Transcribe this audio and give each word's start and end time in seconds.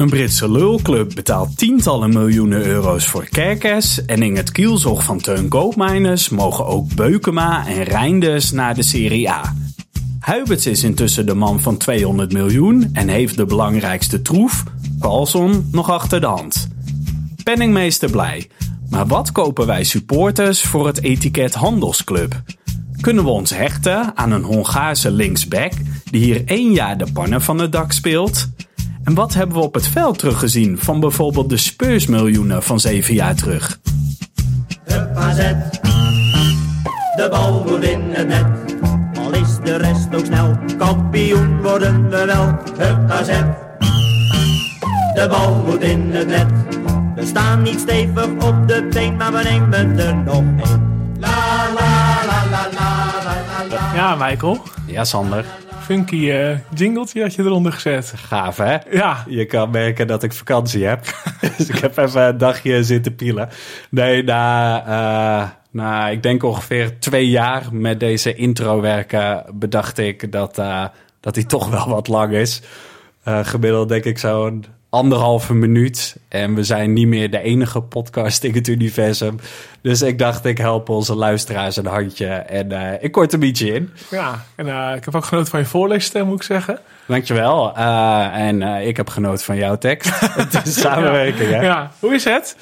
Een 0.00 0.08
Britse 0.08 0.50
lulclub 0.50 1.14
betaalt 1.14 1.58
tientallen 1.58 2.12
miljoenen 2.12 2.64
euro's 2.64 3.06
voor 3.06 3.28
Kerkers 3.28 4.04
en 4.04 4.22
in 4.22 4.36
het 4.36 4.52
kielzog 4.52 5.04
van 5.04 5.20
Teun 5.20 5.48
Koopmeiners 5.48 6.28
mogen 6.28 6.66
ook 6.66 6.94
Beukema 6.94 7.66
en 7.66 7.82
Reinders 7.82 8.50
naar 8.50 8.74
de 8.74 8.82
Serie 8.82 9.30
A. 9.30 9.54
Huiberts 10.20 10.66
is 10.66 10.84
intussen 10.84 11.26
de 11.26 11.34
man 11.34 11.60
van 11.60 11.76
200 11.76 12.32
miljoen 12.32 12.90
en 12.92 13.08
heeft 13.08 13.36
de 13.36 13.44
belangrijkste 13.44 14.22
troef, 14.22 14.64
Carlson, 15.00 15.68
nog 15.72 15.90
achter 15.90 16.20
de 16.20 16.26
hand. 16.26 16.68
Penningmeester 17.42 18.10
blij. 18.10 18.50
Maar 18.90 19.06
wat 19.06 19.32
kopen 19.32 19.66
wij 19.66 19.84
supporters 19.84 20.62
voor 20.62 20.86
het 20.86 21.02
etiket 21.02 21.54
Handelsclub? 21.54 22.42
Kunnen 23.00 23.24
we 23.24 23.30
ons 23.30 23.50
hechten 23.50 24.16
aan 24.16 24.30
een 24.32 24.44
Hongaarse 24.44 25.10
linksback 25.10 25.72
die 26.10 26.24
hier 26.24 26.42
één 26.44 26.72
jaar 26.72 26.98
de 26.98 27.12
pannen 27.12 27.42
van 27.42 27.58
het 27.58 27.72
dak 27.72 27.92
speelt? 27.92 28.49
En 29.04 29.14
wat 29.14 29.34
hebben 29.34 29.56
we 29.56 29.62
op 29.62 29.74
het 29.74 29.86
veld 29.86 30.18
teruggezien 30.18 30.78
van 30.78 31.00
bijvoorbeeld 31.00 31.48
de 31.48 31.56
Speursmiljoenen 31.56 32.62
van 32.62 32.80
zeven 32.80 33.14
jaar 33.14 33.34
terug? 33.34 33.80
Hup, 34.84 35.18
zet. 35.34 35.80
De 37.16 37.28
bal 37.30 37.64
moet 37.66 37.84
in 37.84 38.00
het 38.10 38.28
net. 38.28 38.46
Al 39.18 39.32
is 39.32 39.56
de 39.64 39.76
rest 39.76 40.14
ook 40.14 40.24
snel. 40.24 40.58
Kampioen 40.78 41.62
worden 41.62 42.10
we 42.10 42.24
wel. 42.24 42.46
Hup, 42.86 43.24
zet. 43.24 43.46
De 45.14 45.26
bal 45.28 45.62
moet 45.66 45.82
in 45.82 46.10
het 46.10 46.26
net. 46.26 46.46
We 47.14 47.26
staan 47.26 47.62
niet 47.62 47.80
stevig 47.80 48.24
op 48.24 48.68
de 48.68 48.88
been, 48.92 49.16
maar 49.16 49.32
we 49.32 49.42
nemen 49.42 49.98
er 49.98 50.16
nog 50.16 50.36
één. 50.36 50.88
La 51.18 51.28
la 51.74 52.24
la 52.26 52.44
la 52.50 52.68
la 52.72 53.04
la 53.24 53.76
la. 53.76 53.94
Ja, 53.94 54.14
Michael. 54.14 54.62
Ja, 54.86 55.04
Sander. 55.04 55.44
Funky 55.90 56.30
eh 56.30 56.58
jingletje 56.74 57.22
had 57.22 57.34
je 57.34 57.42
eronder 57.42 57.72
gezet. 57.72 58.12
Gaaf, 58.16 58.56
hè? 58.56 58.76
Ja. 58.90 59.24
Je 59.28 59.46
kan 59.46 59.70
merken 59.70 60.06
dat 60.06 60.22
ik 60.22 60.32
vakantie 60.32 60.84
heb. 60.84 61.04
dus 61.56 61.68
ik 61.68 61.78
heb 61.78 61.96
even 61.96 62.22
een 62.22 62.38
dagje 62.38 62.84
zitten 62.84 63.14
pielen. 63.14 63.48
Nee, 63.88 64.22
na, 64.22 64.80
eh, 64.86 65.48
na 65.70 66.08
ik 66.08 66.22
denk 66.22 66.42
ongeveer 66.42 66.98
twee 66.98 67.28
jaar 67.28 67.68
met 67.72 68.00
deze 68.00 68.34
intro 68.34 68.80
werken... 68.80 69.44
bedacht 69.54 69.98
ik 69.98 70.32
dat, 70.32 70.58
eh, 70.58 70.84
dat 71.20 71.34
die 71.34 71.46
toch 71.46 71.68
wel 71.70 71.88
wat 71.88 72.08
lang 72.08 72.32
is. 72.32 72.62
Gemiddeld 73.24 73.88
denk 73.88 74.04
ik 74.04 74.18
zo'n 74.18 74.64
anderhalve 74.90 75.54
minuut. 75.54 76.16
En 76.28 76.54
we 76.54 76.64
zijn 76.64 76.92
niet 76.92 77.06
meer 77.06 77.30
de 77.30 77.40
enige 77.40 77.80
podcast 77.80 78.44
in 78.44 78.54
het 78.54 78.68
universum. 78.68 79.38
Dus 79.82 80.02
ik 80.02 80.18
dacht, 80.18 80.44
ik 80.44 80.58
help 80.58 80.88
onze 80.88 81.14
luisteraars 81.14 81.76
een 81.76 81.86
handje. 81.86 82.26
En 82.26 82.72
eh, 82.72 83.02
ik 83.02 83.12
kort 83.12 83.32
een 83.32 83.40
beetje 83.40 83.74
in. 83.74 83.90
Ja, 84.10 84.44
en 84.54 84.68
eh, 84.68 84.96
ik 84.96 85.04
heb 85.04 85.14
ook 85.14 85.24
genoten 85.24 85.50
van 85.50 85.60
je 85.60 85.66
voorleesstem, 85.66 86.26
moet 86.26 86.36
ik 86.36 86.42
zeggen. 86.42 86.78
Dankjewel. 87.06 87.78
Uh, 87.78 88.36
en 88.36 88.62
ik 88.62 88.96
heb 88.96 89.08
genoten 89.08 89.44
van 89.44 89.56
jouw 89.56 89.78
tekst. 89.78 90.20
Het 90.52 90.66
is 90.66 90.80
samenwerking, 90.80 91.50
hè? 91.50 91.60
Ja, 91.60 91.90
hoe 91.98 92.14
is 92.14 92.24
het? 92.24 92.56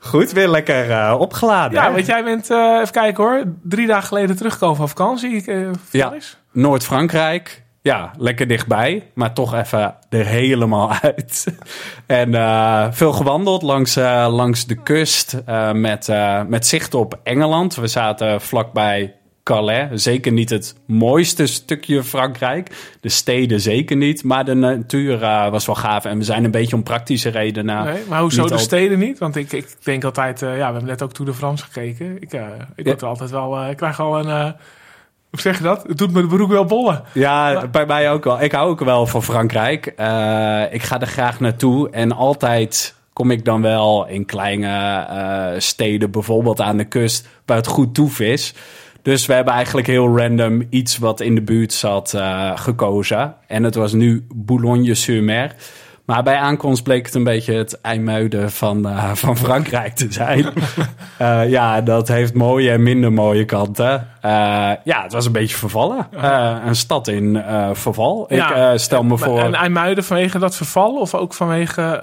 Goed, 0.00 0.32
weer 0.32 0.48
lekker 0.48 1.16
opgeladen. 1.16 1.78
Ja, 1.78 1.86
hè? 1.86 1.92
want 1.92 2.06
jij 2.06 2.24
bent, 2.24 2.50
even 2.50 2.90
kijken 2.90 3.24
hoor, 3.24 3.42
drie 3.62 3.86
dagen 3.86 4.08
geleden 4.08 4.36
teruggekomen 4.36 4.76
van 4.76 4.88
vakantie. 4.88 5.44
Ja, 5.90 6.12
Noord-Frankrijk. 6.52 7.61
Ja, 7.82 8.10
lekker 8.16 8.46
dichtbij, 8.46 9.10
maar 9.14 9.34
toch 9.34 9.54
even 9.54 9.94
er 10.08 10.26
helemaal 10.26 10.92
uit. 11.02 11.46
en 12.06 12.32
uh, 12.32 12.86
veel 12.90 13.12
gewandeld 13.12 13.62
langs, 13.62 13.96
uh, 13.96 14.28
langs 14.30 14.66
de 14.66 14.82
kust 14.82 15.42
uh, 15.48 15.72
met, 15.72 16.08
met 16.48 16.66
zicht 16.66 16.94
op 16.94 17.20
Engeland. 17.22 17.74
We 17.74 17.86
zaten 17.86 18.40
vlakbij 18.40 19.14
Calais. 19.42 20.02
Zeker 20.02 20.32
niet 20.32 20.50
het 20.50 20.74
mooiste 20.86 21.46
stukje 21.46 22.02
Frankrijk. 22.02 22.96
De 23.00 23.08
steden 23.08 23.60
zeker 23.60 23.96
niet. 23.96 24.24
Maar 24.24 24.44
de 24.44 24.54
natuur 24.54 25.18
was 25.50 25.66
wel 25.66 25.74
gaaf. 25.74 26.04
En 26.04 26.18
we 26.18 26.24
zijn 26.24 26.44
een 26.44 26.50
beetje 26.50 26.76
om 26.76 26.82
praktische 26.82 27.28
redenen. 27.28 27.84
Nee, 27.84 28.02
maar 28.08 28.20
hoezo 28.20 28.46
de 28.46 28.58
steden 28.58 28.98
niet? 28.98 29.18
Want 29.18 29.36
ik, 29.36 29.52
ik 29.52 29.76
denk 29.82 30.04
altijd... 30.04 30.40
ja, 30.40 30.48
we 30.48 30.62
hebben 30.62 30.84
net 30.84 31.02
ook 31.02 31.12
Tour 31.12 31.30
de 31.30 31.36
France 31.36 31.64
gekeken. 31.64 32.16
Ik, 32.16 32.32
ik 32.32 32.84
word 32.84 33.00
ja. 33.00 33.06
er 33.06 33.06
altijd 33.06 33.30
wel... 33.30 33.68
ik 33.68 33.76
krijg 33.76 34.00
al 34.00 34.26
een... 34.26 34.54
Hoe 35.32 35.40
zeg 35.40 35.56
je 35.56 35.62
dat? 35.62 35.82
Het 35.86 35.98
doet 35.98 36.12
me 36.12 36.20
de 36.20 36.26
broek 36.26 36.50
wel 36.50 36.64
bollen. 36.64 37.02
Ja, 37.12 37.52
maar... 37.52 37.70
bij 37.70 37.86
mij 37.86 38.10
ook 38.10 38.24
wel. 38.24 38.42
Ik 38.42 38.52
hou 38.52 38.70
ook 38.70 38.84
wel 38.84 39.06
van 39.06 39.22
Frankrijk. 39.22 39.86
Uh, 39.86 40.62
ik 40.70 40.82
ga 40.82 41.00
er 41.00 41.06
graag 41.06 41.40
naartoe. 41.40 41.90
En 41.90 42.12
altijd 42.12 42.94
kom 43.12 43.30
ik 43.30 43.44
dan 43.44 43.62
wel 43.62 44.06
in 44.06 44.24
kleine 44.24 45.06
uh, 45.10 45.60
steden, 45.60 46.10
bijvoorbeeld 46.10 46.60
aan 46.60 46.76
de 46.76 46.84
kust, 46.84 47.28
waar 47.46 47.56
het 47.56 47.66
goed 47.66 47.94
toef 47.94 48.20
is. 48.20 48.54
Dus 49.02 49.26
we 49.26 49.32
hebben 49.32 49.54
eigenlijk 49.54 49.86
heel 49.86 50.18
random 50.18 50.66
iets 50.70 50.98
wat 50.98 51.20
in 51.20 51.34
de 51.34 51.42
buurt 51.42 51.72
zat 51.72 52.12
uh, 52.16 52.58
gekozen. 52.58 53.34
En 53.46 53.62
het 53.62 53.74
was 53.74 53.92
nu 53.92 54.26
Boulogne-sur-Mer. 54.34 55.54
Maar 56.04 56.22
bij 56.22 56.36
aankomst 56.36 56.82
bleek 56.82 57.06
het 57.06 57.14
een 57.14 57.24
beetje 57.24 57.54
het 57.54 57.80
IJmuiden 57.80 58.50
van, 58.50 58.86
uh, 58.86 59.14
van 59.14 59.36
Frankrijk 59.36 59.94
te 59.94 60.06
zijn. 60.10 60.46
uh, 61.20 61.50
ja, 61.56 61.80
dat 61.80 62.08
heeft 62.08 62.34
mooie 62.34 62.70
en 62.70 62.82
minder 62.82 63.12
mooie 63.12 63.44
kanten. 63.44 64.08
Uh, 64.24 64.30
ja, 64.84 65.02
het 65.02 65.12
was 65.12 65.26
een 65.26 65.32
beetje 65.32 65.56
vervallen. 65.56 66.06
een 66.66 66.76
stad 66.76 67.08
in 67.08 67.42
verval. 67.72 68.26
Ja, 68.28 68.70
ik 68.70 68.78
stel 68.78 69.02
me 69.02 69.18
voor... 69.18 69.38
En 69.38 69.54
IJmuiden 69.54 70.04
vanwege 70.04 70.38
dat 70.38 70.56
verval? 70.56 70.98
Of 70.98 71.14
ook 71.14 71.34
vanwege 71.34 71.98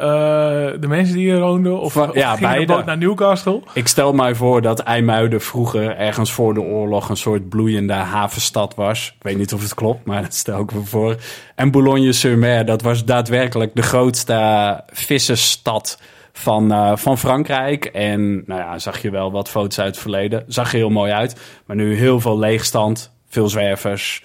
de 0.79 0.87
mensen 0.87 1.15
die 1.15 1.31
hier 1.31 1.39
woonden? 1.39 1.79
Of, 1.79 1.93
Van, 1.93 2.09
ja, 2.13 2.33
of 2.33 2.39
ging 2.39 2.57
de 2.57 2.65
boot 2.65 2.85
naar 2.85 2.97
Newcastle? 2.97 3.61
Ik 3.73 3.87
stel 3.87 4.13
mij 4.13 4.35
voor 4.35 4.61
dat 4.61 4.79
IJmuiden 4.79 5.41
vroeger 5.41 5.97
ergens 5.97 6.31
voor 6.31 6.53
de 6.53 6.61
oorlog... 6.61 7.09
een 7.09 7.17
soort 7.17 7.49
bloeiende 7.49 7.93
havenstad 7.93 8.75
was. 8.75 9.13
Ik 9.15 9.23
weet 9.23 9.37
niet 9.37 9.53
of 9.53 9.61
het 9.61 9.73
klopt, 9.73 10.05
maar 10.05 10.21
dat 10.21 10.33
stel 10.33 10.59
ik 10.59 10.73
me 10.73 10.83
voor. 10.83 11.15
En 11.55 11.71
Boulogne-sur-Mer, 11.71 12.65
dat 12.65 12.81
was 12.81 13.05
daadwerkelijk 13.05 13.75
de 13.75 13.81
grootste 13.81 14.83
vissersstad 14.87 15.99
van, 16.31 16.71
uh, 16.71 16.95
van 16.95 17.17
Frankrijk. 17.17 17.85
En 17.85 18.43
nou 18.45 18.61
ja, 18.61 18.79
zag 18.79 19.01
je 19.01 19.09
wel 19.09 19.31
wat 19.31 19.49
foto's 19.49 19.79
uit 19.79 19.87
het 19.87 19.97
verleden. 19.97 20.43
Zag 20.47 20.71
er 20.71 20.77
heel 20.77 20.89
mooi 20.89 21.11
uit. 21.11 21.61
Maar 21.65 21.75
nu 21.75 21.95
heel 21.95 22.19
veel 22.19 22.39
leegstand, 22.39 23.13
veel 23.27 23.49
zwervers. 23.49 24.23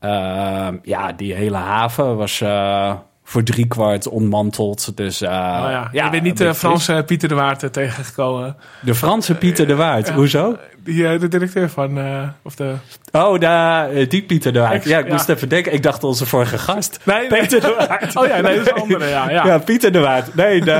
Uh, 0.00 0.68
ja, 0.82 1.12
die 1.12 1.34
hele 1.34 1.56
haven 1.56 2.16
was 2.16 2.42
voor 3.24 3.42
driekwart 3.42 4.08
ontmanteld. 4.08 4.96
Dus, 4.96 5.22
uh, 5.22 5.28
ja. 5.28 5.88
ja. 5.92 6.04
je 6.04 6.10
bent 6.10 6.22
niet 6.22 6.36
de 6.36 6.54
Franse 6.54 7.02
Pieter 7.06 7.28
de 7.28 7.34
Waard 7.34 7.72
tegengekomen. 7.72 8.56
De 8.80 8.94
Franse 8.94 9.34
Pieter 9.34 9.66
de 9.66 9.74
Waard, 9.74 10.10
hoezo? 10.10 10.56
Die, 10.84 11.18
de 11.18 11.28
directeur 11.28 11.70
van, 11.70 11.98
of 12.42 12.54
de... 12.54 12.74
Oh, 13.12 13.38
de, 13.38 14.06
die 14.08 14.22
Pieter 14.22 14.52
de 14.52 14.58
Waard. 14.58 14.84
Ja, 14.84 14.98
ik 14.98 15.08
moest 15.08 15.28
even 15.28 15.48
denken. 15.48 15.72
Ik 15.72 15.82
dacht 15.82 16.04
onze 16.04 16.26
vorige 16.26 16.58
gast. 16.58 17.00
Nee, 17.04 17.26
Peter 17.26 17.60
de 17.60 17.74
Waard. 17.78 18.16
Oh 18.24 18.26
ja, 18.26 18.40
nee, 18.40 18.56
dat 18.56 18.66
is 18.66 18.72
een 18.72 18.78
andere, 18.78 19.06
ja. 19.06 19.30
Ja, 19.30 19.46
ja 19.46 19.58
Pieter 19.58 19.92
de 19.92 19.98
Waard. 19.98 20.34
Nee, 20.34 20.60
de, 20.60 20.70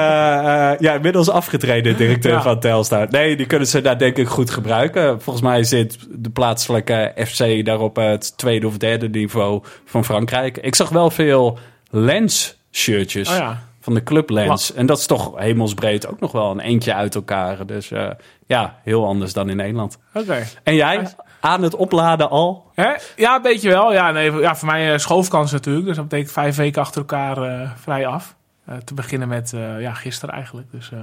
ja, 0.78 0.94
inmiddels 0.94 1.31
afgetreden 1.31 1.97
directeur 1.97 2.43
van 2.43 2.61
Telstar. 2.61 3.06
Nee, 3.11 3.37
die 3.37 3.47
kunnen 3.47 3.69
ze 3.69 3.81
daar 3.81 3.99
denk 3.99 4.16
ik 4.16 4.28
goed 4.28 4.50
gebruiken. 4.50 5.22
Volgens 5.22 5.44
mij 5.44 5.65
zit 5.65 5.99
de 6.11 6.31
plaatselijke 6.31 7.12
FC 7.26 7.65
daar 7.65 7.81
op 7.81 7.97
het 7.97 8.38
tweede 8.38 8.66
of 8.66 8.78
derde 8.78 9.09
niveau 9.09 9.62
van 9.84 10.05
Frankrijk. 10.05 10.56
Ik 10.56 10.75
zag 10.75 10.88
wel 10.88 11.11
veel 11.11 11.59
Lens 11.97 12.56
shirtjes. 12.72 13.28
Oh 13.28 13.37
ja. 13.37 13.62
Van 13.81 13.94
de 13.94 14.03
Club 14.03 14.31
Lens. 14.31 14.75
En 14.75 14.87
dat 14.87 14.99
is 14.99 15.06
toch 15.06 15.32
hemelsbreed 15.38 16.06
ook 16.06 16.21
nog 16.21 16.32
wel 16.32 16.50
een 16.50 16.60
eentje 16.60 16.94
uit 16.94 17.15
elkaar. 17.15 17.66
Dus 17.66 17.91
uh, 17.91 18.10
ja, 18.47 18.78
heel 18.82 19.06
anders 19.06 19.32
dan 19.32 19.49
in 19.49 19.56
Nederland. 19.56 19.99
Oké. 20.15 20.25
Okay. 20.25 20.47
En 20.62 20.75
jij? 20.75 21.09
Aan 21.41 21.62
het 21.62 21.77
opladen 21.77 22.31
al? 22.31 22.71
Hè? 22.75 22.93
Ja, 23.16 23.37
een 23.37 23.43
beetje 23.43 23.69
wel. 23.69 23.93
Ja, 23.93 24.10
nee, 24.10 24.32
ja, 24.32 24.56
voor 24.56 24.69
mij 24.69 24.93
uh, 24.93 24.99
schoolvakantie 24.99 25.55
natuurlijk. 25.55 25.87
Dus 25.87 25.97
dat 25.97 26.09
betekent 26.09 26.32
vijf 26.32 26.56
weken 26.56 26.82
achter 26.82 27.00
elkaar 27.00 27.60
uh, 27.60 27.71
vrij 27.77 28.06
af. 28.06 28.34
Uh, 28.69 28.77
te 28.77 28.95
beginnen 28.95 29.29
met 29.29 29.53
uh, 29.55 29.81
ja, 29.81 29.93
gisteren 29.93 30.35
eigenlijk. 30.35 30.71
Dus 30.71 30.91
uh, 30.91 30.99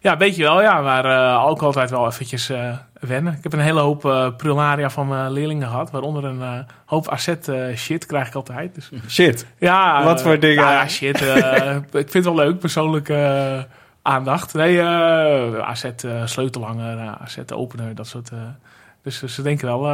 ja, 0.00 0.16
weet 0.16 0.36
je 0.36 0.42
wel, 0.42 0.62
ja, 0.62 0.80
maar 0.80 1.44
ook 1.46 1.62
altijd 1.62 1.90
wel 1.90 2.06
eventjes 2.06 2.50
wennen. 3.00 3.32
Ik 3.32 3.42
heb 3.42 3.52
een 3.52 3.58
hele 3.58 3.80
hoop 3.80 4.00
prularia 4.36 4.90
van 4.90 5.08
mijn 5.08 5.32
leerlingen 5.32 5.68
gehad, 5.68 5.90
waaronder 5.90 6.24
een 6.24 6.66
hoop 6.84 7.08
asset 7.08 7.52
shit 7.76 8.06
krijg 8.06 8.28
ik 8.28 8.34
altijd. 8.34 8.74
Dus, 8.74 8.90
shit? 9.16 9.46
Ja. 9.58 10.04
Wat 10.04 10.22
voor 10.22 10.38
dingen? 10.38 10.64
Ja, 10.64 10.72
ja 10.72 10.88
shit. 10.88 11.20
ik 12.04 12.10
vind 12.10 12.12
het 12.12 12.24
wel 12.24 12.34
leuk, 12.34 12.58
persoonlijke 12.58 13.66
aandacht. 14.02 14.54
Nee, 14.54 14.82
asset 15.60 16.06
sleutelhanger, 16.24 17.16
asset 17.16 17.52
opener, 17.52 17.94
dat 17.94 18.06
soort... 18.06 18.30
Dus 19.02 19.22
ze 19.22 19.42
denken 19.42 19.66
wel, 19.66 19.84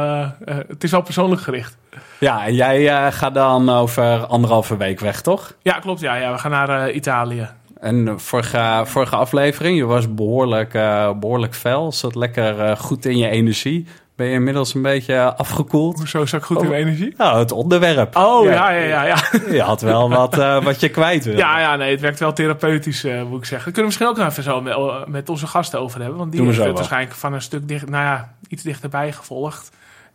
het 0.45 0.83
is 0.83 0.91
wel 0.91 1.01
persoonlijk 1.01 1.41
gericht. 1.41 1.77
Ja, 2.21 2.45
en 2.45 2.53
jij 2.53 2.81
uh, 2.81 3.11
gaat 3.11 3.33
dan 3.33 3.69
over 3.69 4.25
anderhalve 4.25 4.77
week 4.77 4.99
weg, 4.99 5.21
toch? 5.21 5.53
Ja, 5.61 5.79
klopt. 5.79 5.99
Ja, 5.99 6.15
ja 6.15 6.31
we 6.31 6.37
gaan 6.37 6.51
naar 6.51 6.91
Italië. 6.91 7.49
En 7.79 8.19
vorige, 8.19 8.83
vorige 8.85 9.15
aflevering, 9.15 9.77
je 9.77 9.85
was 9.85 10.13
behoorlijk, 10.13 10.71
behoorlijk 11.19 11.55
fel. 11.55 11.91
Zat 11.91 12.15
lekker 12.15 12.77
goed 12.77 13.05
in 13.05 13.17
je 13.17 13.29
energie. 13.29 13.87
Ben 14.21 14.29
je 14.29 14.35
inmiddels 14.35 14.73
een 14.73 14.81
beetje 14.81 15.35
afgekoeld? 15.35 15.97
Hoezo 15.97 16.25
zat 16.25 16.39
ik 16.39 16.45
goed 16.45 16.57
oh. 16.57 16.63
in 16.63 16.69
mijn 16.69 16.81
energie? 16.81 17.13
Nou, 17.17 17.39
het 17.39 17.51
onderwerp. 17.51 18.15
Oh, 18.15 18.45
ja, 18.45 18.69
ja, 18.69 18.79
ja. 18.79 19.03
ja, 19.03 19.03
ja. 19.05 19.41
Je 19.57 19.61
had 19.61 19.81
wel 19.81 20.09
wat, 20.09 20.37
uh, 20.37 20.63
wat 20.63 20.79
je 20.79 20.89
kwijt 20.89 21.25
wil. 21.25 21.37
Ja, 21.37 21.59
ja, 21.59 21.75
nee, 21.75 21.91
het 21.91 22.01
werkt 22.01 22.19
wel 22.19 22.33
therapeutisch, 22.33 23.05
uh, 23.05 23.23
moet 23.23 23.39
ik 23.39 23.45
zeggen. 23.45 23.49
Daar 23.49 23.57
kunnen 23.63 23.73
we 23.73 23.83
misschien 23.83 24.07
ook 24.07 24.17
nog 24.17 24.27
even 24.27 24.43
zo 24.43 24.61
met, 24.61 25.07
met 25.07 25.29
onze 25.29 25.47
gasten 25.47 25.79
over 25.79 25.99
hebben. 25.99 26.17
Want 26.17 26.31
die 26.31 26.43
heeft 26.43 26.57
het 26.57 26.73
waarschijnlijk 26.73 27.15
van 27.15 27.33
een 27.33 27.41
stuk 27.41 27.67
dicht, 27.67 27.89
nou 27.89 28.03
ja, 28.03 28.33
iets 28.47 28.63
dichterbij 28.63 29.11
gevolgd. 29.11 29.71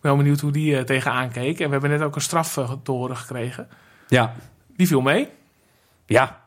Wel 0.07 0.17
benieuwd 0.17 0.41
hoe 0.41 0.53
die 0.53 0.73
uh, 0.73 0.81
tegenaan 0.81 1.31
keek. 1.31 1.61
En 1.61 1.67
we 1.67 1.73
hebben 1.73 1.91
net 1.91 2.03
ook 2.03 2.15
een 2.15 2.21
straf 2.21 2.53
te 2.83 2.91
horen 2.91 3.17
gekregen. 3.17 3.69
Ja. 4.09 4.35
Die 4.77 4.87
viel 4.87 5.01
mee. 5.01 5.29
Ja. 6.07 6.41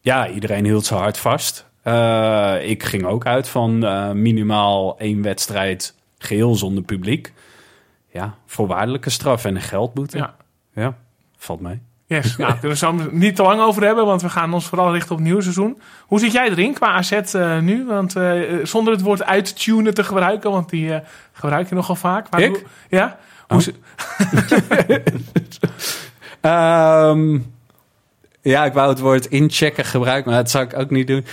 ja, 0.00 0.28
iedereen 0.28 0.64
hield 0.64 0.86
zijn 0.86 1.00
hart 1.00 1.18
vast. 1.18 1.66
Uh, 1.84 2.68
ik 2.68 2.82
ging 2.82 3.04
ook 3.04 3.26
uit 3.26 3.48
van 3.48 3.84
uh, 3.84 4.10
minimaal 4.10 4.98
één 4.98 5.22
wedstrijd 5.22 5.94
geheel 6.18 6.54
zonder 6.54 6.82
publiek. 6.82 7.32
Ja, 8.08 8.34
voorwaardelijke 8.46 9.10
straf 9.10 9.44
en 9.44 9.54
een 9.54 9.60
geldboete. 9.60 10.16
Ja. 10.16 10.36
ja, 10.74 10.96
valt 11.36 11.60
mee. 11.60 11.80
Yes, 12.10 12.36
nou, 12.36 12.58
kunnen 12.58 12.78
we 12.78 13.02
het 13.02 13.12
niet 13.12 13.36
te 13.36 13.42
lang 13.42 13.60
over 13.60 13.82
hebben, 13.84 14.06
want 14.06 14.22
we 14.22 14.28
gaan 14.28 14.54
ons 14.54 14.66
vooral 14.66 14.92
richten 14.92 15.10
op 15.10 15.16
het 15.16 15.26
nieuwe 15.26 15.42
seizoen. 15.42 15.80
Hoe 16.06 16.18
zit 16.20 16.32
jij 16.32 16.48
erin 16.48 16.74
qua 16.74 16.86
AZ 16.86 17.12
uh, 17.12 17.58
nu? 17.58 17.84
Want 17.86 18.16
uh, 18.16 18.64
zonder 18.64 18.92
het 18.92 19.02
woord 19.02 19.24
uittunen 19.24 19.94
te 19.94 20.04
gebruiken, 20.04 20.50
want 20.50 20.70
die 20.70 20.86
uh, 20.86 20.96
gebruik 21.32 21.68
je 21.68 21.74
nogal 21.74 21.94
vaak. 21.96 22.30
Maar 22.30 22.40
ik? 22.40 22.50
Hoe, 22.50 22.62
ja? 22.88 23.18
Oh. 23.48 23.58
um, 27.10 27.52
ja, 28.52 28.64
ik 28.64 28.72
wou 28.72 28.88
het 28.88 29.00
woord 29.00 29.26
inchecken 29.26 29.84
gebruiken, 29.84 30.30
maar 30.30 30.40
dat 30.40 30.50
zou 30.50 30.64
ik 30.64 30.78
ook 30.78 30.90
niet 30.90 31.06
doen. 31.06 31.24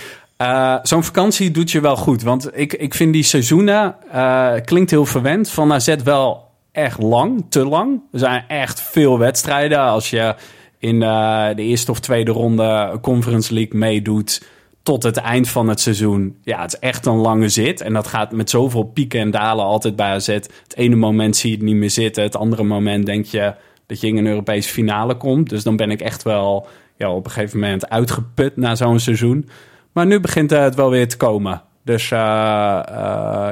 Uh, 0.42 0.76
Zo'n 0.82 1.04
vakantie 1.04 1.50
doet 1.50 1.70
je 1.70 1.80
wel 1.80 1.96
goed. 1.96 2.22
Want 2.22 2.58
ik, 2.58 2.72
ik 2.72 2.94
vind 2.94 3.12
die 3.12 3.22
seizoenen, 3.22 3.96
uh, 4.14 4.52
klinkt 4.64 4.90
heel 4.90 5.06
verwend, 5.06 5.50
van 5.50 5.72
AZ 5.72 5.94
wel 6.04 6.50
echt 6.72 7.02
lang, 7.02 7.46
te 7.48 7.66
lang. 7.66 8.00
Er 8.12 8.18
zijn 8.18 8.44
echt 8.48 8.80
veel 8.80 9.18
wedstrijden. 9.18 9.78
Als 9.78 10.10
je 10.10 10.34
in 10.78 10.94
uh, 10.94 11.46
de 11.54 11.62
eerste 11.62 11.90
of 11.90 12.00
tweede 12.00 12.30
ronde 12.30 12.98
Conference 13.00 13.54
League 13.54 13.78
meedoet 13.78 14.42
tot 14.82 15.02
het 15.02 15.16
eind 15.16 15.48
van 15.48 15.68
het 15.68 15.80
seizoen. 15.80 16.36
Ja, 16.42 16.60
het 16.60 16.72
is 16.72 16.78
echt 16.78 17.06
een 17.06 17.16
lange 17.16 17.48
zit. 17.48 17.80
En 17.80 17.92
dat 17.92 18.06
gaat 18.06 18.32
met 18.32 18.50
zoveel 18.50 18.82
pieken 18.82 19.20
en 19.20 19.30
dalen 19.30 19.64
altijd 19.64 19.96
bij 19.96 20.10
AZ. 20.10 20.26
Het 20.26 20.74
ene 20.74 20.96
moment 20.96 21.36
zie 21.36 21.50
je 21.50 21.56
het 21.56 21.64
niet 21.64 21.74
meer 21.74 21.90
zitten. 21.90 22.22
Het 22.22 22.36
andere 22.36 22.62
moment 22.62 23.06
denk 23.06 23.24
je 23.24 23.54
dat 23.86 24.00
je 24.00 24.06
in 24.06 24.16
een 24.16 24.26
Europese 24.26 24.68
finale 24.68 25.14
komt. 25.16 25.48
Dus 25.48 25.62
dan 25.62 25.76
ben 25.76 25.90
ik 25.90 26.00
echt 26.00 26.22
wel 26.22 26.66
ja, 26.96 27.12
op 27.12 27.24
een 27.24 27.30
gegeven 27.30 27.60
moment 27.60 27.88
uitgeput 27.88 28.56
na 28.56 28.74
zo'n 28.74 28.98
seizoen. 28.98 29.48
Maar 29.92 30.06
nu 30.06 30.20
begint 30.20 30.50
het 30.50 30.74
wel 30.74 30.90
weer 30.90 31.08
te 31.08 31.16
komen. 31.16 31.62
Dus 31.84 32.10
uh, 32.10 32.18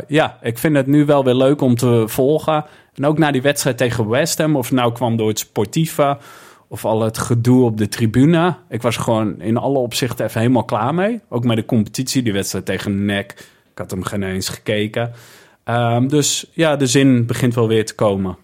ja, 0.06 0.38
ik 0.42 0.58
vind 0.58 0.76
het 0.76 0.86
nu 0.86 1.04
wel 1.04 1.24
weer 1.24 1.34
leuk 1.34 1.60
om 1.60 1.74
te 1.74 2.04
volgen. 2.06 2.64
En 2.94 3.06
ook 3.06 3.18
na 3.18 3.30
die 3.30 3.42
wedstrijd 3.42 3.78
tegen 3.78 4.08
West 4.08 4.38
Ham, 4.38 4.56
of 4.56 4.72
nou 4.72 4.92
kwam 4.92 5.16
door 5.16 5.28
het 5.28 5.38
sportieve 5.38 6.18
of 6.76 6.84
al 6.84 7.00
het 7.02 7.18
gedoe 7.18 7.64
op 7.64 7.76
de 7.78 7.88
tribune. 7.88 8.56
Ik 8.68 8.82
was 8.82 8.96
gewoon 8.96 9.40
in 9.40 9.56
alle 9.56 9.78
opzichten 9.78 10.24
even 10.26 10.40
helemaal 10.40 10.64
klaar 10.64 10.94
mee. 10.94 11.20
Ook 11.28 11.44
met 11.44 11.56
de 11.56 11.64
competitie, 11.64 12.22
die 12.22 12.32
wedstrijd 12.32 12.64
tegen 12.64 13.04
NEC. 13.04 13.30
Ik 13.72 13.78
had 13.78 13.90
hem 13.90 14.04
geen 14.04 14.22
eens 14.22 14.48
gekeken. 14.48 15.12
Um, 15.64 16.08
dus 16.08 16.46
ja, 16.52 16.76
de 16.76 16.86
zin 16.86 17.26
begint 17.26 17.54
wel 17.54 17.68
weer 17.68 17.86
te 17.86 17.94
komen. 17.94 18.36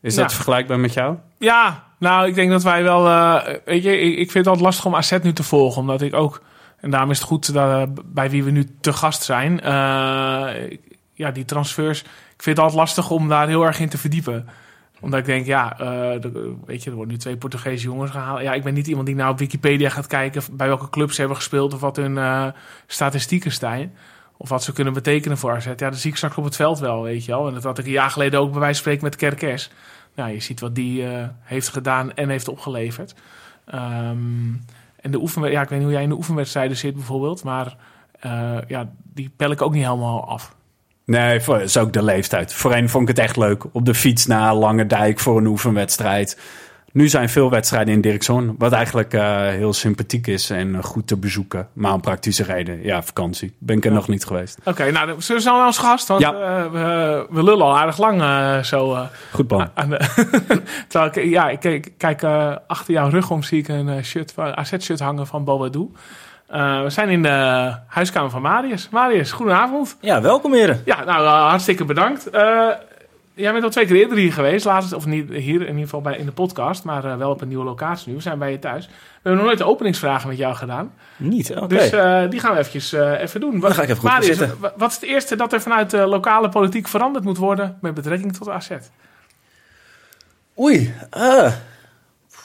Is 0.00 0.14
dat 0.14 0.32
vergelijkbaar 0.34 0.80
met 0.80 0.92
jou? 0.92 1.16
Ja, 1.38 1.84
nou, 1.98 2.28
ik 2.28 2.34
denk 2.34 2.50
dat 2.50 2.62
wij 2.62 2.82
wel. 2.82 3.06
eh, 3.06 3.54
weet 3.64 3.82
je, 3.82 4.00
ik, 4.00 4.30
vind 4.30 4.34
het 4.34 4.46
altijd 4.46 4.64
lastig 4.64 4.84
om 4.86 4.94
AZ 4.94 5.16
nu 5.22 5.32
te 5.32 5.42
volgen, 5.42 5.80
omdat 5.80 6.02
ik 6.02 6.14
ook. 6.14 6.42
En 6.80 6.90
daarom 6.90 7.10
is 7.10 7.18
het 7.18 7.26
goed 7.26 7.52
dat, 7.52 7.70
eh, 7.70 7.94
bij 8.04 8.30
wie 8.30 8.44
we 8.44 8.50
nu 8.50 8.66
te 8.80 8.92
gast 8.92 9.22
zijn. 9.22 9.60
eh, 9.60 10.76
ja, 11.12 11.30
die 11.30 11.44
transfers. 11.44 12.00
Ik 12.00 12.42
vind 12.42 12.56
het 12.56 12.58
altijd 12.58 12.80
lastig 12.80 13.10
om 13.10 13.28
daar 13.28 13.48
heel 13.48 13.64
erg 13.66 13.80
in 13.80 13.88
te 13.88 13.98
verdiepen. 13.98 14.48
Omdat 15.00 15.20
ik 15.20 15.26
denk, 15.26 15.46
ja, 15.46 15.78
eh, 15.78 16.20
weet 16.64 16.82
je, 16.82 16.90
er 16.90 16.96
worden 16.96 17.14
nu 17.14 17.20
twee 17.20 17.36
Portugese 17.36 17.84
jongens 17.84 18.10
gehaald. 18.10 18.40
Ja, 18.40 18.54
ik 18.54 18.62
ben 18.62 18.74
niet 18.74 18.86
iemand 18.86 19.06
die 19.06 19.14
nou 19.14 19.32
op 19.32 19.38
Wikipedia 19.38 19.88
gaat 19.88 20.06
kijken 20.06 20.42
bij 20.52 20.66
welke 20.66 20.90
clubs 20.90 21.12
ze 21.14 21.18
hebben 21.20 21.36
gespeeld 21.36 21.74
of 21.74 21.80
wat 21.80 21.96
hun 21.96 22.18
eh, 22.18 22.46
statistieken 22.86 23.52
staan. 23.52 23.92
Of 24.36 24.48
wat 24.48 24.62
ze 24.62 24.72
kunnen 24.72 24.92
betekenen 24.92 25.38
voor 25.38 25.54
AZ. 25.54 25.64
Ja, 25.64 25.74
dat 25.74 25.96
zie 25.96 26.10
ik 26.10 26.16
straks 26.16 26.36
op 26.36 26.44
het 26.44 26.56
veld 26.56 26.78
wel, 26.78 27.02
weet 27.02 27.24
je 27.24 27.32
wel. 27.32 27.46
En 27.46 27.54
dat 27.54 27.62
had 27.62 27.78
ik 27.78 27.84
een 27.84 27.90
jaar 27.90 28.10
geleden 28.10 28.40
ook 28.40 28.50
bij 28.50 28.60
wijze 28.60 28.82
van 28.82 28.82
spreken 28.82 29.04
met 29.04 29.16
Kerkers. 29.16 29.70
Nou, 30.14 30.32
je 30.32 30.40
ziet 30.40 30.60
wat 30.60 30.74
die 30.74 31.08
eh, 31.08 31.28
heeft 31.40 31.68
gedaan 31.68 32.14
en 32.14 32.28
heeft 32.28 32.48
opgeleverd. 32.48 33.14
Ehm, 33.64 34.52
en 35.00 35.10
de 35.10 35.20
oefenwed- 35.20 35.52
ja, 35.52 35.62
ik 35.62 35.68
weet 35.68 35.78
niet 35.78 35.86
hoe 35.86 35.96
jij 35.96 36.02
in 36.04 36.08
de 36.08 36.16
oefenwedstrijden 36.16 36.76
zit 36.76 36.94
bijvoorbeeld, 36.94 37.44
maar 37.44 37.76
ja, 38.66 38.88
die 39.02 39.30
pel 39.36 39.50
ik 39.50 39.62
ook 39.62 39.72
niet 39.72 39.84
helemaal 39.84 40.28
af. 40.28 40.55
Nee, 41.06 41.40
voor, 41.40 41.60
is 41.60 41.76
ook 41.76 41.92
de 41.92 42.02
leeftijd. 42.02 42.52
Voorheen 42.54 42.88
vond 42.88 43.08
ik 43.08 43.16
het 43.16 43.24
echt 43.24 43.36
leuk. 43.36 43.64
Op 43.72 43.84
de 43.84 43.94
fiets 43.94 44.26
naar 44.26 44.54
Lange 44.54 44.86
Dijk 44.86 45.18
voor 45.20 45.36
een 45.38 45.46
oefenwedstrijd. 45.46 46.38
Nu 46.92 47.08
zijn 47.08 47.28
veel 47.28 47.50
wedstrijden 47.50 47.94
in 47.94 48.00
Dirkzoon. 48.00 48.54
Wat 48.58 48.72
eigenlijk 48.72 49.12
eh, 49.14 49.36
heel 49.48 49.72
sympathiek 49.72 50.26
is 50.26 50.50
en 50.50 50.74
eh, 50.74 50.82
goed 50.84 51.06
te 51.06 51.16
bezoeken. 51.16 51.68
Maar 51.72 51.92
om 51.92 52.00
praktische 52.00 52.42
reden. 52.42 52.82
Ja, 52.82 53.02
vakantie. 53.02 53.54
Ben 53.58 53.76
ik 53.76 53.84
er 53.84 53.90
Ja. 53.90 53.96
nog 53.96 54.08
niet 54.08 54.24
geweest. 54.24 54.58
Oké, 54.64 54.90
nou, 54.90 55.14
zullen 55.22 55.42
we 55.42 55.50
naar 55.50 55.66
ons 55.66 55.78
gast? 55.78 56.08
Want 56.08 56.20
Ja. 56.20 56.32
eh, 56.32 56.70
we, 56.72 57.26
we 57.30 57.42
lullen 57.42 57.64
al 57.64 57.78
aardig 57.78 57.98
lang 57.98 58.22
zo. 58.64 59.06
Goed 59.32 59.46
plan. 59.46 59.70
terwijl 60.88 61.10
ik, 61.14 61.24
ja, 61.24 61.48
ik 61.48 61.60
kijk, 61.60 61.92
kijk 61.96 62.24
achter 62.66 62.94
jouw 62.94 63.08
rug 63.08 63.30
om 63.30 63.42
zie 63.42 63.58
ik 63.58 63.68
een 63.68 64.04
shirt, 64.04 64.32
AZ-shirt 64.36 65.00
hangen 65.00 65.26
van 65.26 65.44
Bobadou. 65.44 65.90
Eh 66.46 66.82
we 66.82 66.90
zijn 66.90 67.08
in 67.08 67.22
de 67.22 67.74
huiskamer 67.86 68.30
van 68.30 68.42
Marius. 68.42 68.88
Marius, 68.88 69.32
goedenavond. 69.32 69.96
Ja, 70.00 70.20
welkom 70.20 70.52
heren. 70.52 70.82
Ja, 70.84 71.04
nou, 71.04 71.24
eh, 71.24 71.48
hartstikke 71.48 71.84
bedankt. 71.84 72.30
Eh, 72.30 72.68
jij 73.36 73.52
bent 73.52 73.64
al 73.64 73.70
twee 73.70 73.86
keer 73.86 73.96
eerder 73.96 74.18
hier 74.18 74.32
geweest. 74.32 74.64
Laatst, 74.64 74.92
of 74.92 75.06
niet 75.06 75.28
hier, 75.28 75.60
in 75.60 75.68
ieder 75.68 75.82
geval 75.82 76.00
bij, 76.00 76.16
in 76.16 76.26
de 76.26 76.32
podcast, 76.32 76.84
maar 76.84 77.04
eh, 77.04 77.16
wel 77.16 77.30
op 77.30 77.40
een 77.40 77.48
nieuwe 77.48 77.64
locatie 77.64 78.08
nu. 78.08 78.14
We 78.14 78.22
zijn 78.22 78.38
bij 78.38 78.50
je 78.50 78.58
thuis. 78.58 78.86
We 78.86 78.92
hebben 79.12 79.34
nog 79.34 79.44
nooit 79.44 79.58
de 79.58 79.64
openingsvragen 79.64 80.28
met 80.28 80.38
jou 80.38 80.54
gedaan. 80.54 80.92
Niet, 81.16 81.50
oké. 81.56 81.66
Dus 81.66 81.90
eh, 81.90 82.30
die 82.30 82.40
gaan 82.40 82.52
we 82.52 82.58
eventjes, 82.58 82.92
eh, 82.92 83.20
even 83.20 83.40
doen. 83.40 83.60
Dan 83.60 83.72
ga 83.72 83.82
ik 83.82 83.88
even 83.88 84.00
goed 84.00 84.10
Marius, 84.10 84.38
wat 84.76 84.90
is 84.90 84.94
het 84.94 85.04
eerste 85.04 85.36
dat 85.36 85.52
er 85.52 85.60
vanuit 85.60 85.90
de 85.90 86.06
lokale 86.06 86.48
politiek 86.48 86.88
veranderd 86.88 87.24
moet 87.24 87.38
worden 87.38 87.78
met 87.80 87.94
betrekking 87.94 88.36
tot 88.36 88.48
AZ? 88.48 88.70
Oei. 90.58 90.94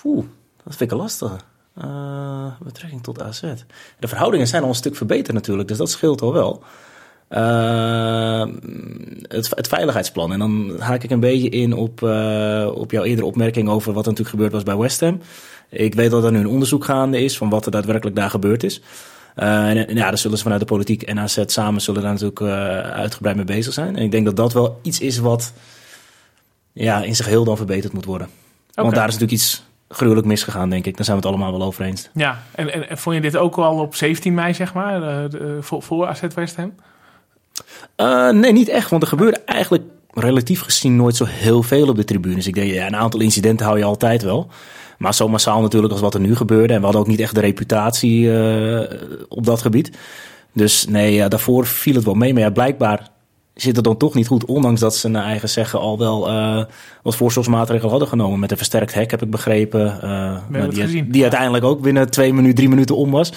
Poeh, 0.01 0.25
dat 0.63 0.75
vind 0.75 0.91
ik 0.91 0.91
een 0.91 1.50
Eh, 1.73 2.45
betrekking 2.59 3.03
tot 3.03 3.21
AZ. 3.21 3.41
De 3.99 4.07
verhoudingen 4.07 4.47
zijn 4.47 4.63
al 4.63 4.69
een 4.69 4.75
stuk 4.75 4.95
verbeterd 4.95 5.35
natuurlijk, 5.35 5.67
dus 5.67 5.77
dat 5.77 5.89
scheelt 5.89 6.21
al 6.21 6.33
wel. 6.33 6.63
Eh, 7.27 8.45
het, 9.21 9.49
het 9.55 9.67
veiligheidsplan. 9.67 10.33
En 10.33 10.39
dan 10.39 10.75
haak 10.79 11.03
ik 11.03 11.09
een 11.09 11.19
beetje 11.19 11.49
in 11.49 11.73
op, 11.73 12.03
eh, 12.03 12.71
op 12.73 12.91
jouw 12.91 13.03
eerdere 13.03 13.27
opmerking 13.27 13.69
over 13.69 13.93
wat 13.93 14.05
er 14.05 14.09
natuurlijk 14.09 14.35
gebeurd 14.35 14.51
was 14.51 14.63
bij 14.63 14.77
West 14.77 14.99
Ham. 14.99 15.21
Ik 15.69 15.95
weet 15.95 16.11
dat 16.11 16.23
er 16.23 16.31
nu 16.31 16.39
een 16.39 16.47
onderzoek 16.47 16.85
gaande 16.85 17.21
is 17.23 17.37
van 17.37 17.49
wat 17.49 17.65
er 17.65 17.71
daadwerkelijk 17.71 18.15
daar 18.15 18.29
gebeurd 18.29 18.63
is. 18.63 18.81
En, 19.35 19.87
en 19.87 19.95
ja, 19.95 20.07
daar 20.07 20.17
zullen 20.17 20.37
ze 20.37 20.43
vanuit 20.43 20.61
de 20.61 20.67
politiek 20.67 21.01
en 21.01 21.19
AZ 21.19 21.43
samen 21.45 21.81
zullen 21.81 22.01
daar 22.01 22.11
natuurlijk 22.11 22.41
uitgebreid 22.93 23.35
mee 23.35 23.45
bezig 23.45 23.73
zijn. 23.73 23.95
En 23.95 24.03
ik 24.03 24.11
denk 24.11 24.25
dat 24.25 24.35
dat 24.35 24.53
wel 24.53 24.79
iets 24.81 24.99
is 24.99 25.17
wat 25.17 25.53
ja, 26.73 27.03
in 27.03 27.15
zijn 27.15 27.27
geheel 27.27 27.43
dan 27.43 27.57
verbeterd 27.57 27.93
moet 27.93 28.05
worden. 28.05 28.27
Want 28.73 28.95
daar 28.95 29.07
is 29.07 29.13
natuurlijk 29.13 29.41
iets 29.41 29.63
gruwelijk 29.91 30.27
misgegaan, 30.27 30.69
denk 30.69 30.85
ik. 30.85 30.95
Daar 30.95 31.05
zijn 31.05 31.17
we 31.17 31.23
het 31.27 31.31
allemaal 31.35 31.57
wel 31.57 31.67
over 31.67 31.85
eens. 31.85 32.09
Ja, 32.13 32.41
en, 32.55 32.73
en, 32.73 32.89
en 32.89 32.97
vond 32.97 33.15
je 33.15 33.21
dit 33.21 33.37
ook 33.37 33.57
al 33.57 33.79
op 33.79 33.95
17 33.95 34.33
mei, 34.33 34.53
zeg 34.53 34.73
maar, 34.73 34.95
eh, 35.03 35.29
de- 35.29 35.57
voor, 35.61 35.81
voor 35.83 36.07
AZ 36.07 36.21
West 36.35 36.55
Ham? 36.55 36.73
Eh, 37.95 38.29
nee, 38.29 38.51
niet 38.51 38.69
echt. 38.69 38.89
Want 38.89 39.01
er 39.01 39.07
gebeurde 39.09 39.39
eigenlijk 39.45 39.83
relatief 40.13 40.61
gezien 40.61 40.95
nooit 40.95 41.15
zo 41.15 41.25
heel 41.27 41.63
veel 41.63 41.87
op 41.89 41.95
de 41.95 42.03
tribunes. 42.03 42.47
Ik 42.47 42.53
denk, 42.53 42.71
ja, 42.71 42.87
een 42.87 42.95
aantal 42.95 43.19
incidenten 43.19 43.65
hou 43.65 43.77
je 43.77 43.83
altijd 43.83 44.21
wel. 44.23 44.47
Maar 44.97 45.13
zo 45.13 45.27
massaal 45.27 45.61
natuurlijk 45.61 45.91
als 45.93 46.01
wat 46.01 46.13
er 46.13 46.19
nu 46.19 46.35
gebeurde. 46.35 46.73
En 46.73 46.77
we 46.79 46.83
hadden 46.85 47.01
ook 47.01 47.07
niet 47.07 47.19
echt 47.19 47.35
de 47.35 47.41
reputatie 47.41 48.33
eh, 48.39 48.97
op 49.29 49.45
dat 49.45 49.61
gebied. 49.61 49.97
Dus 50.53 50.87
nee, 50.87 51.13
ja, 51.13 51.27
daarvoor 51.27 51.65
viel 51.65 51.95
het 51.95 52.03
wel 52.03 52.13
mee. 52.13 52.33
Maar 52.33 52.41
ja, 52.41 52.49
blijkbaar 52.49 53.07
zit 53.53 53.75
het 53.75 53.85
dan 53.85 53.97
toch 53.97 54.13
niet 54.13 54.27
goed. 54.27 54.45
Ondanks 54.45 54.79
dat 54.79 54.95
ze 54.95 55.07
naar 55.07 55.23
eigen 55.23 55.49
zeggen 55.49 55.79
al 55.79 55.97
wel 55.97 56.29
eh, 56.29 56.63
wat 57.03 57.15
voorzorgsmaatregelen 57.15 57.91
hadden 57.91 58.09
genomen. 58.09 58.39
Met 58.39 58.51
een 58.51 58.57
versterkt 58.57 58.93
hek 58.93 59.11
heb 59.11 59.21
ik 59.21 59.29
begrepen. 59.31 60.01
eh, 60.01 60.37
het 60.51 60.71
die, 60.71 60.81
gezien. 60.81 61.11
die 61.11 61.21
uiteindelijk 61.21 61.63
ook 61.63 61.81
binnen 61.81 62.11
twee 62.11 62.33
minuten, 62.33 62.55
drie 62.55 62.69
minuten 62.69 62.95
om 62.95 63.11
was. 63.11 63.31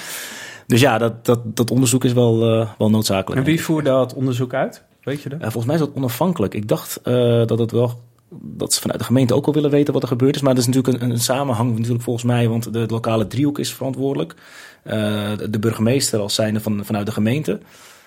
Dus 0.67 0.81
ja, 0.81 0.99
dat, 0.99 1.25
dat, 1.25 1.57
dat 1.57 1.71
onderzoek 1.71 2.05
is 2.05 2.13
wel, 2.13 2.43
eh, 2.43 2.69
wel 2.79 2.91
noodzakelijk. 2.91 3.41
En 3.41 3.47
wie 3.47 3.63
voerde 3.63 3.91
dat 3.91 4.15
onderzoek 4.15 4.55
uit? 4.55 4.83
Weet 5.03 5.23
je 5.23 5.29
dat? 5.29 5.39
Ja, 5.39 5.45
volgens 5.45 5.65
mij 5.67 5.75
is 5.75 5.81
dat 5.81 5.91
onafhankelijk. 5.95 6.55
Ik 6.55 6.69
dacht 6.69 7.01
eh, 7.03 7.47
dat 7.47 7.59
het 7.59 7.71
wel 7.71 8.01
dat 8.41 8.73
ze 8.73 8.81
vanuit 8.81 8.99
de 8.99 9.05
gemeente 9.05 9.35
ook 9.35 9.47
al 9.47 9.53
willen 9.53 9.71
weten 9.71 9.93
wat 9.93 10.03
er 10.03 10.09
gebeurd 10.09 10.35
is. 10.35 10.43
Maar 10.43 10.55
dat 10.55 10.67
is 10.67 10.75
natuurlijk 10.75 11.03
een, 11.03 11.11
een 11.11 11.21
samenhang 11.21 11.77
natuurlijk 11.77 12.03
volgens 12.03 12.25
mij, 12.25 12.49
want 12.49 12.73
de, 12.73 12.85
lokale 12.89 13.27
driehoek 13.27 13.59
is 13.59 13.75
verantwoordelijk. 13.75 14.35
Eh, 14.83 15.37
de, 15.37 15.51
de 15.51 15.59
burgemeester 15.59 16.21
als 16.21 16.35
zijnde 16.35 16.61
van, 16.61 16.85
vanuit 16.85 17.07
de 17.07 17.13
gemeente. 17.13 17.61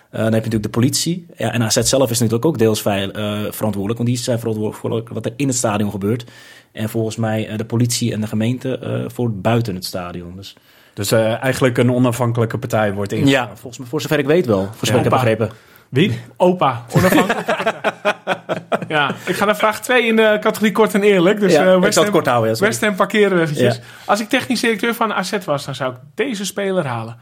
Eh, 0.09 0.23
dan 0.23 0.33
heb 0.33 0.43
je 0.43 0.49
natuurlijk 0.49 0.63
de 0.63 0.69
politie. 0.79 1.25
Ja, 1.35 1.51
en 1.51 1.63
AZ 1.63 1.77
zelf 1.79 2.09
is 2.09 2.19
natuurlijk 2.19 2.45
ook 2.45 2.57
deels 2.57 2.81
veil- 2.81 3.11
eh, 3.11 3.39
verantwoordelijk. 3.51 3.97
Want 3.97 4.05
die 4.09 4.17
zijn 4.17 4.39
verantwoordelijk 4.39 5.05
voor 5.07 5.13
wat 5.15 5.25
er 5.25 5.33
in 5.35 5.47
het 5.47 5.57
stadion 5.57 5.91
gebeurt. 5.91 6.25
En 6.71 6.89
volgens 6.89 7.15
mij 7.15 7.47
eh, 7.47 7.57
de 7.57 7.65
politie 7.65 8.13
en 8.13 8.21
de 8.21 8.27
gemeente 8.27 8.77
eh, 8.79 9.03
voor 9.13 9.31
buiten 9.31 9.75
het 9.75 9.85
stadion. 9.85 10.33
Dus 10.35 10.55
Dus 10.93 11.11
eh, 11.11 11.43
eigenlijk 11.43 11.77
een 11.77 11.91
onafhankelijke 11.91 12.57
partij 12.57 12.93
wordt 12.93 13.11
ingezet. 13.11 13.33
ja, 13.33 13.47
volgens 13.47 13.77
mij, 13.77 13.87
voor 13.87 14.01
zover 14.01 14.19
ik 14.19 14.25
weet 14.25 14.45
wel. 14.45 14.63
Voor 14.63 14.87
zover 14.87 14.95
ik 14.95 15.03
heb 15.03 15.11
begrepen. 15.13 15.49
Wie? 15.89 16.19
Opa, 16.37 16.85
onafhankelijk. 16.95 17.45
ja, 18.87 19.15
ik 19.25 19.35
ga 19.35 19.45
naar 19.45 19.55
vraag 19.57 19.81
2 19.81 20.05
in 20.07 20.15
de 20.15 20.37
categorie 20.41 20.71
kort 20.71 20.93
en 20.93 21.03
eerlijk. 21.03 21.39
Dus 21.39 21.53
ja, 21.53 21.73
ik 21.73 21.81
West, 21.81 21.93
zal 21.93 22.03
het 22.03 22.11
kort 22.11 22.25
houden. 22.27 22.51
Ja. 22.53 22.59
West 22.59 22.81
Ham 22.81 22.95
parkeren 22.95 23.37
we 23.37 23.41
eventjes. 23.43 23.75
Ja. 23.75 23.81
Als 24.05 24.19
ik 24.19 24.29
technisch 24.29 24.59
directeur 24.59 24.93
van 24.93 25.13
AZ 25.13 25.37
was, 25.45 25.65
dan 25.65 25.75
zou 25.75 25.93
ik 25.93 25.99
deze 26.15 26.45
speler 26.45 26.85
halen. 26.85 27.17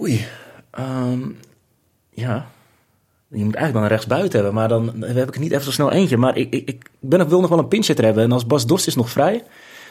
Oei. 0.00 0.26
Ehm, 0.70 1.20
ja. 2.10 2.46
Je 3.28 3.44
moet 3.44 3.54
eigenlijk 3.54 3.72
dan 3.72 3.82
een 3.82 3.88
rechtsbuiten 3.88 4.34
hebben, 4.34 4.54
maar 4.54 4.68
dan 4.68 5.02
heb 5.02 5.28
ik 5.28 5.34
er 5.34 5.40
niet 5.40 5.52
even 5.52 5.64
zo 5.64 5.70
snel 5.70 5.92
eentje. 5.92 6.16
Maar 6.16 6.36
ik, 6.36 6.52
ik, 6.52 6.68
ik 6.68 6.90
ben, 7.00 7.28
wil 7.28 7.40
nog 7.40 7.50
wel 7.50 7.58
een 7.58 7.68
pincher 7.68 8.04
hebben. 8.04 8.24
En 8.24 8.32
als 8.32 8.46
Bas 8.46 8.66
Dost 8.66 8.86
is 8.86 8.94
nog 8.94 9.10
vrij, 9.10 9.44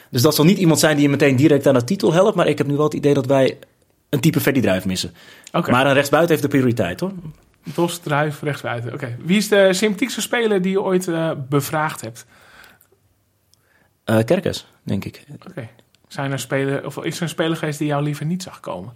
Dus 0.09 0.21
dat 0.21 0.35
zal 0.35 0.45
niet 0.45 0.57
iemand 0.57 0.79
zijn 0.79 0.95
die 0.95 1.05
je 1.05 1.11
meteen 1.11 1.35
direct 1.35 1.67
aan 1.67 1.73
de 1.73 1.83
titel 1.83 2.13
helpt. 2.13 2.35
Maar 2.35 2.47
ik 2.47 2.57
heb 2.57 2.67
nu 2.67 2.75
wel 2.75 2.83
het 2.85 2.93
idee 2.93 3.13
dat 3.13 3.25
wij 3.25 3.57
een 4.09 4.19
type 4.19 4.41
Freddy 4.41 4.61
Druif 4.61 4.85
missen. 4.85 5.13
Oké. 5.51 5.71
Maar 5.71 5.85
een 5.85 5.93
rechtsbuiten 5.93 6.31
heeft 6.31 6.51
de 6.51 6.57
prioriteit 6.57 6.99
hoor. 6.99 7.11
Dos, 7.63 7.99
Druif, 7.99 8.41
rechtsbuiten. 8.41 8.93
Oké. 8.93 9.17
Wie 9.19 9.37
is 9.37 9.47
de 9.47 9.73
sympathiekste 9.73 10.21
speler 10.21 10.61
die 10.61 10.71
je 10.71 10.81
ooit 10.81 11.07
eh, 11.07 11.31
bevraagd 11.49 12.01
hebt? 12.01 12.25
Eh 14.03 14.23
Kerkers, 14.25 14.65
denk 14.83 15.05
ik. 15.05 15.23
Oké. 15.47 15.69
Zijn 16.07 16.31
er 16.31 16.39
speler, 16.39 16.85
of 16.85 17.03
is 17.03 17.15
er 17.15 17.21
een 17.21 17.29
speler 17.29 17.57
geweest 17.57 17.79
die 17.79 17.87
jou 17.87 18.03
liever 18.03 18.25
niet 18.25 18.43
zag 18.43 18.59
komen? 18.59 18.93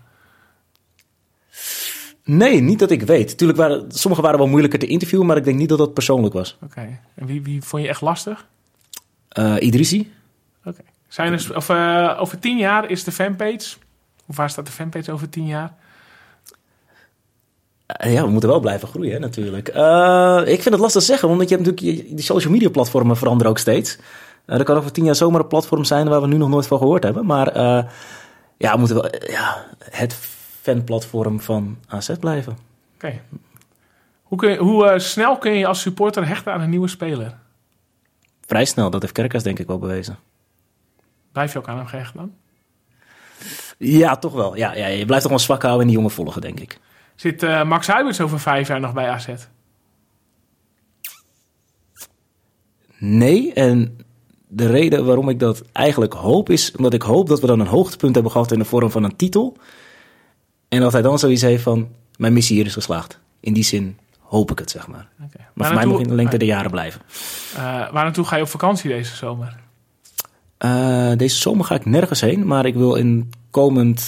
Nee, 2.24 2.62
niet 2.62 2.80
dat 2.80 2.92
ik 2.92 3.02
weet. 3.02 3.38
Tuurlijk 3.38 3.60
waren 3.60 3.92
sommige 3.92 4.22
waren 4.22 4.38
wel 4.38 4.48
moeilijker 4.48 4.80
te 4.80 4.88
interviewen, 4.88 5.28
maar 5.28 5.38
ik 5.38 5.44
denk 5.44 5.58
niet 5.58 5.70
dat 5.70 5.78
dat 5.78 5.94
persoonlijk 5.94 6.34
was. 6.34 6.58
Oké. 6.64 7.00
En 7.16 7.26
wie, 7.26 7.42
wie 7.42 7.62
vond 7.62 7.84
je 7.84 7.90
echt 7.90 8.02
lastig? 8.02 8.46
Eh 9.30 9.56
Idrissi? 9.60 10.14
Oké. 10.66 10.82
Zijn 11.08 11.34
er, 11.34 11.56
of, 11.56 11.70
eh, 11.70 12.18
over 12.20 12.40
tien 12.40 12.58
jaar 12.58 12.90
is 12.90 13.04
de 13.04 13.12
fanpage. 13.12 13.76
Of 14.26 14.36
waar 14.36 14.50
staat 14.50 14.66
de 14.66 14.72
fanpage 14.72 15.12
over 15.12 15.30
tien 15.30 15.46
jaar? 15.46 15.74
Eh, 17.86 18.14
ja, 18.14 18.24
we 18.24 18.30
moeten 18.30 18.50
wel 18.50 18.60
blijven 18.60 18.88
groeien 18.88 19.12
hè, 19.12 19.20
natuurlijk. 19.20 19.68
Ik 20.48 20.62
vind 20.62 20.76
het 20.76 20.80
lastig 20.80 21.02
te 21.02 21.08
zeggen, 21.08 21.30
omdat 21.30 21.50
je 21.50 21.56
hebt 21.56 21.68
natuurlijk 21.68 22.08
die 22.16 22.26
social 22.26 22.54
media 22.54 22.70
platformen 22.70 23.18
veranderen 23.18 23.52
ook 23.52 23.58
steeds. 23.58 23.98
Er 24.46 24.64
kan 24.64 24.78
over 24.78 24.92
tien 24.92 25.06
jaar 25.06 25.16
zomaar 25.16 25.42
een 25.42 25.48
platform 25.48 25.84
zijn 25.84 26.10
waar 26.10 26.22
we 26.22 26.28
nu 26.28 26.38
nog 26.38 26.50
nooit 26.50 26.68
van 26.68 26.78
gehoord 26.78 27.04
hebben. 27.04 27.26
Maar 27.26 27.54
ja, 28.58 28.72
we 28.72 28.78
moeten 28.78 28.96
wel 28.96 29.12
ja, 29.30 29.66
het 29.90 30.18
fanplatform 30.62 31.40
van 31.42 31.78
AZ 31.88 32.12
blijven. 32.20 32.58
Oké. 32.96 33.22
Hoe, 34.22 34.38
kun 34.38 34.50
je, 34.50 34.58
hoe 34.58 34.88
eh, 34.88 35.00
snel 35.00 35.38
kun 35.38 35.52
je 35.52 35.68
als 35.68 35.82
supporter 35.82 36.28
hechten 36.28 36.54
aan 36.54 36.62
een 36.62 36.70
nieuwe 36.70 36.88
speler? 36.88 37.38
Vrij 38.46 38.66
snel, 38.66 38.90
dat 38.90 39.02
heeft 39.02 39.14
Kerkers 39.14 39.44
denk 39.44 39.60
ik 39.60 39.68
wel 39.68 39.80
bewezen. 39.80 40.18
Blijf 41.32 41.54
je 41.54 41.60
ook 41.60 41.68
aan 41.68 41.78
hem 41.78 41.88
gehecht 41.88 42.14
dan? 42.14 42.34
Ja, 43.78 44.18
toch 44.18 44.34
wel. 44.34 44.56
Ja, 44.56 44.76
ja, 44.76 44.88
je 44.88 45.06
blijft 45.06 45.24
toch 45.24 45.32
wel 45.32 45.42
zwak 45.42 45.62
houden 45.62 45.82
en 45.82 45.88
die 45.88 45.96
jongen 45.96 46.12
volgen, 46.12 46.42
denk 46.42 46.60
ik. 46.60 46.80
Zit 47.16 47.44
eh, 47.44 47.64
Max 47.64 47.88
Huiberts 47.88 48.22
over 48.22 48.40
vijf 48.40 48.68
jaar 48.68 48.80
nog 48.80 48.94
bij 48.94 49.10
AZ? 49.10 49.28
Nee, 52.98 53.54
en 53.54 53.98
de 54.48 54.68
reden 54.68 55.06
waarom 55.06 55.30
ik 55.30 55.40
dat 55.40 55.64
eigenlijk 55.72 56.14
hoop 56.14 56.50
is 56.50 56.76
omdat 56.76 56.94
ik 56.94 57.02
hoop 57.02 57.28
dat 57.28 57.40
we 57.40 57.48
dan 57.48 57.60
een 57.60 57.68
hoogtepunt 57.68 58.14
hebben 58.14 58.32
gehad 58.32 58.52
in 58.52 58.60
de 58.60 58.66
vorm 58.66 58.92
van 58.92 59.04
een 59.04 59.16
titel. 59.16 59.58
En 60.72 60.80
dat 60.80 60.92
hij 60.92 61.02
dan 61.02 61.20
zoiets 61.20 61.42
heeft 61.42 61.64
van, 61.64 61.90
mijn 62.18 62.34
missie 62.34 62.56
hier 62.56 62.66
is 62.66 62.74
geslaagd. 62.74 63.20
In 63.40 63.54
die 63.54 63.64
zin 63.64 63.98
hoop 64.20 64.52
ik 64.52 64.60
het, 64.60 64.72
zeg 64.72 64.88
maar. 64.88 65.08
Maar 65.54 65.68
voor 65.68 65.76
mij 65.76 65.86
nog 65.86 66.00
in 66.00 66.08
de 66.08 66.16
lengte 66.16 66.38
der 66.38 66.48
jaren 66.48 66.72
blijven. 66.72 67.02
eh, 67.56 67.62
waar 67.64 67.92
naartoe 68.04 68.26
ga 68.26 68.36
je 68.36 68.42
op 68.42 68.48
vakantie 68.50 68.90
deze 68.90 69.16
zomer? 69.16 69.58
Eh, 70.58 71.12
deze 71.18 71.36
zomer 71.40 71.66
ga 71.66 71.76
ik 71.76 71.86
nergens 71.86 72.22
heen, 72.22 72.46
maar 72.48 72.66
ik 72.66 72.76
wil 72.76 72.96
in 72.96 73.32
komend, 73.52 74.04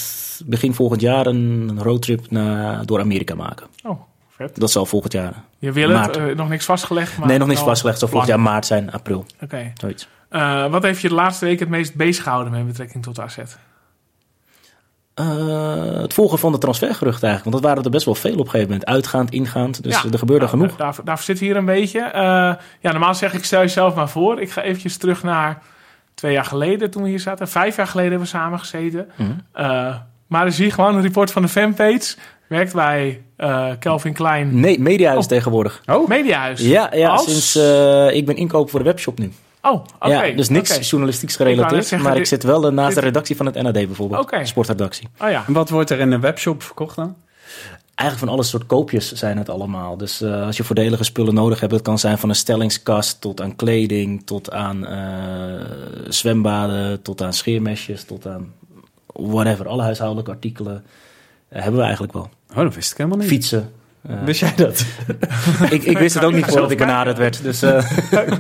begin 0.46 0.74
volgend 0.74 1.02
jaar 1.02 1.26
een 1.26 1.80
roadtrip 1.82 2.32
naar, 2.32 2.86
door 2.86 3.00
Amerika 3.00 3.36
maken. 3.36 3.68
Oh, 3.84 4.02
vet. 4.30 4.56
Dat 4.60 4.72
zal 4.72 4.86
volgend 4.86 5.14
jaar. 5.14 5.44
Je 5.60 5.72
wil 5.72 5.90
het, 5.90 6.18
eh, 6.18 6.26
nog 6.36 6.50
niks 6.50 6.66
vastgelegd? 6.66 7.18
Maar 7.18 7.28
nee, 7.28 7.38
nog 7.38 7.48
niks 7.48 7.62
vastgelegd. 7.62 8.02
Het 8.02 8.10
zal 8.10 8.20
volgend 8.20 8.30
jaar 8.30 8.52
maart 8.52 8.66
zijn, 8.66 8.92
april, 8.92 9.26
Oké. 9.42 9.72
zoiets. 9.74 10.08
Eh, 10.30 10.72
wat 10.72 10.84
heeft 10.84 11.02
je 11.02 11.08
de 11.08 11.14
laatste 11.14 11.46
week 11.46 11.60
het 11.60 11.70
meest 11.70 11.96
bezig 11.96 12.24
gehouden 12.24 12.54
met 12.54 12.68
betrekking 12.68 13.04
tot 13.04 13.20
AZ? 13.20 13.38
Eh, 15.14 16.02
het 16.02 16.14
volgen 16.14 16.40
van 16.40 16.52
de 16.52 16.58
transfergeruchten 16.58 17.28
eigenlijk. 17.28 17.44
Want 17.44 17.56
dat 17.56 17.64
waren 17.72 17.84
er 17.84 17.90
best 17.98 18.06
wel 18.06 18.16
veel 18.16 18.32
op 18.34 18.38
een 18.40 18.44
gegeven 18.46 18.68
moment. 18.70 18.86
Uitgaand, 18.90 19.32
ingaand. 19.32 19.84
Dus 19.84 20.02
Ja, 20.02 20.10
er 20.12 20.18
gebeurde 20.18 20.46
nou, 20.46 20.58
genoeg. 20.58 20.76
Daar, 20.76 20.96
daarvoor, 21.04 21.26
zit 21.26 21.40
hier 21.40 21.56
een 21.56 21.66
beetje. 21.66 22.00
Eh, 22.00 22.22
ja, 22.80 22.92
normaal 22.92 23.16
zeg 23.16 23.34
ik 23.34 23.44
stel 23.44 23.60
jezelf 23.62 23.96
maar 23.96 24.10
voor. 24.10 24.42
Ik 24.42 24.52
ga 24.52 24.62
eventjes 24.62 24.98
terug 24.98 25.24
naar 25.24 25.62
twee 26.14 26.34
jaar 26.34 26.46
geleden 26.46 26.92
toen 26.92 27.04
we 27.04 27.10
hier 27.10 27.20
zaten. 27.20 27.48
Vijf 27.48 27.76
jaar 27.76 27.88
geleden 27.88 28.12
hebben 28.12 28.30
we 28.30 28.38
samen 28.38 28.60
gezeten. 28.60 29.10
Mhm. 29.16 29.32
Eh, 29.54 29.96
maar 30.28 30.44
dan 30.44 30.52
zie 30.52 30.66
je 30.66 30.72
gewoon 30.72 30.96
een 30.96 31.02
report 31.02 31.32
van 31.32 31.42
de 31.42 31.48
fanpage. 31.48 32.16
Werkt 32.48 32.74
bij 32.74 33.22
eh, 33.38 33.70
Kelvin 33.80 34.14
Klein 34.14 34.60
Nee, 34.60 34.80
Mediahuis 34.80 35.24
Oh. 35.24 35.30
tegenwoordig. 35.30 35.82
Mediahuis. 36.08 36.60
Ja, 36.62 36.90
ja 36.94 37.10
Als- 37.10 37.24
sinds 37.26 37.56
eh, 37.56 38.16
ik 38.16 38.26
ben 38.26 38.36
inkoop 38.36 38.70
voor 38.70 38.80
de 38.80 38.86
webshop 38.86 39.20
nu. 39.20 39.32
Oh, 39.66 39.74
oké. 40.00 40.08
ja, 40.08 40.36
dus 40.36 40.50
niks 40.50 40.70
net 40.70 41.32
gerelateerd. 41.36 41.86
zeggen, 41.86 42.08
maar 42.10 42.18
ik 42.18 42.26
zit 42.26 42.44
wel 42.44 42.72
naast 42.74 42.88
dit- 42.88 42.98
de 43.00 43.06
redactie 43.06 43.36
van 43.36 43.46
het 43.46 43.56
NAD 43.62 43.74
bijvoorbeeld. 43.74 44.22
Oké. 44.22 44.46
Sportredactie. 44.46 45.08
Oh 45.20 45.30
ja. 45.30 45.44
En 45.48 45.54
wat 45.54 45.70
wordt 45.70 45.90
er 45.90 46.00
in 46.00 46.12
een 46.12 46.22
webshop 46.22 46.64
verkocht 46.64 46.96
dan? 46.96 47.16
Eigenlijk 47.96 48.30
van 48.30 48.38
alle 48.38 48.48
soort 48.48 48.66
koopjes 48.66 49.12
zijn 49.12 49.38
het 49.38 49.50
allemaal. 49.50 49.98
Dus 49.98 50.22
eh, 50.22 50.46
als 50.46 50.58
je 50.58 50.64
voordelige 50.64 51.04
spullen 51.04 51.34
nodig 51.34 51.60
hebt, 51.60 51.72
het 51.72 51.82
kan 51.82 52.00
zijn 52.00 52.18
van 52.18 52.30
een 52.30 52.36
stellingskast 52.36 53.22
tot 53.22 53.42
aan 53.42 53.56
kleding, 53.56 54.26
tot 54.26 54.52
aan 54.52 54.86
eh, 54.88 55.66
zwembaden, 56.10 57.02
tot 57.02 57.22
aan 57.22 57.34
scheermesjes, 57.34 58.04
tot 58.04 58.26
aan 58.28 58.54
whatever. 59.14 59.68
Alle 59.68 59.82
huishoudelijke 59.84 60.32
artikelen 60.32 60.84
eh, 61.50 61.62
hebben 61.62 61.80
we 61.80 61.84
eigenlijk 61.86 62.14
wel. 62.14 62.30
Oh, 62.50 62.56
dat 62.64 62.76
wist 62.76 62.92
ik 62.92 62.98
helemaal 62.98 63.18
niet. 63.18 63.28
Fietsen. 63.28 63.72
Eh, 64.10 64.16
Wist 64.26 64.40
jij 64.40 64.54
dat? 64.56 64.86
ik, 65.70 65.84
ik 65.84 65.98
wist 65.98 66.16
het 66.16 66.24
ook 66.24 66.34
niet 66.34 66.46
voordat 66.46 66.72
ik 66.72 66.78
benaderd 66.78 67.18
werd. 67.18 67.44
Dus 67.44 67.62
eh, 67.62 67.84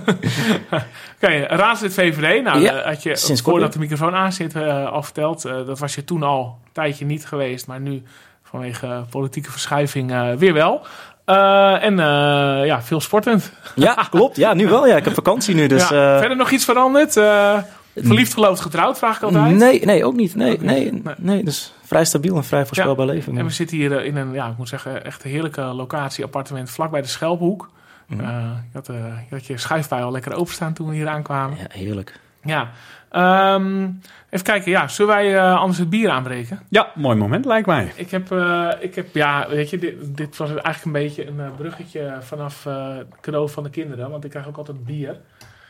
Oké, 1.21 1.45
raadslid 1.47 1.93
VVD. 1.93 2.43
Nou, 2.43 2.59
Ja, 2.61 2.73
eh, 2.79 2.85
had 2.85 3.03
je 3.03 3.15
sinds 3.15 3.41
kort, 3.41 3.53
voordat 3.55 3.73
de 3.73 3.79
microfoon 3.79 4.15
aan 4.15 4.33
zit 4.33 4.55
eh, 4.55 4.91
al 4.91 5.03
verteld. 5.03 5.45
eh, 5.45 5.53
dat 5.65 5.79
was 5.79 5.95
je 5.95 6.03
toen 6.03 6.23
al 6.23 6.57
een 6.65 6.71
tijdje 6.71 7.05
niet 7.05 7.25
geweest. 7.25 7.67
Maar 7.67 7.79
nu 7.79 8.03
vanwege 8.43 9.03
politieke 9.09 9.51
verschuiving 9.51 10.35
weer 10.37 10.53
wel. 10.53 10.81
Eh, 11.25 11.83
en 11.83 11.99
eh, 11.99 12.65
ja, 12.65 12.81
veel 12.81 13.01
sportend. 13.01 13.51
ja, 13.75 13.93
klopt. 14.09 14.35
Ja, 14.35 14.53
nu 14.53 14.67
wel. 14.67 14.87
Ja, 14.87 14.95
ik 14.95 15.03
heb 15.05 15.13
vakantie 15.13 15.55
nu. 15.55 15.67
Dus, 15.67 15.89
ja, 15.89 16.13
eh, 16.13 16.19
verder 16.19 16.37
nog 16.37 16.51
iets 16.51 16.65
veranderd? 16.65 17.17
Eh, 17.17 17.57
verliefd, 17.95 18.33
geloofd, 18.33 18.61
getrouwd, 18.61 18.97
vraag 18.97 19.17
ik 19.17 19.23
altijd. 19.23 19.55
nee, 19.55 19.85
nee, 19.85 20.05
ook 20.05 20.15
niet. 20.15 20.35
Nee, 20.35 20.51
Ook 20.51 20.59
niet. 20.61 20.69
nee, 20.69 20.91
Nee. 20.91 21.01
nee. 21.17 21.43
Dus 21.43 21.73
vrij 21.93 22.05
stabiel 22.05 22.35
en 22.35 22.43
vrij 22.43 22.65
voorspelbaar 22.65 23.05
leven. 23.05 23.37
En 23.37 23.45
we 23.45 23.51
zitten 23.51 23.77
hier 23.77 23.97
eh, 23.97 24.05
in 24.05 24.15
een, 24.15 24.33
ja, 24.33 24.47
ik 24.47 24.57
moet 24.57 24.69
zeggen, 24.69 25.05
echt 25.05 25.23
een 25.23 25.29
heerlijke 25.29 25.61
locatie, 25.61 26.23
appartement 26.23 26.69
vlakbij 26.69 27.01
de 27.01 27.07
Schelphoek. 27.07 27.69
Mhm. 28.07 28.19
Eh, 28.19 28.27
je, 28.71 28.77
had, 28.77 28.89
eh, 28.89 28.95
je 29.29 29.35
had 29.35 29.45
je 29.45 29.57
schuifbui 29.57 30.03
al 30.03 30.11
lekker 30.11 30.35
openstaan 30.35 30.73
toen 30.73 30.89
we 30.89 30.95
hier 30.95 31.07
aankwamen. 31.07 31.57
Ja, 31.57 31.65
heerlijk. 31.69 32.19
Ja. 32.43 32.69
Ehm, 33.13 33.89
even 34.29 34.45
kijken, 34.45 34.71
ja, 34.71 34.87
zullen 34.87 35.15
wij 35.15 35.37
eh, 35.37 35.59
anders 35.59 35.79
het 35.79 35.89
bier 35.89 36.09
aanbreken? 36.09 36.59
Ja, 36.69 36.91
mooi 36.95 37.17
moment 37.17 37.45
lijkt 37.45 37.67
mij. 37.67 37.91
Ik 37.95 38.11
heb, 38.11 38.31
eh, 38.31 38.69
ik 38.79 38.95
heb 38.95 39.15
ja, 39.15 39.49
weet 39.49 39.69
je, 39.69 39.77
dit, 39.77 40.17
dit 40.17 40.37
was 40.37 40.49
eigenlijk 40.49 40.85
een 40.85 40.91
beetje 40.91 41.27
een 41.27 41.55
bruggetje 41.55 42.17
vanaf 42.19 42.65
eh, 42.65 42.95
het 42.97 43.07
cadeau 43.21 43.49
van 43.49 43.63
de 43.63 43.69
kinderen. 43.69 44.09
Want 44.09 44.23
ik 44.23 44.29
krijg 44.29 44.47
ook 44.47 44.57
altijd 44.57 44.85
bier. 44.85 45.19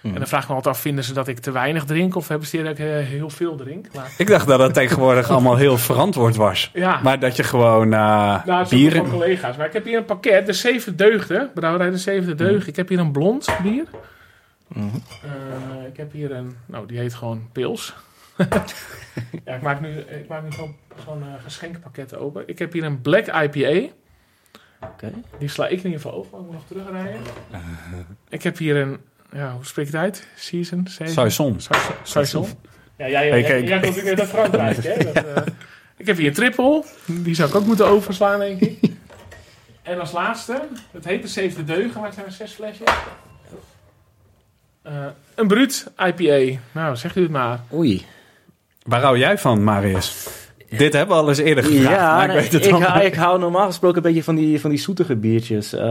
En 0.04 0.14
dan 0.14 0.28
vraag 0.28 0.42
ik 0.44 0.50
me 0.50 0.56
altijd 0.56 0.76
af, 0.76 0.82
vinden 0.82 1.04
ze 1.04 1.14
dat 1.14 1.28
ik 1.28 1.40
te 1.40 1.52
weinig 1.52 1.86
drink? 1.86 2.16
Of 2.16 2.28
hebben 2.28 2.48
ze 2.48 2.64
dat 2.64 2.72
ik 2.72 2.80
eh, 2.80 2.86
heel 2.86 3.30
veel 3.30 3.56
drink? 3.56 3.88
Maar, 3.94 4.12
Ik 4.18 4.28
dacht 4.28 4.48
dat 4.48 4.60
dat 4.60 4.74
tegenwoordig 4.74 5.30
allemaal 5.30 5.58
heel 5.58 5.78
verantwoord 5.78 6.36
was. 6.36 6.72
ja, 6.74 7.00
Maar 7.04 7.20
dat 7.20 7.36
je 7.36 7.44
gewoon 7.44 7.94
eh 7.94 8.46
nou, 8.46 8.70
bier... 8.70 8.96
van 8.96 9.10
collega's. 9.10 9.58
Maar 9.58 9.66
ik 9.66 9.74
heb 9.74 9.86
hier 9.86 9.98
een 9.98 10.06
pakket, 10.06 10.46
de 10.46 10.54
Zeven 10.54 10.96
Deugden. 10.96 11.52
Brouwerij 11.54 11.90
de 11.90 11.98
Zevende 11.98 12.36
Deugden. 12.36 12.68
Ik 12.68 12.76
heb 12.76 12.90
hier 12.90 13.00
een 13.00 13.12
blond 13.12 13.48
bier. 13.62 13.86
Mhm. 14.68 14.88
Eh, 15.24 15.88
ik 15.88 15.98
heb 15.98 16.12
hier 16.12 16.32
een, 16.32 16.56
nou 16.66 16.88
die 16.88 16.98
heet 16.98 17.14
gewoon 17.14 17.50
Pils. 17.52 17.94
ja, 19.46 19.56
ik 19.56 19.62
maak 19.62 19.82
nu, 19.82 19.90
ik 19.98 20.28
maak 20.28 20.44
nu 20.44 20.52
zo'n 20.52 20.76
zo'n 21.06 21.22
eh, 21.22 21.44
geschenkpakket 21.44 22.16
open. 22.16 22.44
Ik 22.46 22.60
heb 22.60 22.74
hier 22.74 22.84
een 22.84 23.02
Black 23.02 23.28
IPA. 23.28 23.92
Oké. 24.82 25.12
Die 25.40 25.48
sla 25.48 25.66
ik 25.66 25.78
in 25.78 25.86
ieder 25.86 26.02
geval 26.02 26.14
over, 26.14 26.32
maar 26.32 26.40
ik 26.40 26.46
moet 26.46 26.56
nog 26.56 26.66
terugrijden. 26.68 27.22
ik 28.30 28.44
heb 28.44 28.58
hier 28.58 28.76
een, 28.76 29.00
ja, 29.34 29.54
hoe 29.54 29.66
spreek 29.66 29.86
je 29.86 29.92
het 29.92 30.02
uit? 30.02 30.28
Season? 30.36 30.88
Season? 30.88 31.16
Saison. 31.16 31.60
Saison. 32.04 32.48
Ja, 32.98 33.10
jij, 33.10 33.30
Hey, 33.30 33.42
jij, 33.42 33.64
jij 33.64 33.80
komt 33.80 33.96
natuurlijk 33.96 34.20
uit 34.20 34.30
Frankrijk, 34.30 34.84
hè? 34.84 35.04
Dat, 35.14 35.26
eh, 35.26 35.54
ik 35.98 36.06
heb 36.06 36.18
hier 36.18 36.28
een 36.28 36.34
triple. 36.34 36.84
Die 37.06 37.36
zou 37.36 37.50
ik 37.50 37.56
ook 37.56 37.66
moeten 37.66 37.88
overslaan, 37.88 38.40
denk 38.40 38.60
ik. 38.60 38.78
En 39.84 40.00
als 40.00 40.12
laatste, 40.12 40.62
het 40.92 41.06
heet 41.06 41.22
de 41.22 41.28
Zevende 41.28 41.74
Deugen, 41.74 41.96
maar 41.96 42.06
het 42.06 42.14
zijn 42.14 42.26
er 42.26 42.32
zes 42.32 42.52
flesjes. 42.52 42.92
Eh, 44.82 45.06
een 45.36 45.48
Brut 45.48 45.92
IPA. 45.98 46.60
Nou, 46.72 46.96
zegt 46.96 47.16
u 47.16 47.22
het 47.22 47.32
maar. 47.32 47.60
Oei. 47.74 48.06
Waar 48.84 49.02
hou 49.02 49.18
jij 49.18 49.38
van, 49.38 49.64
Marius? 49.64 50.28
Dit 50.78 50.94
hebben 50.94 51.16
we 51.16 51.22
al 51.22 51.30
eens 51.30 51.38
eerder 51.38 51.64
gevraagd, 51.64 51.96
Ja, 51.96 52.16
maar 52.16 52.30
ik 52.30 52.42
weet 52.42 52.52
het 52.52 52.66
ik, 52.66 52.72
hou, 52.72 53.04
ik 53.04 53.16
hou 53.16 53.40
normaal 53.40 53.66
gesproken 53.66 53.98
een 53.98 54.04
beetje 54.04 54.24
van 54.24 54.36
die, 54.36 54.60
van 54.62 54.70
die 54.70 54.80
zoetige 54.80 55.16
biertjes. 55.16 55.74
Eh 55.74 55.84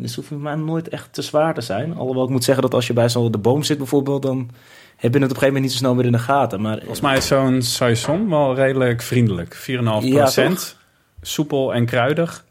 dus 0.00 0.14
hoeft 0.14 0.28
voor 0.28 0.38
mij 0.38 0.54
nooit 0.54 0.88
echt 0.88 1.12
te 1.12 1.22
zwaar 1.22 1.54
te 1.54 1.60
zijn. 1.60 1.96
Alhoewel 1.96 2.24
ik 2.24 2.30
moet 2.30 2.44
zeggen 2.44 2.62
dat 2.62 2.74
als 2.74 2.86
je 2.86 2.92
bij 2.92 3.08
zo'n 3.08 3.32
de 3.32 3.38
boom 3.38 3.62
zit 3.62 3.78
bijvoorbeeld, 3.78 4.22
dan 4.22 4.50
heb 4.96 5.14
je 5.14 5.20
het 5.20 5.30
op 5.30 5.36
een 5.36 5.42
gegeven 5.42 5.46
moment 5.46 5.62
niet 5.62 5.72
zo 5.72 5.78
snel 5.78 5.94
meer 5.94 6.04
in 6.04 6.12
de 6.12 6.18
gaten. 6.18 6.60
Maar 6.60 6.78
Volgens 6.78 7.00
mij 7.00 7.16
is 7.16 7.26
zo'n 7.26 7.62
saison 7.62 8.28
wel 8.28 8.54
redelijk 8.54 9.02
vriendelijk. 9.02 9.54
4,5 9.54 9.64
Ja, 9.64 9.98
procent. 9.98 10.76
Soepel 11.20 11.74
en 11.74 11.86
kruidig. 11.86 12.44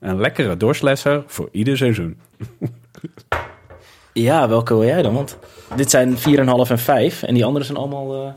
Een 0.00 0.20
lekkere 0.20 0.56
dorslesser 0.56 1.22
voor 1.26 1.48
ieder 1.52 1.76
seizoen. 1.76 2.18
ja, 4.12 4.48
welke 4.48 4.74
wil 4.74 4.84
jij 4.84 5.02
dan? 5.02 5.14
Want 5.14 5.38
dit 5.76 5.90
zijn 5.90 6.16
4,5 6.16 6.20
en 6.68 6.78
5 6.78 7.22
en 7.22 7.34
die 7.34 7.44
andere 7.44 7.64
zijn 7.64 7.78
allemaal 7.78 8.26
eh 8.26 8.32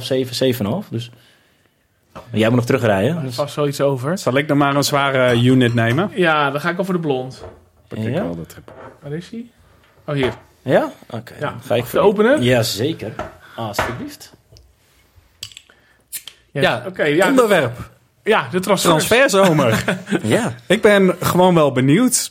6,5, 0.00 0.02
7, 0.02 0.54
7,5. 0.82 0.88
Dus 0.88 1.10
jij 2.32 2.48
moet 2.48 2.56
nog 2.56 2.66
terugrijden. 2.66 3.16
Er 3.16 3.22
Dus, 3.22 3.34
vast 3.34 3.54
zoiets 3.54 3.80
over. 3.80 4.18
Zal 4.18 4.36
ik 4.36 4.48
dan 4.48 4.56
maar 4.56 4.76
een 4.76 4.84
zware 4.84 5.42
unit 5.42 5.74
nemen? 5.74 6.10
Ja, 6.14 6.50
dan 6.50 6.60
ga 6.60 6.70
ik 6.70 6.80
over 6.80 6.92
de 6.94 7.00
blond. 7.00 7.44
Pak 7.88 7.98
ik 7.98 8.14
wel. 8.14 8.46
Waar 9.02 9.12
is 9.12 9.28
die? 9.28 9.50
Oh, 10.06 10.14
hier. 10.14 10.32
ja? 10.62 10.92
Oké. 11.10 11.34
Ja. 11.40 11.54
Ga 11.64 11.74
ik 11.74 11.84
Te 11.84 11.98
openen? 12.00 12.42
Ja, 12.42 12.62
zeker. 12.62 13.14
Alsjeblieft. 13.56 14.32
Yes. 16.52 16.62
Ja, 16.64 16.82
oké. 16.86 17.04
ja, 17.04 17.28
onderwerp. 17.28 17.90
ja, 18.22 18.48
de 18.50 18.60
transfer. 18.60 18.90
Transferzomer. 18.90 19.84
Ja. 20.22 20.54
Ik 20.66 20.82
ben 20.82 21.16
gewoon 21.20 21.54
wel 21.54 21.72
benieuwd. 21.72 22.30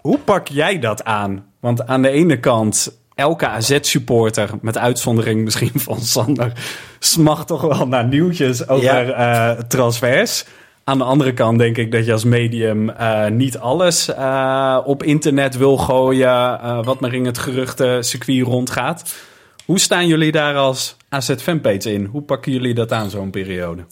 Hoe 0.00 0.18
pak 0.18 0.48
jij 0.48 0.78
dat 0.78 1.04
aan? 1.04 1.44
Want 1.60 1.86
aan 1.86 2.02
de 2.02 2.08
ene 2.10 2.40
kant, 2.40 2.98
elke 3.14 3.46
AZ-supporter, 3.48 4.50
met 4.60 4.78
uitzondering 4.78 5.44
misschien 5.44 5.72
van 5.74 6.00
Sander, 6.00 6.52
smacht 6.98 7.46
toch 7.46 7.60
wel 7.62 7.88
naar 7.88 8.06
nieuwtjes 8.06 8.68
over 8.68 9.10
eh, 9.12 9.50
transfers. 9.50 10.44
Aan 10.84 10.98
de 10.98 11.04
andere 11.04 11.32
kant 11.32 11.58
denk 11.58 11.76
ik 11.76 11.92
dat 11.92 12.06
je 12.06 12.12
als 12.12 12.24
medium 12.24 12.90
eh, 12.90 13.26
niet 13.28 13.58
alles 13.58 14.08
eh, 14.14 14.78
op 14.84 15.02
internet 15.02 15.56
wil 15.56 15.76
gooien, 15.76 16.60
wat 16.84 17.00
maar 17.00 17.14
in 17.14 17.26
het 17.26 17.38
geruchtencircuit 17.38 18.42
rondgaat. 18.42 19.14
Hoe 19.64 19.78
staan 19.80 20.06
jullie 20.06 20.32
daar 20.32 20.56
als 20.56 20.96
AZ-fanpage 21.08 21.92
in? 21.92 22.04
Hoe 22.04 22.22
pakken 22.22 22.52
jullie 22.52 22.74
dat 22.74 22.92
aan, 22.92 23.10
zo'n 23.10 23.30
periode? 23.30 23.84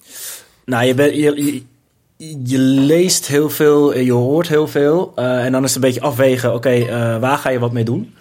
Nou, 0.65 0.85
je, 0.85 0.95
bent- 0.95 1.15
je, 2.45 2.59
leest 2.59 3.27
heel 3.27 3.51
veel, 3.51 3.99
je 3.99 4.13
hoort 4.13 4.49
heel 4.49 4.69
veel. 4.69 5.13
en 5.17 5.53
dan 5.53 5.65
is 5.65 5.75
het 5.75 5.83
een 5.83 5.89
beetje 5.91 6.07
afwegen, 6.07 6.55
oké, 6.55 6.87
waar 7.21 7.39
ga 7.39 7.51
je 7.51 7.59
wat 7.59 7.73
mee 7.73 7.85
doen? 7.85 8.15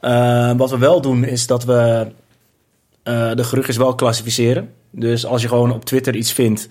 Eh, 0.00 0.52
wat 0.56 0.70
we 0.70 0.78
wel 0.78 1.00
doen, 1.00 1.24
is 1.24 1.46
dat 1.46 1.64
we 1.64 2.06
eh, 3.02 3.30
de 3.34 3.44
geruchtjes 3.44 3.76
wel 3.76 3.94
klassificeren. 3.94 4.70
Dus 4.90 5.26
als 5.26 5.42
je 5.42 5.48
gewoon 5.48 5.72
op 5.72 5.84
Twitter 5.84 6.14
iets 6.16 6.32
vindt... 6.32 6.68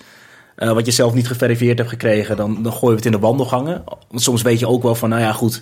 eh, 0.56 0.72
wat 0.72 0.86
je 0.86 0.92
zelf 0.92 1.14
niet 1.14 1.28
geverifieerd 1.28 1.78
hebt 1.78 1.90
gekregen... 1.90 2.38
Dan, 2.38 2.64
dan 2.64 2.72
gooien 2.72 2.90
we 2.90 2.96
het 2.96 3.06
in 3.06 3.12
de 3.12 3.20
wandelgangen. 3.20 3.84
Want 4.10 4.22
soms 4.22 4.42
weet 4.42 4.60
je 4.60 4.68
ook 4.68 4.84
wel 4.84 4.96
van, 4.96 5.10
nou 5.10 5.22
ja, 5.22 5.32
goed... 5.34 5.62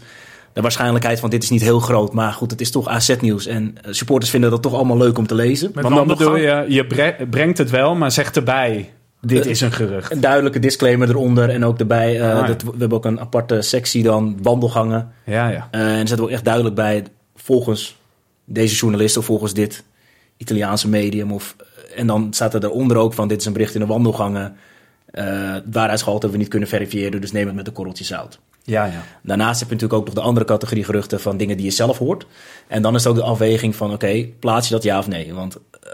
De 0.53 0.61
waarschijnlijkheid 0.61 1.19
van 1.19 1.29
dit 1.29 1.43
is 1.43 1.49
niet 1.49 1.61
heel 1.61 1.79
groot, 1.79 2.13
maar 2.13 2.31
goed, 2.33 2.51
het 2.51 2.61
is 2.61 2.71
toch 2.71 2.87
AZ-nieuws. 2.87 3.45
En 3.45 3.75
eh, 3.81 3.91
supporters 3.93 4.31
vinden 4.31 4.49
dat 4.49 4.61
toch 4.61 4.73
allemaal 4.73 4.97
leuk 4.97 5.17
om 5.17 5.27
te 5.27 5.35
lezen. 5.35 5.71
Met 5.73 5.83
Want 5.83 5.95
dan 5.95 6.07
bedoel 6.07 6.35
je, 6.35 6.65
je 6.67 6.87
bre- 6.87 7.15
brengt 7.29 7.57
het 7.57 7.69
wel, 7.69 7.95
maar 7.95 8.11
zegt 8.11 8.35
erbij, 8.35 8.93
dit 9.21 9.45
is 9.45 9.61
een 9.61 9.71
gerucht. 9.71 10.11
Een 10.11 10.19
duidelijke 10.21 10.59
disclaimer 10.59 11.09
eronder 11.09 11.49
en 11.49 11.65
ook 11.65 11.79
erbij. 11.79 12.19
eh, 12.21 12.33
Ah, 12.33 12.39
ja. 12.39 12.47
dat, 12.47 12.61
we 12.63 12.69
hebben 12.77 12.97
ook 12.97 13.05
een 13.05 13.19
aparte 13.19 13.61
sectie 13.61 14.03
dan, 14.03 14.37
wandelgangen. 14.41 15.11
Ja, 15.25 15.47
ja. 15.49 15.67
Eh, 15.71 15.81
en 15.81 15.87
er 15.87 15.97
zetten 15.97 16.17
we 16.17 16.23
ook 16.23 16.29
echt 16.29 16.45
duidelijk 16.45 16.75
bij, 16.75 17.03
volgens 17.45 17.95
deze 18.45 18.75
journalist 18.75 19.17
of 19.17 19.25
volgens 19.25 19.53
dit 19.53 19.83
Italiaanse 20.37 20.89
medium. 20.89 21.31
Of, 21.31 21.55
en 21.95 22.07
dan 22.07 22.33
staat 22.33 22.53
er 22.53 22.63
eronder 22.63 22.97
ook 22.97 23.13
van, 23.13 23.27
dit 23.27 23.39
is 23.39 23.45
een 23.45 23.53
bericht 23.53 23.73
in 23.73 23.79
de 23.79 23.85
wandelgangen. 23.85 24.55
Uh, 25.13 25.55
waaruitsgehaald 25.71 26.21
hebben 26.21 26.31
we 26.31 26.37
niet 26.37 26.47
kunnen 26.47 26.69
verifiëren, 26.69 27.21
dus 27.21 27.31
neem 27.31 27.45
het 27.45 27.55
met 27.55 27.67
een 27.67 27.73
korreltje 27.73 28.03
zout. 28.03 28.39
Ja, 28.63 28.85
ja. 28.85 29.03
Daarnaast 29.23 29.59
heb 29.59 29.69
je 29.69 29.75
natuurlijk 29.75 29.99
ook 30.01 30.05
nog 30.05 30.15
de 30.15 30.29
andere 30.29 30.45
categorie 30.45 30.83
geruchten 30.83 31.19
van 31.19 31.37
dingen 31.37 31.57
die 31.57 31.65
je 31.65 31.71
zelf 31.71 31.97
hoort. 31.97 32.25
En 32.67 32.81
dan 32.81 32.95
is 32.95 33.03
het 33.03 33.11
ook 33.11 33.19
de 33.19 33.25
afweging 33.25 33.75
van, 33.75 33.93
oké, 33.93 34.27
plaats 34.39 34.67
je 34.67 34.73
dat 34.73 34.83
ja 34.83 34.99
of 34.99 35.07
nee? 35.07 35.33
Want 35.33 35.57
uh, 35.87 35.93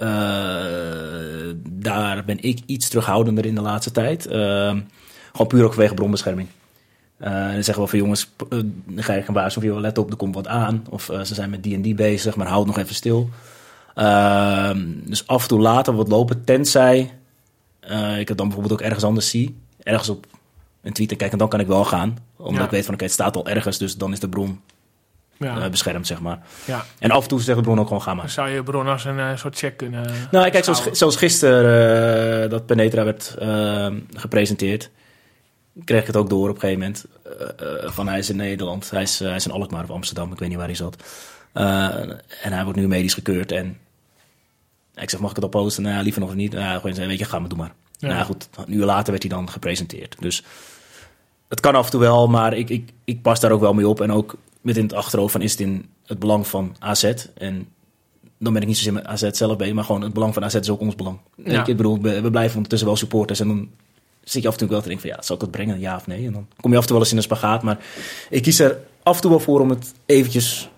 daar 1.70 2.26
ben 2.26 2.38
ik 2.42 2.60
iets 2.66 2.90
terughoudender 2.90 3.46
in 3.46 3.56
de 3.56 3.62
laatste 3.62 3.92
tijd. 3.92 4.26
Uh, 4.26 4.32
gewoon 5.32 5.48
puur 5.48 5.64
ook 5.64 5.74
vanwege 5.74 5.94
bronbescherming. 5.94 6.48
En 7.22 7.54
dan 7.54 7.64
zeggen 7.64 7.84
we 7.84 7.90
van 7.90 8.00
jongens, 8.00 8.30
uh, 8.50 8.62
dan 8.86 9.04
ga 9.04 9.14
je 9.14 9.22
gaan 9.22 9.34
waarschuwen, 9.34 9.70
joh, 9.70 9.80
let 9.80 9.98
op, 9.98 10.10
er 10.10 10.16
komt 10.16 10.36
wat 10.36 10.48
aan. 10.48 10.86
Of 10.90 11.10
uh, 11.10 11.22
ze 11.22 11.34
zijn 11.34 11.50
met 11.50 11.64
die 11.64 11.76
en 11.76 11.82
die 11.82 11.96
bezig, 11.96 12.36
maar 12.36 12.48
houd 12.48 12.66
nog 12.66 12.78
even 12.78 12.96
stil. 12.96 13.30
Uh, 13.96 14.72
dus 15.04 15.28
af 15.28 15.42
en 15.42 15.48
toe 15.48 15.60
laten 15.60 15.94
we 15.94 16.00
wat 16.00 16.08
lopen, 16.08 16.44
tenzij 16.44 17.14
ik 18.18 18.28
het 18.28 18.38
dan 18.38 18.48
bijvoorbeeld 18.48 18.74
ook 18.74 18.82
ergens 18.82 19.04
anders 19.04 19.30
zie. 19.30 19.56
Ergens 19.84 20.10
op 20.10 20.26
een 20.82 20.94
tweet 20.94 21.12
en 21.12 21.18
kijk, 21.18 21.32
en 21.32 21.38
dan 21.38 21.50
kan 21.50 21.60
ik 21.60 21.68
wel 21.68 21.86
gaan. 21.86 22.18
Omdat 22.36 22.60
ja. 22.60 22.64
ik 22.64 22.70
weet 22.70 22.86
van, 22.86 22.94
oké, 22.94 23.04
okay, 23.04 23.06
het 23.06 23.12
staat 23.12 23.36
al 23.36 23.48
ergens, 23.48 23.78
dus 23.78 23.98
dan 23.98 24.12
is 24.12 24.20
de 24.20 24.30
bron 24.30 24.62
ja. 25.38 25.58
uh, 25.58 25.70
beschermd, 25.70 26.08
zeg 26.08 26.22
maar. 26.22 26.40
Ja. 26.66 26.86
En 27.00 27.12
af 27.12 27.24
en 27.24 27.30
toe 27.30 27.42
zegt 27.42 27.58
de 27.58 27.64
bron 27.64 27.80
ook 27.80 27.88
gewoon, 27.88 28.02
ga 28.02 28.14
maar. 28.14 28.30
Zou 28.30 28.50
je 28.50 28.64
bron 28.64 28.88
als 28.88 29.06
een 29.06 29.18
uh, 29.18 29.36
soort 29.36 29.58
check 29.58 29.78
kunnen 29.78 30.06
Nou, 30.32 30.50
kijk, 30.50 30.64
zoals, 30.64 30.84
zoals 30.92 31.16
gisteren 31.16 32.44
uh, 32.44 32.50
dat 32.50 32.66
Penetra 32.66 33.04
werd 33.04 33.36
gepresenteerd, 34.14 34.90
kreeg 35.86 36.02
ik 36.02 36.08
het 36.08 36.16
ook 36.16 36.30
door 36.30 36.50
op 36.50 36.56
een 36.56 36.62
gegeven 36.62 36.80
moment. 36.80 37.06
uh, 37.62 37.92
van 37.92 38.08
hij 38.08 38.20
is 38.20 38.30
in 38.30 38.36
Nederland, 38.36 38.92
hij 38.92 39.02
is, 39.02 39.20
hij 39.20 39.36
is 39.36 39.46
in 39.46 39.52
Alkmaar 39.52 39.84
of 39.84 39.90
Amsterdam, 39.90 40.32
ik 40.32 40.40
weet 40.40 40.50
niet 40.50 40.58
waar 40.58 40.68
hij 40.68 40.76
zat. 40.76 41.04
En 41.54 42.52
hij 42.54 42.64
wordt 42.64 42.80
nu 42.80 42.88
medisch 42.88 43.14
gekeurd. 43.14 43.52
En 43.52 43.78
ik 44.96 45.10
zeg, 45.10 45.20
mag 45.20 45.30
ik 45.30 45.36
het 45.36 45.46
al 45.46 45.62
posten? 45.62 45.84
Nou, 45.84 46.04
liever 46.04 46.22
nog 46.22 46.36
niet. 46.36 46.52
Nou, 46.52 46.80
gewoon 46.80 47.08
weet 47.08 47.20
je, 47.20 47.26
ga 47.26 47.40
maar, 47.40 47.50
doe 47.50 47.58
maar. 47.58 47.74
Ja. 47.98 48.08
Nou 48.08 48.26
goed, 48.26 48.50
een 48.56 48.74
uur 48.74 48.86
later 48.86 49.12
werd 49.12 49.24
hij 49.24 49.32
dan 49.32 49.50
gepresenteerd. 49.50 50.16
Dus 50.20 50.44
het 51.48 51.60
kan 51.60 51.76
af 51.76 51.86
en 51.86 51.92
toe 51.92 52.00
wel, 52.00 52.28
maar 52.28 52.54
ik, 52.54 52.70
ik, 52.70 52.92
ik 53.04 53.22
pas 53.22 53.40
daar 53.40 53.52
ook 53.52 53.60
wel 53.62 53.74
mee 53.74 53.88
op. 53.88 54.02
En 54.02 54.12
ook 54.12 54.36
met 54.62 54.78
in 54.78 54.84
het 54.84 54.94
achterhoofd 54.94 55.32
van, 55.32 55.42
is 55.42 55.52
het 55.52 55.60
in 55.60 55.90
het 56.06 56.20
belang 56.20 56.48
van 56.48 56.76
AZ? 56.80 57.04
En 57.34 57.68
dan 58.38 58.54
ben 58.54 58.62
ik 58.62 58.68
niet 58.68 58.78
zozeer 58.78 58.94
met 58.94 59.06
AZ 59.06 59.30
zelf 59.32 59.58
bij, 59.58 59.74
maar 59.74 59.84
gewoon 59.84 60.02
het 60.02 60.14
belang 60.14 60.34
van 60.34 60.44
AZ 60.44 60.56
is 60.56 60.70
ook 60.70 60.80
ons 60.80 60.96
belang. 60.96 61.20
Ja. 61.36 61.62
Ik, 61.62 61.68
ik 61.68 61.78
bedoel, 61.78 62.02
we, 62.02 62.22
we 62.22 62.30
blijven 62.30 62.56
ondertussen 62.56 62.88
wel 62.88 62.98
supporters 62.98 63.40
en 63.40 63.48
dan 63.48 63.70
zit 64.24 64.42
je 64.42 64.48
af 64.48 64.54
en 64.54 64.60
toe 64.60 64.70
wel 64.70 64.82
te 64.82 64.88
denken 64.88 65.08
van 65.08 65.18
ja, 65.18 65.24
zal 65.24 65.36
ik 65.36 65.42
het 65.42 65.52
brengen, 65.52 65.80
ja 65.80 65.96
of 65.96 66.08
nee? 66.08 66.26
En 66.26 66.34
dan 66.34 66.48
kom 66.62 66.72
je 66.72 66.78
af 66.78 66.82
en 66.82 66.88
toe 66.88 66.98
wel 66.98 67.06
eens 67.06 67.12
in 67.12 67.18
een 67.18 67.24
spagaat. 67.24 67.64
Maar 67.64 67.78
ik 68.30 68.42
kies 68.42 68.60
er 68.60 68.78
af 69.04 69.16
en 69.16 69.22
toe 69.22 69.30
wel 69.30 69.40
voor 69.40 69.60
om 69.60 69.70
het 69.70 69.94
eventjes 70.06 70.70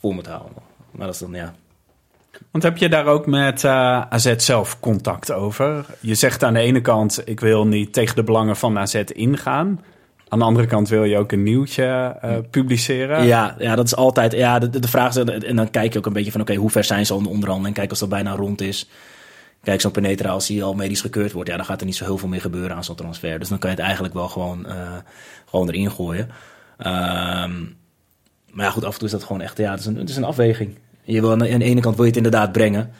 voor 0.00 0.14
me 0.14 0.22
te 0.22 0.30
houden. 0.30 0.62
Maar 0.90 1.06
dat 1.06 1.14
is 1.14 1.20
dan, 1.20 1.32
ja... 1.32 1.54
Want 2.50 2.64
heb 2.64 2.76
je 2.76 2.88
daar 2.88 3.06
ook 3.06 3.26
met 3.26 3.62
uh, 3.62 4.00
AZ 4.00 4.36
zelf 4.36 4.80
contact 4.80 5.32
over? 5.32 5.86
Je 6.00 6.14
zegt 6.14 6.44
aan 6.44 6.54
de 6.54 6.60
ene 6.60 6.80
kant, 6.80 7.22
ik 7.24 7.40
wil 7.40 7.66
niet 7.66 7.92
tegen 7.92 8.16
de 8.16 8.22
belangen 8.22 8.56
van 8.56 8.78
AZ 8.78 8.94
ingaan. 8.94 9.80
Aan 10.28 10.38
de 10.38 10.44
andere 10.44 10.66
kant 10.66 10.88
wil 10.88 11.04
je 11.04 11.16
ook 11.16 11.32
een 11.32 11.42
nieuwtje 11.42 12.18
uh, 12.24 12.36
publiceren. 12.50 13.24
Ja, 13.24 13.54
ja, 13.58 13.74
dat 13.74 13.86
is 13.86 13.96
altijd. 13.96 14.32
Ja, 14.32 14.58
de, 14.58 14.78
de 14.78 14.88
vraag 14.88 15.16
is. 15.16 15.16
En 15.16 15.56
dan 15.56 15.70
kijk 15.70 15.92
je 15.92 15.98
ook 15.98 16.06
een 16.06 16.12
beetje 16.12 16.30
van: 16.30 16.40
oké, 16.40 16.50
okay, 16.50 16.62
hoe 16.62 16.72
ver 16.72 16.84
zijn 16.84 17.06
ze 17.06 17.12
al 17.12 17.18
in 17.18 17.24
de 17.24 17.30
onderhandeling? 17.30 17.74
Kijk, 17.74 17.90
als 17.90 17.98
dat 17.98 18.08
bijna 18.08 18.34
rond 18.34 18.60
is. 18.60 18.88
Kijk, 19.62 19.80
zo'n 19.80 19.90
Penetra, 19.90 20.30
als 20.30 20.48
hij 20.48 20.62
al 20.62 20.74
medisch 20.74 21.00
gekeurd 21.00 21.32
wordt, 21.32 21.48
ja, 21.48 21.56
dan 21.56 21.64
gaat 21.64 21.80
er 21.80 21.86
niet 21.86 21.96
zo 21.96 22.04
heel 22.04 22.18
veel 22.18 22.28
meer 22.28 22.40
gebeuren 22.40 22.76
aan 22.76 22.84
zo'n 22.84 22.96
transfer. 22.96 23.38
Dus 23.38 23.48
dan 23.48 23.58
kan 23.58 23.70
je 23.70 23.76
het 23.76 23.84
eigenlijk 23.84 24.14
wel 24.14 24.28
gewoon, 24.28 24.66
uh, 24.66 24.96
gewoon 25.46 25.68
erin 25.68 25.90
gooien. 25.90 26.30
Um, 26.78 27.76
maar 28.52 28.64
ja, 28.64 28.70
goed, 28.70 28.84
af 28.84 28.92
en 28.92 28.98
toe 28.98 29.06
is 29.06 29.12
dat 29.12 29.24
gewoon 29.24 29.40
echt, 29.40 29.58
ja, 29.58 29.70
het 29.70 29.80
is 29.80 29.86
een, 29.86 29.96
het 29.96 30.08
is 30.08 30.16
een 30.16 30.24
afweging. 30.24 30.78
Je 31.02 31.20
wil 31.20 31.30
aan 31.30 31.38
de, 31.38 31.48
ene 31.48 31.80
kant 31.80 31.94
wil 31.94 32.04
je 32.04 32.10
het 32.10 32.16
inderdaad 32.16 32.52
brengen. 32.52 32.92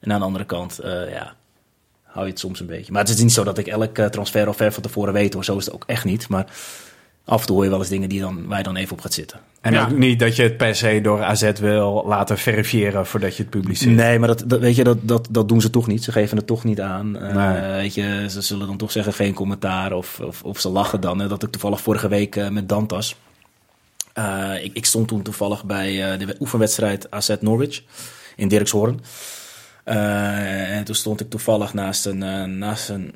En 0.00 0.12
aan 0.12 0.18
de 0.18 0.24
andere 0.24 0.44
kant, 0.44 0.80
uh, 0.84 1.10
ja, 1.10 1.34
hou 2.02 2.24
je 2.24 2.30
het 2.30 2.40
soms 2.40 2.60
een 2.60 2.66
beetje. 2.66 2.92
Maar 2.92 3.02
het 3.02 3.10
is 3.10 3.22
niet 3.22 3.32
zo 3.32 3.44
dat 3.44 3.58
ik 3.58 3.66
elk 3.66 3.98
uh, 3.98 4.06
transfer 4.06 4.46
al 4.46 4.52
ver 4.52 4.72
van 4.72 4.82
tevoren 4.82 5.12
weet 5.12 5.34
hoor. 5.34 5.44
Zo 5.44 5.56
is 5.56 5.64
het 5.64 5.74
ook 5.74 5.84
echt 5.86 6.04
niet. 6.04 6.28
Maar 6.28 6.46
af 7.28 7.40
en 7.40 7.46
toe 7.46 7.54
hoor 7.54 7.64
je 7.64 7.70
wel 7.70 7.78
eens 7.78 7.88
dingen 7.88 8.08
die 8.08 8.20
dan, 8.20 8.46
waar 8.46 8.58
je 8.58 8.64
dan 8.64 8.76
even 8.76 8.92
op 8.92 9.00
gaat 9.00 9.12
zitten. 9.12 9.40
En 9.60 9.72
ja. 9.72 9.82
ook 9.82 9.96
niet 9.96 10.18
dat 10.18 10.36
je 10.36 10.42
het 10.42 10.56
per 10.56 10.74
se 10.74 11.00
door 11.00 11.22
AZ 11.22 11.52
wil 11.60 12.04
laten 12.06 12.38
verifiëren 12.38 13.06
voordat 13.06 13.36
je 13.36 13.42
het 13.42 13.50
publiceert. 13.50 13.94
Nee, 13.94 14.18
maar 14.18 14.28
dat, 14.28 14.42
dat, 14.46 14.60
weet 14.60 14.76
je, 14.76 14.84
dat, 14.84 14.98
dat, 15.00 15.28
dat 15.30 15.48
doen 15.48 15.60
ze 15.60 15.70
toch 15.70 15.86
niet. 15.86 16.04
Ze 16.04 16.12
geven 16.12 16.36
het 16.36 16.46
toch 16.46 16.64
niet 16.64 16.80
aan. 16.80 17.16
Uh, 17.16 17.34
nee. 17.34 17.72
weet 17.72 17.94
je, 17.94 18.26
ze 18.30 18.40
zullen 18.40 18.66
dan 18.66 18.76
toch 18.76 18.92
zeggen 18.92 19.12
geen 19.12 19.34
commentaar 19.34 19.92
of, 19.92 20.20
of, 20.20 20.42
of 20.42 20.60
ze 20.60 20.68
lachen 20.68 21.00
dan. 21.00 21.18
Hè. 21.18 21.28
Dat 21.28 21.42
ik 21.42 21.50
toevallig 21.50 21.80
vorige 21.80 22.08
week 22.08 22.36
uh, 22.36 22.48
met 22.48 22.68
Dantas... 22.68 23.16
Uh, 24.18 24.64
ik, 24.64 24.70
ik, 24.74 24.84
stond 24.84 25.08
toen 25.08 25.22
toevallig 25.22 25.64
bij 25.64 26.12
uh, 26.12 26.26
de 26.26 26.36
oefenwedstrijd 26.40 27.10
AZ 27.10 27.34
Norwich 27.40 27.82
in 28.36 28.48
Dirkshoorn. 28.48 29.00
Uh, 29.84 30.76
en 30.76 30.84
toen 30.84 30.94
stond 30.94 31.20
ik 31.20 31.30
toevallig 31.30 31.74
naast 31.74 32.06
een, 32.06 32.58
naast, 32.58 32.88
een, 32.88 33.14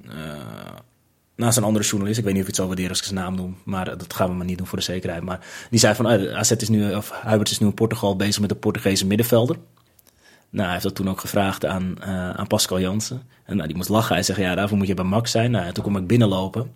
naast 1.36 1.56
een 1.56 1.64
andere 1.64 1.84
journalist. 1.84 2.18
Ik 2.18 2.24
weet 2.24 2.34
niet 2.34 2.42
of 2.42 2.48
ik 2.48 2.54
het 2.54 2.62
zo 2.62 2.66
waarderen 2.66 2.90
als 2.90 2.98
ik 2.98 3.04
zijn 3.04 3.18
naam 3.18 3.34
noem. 3.34 3.56
Maar 3.64 3.98
dat 3.98 4.14
gaan 4.14 4.28
we 4.28 4.34
maar 4.34 4.46
niet 4.46 4.58
doen 4.58 4.66
voor 4.66 4.78
de 4.78 4.84
zekerheid. 4.84 5.22
Maar 5.22 5.46
die 5.70 5.78
zei 5.78 5.94
van 5.94 6.06
AZ 6.36 6.50
is 6.50 6.68
nu, 6.68 6.94
of 6.94 7.10
Huibert 7.10 7.50
is 7.50 7.58
nu 7.58 7.66
in 7.66 7.74
Portugal 7.74 8.16
bezig 8.16 8.40
met 8.40 8.48
de 8.48 8.54
Portugese 8.54 9.06
middenvelder. 9.06 9.56
Nou, 10.50 10.64
hij 10.64 10.72
heeft 10.72 10.82
dat 10.82 10.94
toen 10.94 11.08
ook 11.08 11.20
gevraagd 11.20 11.66
aan, 11.66 12.02
aan 12.36 12.46
Pascal 12.46 12.80
Jansen. 12.80 13.22
En 13.44 13.56
nou, 13.56 13.68
die 13.68 13.76
moest 13.76 13.88
lachen. 13.88 14.14
Hij 14.14 14.22
zegt, 14.22 14.38
ja, 14.38 14.54
daarvoor 14.54 14.78
moet 14.78 14.86
je 14.86 14.94
bij 14.94 15.04
Max 15.04 15.30
zijn. 15.30 15.50
Nou, 15.50 15.72
toen 15.72 15.84
kwam 15.84 15.96
ik 15.96 16.06
binnenlopen. 16.06 16.72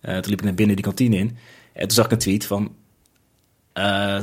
toen 0.00 0.14
liep 0.14 0.38
ik 0.38 0.42
naar 0.42 0.54
binnen 0.54 0.76
die 0.76 0.84
kantine 0.84 1.16
in. 1.16 1.36
En 1.72 1.82
toen 1.82 1.90
zag 1.90 2.04
ik 2.04 2.12
een 2.12 2.18
tweet 2.18 2.46
van... 2.46 2.74
Uh, 3.74 4.20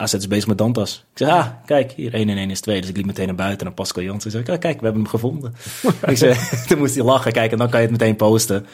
AZ 0.00 0.14
is 0.14 0.28
bezig 0.28 0.46
met 0.46 0.58
Dantas. 0.58 1.04
Ik 1.10 1.18
zei, 1.18 1.30
ah, 1.30 1.46
kijk, 1.66 1.92
hier 1.92 2.14
1 2.14 2.28
en 2.28 2.36
1 2.36 2.50
is 2.50 2.60
2. 2.60 2.80
Dus 2.80 2.90
ik 2.90 2.96
liep 2.96 3.06
meteen 3.06 3.26
naar 3.26 3.34
buiten 3.34 3.66
naar 3.66 3.74
Pascal 3.74 4.02
Jansen. 4.02 4.38
Ik 4.38 4.46
zei, 4.46 4.56
ah, 4.56 4.62
kijk, 4.62 4.78
we 4.78 4.84
hebben 4.84 5.02
hem 5.02 5.10
gevonden. 5.10 5.54
ik 6.06 6.16
zei, 6.16 6.36
toen 6.66 6.78
moest 6.78 6.94
hij 6.94 7.04
lachen. 7.04 7.32
Kijk, 7.32 7.52
en 7.52 7.58
dan 7.58 7.70
kan 7.70 7.80
je 7.80 7.86
het 7.86 7.98
meteen 7.98 8.16
posten. 8.16 8.66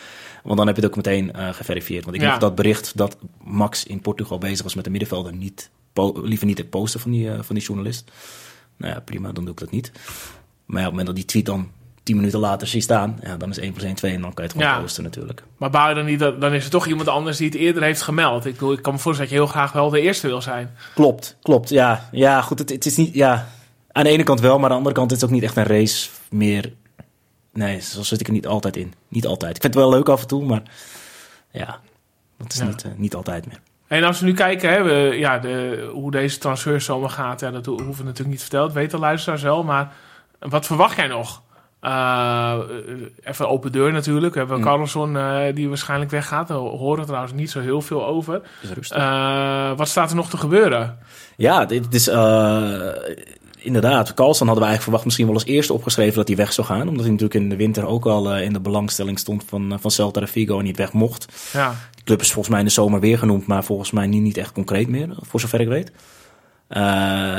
Want 0.43 0.57
dan 0.59 0.67
heb 0.67 0.77
je 0.77 0.83
het 0.83 0.91
ook 0.91 0.97
meteen 0.97 1.33
uh, 1.37 1.49
geverifieerd. 1.49 2.05
Want 2.05 2.17
ik 2.17 2.23
ja. 2.23 2.31
heb 2.31 2.41
dat 2.41 2.55
bericht 2.55 2.97
dat 2.97 3.17
Max 3.45 3.87
in 3.87 4.01
Portugal 4.01 4.39
bezig 4.39 4.63
was 4.63 4.75
met 4.75 4.85
de 4.85 4.91
middenvelder... 4.91 5.35
Niet, 5.35 5.71
liever 6.15 6.47
niet 6.47 6.59
het 6.59 6.71
posten 6.71 7.01
van 7.01 7.11
die, 7.11 7.27
uh, 7.27 7.39
van 7.43 7.55
die 7.55 7.65
journalist. 7.65 8.11
Nou 8.77 8.93
ja, 8.93 9.01
prima, 9.01 9.33
dan 9.33 9.45
doe 9.45 9.53
ik 9.53 9.61
dat 9.61 9.71
niet. 9.71 9.93
Maar 10.67 10.81
ja, 10.81 10.87
op 10.89 10.97
het 10.97 11.05
moment 11.05 11.07
dat 11.07 11.17
die 11.17 11.25
tweet 11.25 11.47
dan 11.47 11.71
tien 12.07 12.17
minuten 12.17 12.39
later 12.39 12.67
zie 12.67 12.81
staan, 12.81 13.19
ja, 13.23 13.37
dan 13.37 13.51
is 13.51 13.59
1 13.59 13.73
plus 13.73 13.85
1 13.85 13.95
2 13.95 14.13
en 14.15 14.21
dan 14.21 14.35
kan 14.35 14.45
je 14.45 14.51
het 14.51 14.61
gewoon 14.61 14.77
ja. 14.77 14.83
posten 14.83 15.03
natuurlijk. 15.03 15.43
Maar 15.57 15.71
bouw 15.71 15.89
je 15.89 15.95
dan 15.95 16.05
niet, 16.05 16.19
dan 16.19 16.53
is 16.53 16.65
er 16.65 16.71
toch 16.71 16.87
iemand 16.87 17.09
anders 17.09 17.37
die 17.37 17.47
het 17.47 17.57
eerder 17.57 17.83
heeft 17.83 18.03
gemeld. 18.03 18.47
Ik, 18.47 18.53
bedoel, 18.53 18.73
ik 18.73 18.83
kan 18.83 18.93
me 18.93 18.99
voorstellen 18.99 19.31
dat 19.33 19.41
je 19.41 19.45
heel 19.45 19.55
graag 19.55 19.73
wel 19.73 19.91
de 19.91 20.01
eerste 20.01 20.27
wil 20.27 20.43
zijn. 20.43 20.77
Klopt, 20.95 21.37
klopt, 21.43 21.69
ja. 21.69 22.09
Ja, 22.13 22.43
goed, 22.43 22.59
het, 22.59 22.71
het 22.71 22.87
is 22.87 22.97
niet, 22.97 23.15
ja, 23.15 23.49
aan 23.93 24.05
de 24.05 24.11
ene 24.11 24.23
kant 24.23 24.41
wel, 24.41 24.55
maar 24.55 24.65
aan 24.65 24.71
de 24.71 24.77
andere 24.77 24.95
kant 24.95 25.11
is 25.13 25.21
het 25.21 25.27
ook 25.27 25.35
niet 25.35 25.43
echt 25.45 25.57
een 25.57 25.65
race 25.65 26.09
meer. 26.31 26.73
Nee, 27.53 27.81
zo 27.81 28.03
zit 28.03 28.21
ik 28.21 28.27
er 28.27 28.33
niet 28.33 28.47
altijd 28.47 28.77
in. 28.77 28.93
Niet 29.09 29.27
altijd. 29.27 29.57
Ik 29.57 29.63
vind 29.63 29.75
het 29.75 29.83
wel 29.83 29.93
leuk 29.93 30.09
af 30.09 30.21
en 30.21 30.27
toe, 30.27 30.45
maar 30.45 30.63
ja, 31.51 31.81
dat 32.39 32.53
is 32.53 32.59
ja. 32.59 32.65
niet, 32.65 32.85
uh, 32.85 32.93
niet 32.97 33.15
altijd 33.15 33.47
meer. 33.47 33.61
En 33.87 34.05
als 34.05 34.21
we 34.21 34.27
nu 34.27 34.35
kijken 34.35 34.71
hè, 34.71 34.83
we, 34.83 35.17
ja, 35.19 35.39
de, 35.39 35.89
hoe 35.93 36.11
deze 36.11 36.39
transferzomer 36.39 37.11
gaat, 37.11 37.41
ja, 37.41 37.51
dat 37.51 37.67
ho- 37.67 37.73
hoeven 37.73 37.97
we 37.97 38.03
natuurlijk 38.03 38.31
niet 38.31 38.41
verteld. 38.41 38.73
Weet 38.73 38.91
de 38.91 38.99
luisteraars 38.99 39.43
wel. 39.43 39.63
Maar 39.63 39.93
wat 40.39 40.67
verwacht 40.67 40.97
jij 40.97 41.07
nog? 41.07 41.43
Eh, 41.87 42.55
even 43.25 43.49
open 43.49 43.73
deur 43.73 43.93
natuurlijk. 43.93 44.33
We 44.33 44.39
hebben 44.39 44.57
Mm. 44.59 44.65
Carlson 44.65 45.17
eh, 45.17 45.55
die 45.55 45.69
waarschijnlijk 45.69 46.11
weggaat. 46.11 46.49
Daar 46.49 46.57
horen 46.57 47.01
we 47.01 47.07
trouwens 47.07 47.33
niet 47.33 47.51
zo 47.51 47.61
heel 47.61 47.81
veel 47.83 48.07
over. 48.07 48.41
Eh, 48.89 49.71
wat 49.77 49.89
staat 49.89 50.11
er 50.11 50.17
nog 50.17 50.31
te 50.31 50.37
gebeuren? 50.37 50.99
Ja, 51.37 51.65
dit 51.65 51.95
is 51.95 52.09
inderdaad. 53.59 54.15
Carlson 54.15 54.47
hadden 54.47 54.65
we 54.65 54.71
eigenlijk 54.71 54.83
verwacht 54.83 55.05
misschien 55.05 55.27
wel 55.27 55.35
als 55.35 55.45
eerste 55.45 55.73
opgeschreven 55.73 56.15
dat 56.17 56.29
hij 56.29 56.37
weg 56.37 56.53
zou 56.53 56.67
gaan. 56.67 56.89
Omdat 56.89 57.03
hij 57.03 57.11
natuurlijk 57.11 57.35
in 57.41 57.49
de 57.49 57.57
winter 57.57 57.87
ook 57.87 58.07
al 58.07 58.37
in 58.37 58.53
de 58.53 58.61
belangstelling 58.61 59.19
stond 59.19 59.45
van, 59.47 59.79
van 59.81 59.91
Celta 59.91 60.21
de 60.21 60.27
Vigo 60.27 60.59
en 60.59 60.65
niet 60.65 60.77
weg 60.77 60.93
mocht. 60.93 61.51
Ja, 61.53 61.75
De 61.95 62.03
club 62.05 62.21
is 62.21 62.29
volgens 62.33 62.49
mij 62.49 62.59
in 62.61 62.67
de 62.67 62.73
zomer 62.73 63.01
weer 63.01 63.19
genoemd, 63.19 63.47
maar 63.47 63.65
volgens 63.65 63.91
mij 63.91 64.07
niet, 64.07 64.23
niet 64.23 64.37
echt 64.37 64.53
concreet 64.53 64.89
meer, 64.89 65.17
voor 65.21 65.41
zover 65.41 65.61
ik 65.61 65.69
weet. 65.69 65.93
Eh, 66.69 66.83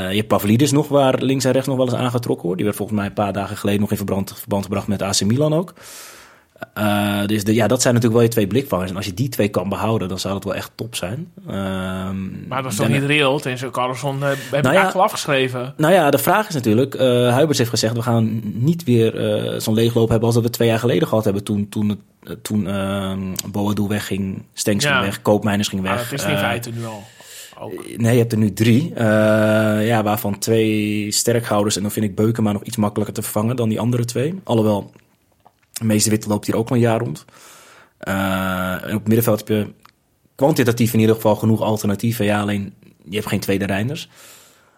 je 0.10 0.16
hebt 0.16 0.28
Pavlidis 0.28 0.72
nog, 0.72 0.88
waar 0.88 1.22
links 1.22 1.46
en 1.46 1.52
rechts 1.52 1.68
nog 1.68 1.78
wel 1.78 1.86
eens 1.86 1.96
aangetrokken 1.96 2.44
wordt. 2.44 2.58
Die 2.58 2.66
werd 2.66 2.78
volgens 2.78 2.98
mij 2.98 3.08
een 3.08 3.14
paar 3.14 3.34
dagen 3.34 3.58
geleden 3.58 3.82
nog 3.82 3.92
in 3.92 3.98
verband, 3.98 4.34
verband 4.40 4.64
gebracht 4.64 4.88
met 4.88 5.02
AC 5.02 5.22
Milan 5.22 5.54
ook. 5.54 5.74
Eh, 6.74 7.26
dus 7.26 7.44
de, 7.44 7.54
ja, 7.54 7.68
dat 7.68 7.82
zijn 7.82 7.94
natuurlijk 7.94 8.20
wel 8.22 8.30
je 8.30 8.36
twee 8.36 8.48
blikvangers. 8.48 8.90
En 8.90 8.96
als 8.96 9.06
je 9.06 9.14
die 9.14 9.30
twee 9.30 9.48
kan 9.48 9.70
behouden, 9.70 10.08
dan 10.08 10.20
zou 10.20 10.34
dat 10.34 10.44
wel 10.44 10.56
echt 10.56 10.72
top 10.76 10.96
zijn. 10.96 11.32
Ehm, 11.48 12.48
maar 12.48 12.64
dat 12.64 12.72
is 12.72 12.78
toch 12.78 12.88
niet 12.88 13.04
reëel? 13.04 13.40
Tenzij 13.40 13.70
Carlson 13.70 14.18
uh, 14.18 14.28
heb 14.28 14.38
ik 14.38 14.52
ja. 14.52 14.62
eigenlijk 14.62 14.96
al 14.96 15.02
afgeschreven. 15.04 15.74
Nou 15.78 15.94
ja, 15.94 16.10
de 16.10 16.18
vraag 16.18 16.48
is 16.48 16.54
natuurlijk, 16.54 16.96
eh 16.96 17.08
Huiberts 17.08 17.58
heeft 17.58 17.70
gezegd, 17.70 17.94
we 17.94 18.02
gaan 18.02 18.42
niet 18.44 18.84
weer 18.84 19.14
zo'n 19.62 19.74
leegloop 19.74 20.10
hebben 20.10 20.26
als 20.26 20.36
dat 20.36 20.44
we 20.44 20.50
twee 20.50 20.68
jaar 20.68 20.80
geleden 20.80 21.08
gehad 21.08 21.24
hebben. 21.24 21.44
Toen, 21.44 21.70
toen, 21.70 22.02
toen 22.42 22.68
ehm 22.68 23.20
Boadu 23.52 23.88
wegging, 23.88 24.44
Stenks 24.54 24.84
Ja. 24.84 24.92
ging 24.92 25.06
weg, 25.06 25.22
Koopmeiners 25.22 25.68
ging 25.68 25.82
weg. 25.82 25.92
Maar 25.92 26.08
dat 26.10 26.20
is 26.20 26.26
in 26.26 26.38
feite 26.38 26.70
nu 26.70 26.86
al. 26.86 27.04
Ook. 27.60 27.98
Nee, 27.98 28.14
je 28.14 28.20
hebt 28.20 28.32
er 28.32 28.38
nu 28.38 28.54
drie. 28.54 28.94
Eh, 28.94 29.88
ja, 29.88 30.04
waarvan 30.04 30.40
twee 30.40 31.12
sterkhouders. 31.12 31.76
En 31.76 31.82
dan 31.82 31.92
vind 31.92 32.06
ik 32.06 32.16
Beukema 32.16 32.52
nog 32.52 32.64
iets 32.64 32.78
makkelijker 32.78 33.16
te 33.16 33.22
vervangen 33.22 33.56
dan 33.56 33.70
die 33.70 33.80
andere 33.80 34.06
twee. 34.06 34.40
Alhoewel, 34.44 34.92
de 35.72 35.86
meeste 35.86 36.10
witte 36.10 36.28
loopt 36.28 36.46
hier 36.46 36.56
ook 36.56 36.70
al 36.70 36.76
een 36.76 36.82
jaar 36.82 37.00
rond. 37.00 37.26
Eh, 37.98 38.72
en 38.72 38.94
op 38.94 39.00
het 39.00 39.08
middenveld 39.08 39.40
heb 39.40 39.48
je 39.48 39.74
kwantitatief 40.36 40.94
in 40.94 41.00
ieder 41.00 41.16
geval 41.16 41.36
genoeg 41.36 41.62
alternatieven. 41.62 42.26
Ja, 42.26 42.42
alleen 42.42 42.74
je 43.04 43.16
hebt 43.16 43.28
geen 43.28 43.40
tweede 43.40 43.66
Reinders. 43.66 44.10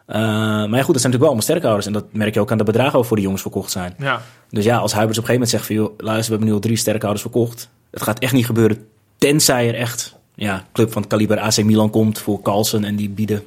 Eh, 0.05 0.17
maar 0.17 0.75
ja, 0.75 0.83
goed, 0.83 0.93
dat 0.93 1.01
zijn 1.01 1.13
natuurlijk 1.13 1.19
wel 1.19 1.27
allemaal 1.27 1.41
sterkhouders. 1.41 1.85
En 1.85 1.93
dat 1.93 2.13
merk 2.13 2.33
je 2.33 2.39
ook 2.39 2.51
aan 2.51 2.57
de 2.57 2.63
bedragen 2.63 2.93
waarvoor 2.93 3.15
die 3.15 3.25
jongens 3.25 3.41
verkocht 3.41 3.71
zijn. 3.71 3.95
Ja, 3.97 4.21
Dus 4.49 4.63
ja, 4.65 4.77
als 4.77 4.93
Huiberts 4.93 5.19
op 5.19 5.23
een 5.23 5.29
gegeven 5.29 5.33
moment 5.33 5.49
zegt 5.49 5.65
van... 5.65 5.75
Joh, 5.75 5.93
luister, 5.97 6.25
we 6.25 6.29
hebben 6.31 6.47
nu 6.47 6.53
al 6.53 6.59
drie 6.59 6.75
sterkhouders 6.75 7.21
verkocht. 7.21 7.69
Het 7.91 8.01
gaat 8.01 8.19
echt 8.19 8.33
niet 8.33 8.45
gebeuren 8.45 8.87
tenzij 9.17 9.67
er 9.67 9.75
echt... 9.75 10.18
Ja, 10.39 10.65
club 10.73 10.91
van 10.91 11.01
het 11.01 11.11
kaliber 11.11 11.39
AC 11.39 11.63
Milan 11.63 11.89
komt 11.89 12.19
voor 12.19 12.41
Carlsen... 12.41 12.83
en 12.83 12.95
die 12.95 13.09
bieden 13.09 13.43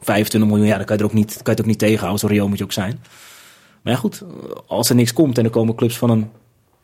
25 0.00 0.50
miljoen. 0.50 0.68
Ja, 0.68 0.76
dan 0.76 0.84
kan 0.86 0.96
je, 0.96 1.02
er 1.02 1.08
ook 1.08 1.14
niet, 1.14 1.30
kan 1.32 1.40
je 1.44 1.50
het 1.50 1.60
ook 1.60 1.66
niet 1.66 1.78
tegenhouden. 1.78 2.18
Zo 2.20 2.26
reëel 2.26 2.48
moet 2.48 2.58
je 2.58 2.64
ook 2.64 2.72
zijn. 2.72 3.00
Maar 3.82 3.92
ja, 3.92 3.98
goed. 3.98 4.22
Als 4.66 4.88
er 4.88 4.94
niks 4.94 5.12
komt 5.12 5.38
en 5.38 5.44
er 5.44 5.50
komen 5.50 5.74
clubs 5.74 5.98
van 5.98 6.10
een 6.10 6.30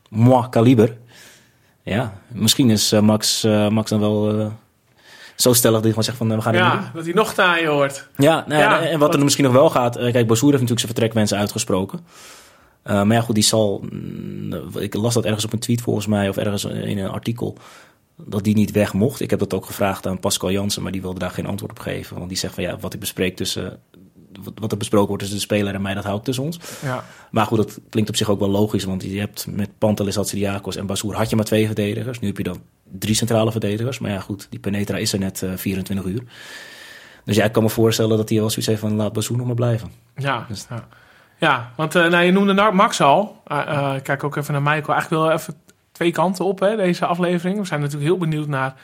moi 0.09 0.49
kaliber... 0.49 0.97
Ja, 1.83 2.13
misschien 2.27 2.69
is 2.69 2.91
eh, 2.91 2.99
Max, 3.01 3.43
eh, 3.43 3.69
Max 3.69 3.89
dan 3.89 3.99
wel... 3.99 4.39
eh, 4.39 4.45
zo 5.35 5.53
stellig 5.53 5.73
dat 5.75 5.83
hij 5.83 5.89
gewoon 5.89 6.03
zegt 6.03 6.17
van... 6.17 6.35
we 6.35 6.41
gaan 6.41 6.53
niet 6.53 6.61
ja 6.61 6.91
dat 6.93 7.03
hij 7.05 7.13
nog 7.13 7.33
taaien 7.33 7.69
hoort. 7.69 8.07
Ja, 8.15 8.43
nou 8.47 8.61
ja, 8.61 8.79
en 8.81 8.91
wat 8.91 8.99
wat- 9.09 9.17
er 9.17 9.23
misschien 9.23 9.43
nog 9.45 9.53
wel 9.53 9.69
gaat. 9.69 9.95
Kijk, 9.97 10.27
Bozoer 10.27 10.49
heeft 10.51 10.61
natuurlijk 10.61 10.79
zijn 10.79 10.91
vertrekwensen 10.93 11.37
uitgesproken. 11.37 11.99
Maar 12.83 13.11
ja, 13.13 13.21
goed, 13.21 13.35
die 13.35 13.43
zal. 13.43 13.83
mm, 13.91 14.53
Ik 14.79 14.93
las 14.93 15.13
dat 15.13 15.25
ergens 15.25 15.45
op 15.45 15.53
een 15.53 15.59
tweet 15.59 15.81
volgens 15.81 16.05
mij, 16.07 16.29
of 16.29 16.37
ergens 16.37 16.63
in 16.65 16.97
een 16.97 17.09
artikel. 17.09 17.57
Dat 18.25 18.43
die 18.43 18.55
niet 18.55 18.71
weg 18.71 18.93
mocht. 18.93 19.19
Ik 19.21 19.29
heb 19.29 19.39
dat 19.39 19.53
ook 19.53 19.65
gevraagd 19.65 20.07
aan 20.07 20.19
Pascal 20.19 20.51
Jansen, 20.51 20.83
maar 20.83 20.91
die 20.91 21.01
wilde 21.01 21.19
daar 21.19 21.31
geen 21.31 21.45
antwoord 21.45 21.71
op 21.71 21.79
geven. 21.79 22.15
Want 22.17 22.29
die 22.29 22.37
zegt 22.37 22.53
van 22.53 22.63
ja, 22.63 22.77
wat 22.77 22.93
ik 22.93 22.99
bespreek 22.99 23.35
tussen. 23.35 23.79
wat- 24.59 24.71
er 24.71 24.77
besproken 24.77 25.07
wordt 25.07 25.21
tussen 25.23 25.37
de 25.39 25.45
speler 25.45 25.73
en 25.73 25.81
mij, 25.81 25.93
dat 25.93 26.03
hou 26.03 26.17
ik 26.17 26.23
tussen 26.23 26.43
ons. 26.43 26.59
Ja, 26.81 27.03
Maar 27.31 27.45
goed, 27.45 27.57
dat 27.57 27.79
klinkt 27.89 28.09
op 28.09 28.15
zich 28.15 28.29
ook 28.29 28.39
wel 28.39 28.49
logisch. 28.49 28.83
Want 28.83 29.03
je 29.03 29.19
hebt 29.19 29.47
met 29.49 29.69
Pantelis, 29.77 30.15
Hatsidiakos 30.15 30.75
en 30.75 30.85
Bazoer 30.85 31.15
had 31.15 31.29
je 31.29 31.35
maar 31.35 31.45
twee 31.45 31.65
verdedigers. 31.65 32.19
Nu 32.19 32.27
heb 32.27 32.37
je 32.37 32.43
dan 32.43 32.61
drie 32.83 33.15
centrale 33.15 33.51
verdedigers. 33.51 33.99
Maar 33.99 34.11
ja, 34.11 34.19
goed, 34.19 34.47
die 34.49 34.59
Penetra 34.59 34.97
is 34.97 35.13
er 35.13 35.19
net 35.19 35.41
eh, 35.43 35.51
24 35.55 36.05
uur. 36.05 36.23
Dus 37.25 37.35
ja, 37.35 37.43
ik 37.45 37.51
kan 37.51 37.63
me 37.63 37.69
voorstellen 37.69 38.17
dat 38.17 38.29
hij 38.29 38.37
wel 38.37 38.49
zoiets 38.49 38.67
heeft 38.67 38.79
van 38.81 38.95
laat 38.95 39.13
Bazoer 39.13 39.37
nog 39.37 39.45
maar 39.45 39.55
blijven. 39.55 39.91
ja. 40.15 40.45
Dus- 40.47 40.65
ja. 40.69 40.87
Ja, 41.37 41.71
want 41.75 41.95
eh, 41.95 42.07
nou, 42.07 42.23
je 42.23 42.31
noemde 42.31 42.53
nou 42.53 42.73
Max 42.73 43.01
al. 43.01 43.41
Eh, 43.47 43.59
eh, 43.67 43.95
ik 43.95 44.03
kijk 44.03 44.23
ook 44.23 44.35
even 44.35 44.53
naar 44.53 44.61
Michael. 44.61 44.93
Eigenlijk 44.97 45.23
wel 45.23 45.31
even 45.31 45.53
twee 45.99 46.11
kanten 46.11 46.45
op, 46.45 46.59
hè, 46.59 46.75
deze 46.75 47.05
aflevering. 47.05 47.59
We 47.59 47.65
zijn 47.65 47.79
natuurlijk 47.79 48.09
heel 48.09 48.17
benieuwd 48.17 48.47
naar 48.47 48.75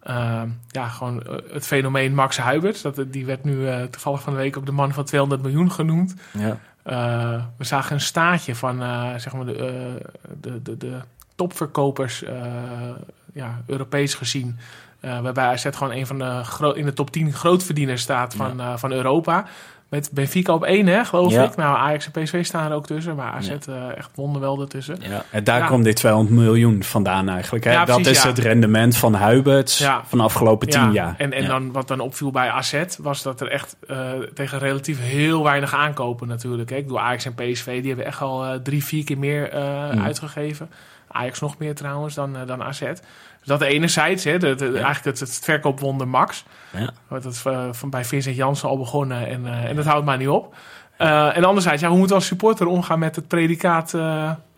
eh, 0.00 0.42
ja, 0.68 0.88
gewoon 0.88 1.22
eh, 1.22 1.34
het 1.52 1.66
fenomeen 1.66 2.14
Max 2.14 2.36
Huibert. 2.36 2.82
Dat, 2.82 3.04
die 3.06 3.26
werd 3.26 3.44
nu 3.44 3.68
eh, 3.68 3.82
toevallig 3.82 4.22
van 4.22 4.32
de 4.32 4.38
week 4.38 4.56
ook 4.56 4.66
de 4.66 4.72
man 4.72 4.92
van 4.92 5.04
200 5.04 5.42
miljoen 5.42 5.72
genoemd. 5.72 6.14
Ja, 6.32 6.58
we 7.56 7.64
zagen 7.64 7.94
een 7.94 8.00
staatje 8.00 8.54
van 8.54 8.78
zeg 9.20 9.32
maar 9.32 9.46
de, 9.46 9.98
de, 10.40 10.62
de, 10.62 10.76
de 10.76 10.98
topverkopers, 11.34 12.24
ja, 13.32 13.62
Europees 13.66 14.14
gezien. 14.14 14.58
waarbij 15.00 15.44
AZ 15.44 15.66
gewoon 15.70 15.92
een 15.92 16.06
van 16.06 16.18
de 16.18 16.72
in 16.74 16.84
de 16.84 16.92
top 16.92 17.10
10 17.10 17.32
grootverdieners 17.32 18.02
staat 18.02 18.34
van, 18.34 18.78
van 18.78 18.92
Europa. 18.92 19.46
Met 19.96 20.10
Benfica 20.12 20.52
op 20.52 20.64
één, 20.64 20.86
hè, 20.86 21.04
geloof 21.04 21.32
Ja. 21.32 21.44
ik. 21.44 21.56
Nou, 21.56 21.76
Ajax 21.76 22.10
en 22.12 22.22
PSV 22.22 22.44
staan 22.44 22.70
er 22.70 22.76
ook 22.76 22.86
tussen. 22.86 23.16
Maar 23.16 23.32
AZ 23.32 23.48
Ja. 23.48 23.56
eh, 23.68 23.96
echt 23.96 24.10
wonderwel 24.14 24.60
ertussen. 24.60 24.96
ja. 25.00 25.24
En 25.30 25.44
daar 25.44 25.58
Ja. 25.58 25.66
komt 25.66 25.84
dit 25.84 25.96
200 25.96 26.36
miljoen 26.36 26.82
vandaan 26.82 27.28
eigenlijk. 27.28 27.64
Hè? 27.64 27.72
Ja, 27.72 27.84
dat 27.84 27.96
precies, 28.02 28.16
is 28.18 28.22
het 28.24 28.38
rendement 28.38 28.96
van 28.96 29.14
Huiberts 29.14 29.78
Ja. 29.78 30.02
van 30.06 30.18
de 30.18 30.24
afgelopen 30.24 30.68
tien 30.68 30.80
Ja, 30.80 30.90
jaar. 30.90 31.14
En, 31.18 31.32
en 31.32 31.46
dan, 31.46 31.72
wat 31.72 31.88
dan 31.88 32.00
opviel 32.00 32.30
bij 32.30 32.50
AZ 32.50 32.82
was 32.98 33.22
dat 33.22 33.40
er 33.40 33.48
echt 33.50 33.76
eh, 33.88 34.10
tegen 34.34 34.58
relatief 34.58 35.00
heel 35.00 35.42
weinig 35.42 35.74
aankopen 35.74 36.28
natuurlijk. 36.28 36.70
Hè. 36.70 36.76
Ik 36.76 36.82
bedoel, 36.82 37.00
Ajax 37.00 37.24
en 37.24 37.34
PSV 37.34 37.78
die 37.78 37.86
hebben 37.88 38.06
echt 38.06 38.20
al 38.20 38.44
eh, 38.44 38.54
drie, 38.62 38.84
vier 38.84 39.04
keer 39.04 39.18
meer 39.18 39.50
Mm. 39.54 40.02
uitgegeven. 40.02 40.70
Ajax 41.08 41.40
nog 41.40 41.58
meer 41.58 41.74
trouwens 41.74 42.14
dan, 42.14 42.36
dan 42.46 42.62
AZ. 42.62 42.82
Dus 43.46 43.58
dat 43.58 43.68
enerzijds, 43.68 44.24
hè, 44.24 44.38
de, 44.38 44.54
de- 44.54 44.64
eigenlijk 44.72 45.04
het, 45.04 45.20
het 45.20 45.40
verkoopwonder 45.42 46.08
Max. 46.08 46.44
Ja. 46.76 46.90
Wat 47.08 47.24
het 47.24 47.42
eh, 47.44 47.64
van 47.72 47.90
bij 47.90 48.04
Vincent 48.04 48.36
Janssen 48.36 48.68
al 48.68 48.78
begonnen 48.78 49.26
en, 49.28 49.46
eh, 49.46 49.64
en 49.64 49.76
dat 49.76 49.84
houdt 49.84 50.04
maar 50.06 50.16
niet 50.18 50.28
op. 50.28 50.54
Eh, 50.96 51.36
en 51.36 51.44
anderzijds, 51.44 51.82
ja, 51.82 51.88
hoe 51.88 51.96
moeten 51.98 52.16
we 52.16 52.20
als 52.22 52.30
supporter 52.30 52.66
omgaan 52.66 52.98
met 52.98 53.16
het 53.16 53.28
predicaat 53.28 53.94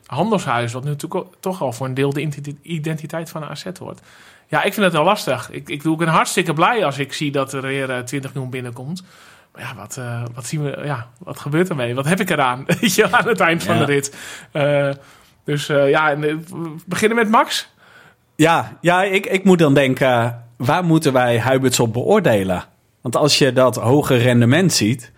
handelshuis, 0.06 0.72
wat 0.72 0.84
nu 0.84 0.96
toch 1.40 1.62
al 1.62 1.72
voor 1.72 1.86
een 1.86 1.94
deel 1.94 2.12
de 2.12 2.20
identi- 2.20 2.58
identiteit 2.62 3.30
van 3.30 3.40
de 3.40 3.46
AZ 3.48 3.64
wordt. 3.78 4.00
Ja, 4.46 4.62
ik 4.62 4.72
vind 4.72 4.84
het 4.84 4.94
wel 4.94 5.04
lastig. 5.04 5.50
Ik, 5.50 5.68
ik, 5.68 5.82
doe, 5.82 5.92
ik 5.92 5.98
ben 5.98 6.08
hartstikke 6.08 6.52
blij 6.52 6.84
als 6.84 6.98
ik 6.98 7.12
zie 7.12 7.30
dat 7.30 7.52
er 7.52 7.62
weer 7.62 7.90
eh, 7.90 7.98
20 8.02 8.32
miljoen 8.34 8.50
binnenkomt. 8.50 9.02
Maar 9.52 9.62
ja, 9.62 9.74
wat, 9.74 10.00
wat 10.34 10.46
zien 10.46 10.62
we? 10.62 10.80
Ja, 10.84 11.06
wat 11.18 11.38
gebeurt 11.38 11.68
ermee? 11.68 11.94
Wat 11.94 12.04
heb 12.04 12.20
ik 12.20 12.30
eraan? 12.30 12.58
Aan 13.10 13.28
het 13.28 13.40
eind 13.40 13.62
van 13.62 13.78
Ja. 13.78 13.84
de 13.84 13.92
rit. 13.92 14.16
Dus 15.44 15.66
ja, 15.66 16.10
en, 16.10 16.20
we 16.20 16.40
beginnen 16.86 17.16
met 17.18 17.28
Max. 17.28 17.68
Ja, 18.38 18.78
ja 18.80 19.02
ik, 19.02 19.26
ik 19.26 19.44
moet 19.44 19.58
dan 19.58 19.74
denken, 19.74 20.44
waar 20.56 20.84
moeten 20.84 21.12
wij 21.12 21.38
Huiberts 21.38 21.80
op 21.80 21.92
beoordelen? 21.92 22.64
Want 23.00 23.16
als 23.16 23.38
je 23.38 23.52
dat 23.52 23.76
hoge 23.76 24.16
rendement 24.16 24.72
ziet, 24.72 25.12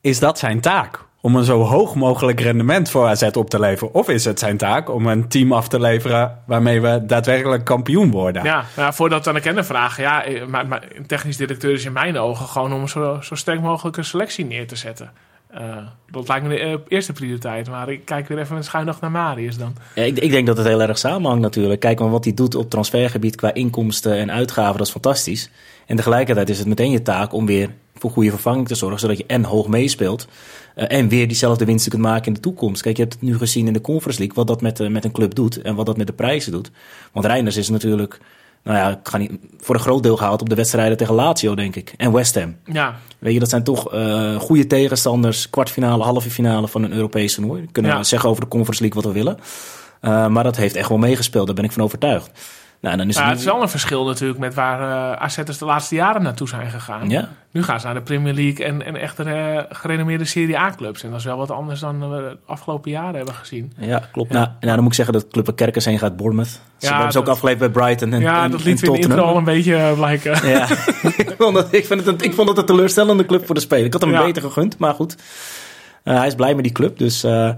is 0.00 0.18
dat 0.18 0.38
zijn 0.38 0.60
taak. 0.60 1.04
Om 1.20 1.36
een 1.36 1.44
zo 1.44 1.62
hoog 1.62 1.94
mogelijk 1.94 2.40
rendement 2.40 2.90
voor 2.90 3.06
AZ 3.06 3.22
op 3.22 3.50
te 3.50 3.60
leveren. 3.60 3.94
Of 3.94 4.08
is 4.08 4.24
het 4.24 4.38
zijn 4.38 4.56
taak 4.56 4.90
om 4.90 5.06
een 5.06 5.28
team 5.28 5.52
af 5.52 5.68
te 5.68 5.80
leveren 5.80 6.42
waarmee 6.46 6.80
we 6.80 7.06
daadwerkelijk 7.06 7.64
kampioen 7.64 8.10
worden? 8.10 8.44
Ja, 8.44 8.64
ja 8.76 8.92
voordat 8.92 9.26
aan 9.26 9.34
de 9.34 9.40
kenner 9.40 9.64
vragen. 9.64 10.02
Ja, 10.02 10.24
eh, 10.24 10.46
maar, 10.46 10.66
maar 10.66 10.84
een 10.94 11.06
technisch 11.06 11.36
directeur 11.36 11.72
is 11.72 11.84
in 11.84 11.92
mijn 11.92 12.18
ogen 12.18 12.46
gewoon 12.46 12.72
om 12.72 12.88
zo, 12.88 13.18
zo 13.20 13.34
sterk 13.34 13.60
mogelijk 13.60 13.96
een 13.96 14.04
selectie 14.04 14.44
neer 14.44 14.66
te 14.66 14.76
zetten. 14.76 15.10
Eh, 15.56 15.76
dat 16.10 16.28
lijkt 16.28 16.46
me 16.46 16.54
de 16.54 16.60
eh, 16.60 16.74
eerste 16.88 17.12
prioriteit. 17.12 17.68
Maar 17.68 17.88
ik 17.88 18.04
kijk 18.04 18.28
weer 18.28 18.38
even 18.38 18.54
met 18.54 18.64
schuin 18.64 18.94
naar 19.00 19.10
Marius 19.10 19.58
dan. 19.58 19.76
Ik, 19.94 20.18
ik 20.18 20.30
denk 20.30 20.46
dat 20.46 20.56
het 20.56 20.66
heel 20.66 20.82
erg 20.82 20.98
samenhangt 20.98 21.42
natuurlijk. 21.42 21.80
Kijk 21.80 21.98
maar 21.98 22.10
wat 22.10 22.24
hij 22.24 22.34
doet 22.34 22.54
op 22.54 22.70
transfergebied 22.70 23.36
qua 23.36 23.54
inkomsten 23.54 24.16
en 24.16 24.32
uitgaven, 24.32 24.76
dat 24.76 24.86
is 24.86 24.92
fantastisch. 24.92 25.50
En 25.86 25.96
tegelijkertijd 25.96 26.48
is 26.48 26.58
het 26.58 26.66
meteen 26.66 26.90
je 26.90 27.02
taak 27.02 27.32
om 27.32 27.46
weer 27.46 27.70
voor 27.94 28.10
goede 28.10 28.30
vervanging 28.30 28.68
te 28.68 28.74
zorgen, 28.74 29.00
zodat 29.00 29.18
je 29.18 29.26
en 29.26 29.44
hoog 29.44 29.68
meespeelt 29.68 30.28
eh, 30.74 30.98
en 30.98 31.08
weer 31.08 31.26
diezelfde 31.26 31.64
winsten 31.64 31.90
kunt 31.90 32.02
maken 32.02 32.26
in 32.26 32.32
de 32.32 32.40
toekomst. 32.40 32.82
Kijk, 32.82 32.96
je 32.96 33.02
hebt 33.02 33.14
het 33.14 33.22
nu 33.22 33.38
gezien 33.38 33.66
in 33.66 33.72
de 33.72 33.80
Conference 33.80 34.18
League, 34.18 34.36
wat 34.36 34.46
dat 34.46 34.60
met, 34.60 34.90
met 34.90 35.04
een 35.04 35.12
club 35.12 35.34
doet 35.34 35.62
en 35.62 35.74
wat 35.74 35.86
dat 35.86 35.96
met 35.96 36.06
de 36.06 36.12
prijzen 36.12 36.52
doet. 36.52 36.70
Want 37.12 37.26
Reinders 37.26 37.56
is 37.56 37.68
natuurlijk, 37.68 38.20
nou 38.66 38.78
ja, 38.78 38.90
ik 38.90 38.98
ga 39.08 39.16
niet, 39.18 39.32
voor 39.60 39.74
een 39.74 39.80
groot 39.80 40.02
deel 40.02 40.16
gehaald 40.16 40.40
op 40.40 40.48
de 40.48 40.54
wedstrijden 40.54 40.96
tegen 40.96 41.14
Lazio, 41.14 41.54
denk 41.54 41.76
ik, 41.76 41.94
en 41.96 42.12
West 42.12 42.34
Ham. 42.34 42.56
Ja, 42.64 42.94
Weet 43.18 43.32
je, 43.32 43.38
dat 43.38 43.48
zijn 43.48 43.62
toch 43.62 43.92
eh 43.92 44.34
goede 44.40 44.66
tegenstanders, 44.66 45.50
kwartfinale, 45.50 46.02
halve 46.04 46.30
finale 46.30 46.68
van 46.68 46.82
een 46.82 46.92
Europees 46.92 47.34
toernooi. 47.34 47.66
Kunnen 47.72 47.92
Ja. 47.92 47.98
we 47.98 48.04
zeggen 48.04 48.28
over 48.28 48.42
de 48.42 48.48
Conference 48.48 48.82
League 48.82 49.02
wat 49.02 49.12
we 49.12 49.18
willen. 49.18 49.38
Eh, 50.00 50.26
maar 50.26 50.44
dat 50.44 50.56
heeft 50.56 50.76
echt 50.76 50.88
wel 50.88 50.98
meegespeeld, 50.98 51.46
daar 51.46 51.54
ben 51.54 51.64
ik 51.64 51.72
van 51.72 51.82
overtuigd. 51.82 52.30
Nou, 52.80 52.96
dan 52.96 53.08
is 53.08 53.16
Ja, 53.16 53.28
het 53.28 53.38
is 53.38 53.44
wel 53.44 53.62
een 53.62 53.68
verschil 53.68 54.04
natuurlijk 54.04 54.38
met 54.38 54.54
waar 54.54 54.80
eh 55.14 55.22
AZ'ers 55.22 55.58
de 55.58 55.64
laatste 55.64 55.94
jaren 55.94 56.22
naartoe 56.22 56.48
zijn 56.48 56.70
gegaan. 56.70 57.08
Ja, 57.10 57.28
Nu 57.50 57.62
gaan 57.62 57.80
ze 57.80 57.86
naar 57.86 57.94
de 57.94 58.00
Premier 58.02 58.34
League 58.34 58.64
en, 58.66 58.82
en 58.82 58.96
echt 58.96 59.18
eh, 59.20 59.58
gerenommeerde 59.68 60.24
Serie 60.24 60.58
A-clubs. 60.58 61.02
En 61.02 61.10
dat 61.10 61.18
is 61.18 61.24
wel 61.24 61.36
wat 61.36 61.50
anders 61.50 61.80
dan 61.80 62.10
we 62.10 62.16
de 62.16 62.38
afgelopen 62.46 62.90
jaren 62.90 63.14
hebben 63.14 63.34
gezien. 63.34 63.72
ja 63.78 64.02
klopt. 64.12 64.32
Ja. 64.32 64.38
Nou, 64.38 64.48
nou, 64.60 64.72
dan 64.74 64.78
moet 64.80 64.86
ik 64.88 64.94
zeggen 64.94 65.14
dat 65.14 65.28
Club 65.28 65.56
Kerkers 65.56 65.84
heen 65.84 65.98
gaat, 65.98 66.16
Bournemouth. 66.16 66.48
Ze 66.76 66.86
Ja, 66.86 66.92
hebben 66.92 67.12
ze 67.12 67.18
ook 67.18 67.24
dat- 67.24 67.34
afgeleverd 67.34 67.72
bij 67.72 67.82
Brighton 67.82 68.12
en, 68.12 68.20
ja, 68.20 68.44
en, 68.44 68.50
dat 68.50 68.64
liet 68.64 68.82
in 68.82 68.92
de 68.92 68.98
Tottenham. 69.00 69.28
al 69.28 69.36
een 69.36 69.44
beetje 69.44 69.76
eh, 69.76 69.92
blijken. 69.92 70.48
Ja, 70.48 70.62
ik, 71.22 71.34
vond 71.38 71.56
het, 71.56 71.68
ik, 71.72 71.86
vind 71.86 72.04
het 72.04 72.08
een, 72.20 72.28
ik 72.28 72.34
vond 72.34 72.48
het 72.48 72.58
een 72.58 72.64
teleurstellende 72.66 73.26
club 73.26 73.46
voor 73.46 73.54
de 73.54 73.60
speler. 73.60 73.84
Ik 73.84 73.92
had 73.92 74.02
hem 74.02 74.10
Ja. 74.10 74.24
beter 74.24 74.42
gegund, 74.42 74.78
maar 74.78 74.94
goed. 74.94 75.16
Eh, 76.02 76.16
hij 76.18 76.26
is 76.26 76.34
blij 76.34 76.54
met 76.54 76.64
die 76.64 76.72
club. 76.72 76.98
Dus 76.98 77.24
eh, 77.24 77.50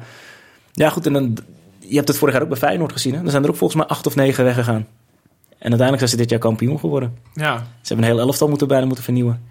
ja, 0.72 0.88
goed. 0.90 1.06
En 1.06 1.12
dan, 1.12 1.36
je 1.78 1.96
hebt 1.96 2.08
het 2.08 2.16
vorig 2.18 2.34
jaar 2.34 2.42
ook 2.42 2.48
bij 2.48 2.58
Feyenoord 2.58 2.92
gezien. 2.92 3.14
Hè? 3.14 3.24
Er 3.24 3.30
zijn 3.30 3.42
er 3.42 3.50
ook 3.50 3.56
volgens 3.56 3.80
mij 3.80 3.88
acht 3.88 4.06
of 4.06 4.14
negen 4.14 4.44
weggegaan. 4.44 4.86
En 5.58 5.68
uiteindelijk 5.68 5.98
zijn 5.98 6.10
ze 6.10 6.16
dit 6.16 6.30
jaar 6.30 6.38
kampioen 6.38 6.78
geworden. 6.78 7.16
Ja. 7.34 7.56
Ze 7.58 7.64
hebben 7.94 8.06
een 8.10 8.16
heel 8.16 8.26
elftal 8.26 8.48
moeten 8.48 8.68
bijna 8.68 8.86
moeten 8.86 9.04
vernieuwen. 9.04 9.42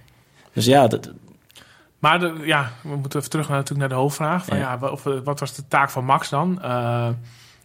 Dus 0.54 0.66
ja, 0.66 0.88
dat, 0.88 1.12
Maar 2.00 2.20
de, 2.20 2.34
ja, 2.46 2.72
we 2.84 2.96
moeten 2.96 3.20
even 3.20 3.32
terug 3.32 3.48
naar, 3.50 3.58
natuurlijk 3.58 3.90
naar 3.90 3.98
de 3.98 4.04
hoofdvraag. 4.04 4.46
Van, 4.46 4.58
Ja. 4.58 4.64
ja. 4.72 4.78
wa- 4.80 4.90
of, 4.90 5.06
eh, 5.06 5.14
wat 5.24 5.40
was 5.40 5.54
de 5.56 5.68
taak 5.68 5.90
van 5.90 6.06
Max 6.06 6.30
dan? 6.30 6.62
Eh, 6.62 7.10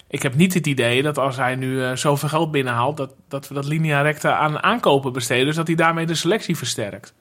ik 0.09 0.22
heb 0.22 0.35
niet 0.35 0.55
het 0.55 0.66
idee 0.66 1.02
dat 1.02 1.18
als 1.18 1.37
hij 1.37 1.55
nu 1.57 1.85
eh, 1.85 1.92
zoveel 1.96 2.28
geld 2.28 2.50
binnenhaalt... 2.50 2.96
Dat, 2.96 3.14
dat 3.28 3.48
we 3.48 3.55
dat 3.55 3.64
linea 3.64 4.00
recta 4.02 4.37
aan 4.37 4.62
aankopen 4.62 5.12
besteden. 5.12 5.46
Dus 5.46 5.57
dat 5.57 5.66
hij 5.66 5.76
daarmee 5.76 6.07
de 6.07 6.14
selectie 6.14 6.57
versterkt. 6.57 7.14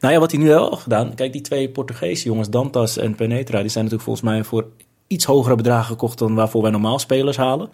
Nou 0.00 0.14
ja, 0.14 0.20
wat 0.20 0.30
hij 0.30 0.40
nu 0.40 0.48
wel 0.48 0.70
gedaan. 0.70 1.14
Kijk, 1.14 1.32
die 1.32 1.40
twee 1.40 1.68
Portugese 1.70 2.24
jongens, 2.24 2.50
Dantas 2.50 2.96
en 2.96 3.14
Penetra, 3.14 3.60
die 3.60 3.68
zijn 3.70 3.84
natuurlijk 3.84 4.02
volgens 4.02 4.24
mij 4.30 4.44
voor 4.44 4.66
iets 5.06 5.24
hogere 5.24 5.54
bedragen 5.56 5.84
gekocht 5.86 6.18
dan 6.18 6.34
waarvoor 6.34 6.62
wij 6.62 6.70
normaal 6.70 6.98
spelers 6.98 7.36
halen. 7.36 7.70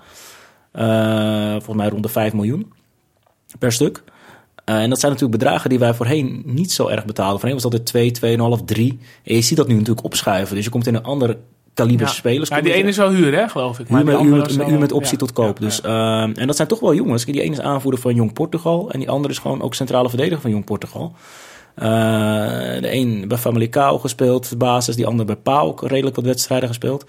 Eh, 0.72 1.50
volgens 1.50 1.76
mij 1.76 1.88
rond 1.88 2.02
de 2.02 2.08
5 2.08 2.32
miljoen 2.32 2.72
per 3.58 3.72
stuk. 3.72 4.02
Eh, 4.64 4.82
en 4.82 4.88
dat 4.90 5.00
zijn 5.00 5.12
natuurlijk 5.12 5.40
bedragen 5.40 5.70
die 5.70 5.78
wij 5.78 5.94
voorheen 5.94 6.42
niet 6.44 6.72
zo 6.72 6.86
erg 6.88 7.04
betaalden. 7.04 7.40
Voorheen 7.40 7.60
was 7.62 7.70
dat 7.70 7.72
de 7.72 7.82
2, 7.82 8.10
2,5, 8.58 8.64
3. 8.64 8.98
En 9.24 9.34
je 9.34 9.40
ziet 9.40 9.56
dat 9.56 9.68
nu 9.68 9.74
natuurlijk 9.74 10.04
opschuiven. 10.06 10.54
Dus 10.56 10.64
je 10.64 10.70
komt 10.70 10.86
in 10.86 10.94
een 10.94 11.02
andere 11.04 11.38
kaliber 11.74 12.06
Ja. 12.06 12.12
spelers. 12.12 12.48
Ja, 12.48 12.60
die 12.60 12.72
ene 12.72 12.88
is 12.88 12.96
wel 12.96 13.10
huur, 13.10 13.34
hè, 13.38 13.48
geloof 13.48 13.78
ik. 13.78 13.88
Maar 13.88 13.98
Huur 14.00 14.06
met, 14.10 14.14
andere 14.16 14.34
huur 14.34 14.44
was 14.44 14.52
met, 14.52 14.60
wel- 14.60 14.68
huur 14.68 14.78
met 14.78 14.92
optie 14.92 15.12
ja, 15.12 15.18
tot 15.18 15.32
koop. 15.32 15.60
dus, 15.60 15.80
ehm, 15.80 16.32
en 16.34 16.46
dat 16.46 16.56
zijn 16.56 16.68
toch 16.68 16.80
wel 16.80 16.94
jongens. 16.94 17.24
Die 17.24 17.40
ene 17.42 17.52
is 17.52 17.60
aanvoerder 17.60 18.00
van 18.00 18.14
Jong 18.14 18.32
Portugal. 18.32 18.90
En 18.90 18.98
die 18.98 19.10
andere 19.10 19.32
is 19.32 19.38
gewoon 19.38 19.62
ook 19.62 19.74
centrale 19.74 20.08
verdediger 20.08 20.40
van 20.40 20.50
Jong 20.50 20.64
Portugal. 20.64 21.12
Eh, 21.74 21.84
de 22.80 22.88
een 22.92 23.24
bij 23.28 23.38
Famalicão 23.38 24.00
gespeeld, 24.00 24.48
de 24.48 24.56
basis. 24.56 24.96
Die 24.96 25.06
ander 25.06 25.26
bij 25.26 25.36
PAOK 25.36 25.82
redelijk 25.86 26.16
wat 26.16 26.24
wedstrijden 26.24 26.68
gespeeld. 26.68 27.04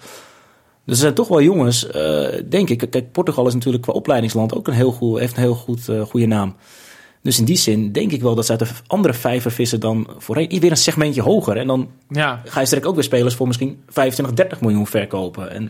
Dus 0.84 0.94
er 0.96 1.02
zijn 1.02 1.14
toch 1.14 1.28
wel 1.28 1.42
jongens, 1.42 1.86
eh, 1.86 2.26
denk 2.48 2.68
ik. 2.70 2.90
Kijk, 2.90 3.12
Portugal 3.12 3.46
is 3.46 3.54
natuurlijk 3.54 3.82
qua 3.82 3.92
opleidingsland 3.92 4.54
ook 4.54 4.68
een 4.68 4.74
heel 4.74 4.92
goed, 4.92 5.18
heeft 5.18 5.36
een 5.36 5.42
heel 5.42 5.54
goed, 5.54 5.88
eh, 5.88 6.00
goede 6.00 6.26
naam. 6.26 6.56
Dus 7.22 7.38
in 7.38 7.44
die 7.44 7.56
zin 7.56 7.92
denk 7.92 8.12
ik 8.12 8.22
wel 8.22 8.34
dat 8.34 8.44
ze 8.46 8.50
uit 8.50 8.60
de 8.60 8.68
andere 8.86 9.14
vijver 9.14 9.50
vissen 9.50 9.80
dan 9.80 10.08
voorheen. 10.18 10.60
Weer 10.60 10.70
een 10.70 10.76
segmentje 10.76 11.22
hoger. 11.22 11.56
En 11.56 11.66
dan 11.66 11.88
Ja, 12.08 12.42
ga 12.44 12.60
je 12.60 12.66
straks 12.66 12.86
ook 12.86 12.94
weer 12.94 13.04
spelers 13.04 13.34
voor 13.34 13.46
misschien 13.46 13.82
25, 13.88 14.34
30 14.34 14.60
miljoen 14.60 14.86
verkopen. 14.86 15.50
En 15.50 15.62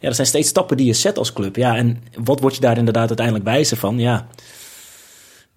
ja, 0.00 0.06
dat 0.06 0.14
zijn 0.14 0.26
steeds 0.26 0.48
stappen 0.48 0.76
die 0.76 0.86
je 0.86 0.92
zet 0.92 1.18
als 1.18 1.32
club. 1.32 1.56
Ja, 1.56 1.76
en 1.76 2.02
wat 2.24 2.40
word 2.40 2.54
je 2.54 2.60
daar 2.60 2.78
inderdaad 2.78 3.08
uiteindelijk 3.08 3.46
wijzer 3.46 3.76
van? 3.76 3.98
Ja, 3.98 4.26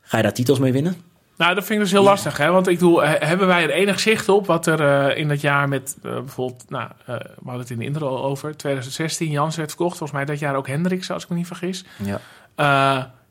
ga 0.01 0.17
je 0.17 0.23
daar 0.23 0.33
titels 0.33 0.59
mee 0.59 0.71
winnen? 0.71 0.95
Nou, 1.37 1.55
dat 1.55 1.65
vind 1.65 1.77
ik 1.79 1.85
dus 1.85 1.91
heel 1.93 2.03
lastig, 2.03 2.37
hè? 2.37 2.51
Want 2.51 2.67
ik 2.67 2.73
bedoel, 2.79 3.03
he- 3.03 3.25
hebben 3.25 3.47
wij 3.47 3.63
er 3.63 3.69
enig 3.69 3.99
zicht 3.99 4.29
op 4.29 4.45
wat 4.45 4.65
er 4.67 4.81
eh, 5.09 5.17
in 5.17 5.27
dat 5.27 5.41
jaar 5.41 5.67
met 5.67 5.97
eh, 6.03 6.11
bijvoorbeeld, 6.11 6.65
nou, 6.69 6.89
eh, 7.05 7.15
we 7.15 7.21
hadden 7.43 7.59
het 7.61 7.69
in 7.69 7.77
de 7.79 7.85
intro 7.85 8.07
al 8.07 8.23
over, 8.23 8.57
2016, 8.57 9.29
Jans 9.31 9.55
werd 9.55 9.69
verkocht. 9.69 9.97
Volgens 9.97 10.17
mij 10.17 10.25
dat 10.27 10.39
jaar 10.39 10.55
ook 10.55 10.67
Hendricks, 10.67 11.11
als 11.11 11.23
ik 11.23 11.29
me 11.29 11.35
niet 11.35 11.47
vergis. 11.47 11.85
Ja. 12.03 12.19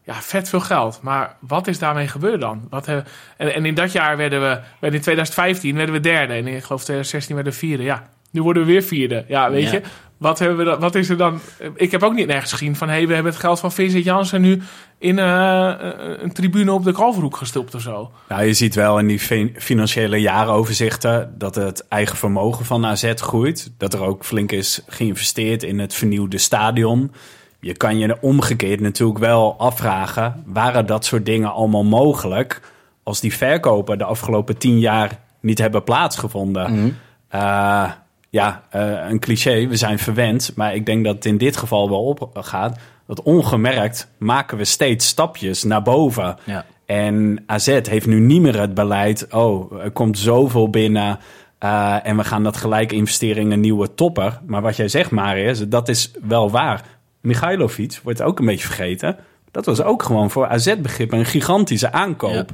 Ja, 0.05 0.15
vet 0.15 0.49
veel 0.49 0.61
geld. 0.61 0.99
Maar 1.03 1.37
wat 1.41 1.67
is 1.67 1.79
daarmee 1.79 2.09
gebeurd 2.09 2.41
dan? 2.41 2.67
Wat, 2.71 2.87
en, 2.89 3.05
en 3.37 3.65
in 3.67 3.75
dat 3.75 3.93
jaar 3.93 4.17
werden 4.17 4.41
we, 4.41 4.87
in 4.91 5.01
2015 5.01 5.77
werden 5.77 5.95
we 5.95 6.01
derde. 6.01 6.33
En 6.35 6.47
ik 6.47 6.65
geloof 6.65 6.83
2016 6.85 7.35
werden 7.35 7.53
we 7.53 7.59
vierde. 7.59 7.83
Ja, 7.83 8.03
nu 8.37 8.43
worden 8.43 8.65
we 8.67 8.73
weer 8.73 8.83
vierde. 8.83 9.25
Ja, 9.29 9.51
weet 9.51 9.63
Ja. 9.63 9.73
je. 9.73 9.83
Wat, 10.17 10.39
hebben 10.39 10.57
we 10.59 10.65
dan, 10.65 10.81
wat 10.81 10.95
is 10.95 11.09
er 11.09 11.17
dan? 11.17 11.41
Ik 11.75 11.91
heb 11.91 12.03
ook 12.03 12.15
niet 12.15 12.27
nergens 12.27 12.53
gezien 12.53 12.77
van... 12.77 12.89
hé, 12.89 12.95
hey, 12.95 13.07
we 13.07 13.15
hebben 13.15 13.33
het 13.33 13.41
geld 13.41 13.61
van 13.61 13.73
Vincent 13.73 14.05
Jansen 14.05 14.41
nu... 14.41 14.63
in 14.99 15.19
eh, 15.19 15.73
een 16.19 16.33
tribune 16.33 16.73
op 16.73 16.85
de 16.85 16.93
Kalverhoek 16.93 17.37
gestopt 17.37 17.75
of 17.75 17.81
zo. 17.81 18.11
Nou, 18.29 18.45
je 18.45 18.53
ziet 18.53 18.75
wel 18.75 18.99
in 18.99 19.07
die 19.07 19.19
fin- 19.21 19.55
financiële 19.59 20.21
jaaroverzichten 20.21 21.35
dat 21.39 21.55
het 21.55 21.89
eigen 21.89 22.17
vermogen 22.17 22.65
van 22.65 22.87
AZ 22.87 23.13
groeit. 23.15 23.73
Dat 23.79 23.95
er 23.95 24.03
ook 24.03 24.25
flink 24.25 24.53
is 24.53 24.83
geïnvesteerd 24.87 25.63
in 25.63 25.79
het 25.79 25.95
vernieuwde 25.95 26.39
stadion. 26.39 27.13
Je 27.61 27.77
kan 27.77 27.99
je 27.99 28.17
omgekeerd 28.21 28.81
natuurlijk 28.81 29.19
wel 29.19 29.55
afvragen, 29.59 30.43
waren 30.47 30.87
dat 30.87 31.05
soort 31.05 31.27
dingen 31.27 31.53
allemaal 31.53 31.85
mogelijk 31.85 32.61
als 33.03 33.21
die 33.21 33.35
verkopen 33.35 33.99
de 33.99 34.05
afgelopen 34.05 34.59
tien 34.59 34.79
jaar 34.79 35.19
niet 35.41 35.59
hebben 35.59 35.85
plaatsgevonden? 35.85 36.97
Eh, 37.29 37.91
ja, 38.31 38.63
eh, 38.71 39.09
een 39.09 39.19
cliché, 39.19 39.67
we 39.67 39.77
zijn 39.77 39.99
verwend, 39.99 40.53
maar 40.55 40.75
ik 40.75 40.87
denk 40.87 41.05
dat 41.05 41.15
het 41.15 41.25
in 41.25 41.39
dit 41.39 41.57
geval 41.57 41.89
wel 41.89 42.05
opgaat. 42.05 42.79
Dat 43.07 43.23
ongemerkt 43.23 44.09
maken 44.19 44.59
we 44.59 44.65
steeds 44.65 45.07
stapjes 45.07 45.63
naar 45.65 45.83
boven. 45.83 46.37
Ja. 46.45 46.65
En 46.87 47.43
AZ 47.47 47.67
heeft 47.83 48.07
nu 48.07 48.21
niet 48.21 48.41
meer 48.41 48.61
het 48.61 48.75
beleid. 48.75 49.27
Oh, 49.33 49.73
er 49.83 49.91
komt 49.91 50.19
zoveel 50.19 50.71
binnen. 50.71 51.19
eh, 51.59 52.07
en 52.07 52.17
we 52.17 52.25
gaan 52.25 52.43
dat 52.43 52.57
gelijk 52.57 52.93
investeren 52.93 53.43
in 53.43 53.51
een 53.51 53.61
nieuwe 53.61 53.95
topper. 53.95 54.41
Maar 54.47 54.63
wat 54.63 54.77
jij 54.77 54.89
zegt, 54.89 55.11
Marius, 55.11 55.69
dat 55.69 55.89
is 55.89 56.11
wel 56.23 56.51
waar. 56.51 56.83
Michailovic 57.21 58.01
wordt 58.03 58.23
ook 58.23 58.39
een 58.39 58.47
beetje 58.47 58.67
vergeten. 58.67 59.17
Dat 59.51 59.67
was 59.67 59.83
ook 59.83 60.03
gewoon 60.03 60.31
voor 60.31 60.47
AZ-begrip 60.47 61.13
een 61.13 61.25
gigantische 61.25 61.93
aankoop. 61.93 62.51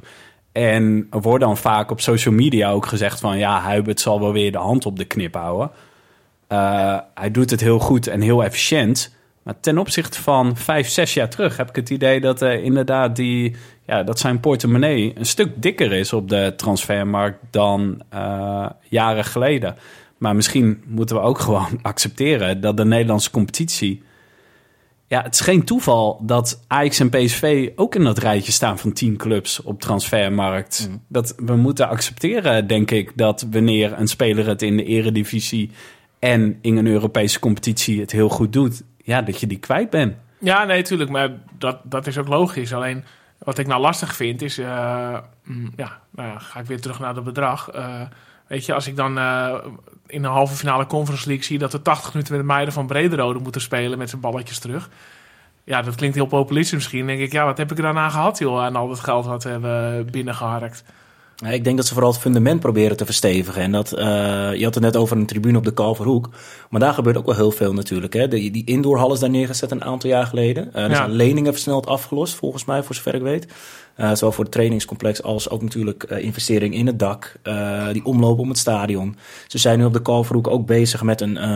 En 0.52 1.06
er 1.10 1.20
wordt 1.20 1.44
dan 1.44 1.56
vaak 1.56 1.90
op 1.90 2.00
social 2.00 2.34
media 2.34 2.70
ook 2.70 2.86
gezegd 2.86 3.20
van... 3.20 3.38
ja, 3.38 3.60
Huibert 3.60 4.00
zal 4.00 4.20
wel 4.20 4.32
weer 4.32 4.52
de 4.52 4.58
hand 4.58 4.86
op 4.86 4.98
de 4.98 5.04
knip 5.04 5.34
houden. 5.34 5.70
Eh, 6.46 6.98
hij 7.14 7.30
doet 7.30 7.50
het 7.50 7.60
heel 7.60 7.78
goed 7.78 8.06
en 8.06 8.20
heel 8.20 8.44
efficiënt. 8.44 9.14
Maar 9.42 9.60
ten 9.60 9.78
opzichte 9.78 10.22
van 10.22 10.56
vijf, 10.56 10.88
zes 10.88 11.14
jaar 11.14 11.28
terug 11.28 11.56
heb 11.56 11.68
ik 11.68 11.76
het 11.76 11.90
idee 11.90 12.20
dat 12.20 12.42
eh, 12.42 12.64
inderdaad 12.64 13.16
die, 13.16 13.56
ja, 13.86 14.02
dat 14.02 14.18
zijn 14.18 14.40
portemonnee 14.40 15.12
een 15.14 15.26
stuk 15.26 15.62
dikker 15.62 15.92
is 15.92 16.12
op 16.12 16.28
de 16.28 16.52
transfermarkt 16.56 17.38
dan 17.50 18.02
eh, 18.08 18.66
jaren 18.88 19.24
geleden. 19.24 19.76
Maar 20.18 20.36
misschien 20.36 20.82
moeten 20.86 21.16
we 21.16 21.22
ook 21.22 21.38
gewoon 21.48 21.78
accepteren 21.82 22.60
dat 22.60 22.76
de 22.76 22.84
Nederlandse 22.84 23.30
competitie. 23.30 24.02
Ja, 25.12 25.22
het 25.22 25.35
is 25.35 25.40
geen 25.40 25.64
toeval 25.64 26.20
dat 26.22 26.64
Ajax 26.66 27.01
en 27.01 27.11
PSV 27.11 27.70
ook 27.77 27.94
in 27.94 28.05
dat 28.05 28.18
rijtje 28.18 28.53
staan 28.53 28.79
van 28.79 28.92
tien 28.92 29.16
clubs 29.16 29.62
op 29.62 29.81
transfermarkt. 29.81 30.90
Dat 31.09 31.35
we 31.37 31.57
moeten 31.57 31.88
accepteren, 31.88 32.66
denk 32.66 32.90
ik, 32.90 33.12
dat 33.14 33.46
wanneer 33.51 33.98
een 33.98 34.07
speler 34.07 34.46
het 34.46 34.62
in 34.62 34.77
de 34.77 34.85
eredivisie 34.85 35.70
en 36.18 36.59
in 36.61 36.77
een 36.77 36.87
Europese 36.87 37.38
competitie 37.38 38.01
het 38.01 38.12
heel 38.12 38.29
goed 38.29 38.53
doet, 38.53 38.83
ja, 38.96 39.22
dat 39.22 39.40
je 39.40 39.46
die 39.46 39.59
kwijt 39.59 39.90
bent. 39.90 40.14
Ja, 40.38 40.64
nee, 40.64 40.83
tuurlijk. 40.83 41.11
Maar 41.11 41.31
dat, 41.59 41.79
dat 41.83 42.07
is 42.07 42.18
ook 42.18 42.29
logisch. 42.29 42.75
Alleen 42.75 43.05
wat 43.38 43.59
ik 43.59 43.66
nou 43.66 43.81
lastig 43.81 44.16
vind 44.16 44.42
is... 44.42 44.59
eh, 44.59 45.18
mm, 45.44 45.72
ja, 45.77 46.01
nou 46.11 46.29
ja, 46.29 46.38
ga 46.38 46.61
ik 46.61 46.66
weer 46.66 46.81
terug 46.81 46.98
naar 46.98 47.14
het 47.14 47.25
bedrag. 47.25 47.68
Eh, 47.68 48.01
weet 48.46 48.66
je, 48.66 48.75
als 48.75 48.87
ik 48.87 48.96
dan 48.96 49.18
eh, 49.18 49.55
in 50.12 50.25
een 50.25 50.31
halve 50.31 50.55
finale 50.55 50.87
Conference 50.87 51.27
League 51.27 51.44
zie... 51.44 51.59
dat 51.59 51.72
we 51.72 51.83
80 51.83 52.12
minuten 52.12 52.33
met 52.33 52.42
de 52.42 52.48
meiden 52.53 52.75
van 52.75 52.87
Brederode 52.87 53.38
moeten 53.38 53.61
spelen... 53.61 53.98
met 53.98 54.09
zijn 54.09 54.20
balletjes 54.20 54.59
terug. 54.59 54.90
Ja, 55.64 55.83
dat 55.83 55.94
klinkt 55.94 56.16
heel 56.16 56.27
populistisch 56.27 56.75
misschien. 56.75 57.07
Denk 57.07 57.20
ik, 57.20 57.33
ja, 57.33 57.44
wat 57.44 57.59
heb 57.59 57.70
ik 57.70 57.77
daarna 57.77 58.09
gehad, 58.09 58.38
joh... 58.38 58.62
aan 58.62 58.77
al 58.77 58.88
dat 58.88 59.01
geld 59.01 59.27
wat 59.27 59.44
we 59.44 59.51
hebben 59.51 60.11
binnengeharkt. 60.11 60.85
Ja, 61.42 61.48
ik 61.48 61.64
denk 61.64 61.76
dat 61.76 61.87
ze 61.87 61.92
vooral 61.92 62.11
het 62.12 62.20
fundament 62.20 62.61
proberen 62.61 62.96
te 62.96 63.05
verstevigen. 63.05 63.62
En 63.62 63.72
dat, 63.72 63.92
eh, 63.92 64.05
je 64.55 64.64
had 64.64 64.74
het 64.74 64.83
net 64.83 64.96
over 64.96 65.16
een 65.16 65.26
tribune 65.26 65.59
op 65.59 65.64
de 65.64 65.72
Kalverhoek. 65.72 66.31
Maar 66.70 66.81
daar 66.81 66.94
gebeurt 66.94 67.16
ook 67.16 67.26
wel 67.26 67.35
heel 67.35 67.50
veel 67.50 67.72
natuurlijk. 67.72 68.12
Hè. 68.12 68.28
Die, 68.28 68.50
die 68.50 68.64
indoorhal 68.64 69.12
is 69.12 69.18
daar 69.20 69.31
neergezet 69.31 69.70
een 69.70 69.85
aantal 69.85 70.11
jaar 70.11 70.26
geleden. 70.26 70.74
Eh, 70.74 70.83
er 70.85 70.90
Ja. 70.90 70.96
zijn 70.96 71.11
leningen 71.11 71.52
versneld 71.52 71.87
afgelost, 71.87 72.35
volgens 72.35 72.64
mij, 72.64 72.83
voor 72.83 72.94
zover 72.94 73.14
ik 73.14 73.22
weet. 73.22 73.46
Eh, 73.94 74.12
zowel 74.14 74.33
voor 74.33 74.44
het 74.44 74.52
trainingscomplex 74.52 75.22
als 75.22 75.50
ook 75.50 75.62
natuurlijk 75.62 76.02
investering 76.02 76.74
in 76.74 76.87
het 76.87 76.98
dak. 76.98 77.40
die 77.92 78.05
omloop 78.05 78.38
om 78.38 78.48
het 78.48 78.59
stadion. 78.59 79.16
Ze 79.46 79.59
zijn 79.59 79.78
nu 79.78 79.85
op 79.85 79.92
de 79.92 80.02
Kalverhoek 80.02 80.48
ook 80.48 80.66
bezig 80.66 81.02
met 81.02 81.20
een, 81.20 81.48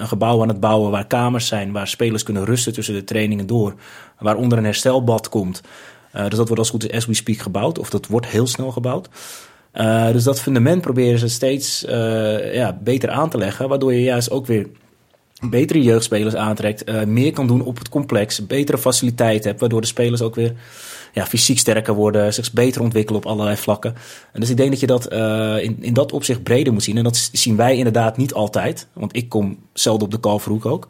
een 0.00 0.08
gebouw 0.08 0.42
aan 0.42 0.48
het 0.48 0.60
bouwen... 0.60 0.90
waar 0.90 1.06
kamers 1.06 1.46
zijn, 1.46 1.72
waar 1.72 1.88
spelers 1.88 2.22
kunnen 2.22 2.44
rusten 2.44 2.72
tussen 2.72 2.94
de 2.94 3.04
trainingen 3.04 3.46
door. 3.46 3.74
Waaronder 4.18 4.58
een 4.58 4.64
herstelbad 4.64 5.28
komt. 5.28 5.60
Eh, 6.18 6.28
dus 6.28 6.38
dat 6.38 6.46
wordt 6.46 6.62
als 6.62 6.70
goed 6.70 6.90
is 6.90 6.96
as 6.96 7.06
we 7.06 7.14
speak 7.14 7.38
gebouwd. 7.38 7.78
Of 7.78 7.90
dat 7.90 8.06
wordt 8.06 8.26
heel 8.26 8.46
snel 8.46 8.70
gebouwd. 8.70 9.08
Eh, 9.72 10.12
dus 10.12 10.24
dat 10.24 10.40
fundament 10.40 10.80
proberen 10.80 11.18
ze 11.18 11.28
steeds 11.28 11.84
eh, 11.84 12.54
ja, 12.54 12.78
beter 12.82 13.10
aan 13.10 13.30
te 13.30 13.38
leggen. 13.38 13.68
Waardoor 13.68 13.92
je 13.92 14.02
juist 14.02 14.30
ook 14.30 14.46
weer 14.46 14.66
betere 15.48 15.82
jeugdspelers 15.82 16.34
aantrekt. 16.34 17.06
meer 17.06 17.32
kan 17.32 17.46
doen 17.46 17.62
op 17.62 17.78
het 17.78 17.88
complex. 17.88 18.46
Betere 18.46 18.78
faciliteiten 18.78 19.48
hebt. 19.48 19.60
Waardoor 19.60 19.80
de 19.80 19.86
spelers 19.86 20.22
ook 20.22 20.34
weer 20.34 20.54
ja, 21.12 21.26
fysiek 21.26 21.58
sterker 21.58 21.94
worden. 21.94 22.34
Zich 22.34 22.52
beter 22.52 22.82
ontwikkelen 22.82 23.20
op 23.20 23.26
allerlei 23.26 23.56
vlakken. 23.56 23.94
En 24.32 24.40
dus 24.40 24.50
ik 24.50 24.56
denk 24.56 24.70
dat 24.70 24.80
je 24.80 24.86
dat 24.86 25.12
in, 25.62 25.76
in 25.80 25.92
dat 25.92 26.12
opzicht 26.12 26.42
breder 26.42 26.72
moet 26.72 26.82
zien. 26.82 26.96
En 26.96 27.04
dat 27.04 27.28
zien 27.32 27.56
wij 27.56 27.76
inderdaad 27.76 28.16
niet 28.16 28.34
altijd. 28.34 28.86
Want 28.92 29.16
ik 29.16 29.28
kom 29.28 29.58
Zelden 29.72 30.04
op 30.04 30.10
de 30.10 30.20
kalverhoek 30.20 30.66
ook. 30.66 30.86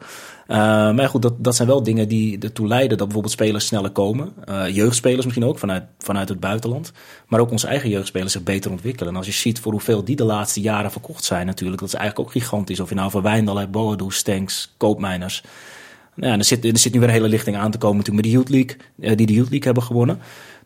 Uh, 0.49 0.55
maar 0.91 1.09
goed, 1.09 1.21
dat, 1.21 1.43
dat 1.43 1.55
zijn 1.55 1.67
wel 1.67 1.83
dingen 1.83 2.07
die 2.07 2.39
ertoe 2.39 2.67
leiden 2.67 2.97
dat 2.97 3.05
bijvoorbeeld 3.05 3.33
spelers 3.33 3.65
sneller 3.65 3.89
komen. 3.91 4.33
Uh, 4.49 4.67
jeugdspelers 4.67 5.25
misschien 5.25 5.45
ook 5.45 5.59
vanuit, 5.59 5.83
vanuit 5.97 6.29
het 6.29 6.39
buitenland. 6.39 6.91
Maar 7.27 7.39
ook 7.39 7.51
onze 7.51 7.67
eigen 7.67 7.89
jeugdspelers 7.89 8.31
zich 8.31 8.43
beter 8.43 8.71
ontwikkelen. 8.71 9.11
En 9.11 9.17
als 9.17 9.25
je 9.25 9.31
ziet 9.31 9.59
voor 9.59 9.71
hoeveel 9.71 10.03
die 10.03 10.15
de 10.15 10.23
laatste 10.23 10.61
jaren 10.61 10.91
verkocht 10.91 11.23
zijn 11.23 11.45
natuurlijk. 11.45 11.79
Dat 11.79 11.89
is 11.89 11.95
eigenlijk 11.95 12.27
ook 12.27 12.33
gigantisch. 12.33 12.79
Of 12.79 12.89
je 12.89 12.95
nou 12.95 13.11
voor 13.11 13.21
Wijndal 13.21 13.57
hebt, 13.57 13.71
Boadu, 13.71 14.05
Stenks, 14.09 14.73
Koopmijners. 14.77 15.43
Nou 16.15 16.31
ja, 16.31 16.37
er, 16.37 16.43
zit, 16.43 16.65
er 16.65 16.77
zit 16.77 16.93
nu 16.93 16.99
weer 16.99 17.07
een 17.07 17.13
hele 17.13 17.27
lichting 17.27 17.57
aan 17.57 17.71
te 17.71 17.77
komen 17.77 17.97
natuurlijk 17.97 18.25
met 18.25 18.33
de 18.33 18.37
Youth 18.37 18.49
League. 18.49 19.15
die 19.15 19.27
de 19.27 19.33
Youth 19.33 19.49
League 19.49 19.65
hebben 19.65 19.83
gewonnen. 19.83 20.19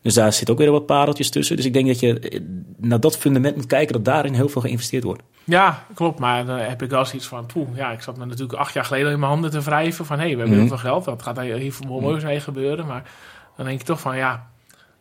Dus 0.04 0.14
daar 0.14 0.32
zit 0.32 0.50
ook 0.50 0.58
weer 0.58 0.70
wat 0.70 0.86
pareltjes 0.86 1.30
tussen. 1.30 1.56
Dus 1.56 1.64
ik 1.64 1.72
denk 1.72 1.86
dat 1.86 2.00
je 2.00 2.42
naar 2.76 3.00
dat 3.00 3.18
fundament 3.18 3.56
moet 3.56 3.66
kijken 3.66 3.92
dat 3.92 4.04
daarin 4.04 4.34
heel 4.34 4.48
veel 4.48 4.60
geïnvesteerd 4.60 5.04
wordt. 5.04 5.22
Ja, 5.44 5.84
klopt. 5.94 6.18
Maar 6.18 6.46
dan 6.46 6.58
heb 6.58 6.82
ik 6.82 6.90
wel 6.90 7.04
zoiets 7.04 7.26
van, 7.26 7.46
poeh, 7.46 7.68
ja, 7.76 7.90
ik 7.90 8.02
zat 8.02 8.16
me 8.16 8.24
natuurlijk 8.24 8.58
acht 8.58 8.74
jaar 8.74 8.84
geleden 8.84 9.12
in 9.12 9.18
mijn 9.18 9.30
handen 9.30 9.50
te 9.50 9.60
wrijven 9.60 10.06
van, 10.06 10.18
hé, 10.18 10.24
hey, 10.24 10.34
we 10.34 10.40
hebben 10.40 10.58
heel 10.58 10.68
veel 10.68 10.76
geld, 10.76 11.04
dat 11.04 11.22
gaat 11.22 11.40
hier 11.40 11.72
voor 11.72 11.86
moois 11.86 12.22
mee 12.22 12.40
gebeuren. 12.40 12.86
Maar 12.86 13.10
dan 13.56 13.66
denk 13.66 13.78
je 13.78 13.84
toch 13.84 14.00
van, 14.00 14.16
ja, 14.16 14.46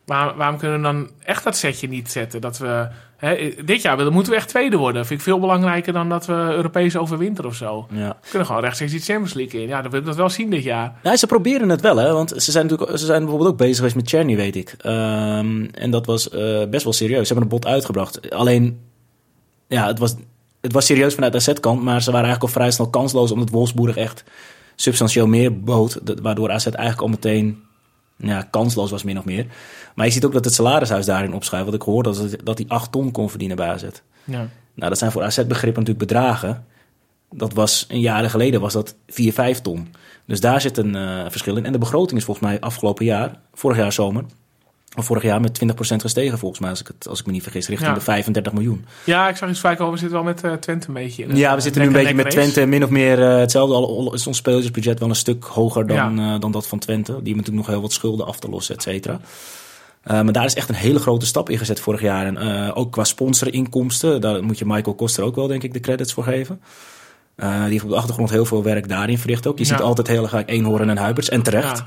waarom, 0.05 0.37
waarom 0.37 0.57
kunnen 0.57 0.77
we 0.77 0.83
dan 0.83 1.09
echt 1.23 1.43
dat 1.43 1.57
setje 1.57 1.87
niet 1.87 2.11
zetten? 2.11 2.41
Dat 2.41 2.57
we, 2.57 2.87
hè, 3.23 3.53
dit 3.65 3.81
jaar 3.81 3.97
dan 3.97 4.13
moeten 4.13 4.31
we 4.31 4.37
echt 4.37 4.47
tweede 4.47 4.77
worden. 4.77 5.05
Vind 5.05 5.19
ik 5.19 5.25
veel 5.25 5.39
belangrijker 5.39 5.93
dan 5.93 6.09
dat 6.09 6.25
we 6.25 6.33
Europees 6.33 6.97
overwinteren 6.97 7.49
of 7.49 7.55
zo. 7.55 7.87
Ja. 7.91 8.07
We 8.07 8.29
kunnen 8.29 8.47
gewoon 8.47 8.61
rechtstreeks 8.61 8.91
die 8.91 9.01
Champions 9.01 9.33
League 9.33 9.61
in. 9.61 9.67
Ja, 9.67 9.81
dan 9.81 9.91
willen 9.91 10.05
we 10.05 10.11
dat 10.11 10.19
wel 10.19 10.29
zien 10.29 10.49
dit 10.49 10.63
jaar. 10.63 10.95
Ja, 11.03 11.15
ze 11.15 11.27
proberen 11.27 11.69
het 11.69 11.81
wel, 11.81 11.97
hè. 11.97 12.13
Want 12.13 12.33
ze 12.37 12.51
zijn 12.51 12.67
natuurlijk 12.67 12.99
ze 12.99 13.05
zijn 13.05 13.19
bijvoorbeeld 13.19 13.49
ook 13.49 13.57
bezig 13.57 13.75
geweest 13.75 13.95
met 13.95 14.09
Cherny, 14.09 14.35
weet 14.35 14.55
ik. 14.55 14.75
Um, 14.85 15.69
en 15.71 15.91
dat 15.91 16.05
was 16.05 16.33
uh, 16.33 16.65
best 16.65 16.83
wel 16.83 16.93
serieus. 16.93 17.27
Ze 17.27 17.33
hebben 17.33 17.51
een 17.51 17.59
bot 17.59 17.67
uitgebracht. 17.67 18.29
Alleen, 18.29 18.79
ja, 19.67 19.87
het 19.87 19.99
was, 19.99 20.15
het 20.61 20.73
was 20.73 20.85
serieus 20.85 21.13
vanuit 21.13 21.31
de 21.31 21.37
AZ-kant. 21.37 21.83
Maar 21.83 22.01
ze 22.01 22.11
waren 22.11 22.27
eigenlijk 22.27 22.53
al 22.53 22.61
vrij 22.61 22.71
snel 22.71 22.89
kansloos, 22.89 23.31
omdat 23.31 23.49
Wolfsburg 23.49 23.97
echt 23.97 24.23
substantieel 24.75 25.27
meer 25.27 25.59
bood. 25.59 25.99
Waardoor 26.21 26.51
AZ 26.51 26.65
eigenlijk 26.65 27.01
al 27.01 27.07
meteen 27.07 27.62
ja, 28.27 28.47
kansloos 28.49 28.91
was, 28.91 29.03
min 29.03 29.17
of 29.17 29.25
meer. 29.25 29.45
Maar 29.95 30.05
je 30.05 30.11
ziet 30.11 30.25
ook 30.25 30.33
dat 30.33 30.45
het 30.45 30.53
salarishuis 30.53 31.05
daarin 31.05 31.33
opschuift. 31.33 31.65
Wat 31.65 31.73
ik 31.73 31.81
hoorde, 31.81 32.13
dat, 32.13 32.45
dat 32.45 32.57
hij 32.57 32.67
8 32.67 32.91
ton 32.91 33.11
kon 33.11 33.29
verdienen 33.29 33.57
bij 33.57 33.67
AZ. 33.67 33.83
Ja. 34.23 34.47
Nou, 34.75 34.89
dat 34.89 34.97
zijn 34.97 35.11
voor 35.11 35.23
AZ-begrippen 35.23 35.83
natuurlijk 35.83 36.11
bedragen. 36.11 36.65
Dat 37.31 37.53
was 37.53 37.85
een 37.89 37.99
jaar 37.99 38.29
geleden 38.29 38.61
was 38.61 38.73
dat 38.73 38.95
4, 39.07 39.33
5 39.33 39.61
ton. 39.61 39.87
Dus 40.25 40.39
daar 40.39 40.61
zit 40.61 40.77
een 40.77 40.95
uh, 40.95 41.25
verschil 41.29 41.55
in. 41.55 41.65
En 41.65 41.71
de 41.71 41.77
begroting 41.77 42.19
is 42.19 42.25
volgens 42.25 42.47
mij 42.47 42.59
afgelopen 42.59 43.05
jaar, 43.05 43.39
vorig 43.53 43.77
jaar 43.77 43.93
zomer, 43.93 44.23
vorig 44.95 45.23
jaar 45.23 45.41
met 45.41 45.59
20% 45.63 45.95
gestegen 45.95 46.37
volgens 46.37 46.59
mij, 46.61 46.69
als 46.69 46.79
ik, 46.79 46.87
het, 46.87 47.07
als 47.07 47.19
ik 47.19 47.25
me 47.25 47.31
niet 47.31 47.43
vergis, 47.43 47.67
richting 47.67 47.89
Ja. 47.89 47.95
de 47.95 48.01
35 48.01 48.53
miljoen. 48.53 48.85
Ja, 49.03 49.29
ik 49.29 49.35
zag 49.35 49.49
iets 49.49 49.59
vaak 49.59 49.79
over. 49.79 49.93
We 49.93 49.99
zitten 49.99 50.17
wel 50.17 50.25
met 50.27 50.43
eh, 50.43 50.53
Twente 50.53 50.87
een 50.87 50.93
beetje. 50.93 51.23
in 51.23 51.29
een, 51.29 51.37
Ja, 51.37 51.49
we 51.51 51.55
eh, 51.57 51.61
zitten 51.61 51.81
nu 51.81 51.87
een 51.87 51.93
nek- 51.93 52.01
beetje 52.03 52.23
met. 52.23 52.31
Twente 52.31 52.65
min 52.65 52.83
of 52.83 52.89
meer 52.89 53.23
eh, 53.31 53.37
hetzelfde. 53.37 53.75
Al 53.75 53.87
al 53.87 54.13
is 54.13 54.27
ons 54.27 54.37
spelersbudget 54.37 54.99
wel 54.99 55.09
een 55.09 55.15
stuk 55.15 55.43
hoger 55.43 55.87
dan, 55.87 56.15
Ja. 56.17 56.33
eh, 56.33 56.39
dan 56.39 56.51
dat 56.51 56.67
van 56.67 56.79
Twente. 56.79 57.05
Die 57.11 57.13
hebben 57.15 57.35
natuurlijk 57.35 57.65
nog 57.65 57.75
heel 57.75 57.81
wat 57.81 57.91
schulden 57.93 58.25
af 58.25 58.39
te 58.39 58.49
lossen, 58.49 58.75
et 58.75 58.81
cetera. 58.81 59.19
Eh, 60.03 60.21
maar 60.21 60.33
daar 60.33 60.45
is 60.45 60.55
echt 60.55 60.69
een 60.69 60.75
hele 60.75 60.99
grote 60.99 61.25
stap 61.25 61.49
in 61.49 61.57
gezet 61.57 61.79
vorig 61.79 62.01
jaar. 62.01 62.25
En 62.25 62.37
eh, 62.37 62.71
ook 62.77 62.91
qua 62.91 63.03
sponsorinkomsten, 63.03 64.21
daar 64.21 64.43
moet 64.43 64.57
je 64.57 64.65
Michael 64.65 64.95
Koster 64.95 65.23
ook 65.23 65.35
wel, 65.35 65.47
denk 65.47 65.63
ik, 65.63 65.73
de 65.73 65.79
credits 65.79 66.13
voor 66.13 66.23
geven. 66.23 66.61
Eh, 67.35 67.61
die 67.63 67.71
heeft 67.71 67.83
op 67.83 67.89
de 67.89 67.95
achtergrond 67.95 68.29
heel 68.29 68.45
veel 68.45 68.63
werk 68.63 68.87
daarin 68.89 69.17
verricht 69.17 69.47
ook. 69.47 69.57
Je 69.57 69.63
Ja. 69.65 69.69
ziet 69.69 69.81
altijd 69.81 70.07
heel 70.07 70.25
graag 70.25 70.45
Eenhoorn 70.45 70.89
en 70.89 70.97
Huiberts, 70.97 71.29
en 71.29 71.41
terecht. 71.41 71.83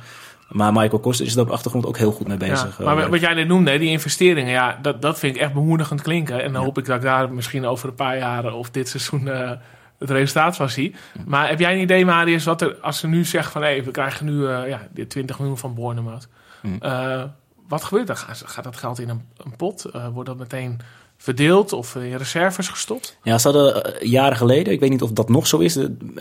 Maar 0.49 0.73
Michael 0.73 1.01
Koster 1.01 1.27
is 1.27 1.35
er 1.35 1.41
op 1.41 1.47
de 1.47 1.53
achtergrond 1.53 1.87
ook 1.87 1.99
heel 1.99 2.13
goed 2.13 2.29
mee 2.29 2.37
bezig. 2.37 2.79
Ja, 2.79 2.85
eh, 2.85 2.95
maar 2.95 3.11
wat 3.11 3.21
jij 3.21 3.35
net 3.35 3.49
noemde, 3.49 3.79
die 3.79 3.91
investeringen, 3.91 4.53
ja, 4.53 4.79
dat, 4.83 5.03
dat 5.03 5.19
vind 5.19 5.37
ik 5.37 5.41
echt 5.43 5.53
bemoedigend 5.53 6.03
klinken. 6.03 6.43
En 6.43 6.53
dan 6.53 6.65
hoop 6.65 6.79
ik 6.79 6.85
dat 6.85 6.97
ik 6.97 7.03
daar 7.03 7.33
misschien 7.33 7.67
over 7.67 7.89
een 7.89 7.95
paar 7.95 8.19
jaren 8.19 8.53
of 8.53 8.71
dit 8.71 8.89
seizoen 8.89 9.29
eh, 9.29 9.51
het 9.99 10.11
resultaat 10.11 10.57
van 10.57 10.69
zie. 10.69 10.95
Maar 11.27 11.49
heb 11.49 11.59
jij 11.59 11.73
een 11.73 11.81
idee, 11.81 12.05
Marius, 12.05 12.45
wat 12.45 12.63
er, 12.63 12.77
als 12.81 12.99
ze 12.99 13.07
nu 13.07 13.25
zeggen 13.25 13.53
van 13.53 13.63
hé, 13.63 13.83
we 13.83 13.91
krijgen 13.91 14.27
nu 14.27 14.47
eh 14.47 14.69
ja, 14.69 14.89
die 14.91 15.07
20 15.07 15.39
miljoen 15.39 15.59
van 15.59 15.75
Bournemouth. 15.75 16.29
Hmm. 16.61 16.77
Eh, 16.81 17.23
wat 17.69 17.85
gebeurt 17.85 18.09
er? 18.09 18.17
Gaat, 18.17 18.43
gaat 18.47 18.65
dat 18.65 18.77
geld 18.77 18.99
in 18.99 19.09
een, 19.09 19.23
een 19.37 19.57
pot? 19.57 19.85
Eh, 19.85 20.09
wordt 20.09 20.29
dat 20.29 20.39
meteen 20.39 20.81
verdeeld 21.17 21.73
of 21.73 21.95
in 21.95 22.17
reserves 22.17 22.69
gestopt? 22.69 23.19
Ja, 23.23 23.39
ze 23.39 23.49
hadden 23.49 23.85
eh, 23.85 24.09
jaren 24.11 24.37
geleden, 24.37 24.73
ik 24.73 24.81
weet 24.81 24.91
niet 24.91 25.03
of 25.03 25.11
dat 25.11 25.29
nog 25.29 25.47
zo 25.47 25.59
is, 25.59 25.77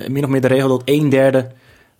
min 0.08 0.24
of 0.24 0.30
meer 0.30 0.42
de 0.42 0.48
regel 0.48 0.70
dat 0.70 0.82
een 0.86 1.10
derde 1.10 1.52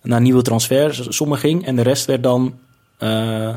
naar 0.06 0.20
nieuwe 0.20 0.42
transfersommen 0.42 1.38
ging. 1.38 1.66
En 1.66 1.76
de 1.76 1.82
rest 1.82 2.06
werd 2.06 2.22
dan 2.22 2.58
eh, 2.98 3.54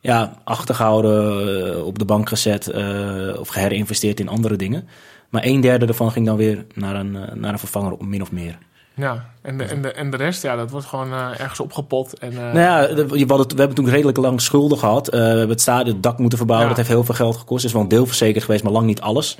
ja, 0.00 0.34
achtergehouden, 0.44 1.74
eh, 1.74 1.86
op 1.86 1.98
de 1.98 2.04
bank 2.04 2.28
gezet 2.28 2.68
eh, 2.68 3.38
of 3.38 3.48
geherinvesteerd 3.48 4.20
in 4.20 4.28
andere 4.28 4.56
dingen. 4.56 4.88
Maar 5.28 5.44
een 5.44 5.60
derde 5.60 5.86
daarvan 5.86 6.12
ging 6.12 6.26
dan 6.26 6.36
weer 6.36 6.64
naar 6.74 6.94
een, 6.94 7.12
naar 7.34 7.52
een 7.52 7.58
vervanger, 7.58 7.96
min 8.04 8.22
of 8.22 8.32
meer. 8.32 8.58
Ja, 8.94 9.24
en 9.42 9.58
de, 9.58 9.64
en 9.64 9.82
de, 9.82 9.92
en 9.92 10.10
de 10.10 10.16
rest, 10.16 10.42
ja, 10.42 10.56
dat 10.56 10.70
wordt 10.70 10.86
gewoon 10.86 11.12
ergens 11.12 11.60
opgepot. 11.60 12.18
En, 12.18 12.34
Nou 12.34 12.58
ja, 12.58 12.94
we 12.94 13.24
hadden, 13.26 13.48
we 13.48 13.58
hebben 13.58 13.74
toen 13.74 13.88
redelijk 13.88 14.16
lang 14.16 14.40
schulden 14.40 14.78
gehad. 14.78 15.08
Eh, 15.08 15.20
we 15.20 15.26
hebben 15.26 15.48
het 15.48 15.60
stadion, 15.60 15.94
het 15.94 16.02
dak 16.02 16.18
moeten 16.18 16.38
verbouwen. 16.38 16.68
Ja. 16.68 16.74
Dat 16.74 16.84
heeft 16.84 16.96
heel 16.96 17.06
veel 17.06 17.24
geld 17.24 17.36
gekost. 17.36 17.64
is 17.64 17.72
wel 17.72 17.82
een 17.82 17.88
deel 17.88 18.06
verzekerd 18.06 18.44
geweest, 18.44 18.62
maar 18.62 18.72
lang 18.72 18.86
niet 18.86 19.00
alles. 19.00 19.38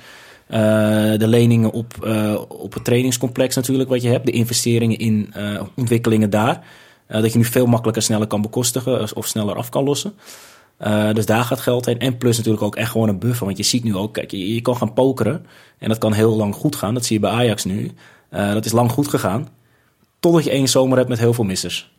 Eh, 0.51 0.59
de 1.17 1.27
leningen 1.27 1.71
op, 1.71 1.93
eh, 2.03 2.41
op 2.47 2.73
het 2.73 2.83
trainingscomplex 2.83 3.55
natuurlijk 3.55 3.89
wat 3.89 4.01
je 4.01 4.09
hebt. 4.09 4.25
De 4.25 4.31
investeringen 4.31 4.97
in 4.97 5.29
eh, 5.33 5.61
ontwikkelingen 5.75 6.29
daar. 6.29 6.63
Dat 7.07 7.31
je 7.31 7.37
nu 7.37 7.45
veel 7.45 7.65
makkelijker, 7.65 8.03
sneller 8.03 8.27
kan 8.27 8.41
bekostigen 8.41 9.15
of 9.15 9.27
sneller 9.27 9.55
af 9.55 9.69
kan 9.69 9.83
lossen. 9.83 10.13
Dus 11.13 11.25
daar 11.25 11.43
gaat 11.43 11.59
geld 11.59 11.85
heen. 11.85 11.99
En 11.99 12.17
plus 12.17 12.37
natuurlijk 12.37 12.63
ook 12.63 12.75
echt 12.75 12.91
gewoon 12.91 13.09
een 13.09 13.19
buffer. 13.19 13.45
Want 13.45 13.57
je 13.57 13.63
ziet 13.63 13.83
nu 13.83 13.95
ook, 13.95 14.13
kijk, 14.13 14.31
je, 14.31 14.53
je 14.53 14.61
kan 14.61 14.77
gaan 14.77 14.93
pokeren. 14.93 15.45
En 15.77 15.89
dat 15.89 15.97
kan 15.97 16.13
heel 16.13 16.35
lang 16.35 16.55
goed 16.55 16.75
gaan. 16.75 16.93
Dat 16.93 17.05
zie 17.05 17.15
je 17.15 17.21
bij 17.21 17.31
Ajax 17.31 17.63
nu. 17.63 17.91
Dat 18.29 18.65
is 18.65 18.71
lang 18.71 18.91
goed 18.91 19.07
gegaan. 19.07 19.47
Totdat 20.19 20.43
je 20.43 20.49
één 20.49 20.67
zomer 20.67 20.97
hebt 20.97 21.09
met 21.09 21.19
heel 21.19 21.33
veel 21.33 21.43
missers. 21.43 21.91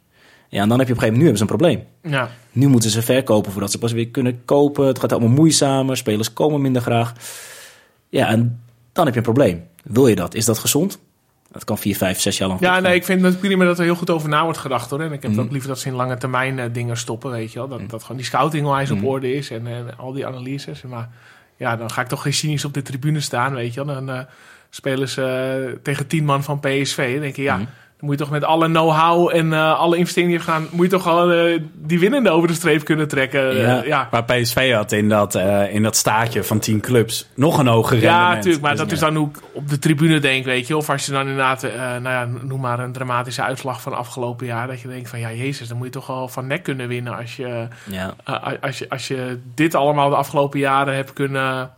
Ja, 0.48 0.62
en 0.62 0.68
dan 0.68 0.78
heb 0.78 0.86
je 0.86 0.94
op 0.94 1.02
een 1.02 1.04
gegeven 1.04 1.18
moment, 1.18 1.18
nu 1.18 1.24
hebben 1.24 1.36
ze 1.36 1.42
een 1.42 1.82
probleem. 1.82 2.12
ja. 2.18 2.30
Nu 2.52 2.68
moeten 2.68 2.90
ze 2.90 3.02
verkopen 3.02 3.52
voordat 3.52 3.70
ze 3.70 3.78
pas 3.78 3.92
weer 3.92 4.08
kunnen 4.08 4.44
kopen. 4.44 4.86
Het 4.86 4.98
gaat 4.98 5.12
allemaal 5.12 5.30
moeizamer. 5.30 5.96
Spelers 5.96 6.32
komen 6.32 6.60
minder 6.60 6.82
graag. 6.82 7.12
Ja, 8.12 8.26
en 8.28 8.60
dan 8.92 9.04
heb 9.04 9.14
je 9.14 9.20
een 9.20 9.26
probleem. 9.26 9.64
Wil 9.84 10.06
je 10.06 10.14
dat? 10.14 10.34
Is 10.34 10.44
dat 10.44 10.58
gezond? 10.58 10.98
Dat 11.50 11.64
kan 11.64 11.78
vier, 11.78 11.96
vijf, 11.96 12.20
zes 12.20 12.38
jaar 12.38 12.48
lang 12.48 12.60
Ja, 12.60 12.80
nee, 12.80 12.94
ik 12.94 13.04
vind 13.04 13.22
het 13.22 13.40
prima 13.40 13.64
dat 13.64 13.78
er 13.78 13.84
heel 13.84 13.94
goed 13.94 14.10
over 14.10 14.28
na 14.28 14.42
wordt 14.44 14.58
gedacht 14.58 14.90
hoor. 14.90 15.00
En 15.00 15.12
ik 15.12 15.22
heb 15.22 15.30
Mhm. 15.30 15.40
ook 15.40 15.50
liever 15.50 15.68
dat 15.68 15.78
ze 15.78 15.88
in 15.88 15.94
lange 15.94 16.16
termijn 16.16 16.58
eh, 16.58 16.66
dingen 16.72 16.96
stoppen, 16.96 17.30
weet 17.30 17.52
je 17.52 17.58
wel. 17.58 17.68
Dat, 17.68 17.90
dat 17.90 18.02
gewoon 18.02 18.16
die 18.16 18.26
scouting 18.26 18.66
onwijs 18.66 18.90
Mhm. 18.90 18.98
op 18.98 19.04
orde 19.10 19.34
is 19.34 19.50
en, 19.50 19.66
en 19.66 19.96
al 19.98 20.12
die 20.12 20.26
analyses. 20.26 20.82
Maar 20.82 21.08
ja, 21.56 21.76
dan 21.76 21.90
ga 21.90 22.00
ik 22.00 22.08
toch 22.08 22.22
geen 22.22 22.32
cynisch 22.34 22.64
op 22.64 22.74
de 22.74 22.82
tribune 22.82 23.20
staan, 23.20 23.54
weet 23.54 23.74
je 23.74 23.84
wel. 23.84 23.94
Dan 23.94 24.10
eh, 24.10 24.20
spelen 24.70 25.08
ze 25.08 25.22
eh, 25.72 25.78
tegen 25.82 26.06
tien 26.06 26.24
man 26.24 26.42
van 26.44 26.60
PSV. 26.60 27.12
Dan 27.12 27.20
denk 27.22 27.36
je, 27.36 27.42
ja, 27.42 27.56
Mhm. 27.56 27.66
Moet 28.02 28.10
je 28.18 28.24
toch 28.24 28.30
met 28.30 28.44
alle 28.44 28.66
know-how 28.66 29.30
en 29.34 29.52
eh, 29.52 29.78
alle 29.78 29.96
investeringen 29.96 30.36
die 30.36 30.44
gedaan... 30.44 30.66
moet 30.70 30.84
je 30.84 30.90
toch 30.90 31.02
gewoon 31.02 31.32
eh, 31.32 31.60
die 31.74 31.98
winnende 31.98 32.30
over 32.30 32.48
de 32.48 32.54
streep 32.54 32.84
kunnen 32.84 33.08
trekken. 33.08 33.50
Eh, 33.50 33.60
Ja. 33.62 33.82
ja. 33.84 34.08
Maar 34.10 34.24
PSV 34.24 34.72
had 34.72 34.92
in 34.92 35.08
dat, 35.08 35.34
in 35.70 35.82
dat 35.82 35.96
staatje 35.96 36.44
van 36.44 36.58
10 36.58 36.80
clubs 36.80 37.28
nog 37.34 37.58
een 37.58 37.66
hoger 37.66 37.96
Ja, 38.00 38.02
rendement. 38.02 38.34
natuurlijk. 38.34 38.62
Maar 38.62 38.70
Dus, 38.70 38.80
dat 38.80 38.92
is 38.92 39.00
ja. 39.00 39.06
dan 39.06 39.16
hoe 39.16 39.28
ik 39.28 39.38
op 39.52 39.68
de 39.68 39.78
tribune 39.78 40.18
denk, 40.18 40.44
weet 40.44 40.66
je. 40.66 40.76
Of 40.76 40.90
als 40.90 41.06
je 41.06 41.12
dan 41.12 41.20
inderdaad, 41.20 41.62
nou 41.76 42.02
ja, 42.02 42.28
noem 42.42 42.60
maar 42.60 42.78
een 42.78 42.92
dramatische 42.92 43.42
uitslag 43.42 43.80
van 43.82 43.94
afgelopen 43.96 44.46
jaar. 44.46 44.66
Dat 44.66 44.80
je 44.80 44.88
denkt 44.88 45.08
van, 45.08 45.20
ja, 45.20 45.32
jezus, 45.32 45.68
dan 45.68 45.76
moet 45.76 45.86
je 45.86 45.92
toch 45.92 46.06
wel 46.06 46.28
van 46.28 46.46
nek 46.46 46.62
kunnen 46.62 46.88
winnen 46.88 47.16
als 47.16 47.36
je, 47.36 47.68
Ja. 47.84 48.14
als 48.60 48.78
je, 48.78 48.88
als 48.88 49.08
je 49.08 49.38
dit 49.54 49.74
allemaal 49.74 50.10
de 50.10 50.16
afgelopen 50.16 50.58
jaren 50.58 50.94
hebt 50.94 51.12
kunnen 51.12 51.70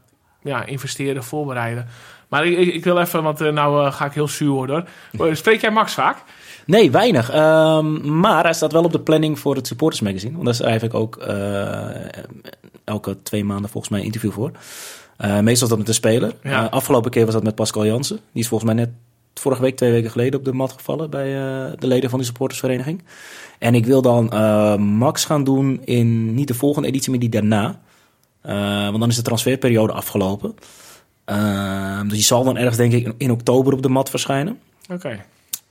ja, 0.42 0.64
investeren, 0.64 1.24
voorbereiden. 1.24 1.86
Maar 2.28 2.46
ik, 2.46 2.58
ik, 2.58 2.74
ik 2.74 2.84
wil 2.84 2.98
even, 2.98 3.22
want 3.22 3.40
eh, 3.40 3.52
nou 3.52 3.86
eh, 3.86 3.92
ga 3.92 4.04
ik 4.04 4.12
heel 4.12 4.28
zuur 4.28 4.48
worden. 4.50 4.86
hoor. 5.16 5.28
Eh, 5.28 5.34
Spreek 5.34 5.60
jij 5.60 5.70
Max 5.70 5.94
vaak? 5.94 6.22
Nee, 6.66 6.90
weinig. 6.90 7.30
Ehm, 7.30 8.18
maar 8.18 8.44
hij 8.44 8.52
staat 8.52 8.72
wel 8.72 8.84
op 8.84 8.92
de 8.92 9.00
planning 9.00 9.38
voor 9.38 9.56
het 9.56 9.66
Supporters 9.66 10.02
Magazine. 10.02 10.32
Want 10.32 10.44
daar 10.44 10.54
schrijf 10.54 10.82
ik 10.82 10.94
ook 10.94 11.16
elke 12.84 13.22
twee 13.22 13.44
maanden 13.44 13.70
volgens 13.70 13.92
mij 13.92 14.00
een 14.00 14.06
interview 14.06 14.32
voor. 14.32 14.50
Meestal 15.18 15.52
is 15.52 15.58
dat 15.58 15.78
met 15.78 15.86
de 15.86 15.92
speler. 15.92 16.32
Ja. 16.42 16.64
Afgelopen 16.64 17.10
keer 17.10 17.24
was 17.24 17.34
dat 17.34 17.42
met 17.42 17.54
Pascal 17.54 17.86
Jansen. 17.86 18.18
Die 18.32 18.42
is 18.42 18.48
volgens 18.48 18.72
mij 18.72 18.84
net 18.84 18.92
vorige 19.34 19.62
week, 19.62 19.76
twee 19.76 19.90
weken 19.90 20.10
geleden 20.10 20.38
op 20.38 20.44
de 20.44 20.52
mat 20.52 20.72
gevallen 20.72 21.10
bij 21.10 21.26
de 21.78 21.86
leden 21.86 22.10
van 22.10 22.18
de 22.18 22.24
supportersvereniging. 22.24 23.02
En 23.58 23.74
ik 23.74 23.86
wil 23.86 24.02
dan 24.02 24.24
Max 24.80 25.24
gaan 25.24 25.44
doen 25.44 25.80
in 25.84 26.34
niet 26.34 26.48
de 26.48 26.54
volgende 26.54 26.88
editie, 26.88 27.10
maar 27.10 27.20
die 27.20 27.28
daarna. 27.28 27.80
Want 28.90 29.00
dan 29.00 29.08
is 29.08 29.16
de 29.16 29.22
transferperiode 29.22 29.92
afgelopen. 29.92 30.54
Ehm, 31.24 32.02
dus 32.02 32.12
die 32.12 32.22
zal 32.22 32.44
dan 32.44 32.56
ergens, 32.56 32.76
denk 32.76 32.92
ik, 32.92 33.04
in, 33.04 33.14
in 33.16 33.30
oktober 33.30 33.72
op 33.72 33.82
de 33.82 33.88
mat 33.88 34.10
verschijnen. 34.10 34.58
Oké. 34.90 35.24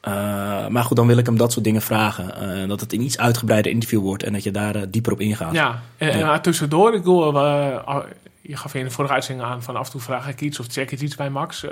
Uh, 0.08 0.68
maar 0.68 0.84
goed, 0.84 0.98
dan 0.98 1.08
wil 1.08 1.18
ik 1.18 1.26
hem 1.26 1.38
dat 1.38 1.52
soort 1.52 1.66
dingen 1.66 1.82
vragen. 1.82 2.60
Uh, 2.62 2.68
dat 2.68 2.80
het 2.80 2.94
een 2.94 3.02
iets 3.02 3.18
uitgebreider 3.18 3.72
interview 3.72 4.02
wordt 4.02 4.24
en 4.24 4.34
dat 4.34 4.44
je 4.44 4.52
daar 4.52 4.76
uh, 4.76 4.82
dieper 4.90 5.12
op 5.12 5.20
ingaat. 5.20 5.54
Ja, 5.54 5.82
en, 5.98 6.10
en 6.10 6.26
maar 6.26 6.42
tussendoor, 6.42 6.94
ik 6.94 6.98
bedoel, 6.98 7.36
uh, 7.36 7.98
je 8.42 8.58
gaf 8.58 8.74
in 8.74 8.84
de 8.84 8.92
vorige 8.92 9.14
uitzending 9.14 9.48
aan 9.48 9.64
van 9.64 9.76
af 9.76 9.86
en 9.86 9.92
toe 9.92 10.02
vraag 10.02 10.28
ik 10.28 10.42
iets 10.42 10.60
of 10.60 10.66
check 10.70 10.92
ik 10.92 11.02
iets 11.02 11.16
bij 11.16 11.30
Max. 11.30 11.66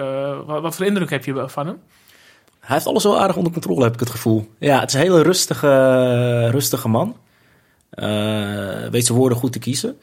Wat, 0.46 0.62
wat 0.62 0.76
voor 0.76 0.86
indruk 0.86 1.10
heb 1.10 1.26
je 1.26 1.44
van 1.48 1.68
hem? 1.68 1.78
Hij 2.60 2.76
heeft 2.76 2.88
alles 2.88 3.04
wel 3.04 3.20
aardig 3.20 3.36
onder 3.36 3.52
controle, 3.52 3.84
heb 3.84 3.94
ik 3.94 4.00
het 4.00 4.10
gevoel. 4.10 4.48
Ja, 4.58 4.80
het 4.80 4.90
is 4.90 4.96
een 4.96 5.02
hele 5.02 5.22
rustige, 5.22 6.50
rustige 6.50 6.88
man. 6.88 7.16
Weet 8.92 9.06
zijn 9.06 9.18
woorden 9.18 9.38
goed 9.38 9.52
te 9.52 9.60
kiezen. 9.60 9.98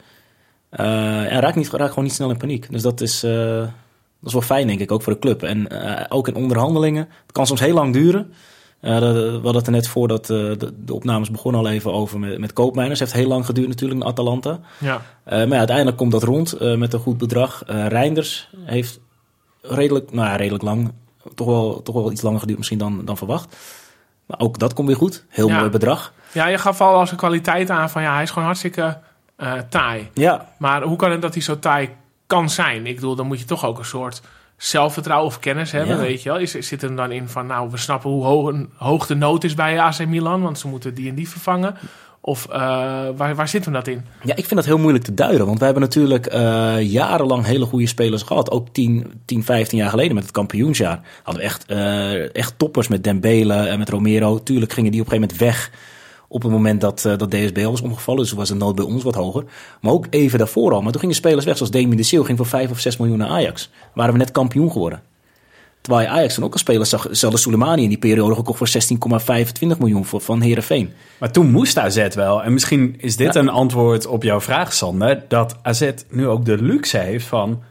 Uh, 0.71 1.31
en 1.33 1.39
raakt, 1.39 1.55
niet, 1.55 1.69
raakt 1.69 1.89
gewoon 1.89 2.03
niet 2.03 2.13
snel 2.13 2.29
in 2.29 2.37
paniek. 2.37 2.71
Dus 2.71 2.81
dat 2.81 3.01
is, 3.01 3.23
uh, 3.23 3.31
Dat 3.31 3.69
is 4.23 4.33
wel 4.33 4.41
fijn, 4.41 4.67
denk 4.67 4.79
ik, 4.79 4.91
ook 4.91 5.01
voor 5.01 5.13
de 5.13 5.19
club. 5.19 5.43
En 5.43 5.67
eh, 5.67 6.05
ook 6.09 6.27
in 6.27 6.35
onderhandelingen. 6.35 7.07
Het 7.21 7.31
kan 7.31 7.47
soms 7.47 7.59
heel 7.59 7.73
lang 7.73 7.93
duren. 7.93 8.33
Uh, 8.81 8.99
we 8.99 9.29
hadden 9.31 9.55
het 9.55 9.65
er 9.65 9.71
net 9.71 9.87
voordat 9.87 10.25
de, 10.25 10.73
de, 10.85 10.93
opnames 10.93 11.31
begonnen 11.31 11.61
al 11.61 11.69
even 11.69 11.93
over 11.93 12.19
met, 12.19 12.37
met 12.37 12.53
koopmijners. 12.53 12.99
Het 12.99 13.11
heeft 13.11 13.21
heel 13.21 13.33
lang 13.33 13.45
geduurd 13.45 13.67
natuurlijk 13.67 14.01
in 14.01 14.07
Atalanta. 14.07 14.59
Ja. 14.77 15.01
maar 15.25 15.47
ja, 15.47 15.57
uiteindelijk 15.57 15.97
komt 15.97 16.11
dat 16.11 16.23
rond 16.23 16.59
met 16.77 16.93
een 16.93 16.99
goed 16.99 17.17
bedrag. 17.17 17.63
Reinders 17.65 18.49
heeft 18.65 18.99
redelijk, 19.61 20.11
nou 20.11 20.27
ja, 20.27 20.35
redelijk 20.35 20.63
lang, 20.63 20.91
toch 21.35 21.47
wel, 21.47 21.81
toch 21.81 21.95
wel 21.95 22.11
iets 22.11 22.21
langer 22.21 22.39
geduurd 22.39 22.57
misschien 22.57 22.79
dan, 22.79 23.05
dan 23.05 23.17
verwacht. 23.17 23.55
Maar 24.25 24.39
ook 24.39 24.59
dat 24.59 24.73
komt 24.73 24.87
weer 24.87 24.97
goed. 24.97 25.25
Heel 25.29 25.47
Ja. 25.47 25.57
mooi 25.57 25.69
bedrag. 25.69 26.13
Ja, 26.33 26.47
je 26.47 26.57
gaf 26.57 26.81
al 26.81 26.95
als 26.95 27.11
een 27.11 27.17
kwaliteit 27.17 27.69
aan 27.69 27.89
van 27.89 28.01
ja, 28.01 28.13
hij 28.13 28.23
is 28.23 28.29
gewoon 28.29 28.43
hartstikke 28.43 28.97
eh, 29.39 29.53
taai. 29.69 30.09
Ja, 30.13 30.45
Maar 30.57 30.81
hoe 30.81 30.97
kan 30.97 31.11
het 31.11 31.21
dat 31.21 31.33
hij 31.33 31.43
zo 31.43 31.59
taai 31.59 31.89
kan 32.27 32.49
zijn? 32.49 32.85
Ik 32.87 32.95
bedoel, 32.95 33.15
dan 33.15 33.27
moet 33.27 33.39
je 33.39 33.45
toch 33.45 33.65
ook 33.65 33.77
een 33.79 33.85
soort 33.85 34.21
zelfvertrouwen 34.57 35.27
of 35.27 35.39
kennis 35.39 35.71
hebben, 35.71 35.95
Ja. 35.95 36.01
weet 36.01 36.23
je 36.23 36.29
wel. 36.29 36.39
Is, 36.39 36.51
zit 36.51 36.81
hem 36.81 36.95
dan 36.95 37.11
in 37.11 37.29
van, 37.29 37.45
nou, 37.47 37.69
we 37.71 37.77
snappen 37.77 38.09
hoe 38.09 38.23
hoog, 38.25 38.53
hoog 38.75 39.05
de 39.07 39.15
nood 39.15 39.43
is 39.43 39.53
bij 39.53 39.79
AC 39.79 40.05
Milan, 40.07 40.41
want 40.41 40.59
ze 40.59 40.67
moeten 40.67 40.93
die 40.93 41.09
en 41.09 41.15
die 41.15 41.29
vervangen. 41.29 41.75
Of 42.21 42.45
eh, 42.45 42.59
waar, 43.15 43.35
waar 43.35 43.47
zit 43.47 43.63
hem 43.65 43.73
dat 43.73 43.87
in? 43.87 44.05
Ja, 44.23 44.35
ik 44.35 44.45
vind 44.45 44.55
dat 44.55 44.65
heel 44.65 44.77
moeilijk 44.77 45.03
te 45.03 45.13
duiden. 45.13 45.45
Want 45.45 45.59
we 45.59 45.65
hebben 45.65 45.83
natuurlijk 45.83 46.25
eh, 46.25 46.81
jarenlang 46.81 47.45
hele 47.45 47.65
goede 47.65 47.87
spelers 47.87 48.21
gehad. 48.21 48.51
Ook 48.51 48.67
10, 48.71 49.11
10, 49.25 49.43
15 49.43 49.77
jaar 49.77 49.89
geleden 49.89 50.13
met 50.13 50.23
het 50.23 50.31
kampioensjaar. 50.33 50.99
Hadden 51.23 51.43
we 51.43 51.49
echt, 51.49 51.65
echt 52.33 52.53
toppers 52.57 52.87
met 52.87 53.03
Dembele 53.03 53.53
en 53.53 53.79
met 53.79 53.89
Romero. 53.89 54.43
Tuurlijk 54.43 54.73
gingen 54.73 54.91
die 54.91 55.01
op 55.01 55.05
een 55.05 55.11
gegeven 55.13 55.35
moment 55.37 55.57
weg 55.57 55.71
op 56.31 56.41
het 56.41 56.51
moment 56.51 56.81
dat, 56.81 57.05
eh, 57.05 57.17
dat 57.17 57.31
DSB 57.31 57.63
was 57.63 57.81
omgevallen. 57.81 58.21
Dus 58.21 58.31
was 58.31 58.47
de 58.49 58.55
nood 58.55 58.75
bij 58.75 58.85
ons 58.85 59.03
wat 59.03 59.15
hoger. 59.15 59.43
Maar 59.81 59.91
ook 59.91 60.05
even 60.09 60.37
daarvoor 60.37 60.73
al. 60.73 60.81
Maar 60.81 60.91
toen 60.91 61.01
gingen 61.01 61.15
spelers 61.15 61.45
weg 61.45 61.55
zoals 61.57 61.71
Demi 61.71 61.95
de 61.95 62.03
Seal. 62.03 62.23
Ging 62.23 62.37
voor 62.37 62.47
5 62.47 62.69
of 62.71 62.79
6 62.79 62.97
miljoen 62.97 63.17
naar 63.17 63.29
Ajax. 63.29 63.69
Waren 63.93 64.11
we 64.13 64.19
net 64.19 64.31
kampioen 64.31 64.71
geworden. 64.71 65.01
Terwijl 65.81 66.07
je 66.07 66.13
Ajax 66.13 66.35
dan 66.35 66.43
ook 66.43 66.51
als 66.51 66.61
speler 66.61 66.85
zag. 66.85 67.07
Zelfs 67.11 67.41
Soleimani 67.41 67.83
in 67.83 67.89
die 67.89 67.97
periode 67.97 68.35
gekocht 68.35 68.57
voor 68.57 68.67
16,25 68.67 69.77
miljoen 69.79 70.05
voor, 70.05 70.21
van 70.21 70.41
Herenveen. 70.41 70.91
Maar 71.19 71.31
toen 71.31 71.51
moest 71.51 71.77
AZ 71.77 72.07
wel. 72.15 72.43
En 72.43 72.53
misschien 72.53 72.95
is 72.97 73.15
dit 73.15 73.33
Ja. 73.33 73.39
een 73.39 73.49
antwoord 73.49 74.05
op 74.05 74.23
jouw 74.23 74.41
vraag, 74.41 74.73
Sander. 74.73 75.23
Dat 75.27 75.55
AZ 75.61 75.91
nu 76.09 76.27
ook 76.27 76.45
de 76.45 76.61
luxe 76.61 76.97
heeft 76.97 77.25
van... 77.25 77.61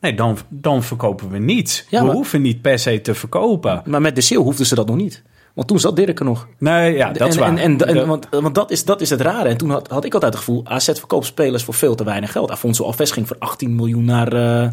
Nee, 0.00 0.14
dan, 0.14 0.38
dan 0.48 0.82
verkopen 0.82 1.30
we 1.30 1.38
niet. 1.38 1.86
Ja, 1.90 2.00
we 2.00 2.06
maar- 2.06 2.14
hoeven 2.14 2.42
niet 2.42 2.60
per 2.62 2.78
se 2.78 3.00
te 3.00 3.14
verkopen. 3.14 3.82
Maar 3.84 4.00
met 4.00 4.14
de 4.14 4.20
Seal 4.20 4.42
hoefden 4.42 4.66
ze 4.66 4.74
dat 4.74 4.86
nog 4.86 4.96
niet. 4.96 5.22
Want 5.56 5.68
toen 5.68 5.80
zat 5.80 5.96
Dirk 5.96 6.18
er 6.18 6.24
nog. 6.24 6.48
Nee, 6.58 6.94
ja, 6.94 7.12
dat 7.12 7.28
is 7.28 7.34
en, 7.34 7.40
waar. 7.40 7.56
En, 7.56 7.86
en, 7.86 8.06
want 8.06 8.26
want 8.30 8.54
dat, 8.54 8.70
is, 8.70 8.84
dat 8.84 9.00
is 9.00 9.10
het 9.10 9.20
rare. 9.20 9.48
En 9.48 9.56
toen 9.56 9.70
had, 9.70 9.88
had 9.88 10.04
ik 10.04 10.14
altijd 10.14 10.32
het 10.32 10.42
gevoel, 10.42 10.66
AZ 10.66 10.84
verkoopt 10.84 11.26
spelers 11.26 11.62
voor 11.62 11.74
veel 11.74 11.94
te 11.94 12.04
weinig 12.04 12.32
geld. 12.32 12.50
Afonso 12.50 12.84
Alves 12.84 13.10
ging 13.10 13.26
voor 13.26 13.36
18 13.38 13.74
miljoen 13.74 14.04
naar, 14.04 14.32
eh 14.32 14.68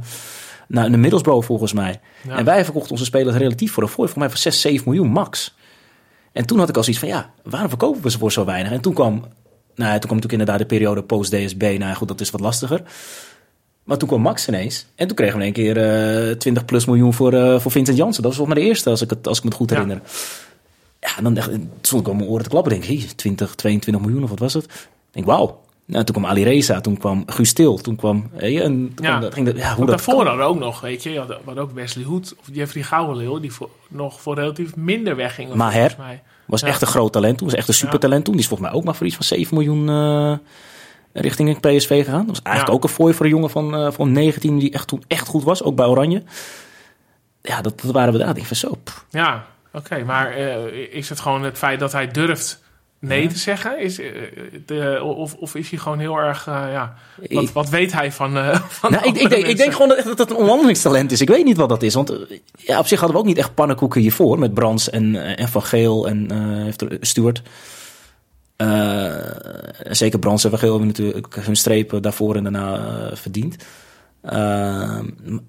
naar 0.68 0.92
de 0.92 0.98
Middlesbrough 0.98 1.46
volgens 1.46 1.74
mij. 1.74 2.00
Ja. 2.28 2.38
En 2.38 2.46
wij 2.46 2.64
verkochten 2.64 2.92
onze 2.92 3.06
spelers 3.06 3.38
relatief 3.38 3.72
voor 3.72 3.84
een 3.84 3.90
fooi, 3.90 4.10
volgens 4.10 4.18
mij 4.18 4.30
voor 4.30 4.52
6, 4.52 4.62
7 4.62 4.90
miljoen 4.90 5.12
max. 5.12 5.56
En 6.32 6.46
toen 6.46 6.60
had 6.60 6.70
ik 6.70 6.78
al 6.78 6.84
zoiets 6.84 7.02
van, 7.02 7.12
ja, 7.12 7.32
waarom 7.44 7.70
verkopen 7.70 8.02
we 8.02 8.12
ze 8.12 8.18
voor 8.18 8.32
zo 8.32 8.46
weinig? 8.46 8.72
En 8.72 8.82
toen 8.82 8.94
kwam, 8.94 9.12
nou, 9.12 9.24
ja, 9.76 10.00
toen 10.00 10.00
kwam 10.00 10.16
natuurlijk 10.16 10.32
inderdaad 10.32 10.60
de 10.60 10.66
periode 10.66 11.04
post-DSB. 11.04 11.76
Nou 11.80 11.96
goed, 11.96 12.08
dat 12.08 12.22
is 12.22 12.30
wat 12.30 12.42
lastiger. 12.42 12.84
Maar 13.84 13.98
toen 13.98 14.08
kwam 14.08 14.22
Max 14.22 14.48
ineens. 14.48 14.86
En 14.96 15.08
toen 15.08 15.16
kregen 15.16 15.38
we 15.38 15.46
in 15.46 15.54
één 15.54 15.74
keer 15.74 16.30
eh 16.30 16.36
20 16.36 16.66
plus 16.66 16.86
miljoen 16.86 17.14
voor, 17.14 17.34
eh, 17.34 17.60
voor 17.60 17.72
Vincent 17.72 17.98
Janssen. 17.98 18.24
Dat 18.24 18.32
was 18.32 18.36
volgens 18.36 18.56
mij 18.56 18.66
de 18.66 18.70
eerste, 18.70 18.90
als 18.90 19.02
ik, 19.02 19.10
het, 19.10 19.28
als 19.28 19.38
ik 19.38 19.44
me 19.44 19.50
het 19.50 19.58
goed 19.58 19.70
herinner. 19.70 19.96
Ja, 20.04 20.10
en 21.18 21.24
dan 21.24 21.34
dacht, 21.34 21.50
toen 21.52 21.72
stond 21.82 22.02
ik 22.02 22.08
op 22.08 22.16
mijn 22.18 22.30
oren 22.30 22.44
te 22.44 22.50
klappen. 22.50 22.72
Denk 22.72 22.84
ik, 22.84 23.00
hey, 23.00 23.10
20, 23.16 23.56
22 23.56 24.04
miljoen 24.04 24.24
of 24.24 24.30
wat 24.30 24.40
was 24.40 24.54
het? 24.54 24.64
Ik 24.64 24.72
denk, 25.12 25.26
wauw. 25.26 25.62
Nou, 25.86 26.04
toen 26.04 26.16
kwam 26.16 26.30
Ali 26.30 26.44
Reza, 26.44 26.82
toen 26.82 26.98
kwam 26.98 27.24
Guus 27.26 27.50
Stil, 27.50 27.78
toen 27.78 27.96
kwam... 27.96 28.30
Hey, 28.34 28.62
en 28.62 28.92
toen 28.96 29.06
Ja. 29.06 29.10
kwam, 29.10 29.22
dat- 29.22 29.34
ging 29.34 29.46
dat, 29.46 29.58
ja, 29.58 29.68
hoe 29.76 29.86
dat 29.86 29.88
daarvoor 29.88 30.26
hadden 30.28 30.46
ook 30.46 30.60
nog, 30.60 30.82
weet 30.82 31.04
je, 31.04 31.10
je 31.12 31.20
had, 31.20 31.58
ook 31.58 31.72
Wesley 31.72 32.04
Hoed 32.06 32.36
of 32.40 32.46
Jeffrey 32.52 32.84
Gouwenleeuw, 32.84 33.40
die 33.40 33.52
voor, 33.54 33.70
nog 33.90 34.22
voor 34.22 34.36
relatief 34.36 34.76
minder 34.76 35.16
weggingen. 35.16 35.58
Maher. 35.58 35.74
volgens 35.74 35.98
mij. 35.98 36.22
Was 36.46 36.62
Ja. 36.62 36.68
echt 36.68 36.82
een 36.82 36.88
groot 36.88 37.12
talent 37.12 37.38
toen, 37.38 37.48
was 37.48 37.56
echt 37.58 37.68
een 37.68 37.74
supertalent 37.74 38.24
toen. 38.26 38.34
Die 38.34 38.42
is 38.44 38.48
volgens 38.48 38.70
mij 38.70 38.78
ook 38.80 38.86
maar 38.86 38.96
voor 38.96 39.06
iets 39.06 39.16
van 39.16 39.26
7 39.26 39.56
miljoen 39.58 39.90
eh, 39.90 40.34
richting 41.14 41.60
PSV 41.60 42.04
gegaan. 42.04 42.18
Dat 42.26 42.28
was 42.28 42.42
eigenlijk 42.42 42.68
Ja. 42.68 42.74
ook 42.74 42.84
een 42.84 42.90
fooi 42.96 43.14
voor 43.14 43.26
een 43.26 43.32
jongen 43.32 43.50
van, 43.50 43.76
eh, 43.76 43.92
van 43.92 44.12
19 44.12 44.60
die 44.60 44.72
echt, 44.72 44.88
toen 44.88 45.04
echt 45.08 45.28
goed 45.28 45.44
was, 45.44 45.64
ook 45.64 45.76
bij 45.76 45.86
Oranje. 45.86 46.24
Ja, 47.42 47.62
dat, 47.62 47.82
dat 47.82 47.92
waren 47.92 48.14
we 48.14 48.20
daar. 48.20 48.38
Ik 48.38 48.46
van 48.46 48.56
zo, 48.56 48.76
pff. 48.84 49.06
Ja, 49.10 49.46
oké. 49.74 50.04
maar 50.04 50.32
eh, 50.32 50.66
is 50.92 51.10
het 51.10 51.20
gewoon 51.20 51.44
het 51.44 51.58
feit 51.58 51.80
dat 51.80 51.92
hij 51.92 52.08
durft 52.08 52.62
nee 53.00 53.28
te 53.28 53.38
zeggen? 53.38 53.80
Is, 53.80 54.00
eh, 54.00 54.12
de, 54.66 55.00
of, 55.04 55.34
of 55.34 55.56
is 55.56 55.70
hij 55.70 55.80
gewoon 55.80 56.00
heel 56.00 56.18
erg, 56.18 56.48
eh, 56.48 56.66
ja, 56.72 56.96
wat, 57.30 57.52
wat 57.52 57.70
weet 57.70 57.92
hij 57.92 58.12
van, 58.12 58.32
van 58.80 58.92
Nou, 58.92 59.08
ik, 59.08 59.16
ik, 59.16 59.16
denk, 59.16 59.32
ik 59.32 59.40
mensen? 59.40 59.58
denk 59.58 59.72
gewoon 59.72 59.88
dat, 59.88 60.04
dat 60.04 60.18
het 60.18 60.30
een 60.30 60.36
onderhandelingstalent 60.36 61.12
is. 61.12 61.22
Ik 61.22 61.30
weet 61.30 61.46
niet 61.46 61.58
wat 61.58 61.70
dat 61.70 61.84
is. 61.84 61.94
Want 61.94 62.14
ja, 62.56 62.80
op 62.80 62.88
zich 62.88 63.00
hadden 63.00 63.18
we 63.18 63.24
ook 63.24 63.30
niet 63.30 63.38
echt 63.38 63.54
pannenkoeken 63.54 64.02
hiervoor. 64.02 64.40
Met 64.40 64.54
Brands 64.54 64.90
en, 64.90 65.36
en 65.38 65.48
Van 65.48 65.64
Geel 65.64 66.08
en 66.08 66.32
heeft 66.64 66.84
Stuart. 67.00 67.42
Zeker 69.90 70.20
Brands 70.20 70.44
en 70.44 70.50
Van 70.50 70.60
Geel 70.60 70.70
hebben 70.70 70.88
natuurlijk 70.88 71.36
hun 71.36 71.56
strepen 71.56 72.02
daarvoor 72.02 72.36
en 72.36 72.44
daarna 72.44 73.10
verdiend. 73.14 73.56
Eh, 74.24 75.00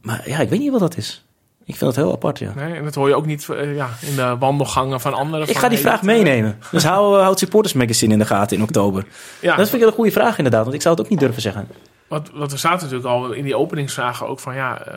maar 0.03 0.29
ja, 0.29 0.39
ik 0.39 0.49
weet 0.49 0.59
niet 0.59 0.71
wat 0.71 0.81
dat 0.81 0.97
is. 0.97 1.25
Ik 1.67 1.77
vind 1.77 1.95
dat 1.95 1.97
heel 2.05 2.13
apart, 2.13 2.39
ja. 2.39 2.53
Nee, 2.57 2.75
en 2.75 2.85
dat 2.85 2.95
hoor 2.95 3.09
je 3.09 3.15
ook 3.15 3.27
niet 3.27 3.49
eh, 3.49 3.75
ja, 3.75 3.89
in 4.01 4.17
de 4.17 4.37
wandelgangen 4.39 5.01
van 5.01 5.15
anderen. 5.15 5.47
Ik 5.47 5.53
van, 5.53 5.61
ga 5.61 5.69
die 5.69 5.79
hey, 5.79 5.87
vraag 5.87 5.99
eh, 6.01 6.07
meenemen. 6.07 6.59
Dus 6.71 6.85
hou, 6.85 7.15
hou 7.17 7.31
het 7.31 7.39
Supporters 7.39 7.75
Magazine 7.75 8.13
in 8.13 8.19
de 8.19 8.25
gaten 8.25 8.57
in 8.57 8.63
oktober. 8.63 9.07
Ja, 9.41 9.57
Dat 9.57 9.69
vind 9.69 9.83
ik 9.83 9.89
een 9.89 9.95
goede 9.95 10.11
vraag 10.11 10.37
inderdaad. 10.37 10.63
Want 10.63 10.75
ik 10.75 10.83
zou 10.83 10.95
het 10.95 11.05
ook 11.05 11.11
niet 11.11 11.21
durven 11.21 11.43
zeggen. 11.43 11.69
Want, 12.09 12.31
want 12.35 12.53
er 12.53 12.59
staat 12.59 12.81
natuurlijk 12.81 13.07
al 13.09 13.33
in 13.33 13.45
die 13.45 13.57
openingsvragen 13.57 14.29
ook 14.29 14.41
van 14.41 14.55
ja, 14.55 14.79
eh, 14.87 14.95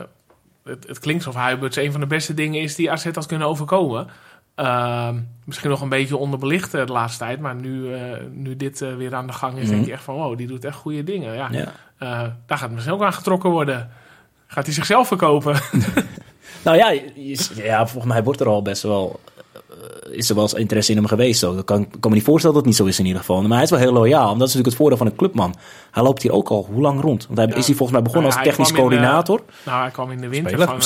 het, 0.64 0.86
het 0.88 0.98
klinkt 0.98 1.26
alsof 1.26 1.42
Huiberts 1.42 1.76
een 1.76 1.92
van 1.92 2.00
de 2.00 2.06
beste 2.06 2.34
dingen 2.34 2.60
is 2.62 2.74
die 2.74 2.90
AZ 2.90 3.04
had 3.14 3.26
kunnen 3.26 3.46
overkomen. 3.48 4.06
Ehm, 4.54 5.16
misschien 5.44 5.70
nog 5.70 5.80
een 5.80 5.88
beetje 5.88 6.16
onderbelicht 6.16 6.74
eh, 6.74 6.86
de 6.86 6.92
laatste 6.92 7.18
tijd, 7.24 7.40
maar 7.40 7.54
nu, 7.54 7.94
eh, 7.94 8.00
nu 8.32 8.56
dit 8.56 8.82
eh, 8.82 8.94
weer 8.96 9.14
aan 9.14 9.26
de 9.26 9.32
gang 9.32 9.56
is, 9.56 9.62
Mhm. 9.64 9.72
denk 9.72 9.86
je 9.86 9.92
echt 9.92 10.02
van 10.02 10.14
wow, 10.14 10.38
die 10.38 10.46
doet 10.46 10.64
echt 10.64 10.76
goede 10.76 11.04
dingen. 11.04 11.34
Ja, 11.34 11.48
Ja. 11.50 11.72
Eh, 11.98 12.28
daar 12.46 12.58
gaat 12.58 12.70
misschien 12.70 12.94
ook 12.94 13.02
aan 13.02 13.12
getrokken 13.12 13.50
worden. 13.50 13.90
Gaat 14.46 14.64
hij 14.64 14.74
zichzelf 14.74 15.06
verkopen? 15.08 15.54
Nou 16.62 16.76
ja, 16.76 16.92
ja, 17.54 17.86
volgens 17.86 18.12
mij 18.12 18.22
wordt 18.22 18.40
er 18.40 18.46
al 18.48 18.62
best 18.62 18.82
wel. 18.82 19.20
eh, 19.54 20.16
Is 20.16 20.28
er 20.28 20.34
wel 20.34 20.44
eens 20.44 20.54
interesse 20.54 20.90
in 20.90 20.96
hem 20.98 21.06
geweest? 21.06 21.42
Ik 21.42 21.66
kan, 21.66 21.90
kan 22.00 22.10
me 22.10 22.16
niet 22.16 22.24
voorstellen 22.24 22.56
dat 22.56 22.64
het 22.64 22.64
niet 22.64 22.76
zo 22.76 22.84
is 22.84 22.98
in 22.98 23.04
ieder 23.06 23.20
geval. 23.20 23.42
Maar 23.42 23.52
hij 23.52 23.62
is 23.62 23.70
wel 23.70 23.78
heel 23.78 23.92
loyaal. 23.92 24.32
En 24.32 24.38
dat 24.38 24.48
is 24.48 24.54
natuurlijk 24.54 24.66
het 24.66 24.74
voordeel 24.76 24.96
van 24.96 25.06
een 25.06 25.16
clubman. 25.16 25.54
Hij 25.90 26.02
loopt 26.02 26.22
hier 26.22 26.32
ook 26.32 26.48
al 26.48 26.66
hoe 26.72 26.80
lang 26.82 27.00
rond? 27.00 27.26
Want 27.26 27.38
hij 27.38 27.46
Ja. 27.48 27.54
is 27.54 27.66
hij 27.66 27.74
volgens 27.74 27.98
mij 27.98 28.02
begonnen 28.02 28.30
Nou, 28.30 28.40
als 28.42 28.48
technisch 28.56 28.70
eh, 28.72 28.78
coördinator. 28.78 29.42
nou, 29.64 29.80
hij 29.82 29.90
kwam 29.90 30.10
in 30.10 30.20
de 30.20 30.28
winter 30.28 30.50
Speler. 30.50 30.66
van... 30.66 30.76
eh, 30.76 30.82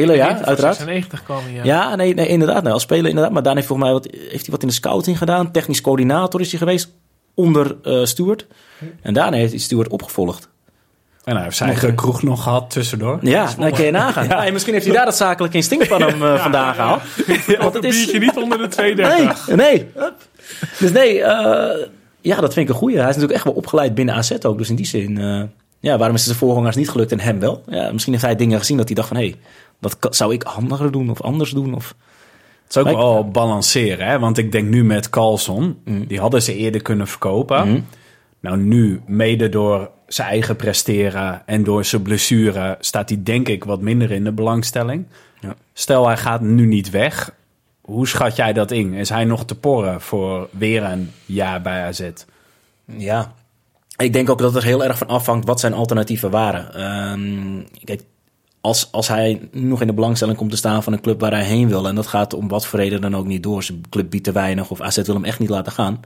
in 0.00 0.06
de 0.06 0.16
ja, 0.16 0.26
uiteraard. 0.44 0.76
96 0.76 1.22
kwam 1.22 1.42
hij. 1.42 1.52
ja. 1.52 1.64
ja, 1.64 1.94
nee, 1.96 2.14
nee, 2.14 2.26
inderdaad. 2.26 2.62
Nee, 2.62 2.72
als 2.72 2.82
speler 2.82 3.06
inderdaad. 3.08 3.32
Maar 3.32 3.42
daarna 3.42 3.58
heeft, 3.60 3.72
volgens 3.72 3.88
mij 3.90 3.98
wat, 3.98 4.08
heeft 4.30 4.42
hij 4.42 4.50
wat 4.50 4.62
in 4.62 4.68
de 4.68 4.74
scouting 4.74 5.18
gedaan. 5.18 5.50
Technisch 5.52 5.80
coördinator 5.80 6.40
is 6.40 6.50
hij 6.50 6.58
geweest 6.58 6.88
onder 7.34 7.76
eh 7.82 8.04
Stuart. 8.04 8.46
En 9.02 9.14
daarna 9.14 9.36
heeft 9.36 9.50
hij 9.52 9.60
Stuart 9.60 9.88
opgevolgd. 9.88 10.48
En 11.26 11.34
hij 11.34 11.44
heeft 11.44 11.56
zijn 11.56 11.70
eigen 11.70 11.94
kroeg 11.94 12.22
nog 12.22 12.42
gehad 12.42 12.70
tussendoor. 12.70 13.18
Ja, 13.22 13.48
dan 13.58 13.72
kun 13.72 13.84
je 13.84 13.90
nagaan. 13.90 14.28
Ja, 14.46 14.52
misschien 14.52 14.72
heeft 14.72 14.86
hij 14.86 14.94
daar 14.94 15.04
dat 15.04 15.16
zakelijk 15.16 15.54
instinct 15.54 15.88
van 15.88 16.02
hem 16.02 16.22
eh, 16.22 16.40
vandaan 16.42 16.74
gehaald. 16.74 17.02
Want 17.58 17.74
het 17.74 17.84
is, 17.84 17.96
biertje 17.96 18.18
niet 18.18 18.36
onder 18.36 18.58
de 18.58 18.68
32. 18.68 19.46
Nee, 19.46 19.56
nee. 19.56 19.88
Dus 20.78 20.92
nee, 20.92 21.22
eh, 21.22 21.86
ja, 22.20 22.40
dat 22.40 22.52
vind 22.52 22.68
ik 22.68 22.74
een 22.74 22.80
goeie. 22.80 22.96
Hij 22.96 23.08
is 23.08 23.14
natuurlijk 23.14 23.34
echt 23.34 23.44
wel 23.44 23.54
opgeleid 23.54 23.94
binnen 23.94 24.14
AZ 24.14 24.32
ook. 24.42 24.58
Dus 24.58 24.68
in 24.68 24.76
die 24.76 24.86
zin, 24.86 25.18
eh, 25.18 25.42
ja, 25.80 25.98
waarom 25.98 26.16
is 26.16 26.26
het 26.26 26.36
zijn 26.36 26.36
voorgangers 26.36 26.76
niet 26.76 26.90
gelukt 26.90 27.12
en 27.12 27.20
hem 27.20 27.40
wel? 27.40 27.62
Ja, 27.68 27.92
misschien 27.92 28.12
heeft 28.12 28.24
hij 28.24 28.36
dingen 28.36 28.58
gezien 28.58 28.76
dat 28.76 28.86
hij 28.86 28.94
dacht 28.94 29.08
van... 29.08 29.16
hé, 29.16 29.22
hey, 29.22 29.36
dat 29.80 30.16
zou 30.16 30.32
ik 30.32 30.42
handiger 30.42 30.92
doen 30.92 31.10
of 31.10 31.22
anders 31.22 31.50
doen? 31.50 31.74
Of... 31.74 31.94
Het 32.64 32.76
is 32.76 32.82
ook 32.82 32.96
wel 32.96 33.28
balanceren, 33.28 34.06
hè? 34.06 34.18
want 34.18 34.38
ik 34.38 34.52
denk 34.52 34.68
nu 34.68 34.84
met 34.84 35.10
Carlson, 35.10 35.78
die 35.84 36.20
hadden 36.20 36.42
ze 36.42 36.56
eerder 36.56 36.82
kunnen 36.82 37.06
verkopen. 37.06 37.68
Mhm. 37.68 37.80
Nou, 38.40 38.56
nu, 38.56 39.00
mede 39.06 39.48
door 39.48 39.90
zijn 40.06 40.28
eigen 40.28 40.56
presteren 40.56 41.42
en 41.46 41.64
door 41.64 41.84
zijn 41.84 42.02
blessure, 42.02 42.76
staat 42.80 43.08
hij 43.08 43.22
denk 43.22 43.48
ik 43.48 43.64
wat 43.64 43.80
minder 43.80 44.10
in 44.10 44.24
de 44.24 44.32
belangstelling. 44.32 45.06
Ja. 45.40 45.54
Stel, 45.72 46.06
hij 46.06 46.16
gaat 46.16 46.40
nu 46.40 46.66
niet 46.66 46.90
weg. 46.90 47.34
Hoe 47.80 48.08
schat 48.08 48.36
jij 48.36 48.52
dat 48.52 48.70
in? 48.70 48.92
Is 48.92 49.08
hij 49.08 49.24
nog 49.24 49.44
te 49.44 49.54
porren 49.54 50.00
voor 50.00 50.48
weer 50.50 50.82
een 50.82 51.10
jaar 51.24 51.62
bij 51.62 51.84
AZ? 51.84 52.10
Ja, 52.84 53.34
ik 53.96 54.12
denk 54.12 54.30
ook 54.30 54.38
dat 54.38 54.54
het 54.54 54.62
er 54.62 54.68
heel 54.68 54.84
erg 54.84 54.98
van 54.98 55.08
afhangt 55.08 55.46
wat 55.46 55.60
zijn 55.60 55.72
alternatieven 55.72 56.30
waren. 56.30 56.74
Ehm, 56.74 57.62
kijk, 57.84 58.02
als, 58.60 58.88
als 58.92 59.08
hij 59.08 59.48
nog 59.52 59.80
in 59.80 59.86
de 59.86 59.92
belangstelling 59.92 60.38
komt 60.38 60.50
te 60.50 60.56
staan 60.56 60.82
van 60.82 60.92
een 60.92 61.00
club 61.00 61.20
waar 61.20 61.30
hij 61.30 61.44
heen 61.44 61.68
wil... 61.68 61.88
en 61.88 61.94
dat 61.94 62.06
gaat 62.06 62.34
om 62.34 62.48
wat 62.48 62.66
voor 62.66 62.78
reden 62.78 63.00
dan 63.00 63.16
ook 63.16 63.26
niet 63.26 63.42
door... 63.42 63.62
zijn 63.62 63.80
club 63.90 64.10
biedt 64.10 64.24
te 64.24 64.32
weinig 64.32 64.70
of 64.70 64.80
AZ 64.80 64.96
wil 64.96 65.14
hem 65.14 65.24
echt 65.24 65.38
niet 65.38 65.48
laten 65.48 65.72
gaan... 65.72 66.00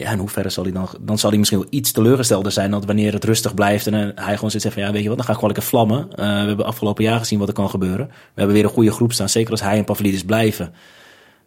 Ja, 0.00 0.12
in 0.12 0.18
hoeverre 0.18 0.48
zal 0.50 0.64
hij 0.64 0.72
dan... 0.72 0.88
Dan 1.00 1.18
zal 1.18 1.30
hij 1.30 1.38
misschien 1.38 1.58
wel 1.58 1.68
iets 1.70 1.92
teleurgestelder 1.92 2.52
zijn... 2.52 2.70
dan 2.70 2.86
wanneer 2.86 3.12
het 3.12 3.24
rustig 3.24 3.54
blijft 3.54 3.86
en 3.86 3.94
eh, 3.94 4.24
hij 4.24 4.34
gewoon 4.34 4.50
zit 4.50 4.62
van... 4.62 4.82
ja, 4.82 4.92
weet 4.92 5.02
je 5.02 5.08
wat, 5.08 5.16
dan 5.16 5.26
ga 5.26 5.32
ik 5.32 5.38
gewoon 5.38 5.54
lekker 5.54 5.70
vlammen. 5.70 6.08
Eh, 6.10 6.16
we 6.16 6.46
hebben 6.46 6.66
afgelopen 6.66 7.04
jaar 7.04 7.18
gezien 7.18 7.38
wat 7.38 7.48
er 7.48 7.54
kan 7.54 7.70
gebeuren. 7.70 8.06
We 8.06 8.14
hebben 8.34 8.54
weer 8.54 8.64
een 8.64 8.70
goede 8.70 8.92
groep 8.92 9.12
staan, 9.12 9.28
zeker 9.28 9.50
als 9.50 9.60
hij 9.60 9.78
en 9.78 9.84
Pavlidis 9.84 10.24
blijven. 10.24 10.72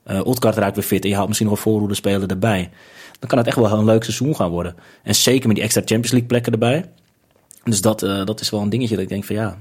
Eh 0.03 0.25
Otkart 0.25 0.57
raakt 0.57 0.75
weer 0.75 0.85
fit 0.85 1.03
en 1.03 1.09
je 1.09 1.15
haalt 1.15 1.27
misschien 1.27 1.49
nog 1.49 1.57
een 1.57 1.63
voorhoede 1.63 1.93
speler 1.93 2.29
erbij. 2.29 2.69
Dan 3.19 3.29
kan 3.29 3.37
het 3.37 3.47
echt 3.47 3.55
wel 3.55 3.71
een 3.71 3.85
leuk 3.85 4.03
seizoen 4.03 4.35
gaan 4.35 4.49
worden. 4.49 4.75
En 5.03 5.15
zeker 5.15 5.47
met 5.47 5.55
die 5.55 5.65
extra 5.65 5.81
Champions 5.81 6.11
League 6.11 6.27
plekken 6.27 6.51
erbij. 6.51 6.85
Dus 7.63 7.81
dat, 7.81 7.99
dat 7.99 8.39
is 8.39 8.49
wel 8.49 8.61
een 8.61 8.69
dingetje 8.69 8.95
dat 8.95 9.03
ik 9.03 9.09
denk 9.09 9.23
van 9.23 9.35
ja... 9.35 9.57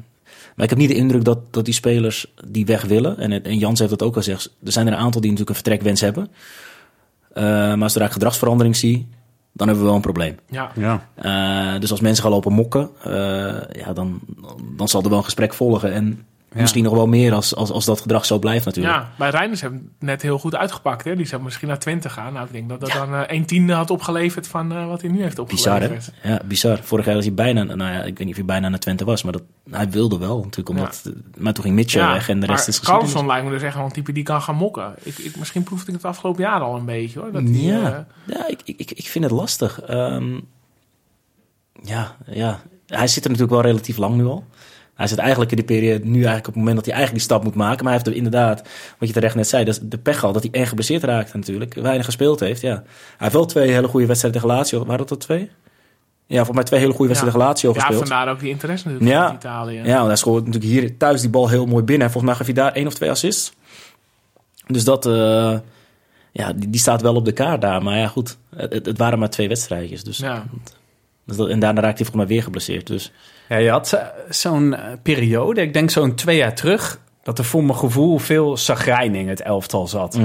Maar 0.54 0.64
ik 0.64 0.70
heb 0.70 0.78
niet 0.78 0.88
de 0.88 0.94
indruk 0.94 1.24
dat, 1.24 1.38
dat 1.50 1.64
die 1.64 1.74
spelers 1.74 2.32
die 2.46 2.66
weg 2.66 2.84
willen. 2.84 3.18
En, 3.18 3.44
en 3.44 3.58
Jans 3.58 3.78
heeft 3.78 3.90
dat 3.90 4.02
ook 4.02 4.14
al 4.14 4.22
gezegd. 4.22 4.50
Er 4.64 4.72
zijn 4.72 4.86
er 4.86 4.92
een 4.92 4.98
aantal 4.98 5.20
die 5.20 5.30
natuurlijk 5.30 5.56
een 5.56 5.64
vertrekwens 5.64 6.00
hebben. 6.00 6.28
Eh, 7.32 7.74
maar 7.74 7.90
zodra 7.90 8.06
ik 8.06 8.12
gedragsverandering 8.12 8.76
zie, 8.76 9.08
dan 9.52 9.66
hebben 9.66 9.84
we 9.84 9.90
wel 9.90 9.94
een 9.94 10.04
probleem. 10.04 10.36
Ja. 10.48 10.70
Ja. 10.74 11.06
Eh, 11.14 11.80
dus 11.80 11.90
als 11.90 12.00
mensen 12.00 12.22
gaan 12.22 12.32
lopen 12.32 12.52
mokken, 12.52 12.90
eh, 13.04 13.82
ja, 13.84 13.92
dan, 13.94 14.20
dan 14.76 14.88
zal 14.88 15.02
er 15.02 15.08
wel 15.08 15.18
een 15.18 15.24
gesprek 15.24 15.54
volgen. 15.54 15.92
En 15.92 16.26
misschien 16.54 16.84
nog 16.84 16.92
wel 16.92 17.06
meer 17.06 17.32
als, 17.34 17.54
als, 17.54 17.70
als 17.70 17.84
dat 17.84 18.00
gedrag 18.00 18.24
zo 18.24 18.38
blijft 18.38 18.64
natuurlijk. 18.64 18.94
Ja, 18.94 19.10
bij 19.18 19.30
Reinders 19.30 19.60
hebben 19.60 19.78
het 19.98 20.08
net 20.08 20.22
heel 20.22 20.38
goed 20.38 20.54
uitgepakt. 20.54 21.04
Hè? 21.04 21.16
Die 21.16 21.26
zou 21.26 21.42
misschien 21.42 21.68
naar 21.68 21.78
20 21.78 22.12
gaan. 22.12 22.32
Nou, 22.32 22.46
ik 22.46 22.52
denk 22.52 22.68
dat 22.68 22.80
dat 22.80 22.92
dan 22.92 23.14
eh 23.14 23.22
een 23.26 23.46
tiende 23.46 23.72
had 23.72 23.90
opgeleverd 23.90 24.46
van 24.48 24.72
eh, 24.72 24.86
wat 24.86 25.00
hij 25.00 25.10
nu 25.10 25.22
heeft 25.22 25.46
Bizar, 25.46 25.74
opgeleverd. 25.74 26.12
hè? 26.14 26.32
Ja, 26.32 26.40
bizar. 26.44 26.78
Vorig 26.82 27.04
jaar 27.04 27.14
was 27.14 27.24
hij 27.24 27.34
bijna, 27.34 27.62
nou 27.62 27.92
ja, 27.92 27.98
ik 27.98 28.18
weet 28.18 28.18
niet 28.18 28.28
of 28.30 28.36
hij 28.36 28.44
bijna 28.44 28.68
naar 28.68 28.78
Twente 28.78 29.04
was, 29.04 29.22
maar 29.22 29.32
dat, 29.32 29.42
hij 29.70 29.90
wilde 29.90 30.18
wel 30.18 30.36
natuurlijk. 30.36 30.68
Omdat, 30.68 31.02
Maar 31.38 31.52
toen 31.52 31.64
ging 31.64 31.74
Mitchell 31.76 32.06
weg 32.06 32.28
en 32.28 32.40
de 32.40 32.46
rest 32.46 32.68
is 32.68 32.78
geschiedenis. 32.78 33.12
Carlson 33.12 33.30
lijkt 33.30 33.44
me 33.46 33.50
dus 33.52 33.62
echt 33.62 33.76
wel 33.76 33.84
een 33.84 33.92
type 33.92 34.12
die 34.12 34.22
kan 34.22 34.42
gaan 34.42 34.56
mokken. 34.56 34.94
Ik, 35.02 35.18
ik, 35.18 35.36
misschien 35.36 35.62
proefde 35.62 35.86
ik 35.86 35.96
het 35.96 36.04
afgelopen 36.04 36.42
jaar 36.42 36.60
al 36.60 36.76
een 36.76 36.84
beetje 36.84 37.18
hoor. 37.20 37.32
Dat 37.32 37.46
die, 37.46 37.66
Ja, 37.66 38.06
eh, 38.26 38.34
ja 38.36 38.48
ik, 38.48 38.60
ik, 38.64 38.90
ik 38.90 39.06
vind 39.06 39.24
het 39.24 39.32
lastig. 39.32 39.80
Ehm, 39.80 40.38
ja, 41.82 42.16
ja, 42.26 42.60
hij 42.86 43.06
zit 43.06 43.24
er 43.24 43.30
natuurlijk 43.30 43.60
wel 43.60 43.70
relatief 43.70 43.96
lang 43.96 44.14
nu 44.16 44.24
al. 44.24 44.44
Hij 44.94 45.06
zit 45.06 45.18
eigenlijk 45.18 45.50
in 45.50 45.56
die 45.56 45.66
periode, 45.66 46.04
nu 46.04 46.14
eigenlijk 46.14 46.38
op 46.46 46.54
het 46.54 46.56
moment 46.56 46.76
dat 46.76 46.84
hij 46.84 46.94
eigenlijk 46.94 47.24
die 47.24 47.34
stap 47.34 47.44
moet 47.44 47.54
maken. 47.54 47.84
Maar 47.84 47.92
hij 47.94 48.02
heeft 48.02 48.06
er 48.06 48.24
inderdaad, 48.24 48.68
wat 48.98 49.08
je 49.08 49.14
terecht 49.14 49.34
net 49.34 49.48
zei, 49.48 49.64
dat 49.64 49.74
is 49.74 49.80
de 49.88 49.98
pech 49.98 50.24
al 50.24 50.32
dat 50.32 50.42
hij 50.42 50.52
erg 50.52 50.68
geblesseerd 50.68 51.02
raakt 51.04 51.34
natuurlijk. 51.34 51.74
Weinig 51.74 52.04
gespeeld 52.04 52.40
heeft, 52.40 52.60
ja. 52.60 52.74
Hij 52.74 52.84
heeft 53.18 53.32
wel 53.32 53.44
twee 53.44 53.70
hele 53.70 53.88
goede 53.88 54.06
wedstrijden 54.06 54.40
tegen 54.40 54.56
Lazio. 54.56 54.78
Waren 54.84 54.98
dat 54.98 55.10
er 55.10 55.18
twee? 55.18 55.50
Ja, 56.26 56.36
volgens 56.36 56.56
mij 56.56 56.64
twee 56.64 56.80
hele 56.80 56.92
goede 56.92 57.06
wedstrijden 57.08 57.38
tegen 57.40 57.48
Lazio 57.52 57.72
ja, 57.72 57.78
gespeeld. 57.80 58.08
vandaar 58.08 58.28
ook 58.28 58.40
die 58.40 58.50
interesse 58.50 58.88
natuurlijk 58.88 59.12
Ja. 59.16 59.28
in 59.28 59.34
Italië. 59.34 59.76
Ja, 59.84 59.94
want 59.96 60.06
hij 60.06 60.16
scoort 60.16 60.46
natuurlijk 60.46 60.72
hier 60.72 60.96
thuis 60.96 61.20
die 61.20 61.30
bal 61.30 61.48
heel 61.48 61.66
mooi 61.66 61.84
binnen. 61.84 62.06
En 62.06 62.12
volgens 62.12 62.24
mij 62.32 62.34
gaf 62.44 62.54
hij 62.54 62.64
daar 62.64 62.72
één 62.72 62.86
of 62.86 62.94
twee 62.94 63.10
assists. 63.10 63.52
Dus 64.66 64.84
dat, 64.84 65.06
eh, 65.06 65.58
ja, 66.32 66.52
die, 66.52 66.70
die 66.70 66.80
staat 66.80 67.02
wel 67.02 67.14
op 67.14 67.24
de 67.24 67.32
kaart 67.32 67.60
daar. 67.60 67.82
Maar 67.82 67.98
ja, 67.98 68.06
goed, 68.08 68.36
het, 68.56 68.86
het- 68.86 68.98
waren 68.98 69.18
maar 69.18 69.30
twee 69.30 69.48
wedstrijdjes. 69.48 70.04
Dus, 70.04 70.18
Ja. 70.18 70.44
dus 71.26 71.36
dat, 71.36 71.48
en 71.48 71.60
daarna 71.60 71.80
raakte 71.80 72.02
hij 72.02 72.04
volgens 72.12 72.16
mij 72.26 72.26
weer 72.36 72.42
geblesseerd. 72.42 72.86
Dus 72.86 73.12
Ja, 73.48 73.56
je 73.56 73.70
had 73.70 73.92
eh, 73.92 74.02
zo'n 74.28 74.74
eh, 74.74 74.92
periode, 75.02 75.60
ik 75.60 75.72
denk 75.72 75.90
zo'n 75.90 76.14
twee 76.14 76.36
jaar 76.36 76.54
terug, 76.54 77.00
dat 77.22 77.38
er 77.38 77.44
voor 77.44 77.64
mijn 77.64 77.78
gevoel 77.78 78.18
veel 78.18 78.56
zagrijn 78.56 79.14
in 79.14 79.28
het 79.28 79.42
elftal 79.42 79.86
zat. 79.86 80.18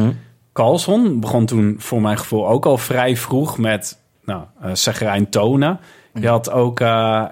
Carlson 0.54 1.20
begon 1.20 1.46
toen 1.46 1.76
voor 1.80 2.02
mijn 2.02 2.18
gevoel 2.18 2.48
ook 2.48 2.66
al 2.66 2.78
vrij 2.78 3.18
vroeg 3.18 3.58
met 3.58 3.98
nou, 4.26 4.44
eh 4.62 4.70
zagrijn 4.74 5.30
tonen. 5.30 5.80
Je 6.14 6.28
had 6.28 6.52
ook, 6.52 6.80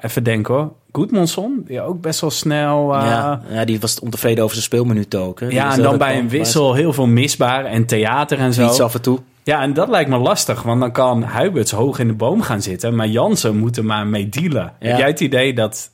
even 0.01 0.23
denken 0.23 0.53
hoor, 0.53 0.71
Goedmanson, 0.91 1.61
die 1.65 1.81
ook 1.81 2.01
best 2.01 2.21
wel 2.21 2.29
snel... 2.29 2.93
ja, 2.93 3.41
ja, 3.49 3.65
die 3.65 3.79
was 3.79 3.99
ontevreden 3.99 4.43
over 4.43 4.55
zijn 4.55 4.67
speelminuten 4.67 5.19
ook. 5.19 5.39
Hè. 5.39 5.47
Ja, 5.47 5.73
en 5.73 5.81
dan 5.81 5.97
bij 5.97 6.19
een 6.19 6.29
wissel 6.29 6.73
heel 6.73 6.93
veel 6.93 7.07
misbaar 7.07 7.65
en 7.65 7.85
theater 7.85 8.39
en 8.39 8.53
zo. 8.53 8.65
Iets 8.65 8.79
af 8.79 8.93
en 8.93 9.01
toe. 9.01 9.19
Ja, 9.45 9.61
en 9.61 9.73
dat 9.73 9.89
lijkt 9.89 10.09
me 10.09 10.17
lastig, 10.17 10.61
want 10.61 10.79
dan 10.79 10.91
kan 10.91 11.23
Huiberts 11.23 11.71
hoog 11.71 11.99
in 11.99 12.07
de 12.07 12.13
boom 12.13 12.41
gaan 12.41 12.61
zitten, 12.61 12.95
maar 12.95 13.07
Jansen 13.07 13.57
moet 13.57 13.77
er 13.77 13.85
maar 13.85 14.07
mee 14.07 14.29
dealen. 14.29 14.73
Ja. 14.79 14.87
Heb 14.87 14.97
jij 14.97 15.07
het 15.07 15.19
idee 15.19 15.53
dat 15.53 15.91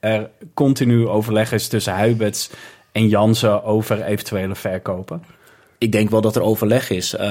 er 0.00 0.30
continu 0.54 1.08
overleg 1.08 1.52
is 1.52 1.68
tussen 1.68 1.92
Huiberts 1.92 2.50
en 2.92 3.08
Jansen 3.08 3.64
over 3.64 4.02
eventuele 4.02 4.54
verkopen? 4.54 5.22
Ik 5.78 5.92
denk 5.92 6.10
wel 6.10 6.20
dat 6.20 6.36
er 6.36 6.42
overleg 6.42 6.90
is. 6.90 7.14
Eh, 7.14 7.28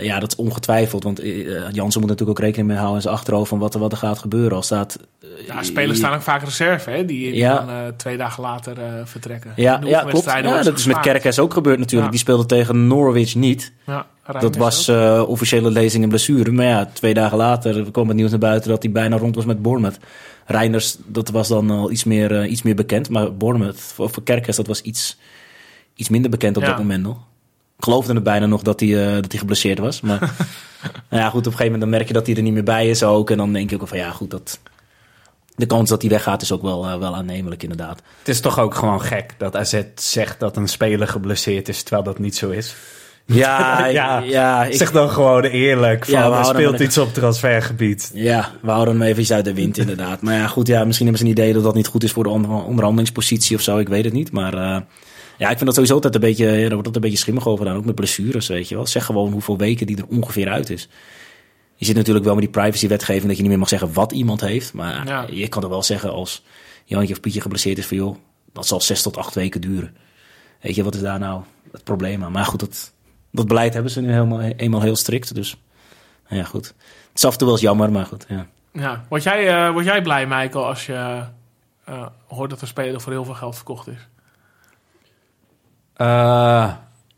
ja, 0.00 0.18
dat 0.18 0.32
is 0.32 0.36
ongetwijfeld. 0.36 1.02
Want 1.02 1.18
eh, 1.20 1.70
Jansen 1.70 2.00
moet 2.00 2.10
natuurlijk 2.10 2.38
ook 2.38 2.44
rekening 2.44 2.66
mee 2.68 2.76
houden 2.76 2.96
in 2.96 3.02
zijn 3.02 3.14
achterhoofd 3.14 3.48
van 3.48 3.58
wat 3.58 3.74
er, 3.74 3.80
wat 3.80 3.92
er 3.92 3.98
gaat 3.98 4.18
gebeuren. 4.18 4.56
Als 4.56 4.66
staat, 4.66 4.98
Ja, 5.46 5.62
spelers 5.62 5.98
staan 5.98 6.14
ook 6.14 6.22
vaak 6.22 6.42
reserve, 6.42 6.90
hè? 6.90 7.04
Die, 7.04 7.30
die 7.30 7.36
Ja. 7.40 7.54
dan 7.58 7.68
eh, 7.68 7.76
twee 7.96 8.16
dagen 8.16 8.42
later 8.42 8.78
eh, 8.78 8.92
vertrekken. 9.04 9.52
Ja, 9.56 9.80
ja 9.84 10.00
klopt. 10.02 10.24
Ja, 10.24 10.62
dat 10.62 10.78
is 10.78 10.86
met. 10.86 11.00
Kerkers 11.00 11.38
ook 11.38 11.52
gebeurd 11.52 11.78
natuurlijk. 11.78 12.04
Ja. 12.04 12.10
Die 12.10 12.20
speelde 12.20 12.46
tegen 12.46 12.86
Norwich 12.86 13.34
niet. 13.34 13.72
Ja, 13.86 14.06
Dat 14.32 14.56
was 14.56 14.88
eh, 14.88 15.24
officiële 15.26 15.70
lezing 15.70 16.02
en 16.02 16.08
blessure. 16.08 16.52
Maar 16.52 16.66
ja, 16.66 16.90
twee 16.92 17.14
dagen 17.14 17.36
later 17.36 17.90
kwam 17.90 18.08
het 18.08 18.16
nieuws 18.16 18.30
naar 18.30 18.38
buiten 18.38 18.70
dat 18.70 18.82
hij 18.82 18.92
bijna 18.92 19.16
rond 19.16 19.34
was 19.34 19.44
met 19.44 19.62
Bournemouth. 19.62 19.98
Reinders, 20.46 20.96
dat 21.06 21.28
was 21.28 21.48
dan 21.48 21.70
al 21.70 21.90
iets 21.90 22.04
meer, 22.04 22.40
eh, 22.40 22.50
iets 22.50 22.62
meer 22.62 22.74
bekend. 22.74 23.08
Maar 23.08 23.36
Bournemouth, 23.36 23.80
voor, 23.80 24.10
voor 24.10 24.22
Kerkers, 24.22 24.56
dat 24.56 24.66
was 24.66 24.80
iets, 24.80 25.18
iets 25.94 26.08
minder 26.08 26.30
bekend 26.30 26.56
op 26.56 26.62
Ja. 26.62 26.68
dat 26.68 26.78
moment 26.78 27.02
nog. 27.02 27.16
Ik 27.78 27.84
geloofde 27.84 28.14
het 28.14 28.22
bijna 28.22 28.46
nog 28.46 28.62
dat 28.62 28.80
hij, 28.80 29.06
eh, 29.06 29.14
dat 29.14 29.30
hij 29.30 29.38
geblesseerd 29.40 29.78
was. 29.78 30.00
Maar 30.00 30.18
nou 31.10 31.22
ja, 31.22 31.28
goed, 31.28 31.46
op 31.46 31.52
een 31.52 31.58
gegeven 31.58 31.64
moment 31.64 31.80
dan 31.80 31.90
merk 31.90 32.06
je 32.06 32.14
dat 32.14 32.26
hij 32.26 32.36
er 32.36 32.42
niet 32.42 32.52
meer 32.52 32.64
bij 32.64 32.88
is 32.88 33.02
ook. 33.02 33.30
En 33.30 33.36
dan 33.36 33.52
denk 33.52 33.70
je 33.70 33.80
ook 33.80 33.88
van 33.88 33.98
ja, 33.98 34.10
goed, 34.10 34.30
dat, 34.30 34.60
de 35.56 35.66
kans 35.66 35.88
dat 35.88 36.00
hij 36.02 36.10
weggaat 36.10 36.42
is 36.42 36.52
ook 36.52 36.62
wel, 36.62 36.98
wel 36.98 37.14
aannemelijk 37.14 37.62
inderdaad. 37.62 38.02
Het 38.18 38.28
is 38.28 38.40
toch 38.40 38.58
ook 38.58 38.74
gewoon 38.74 39.00
gek 39.00 39.34
dat 39.38 39.56
AZ 39.56 39.82
zegt 39.94 40.40
dat 40.40 40.56
een 40.56 40.68
speler 40.68 41.08
geblesseerd 41.08 41.68
is, 41.68 41.82
terwijl 41.82 42.04
dat 42.04 42.18
niet 42.18 42.36
zo 42.36 42.50
is. 42.50 42.74
Ja, 43.26 43.86
Ja, 43.86 44.18
ja, 44.18 44.64
ik, 44.64 44.74
zeg 44.74 44.90
dan 44.92 45.10
gewoon 45.10 45.42
eerlijk, 45.44 46.04
van, 46.04 46.14
Ja, 46.14 46.30
we 46.30 46.36
er 46.36 46.44
speelt 46.44 46.80
iets 46.80 46.98
op 46.98 47.12
transfergebied. 47.14 48.10
Ja, 48.14 48.50
we 48.62 48.70
houden 48.70 48.94
hem 48.98 49.08
even 49.08 49.22
iets 49.22 49.32
uit 49.32 49.44
de 49.44 49.54
wind 49.54 49.78
inderdaad. 49.78 50.20
Maar 50.22 50.34
ja, 50.34 50.46
goed, 50.46 50.66
ja, 50.66 50.84
misschien 50.84 51.06
hebben 51.06 51.26
ze 51.26 51.30
een 51.32 51.38
idee 51.38 51.52
dat 51.52 51.62
dat 51.62 51.74
niet 51.74 51.86
goed 51.86 52.04
is 52.04 52.12
voor 52.12 52.22
de 52.22 52.28
onder- 52.28 52.50
onderhandelingspositie 52.50 53.56
of 53.56 53.62
zo. 53.62 53.78
Ik 53.78 53.88
weet 53.88 54.04
het 54.04 54.12
niet. 54.12 54.32
Maar 54.32 54.54
eh, 54.54 54.80
ja, 55.38 55.48
ik 55.50 55.54
vind 55.56 55.64
dat 55.64 55.72
sowieso 55.74 55.94
altijd 55.94 56.14
een 56.14 56.20
beetje, 56.20 56.44
ja, 56.46 56.50
daar 56.52 56.60
wordt 56.60 56.76
altijd 56.76 56.94
een 56.94 57.00
beetje 57.00 57.16
schimmig 57.18 57.46
over 57.46 57.64
gedaan. 57.64 57.78
Ook 57.80 57.84
met 57.86 57.94
blessures, 57.94 58.48
weet 58.48 58.68
je 58.68 58.74
wel. 58.74 58.86
Zeg 58.86 59.04
gewoon 59.04 59.32
hoeveel 59.32 59.58
weken 59.58 59.86
die 59.86 59.96
er 59.96 60.06
ongeveer 60.16 60.48
uit 60.48 60.70
is. 60.70 60.88
Je 61.76 61.84
zit 61.84 61.96
natuurlijk 61.96 62.24
wel 62.24 62.34
met 62.34 62.42
die 62.44 62.52
privacywetgeving 62.52 63.26
dat 63.26 63.34
je 63.36 63.40
niet 63.40 63.50
meer 63.50 63.58
mag 63.60 63.68
zeggen 63.68 63.92
wat 63.92 64.12
iemand 64.12 64.40
heeft. 64.40 64.72
Maar 64.72 65.06
Ja. 65.06 65.26
je 65.30 65.48
kan 65.48 65.62
er 65.62 65.68
wel 65.68 65.82
zeggen 65.82 66.12
als 66.12 66.44
Jantje 66.84 67.14
of 67.14 67.20
Pietje 67.20 67.40
geblesseerd 67.40 67.78
is 67.78 67.86
van 67.86 67.96
joh, 67.96 68.16
dat 68.52 68.66
zal 68.66 68.80
zes 68.80 69.02
tot 69.02 69.16
acht 69.16 69.34
weken 69.34 69.60
duren. 69.60 69.94
Weet 70.60 70.74
je, 70.74 70.84
wat 70.84 70.94
is 70.94 71.00
daar 71.00 71.18
nou 71.18 71.42
het 71.72 71.84
probleem 71.84 72.24
aan? 72.24 72.32
Maar 72.32 72.44
goed, 72.44 72.60
dat, 72.60 72.92
dat 73.34 73.46
beleid 73.46 73.74
hebben 73.74 73.92
ze 73.92 74.00
nu 74.00 74.12
helemaal, 74.12 74.40
eenmaal 74.40 74.80
heel 74.80 74.96
strikt. 74.96 75.34
Dus 75.34 75.56
nou 76.28 76.40
ja, 76.40 76.46
goed. 76.46 76.66
Het 76.66 77.14
is 77.14 77.24
af 77.24 77.32
en 77.32 77.38
toe 77.38 77.46
wel 77.46 77.56
eens 77.56 77.66
jammer, 77.66 77.92
maar 77.92 78.06
goed, 78.06 78.26
ja. 78.28 78.46
Ja. 78.72 79.04
Word, 79.08 79.22
jij, 79.22 79.48
eh, 79.48 79.72
word 79.72 79.84
jij 79.84 80.02
blij, 80.02 80.26
Michael, 80.26 80.66
als 80.66 80.86
je 80.86 81.22
eh, 81.84 82.06
hoort 82.26 82.50
dat 82.50 82.60
een 82.60 82.66
speler 82.66 83.00
voor 83.00 83.12
heel 83.12 83.24
veel 83.24 83.34
geld 83.34 83.54
verkocht 83.54 83.88
is? 83.88 84.08
Eh, 85.94 86.72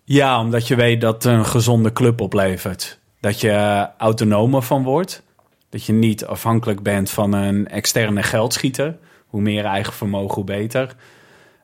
ja, 0.04 0.40
omdat 0.40 0.68
je 0.68 0.74
weet 0.74 1.00
dat 1.00 1.24
een 1.24 1.46
gezonde 1.46 1.92
club 1.92 2.20
oplevert. 2.20 2.98
Dat 3.20 3.40
je 3.40 3.88
autonomer 3.98 4.62
van 4.62 4.82
wordt. 4.82 5.22
Dat 5.68 5.84
je 5.84 5.92
niet 5.92 6.26
afhankelijk 6.26 6.82
bent 6.82 7.10
van 7.10 7.32
een 7.32 7.68
externe 7.68 8.22
geldschieter. 8.22 8.98
Hoe 9.26 9.40
meer 9.40 9.64
eigen 9.64 9.92
vermogen, 9.92 10.34
hoe 10.34 10.44
beter. 10.44 10.94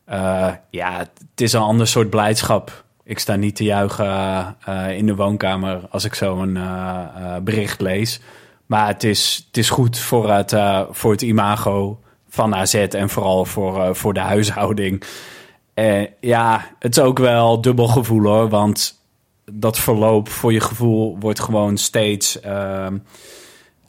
Eh, 0.04 0.52
ja, 0.70 0.98
het 0.98 1.40
is 1.40 1.52
een 1.52 1.60
ander 1.60 1.86
soort 1.86 2.10
blijdschap. 2.10 2.81
Ik 3.04 3.18
sta 3.18 3.36
niet 3.36 3.56
te 3.56 3.64
juichen 3.64 4.56
eh, 4.64 4.96
in 4.96 5.06
de 5.06 5.14
woonkamer 5.14 5.80
als 5.90 6.04
ik 6.04 6.14
zo'n 6.14 6.56
eh, 6.56 7.36
bericht 7.42 7.80
lees. 7.80 8.20
Maar 8.66 8.86
het 8.86 9.04
is, 9.04 9.44
het 9.46 9.56
is 9.56 9.70
goed 9.70 9.98
voor 9.98 10.30
het, 10.30 10.54
voor 10.90 11.10
het 11.10 11.22
imago 11.22 12.00
van 12.28 12.54
AZ 12.54 12.74
en 12.74 13.08
vooral 13.08 13.44
voor, 13.44 13.96
voor 13.96 14.14
de 14.14 14.20
huishouding. 14.20 15.02
Ja, 16.20 16.70
het 16.78 16.96
is 16.96 17.02
ook 17.02 17.18
wel 17.18 17.60
dubbel 17.60 17.86
gevoel 17.86 18.22
hoor. 18.22 18.48
Want 18.48 19.00
dat 19.52 19.78
verloop 19.78 20.28
voor 20.28 20.52
je 20.52 20.60
gevoel 20.60 21.16
wordt 21.20 21.40
gewoon 21.40 21.76
steeds, 21.76 22.40
ehm, 22.40 22.96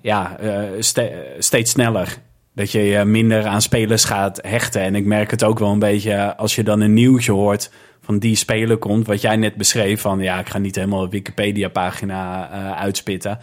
ja, 0.01 0.37
ste- 0.79 1.35
steeds 1.39 1.71
sneller. 1.71 2.17
Dat 2.55 2.71
je 2.71 3.03
minder 3.05 3.45
aan 3.45 3.61
spelers 3.61 4.03
gaat 4.03 4.39
hechten. 4.41 4.81
En 4.81 4.95
ik 4.95 5.05
merk 5.05 5.31
het 5.31 5.43
ook 5.43 5.59
wel 5.59 5.71
een 5.71 5.79
beetje 5.79 6.37
als 6.37 6.55
je 6.55 6.63
dan 6.63 6.81
een 6.81 6.93
nieuwtje 6.93 7.31
hoort 7.31 7.71
van 8.05 8.19
die 8.19 8.35
speler 8.35 8.77
komt. 8.77 9.07
Wat 9.07 9.21
jij 9.21 9.35
net 9.35 9.55
beschreef 9.55 10.01
van 10.01 10.19
ja, 10.19 10.39
ik 10.39 10.49
ga 10.49 10.57
niet 10.57 10.75
helemaal 10.75 11.09
Wikipedia-pagina 11.09 12.49
eh, 12.51 12.81
uitspitten. 12.81 13.39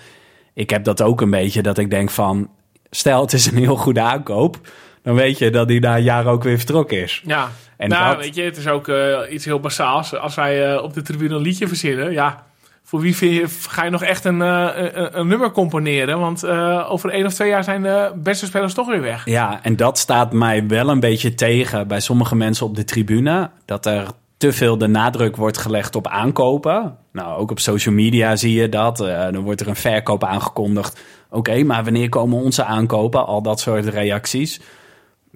Ik 0.54 0.70
heb 0.70 0.84
dat 0.84 1.02
ook 1.02 1.20
een 1.20 1.30
beetje 1.30 1.62
dat 1.62 1.78
ik 1.78 1.90
denk 1.90 2.10
van 2.10 2.50
stel 2.90 3.20
het 3.20 3.32
is 3.32 3.46
een 3.46 3.56
heel 3.56 3.76
goede 3.76 4.00
aankoop. 4.00 4.58
Dan 5.02 5.14
weet 5.14 5.38
je 5.38 5.50
dat 5.50 5.68
hij 5.68 5.78
na 5.78 5.96
een 5.96 6.02
jaar 6.02 6.26
ook 6.26 6.42
weer 6.42 6.56
vertrokken 6.56 7.02
is. 7.02 7.22
Ja, 7.26 7.48
En 7.76 7.88
nou, 7.88 8.14
dat- 8.14 8.24
weet 8.24 8.34
je, 8.34 8.42
het 8.42 8.56
is 8.56 8.66
ook 8.68 8.88
eh, 8.88 9.18
iets 9.30 9.44
heel 9.44 9.60
basaals. 9.60 10.14
Als 10.16 10.34
wij 10.34 10.72
eh, 10.74 10.82
op 10.82 10.94
de 10.94 11.02
tribune 11.02 11.34
een 11.34 11.40
liedje 11.42 11.68
verzinnen, 11.68 12.12
ja, 12.12 12.44
voor 12.82 13.00
wie 13.00 13.16
vind 13.16 13.34
je, 13.34 13.68
ga 13.68 13.84
je 13.84 13.90
nog 13.90 14.02
echt 14.02 14.24
een, 14.24 14.40
een, 14.40 15.18
een 15.18 15.26
nummer 15.28 15.50
componeren? 15.50 16.18
Want 16.18 16.46
over 16.88 17.10
één 17.10 17.26
of 17.26 17.34
twee 17.34 17.48
jaar 17.48 17.64
zijn 17.64 17.82
de 17.82 18.12
beste 18.16 18.46
spelers 18.46 18.74
toch 18.74 18.86
weer 18.86 19.00
weg. 19.00 19.24
Ja, 19.24 19.58
en 19.62 19.76
dat 19.76 19.98
staat 19.98 20.32
mij 20.32 20.66
wel 20.66 20.88
een 20.88 21.00
beetje 21.00 21.34
tegen 21.34 21.88
bij 21.88 22.00
sommige 22.00 22.36
mensen 22.36 22.66
op 22.66 22.76
de 22.76 22.84
tribune. 22.84 23.50
Dat 23.64 23.86
er 23.86 24.06
te 24.40 24.52
veel 24.52 24.78
de 24.78 24.86
nadruk 24.86 25.36
wordt 25.36 25.58
gelegd 25.58 25.96
op 25.96 26.06
aankopen. 26.06 26.96
Nou, 27.12 27.38
ook 27.40 27.50
op 27.50 27.58
social 27.58 27.94
media 27.94 28.36
zie 28.36 28.54
je 28.54 28.68
dat. 28.68 29.00
Eh, 29.00 29.32
dan 29.32 29.42
wordt 29.42 29.60
er 29.60 29.68
een 29.68 29.76
verkoop 29.76 30.24
aangekondigd. 30.24 31.00
Oké, 31.30 31.62
maar 31.62 31.84
wanneer 31.84 32.08
komen 32.08 32.42
onze 32.42 32.64
aankopen? 32.64 33.26
Al 33.26 33.42
dat 33.42 33.60
soort 33.60 33.86
reacties. 33.86 34.60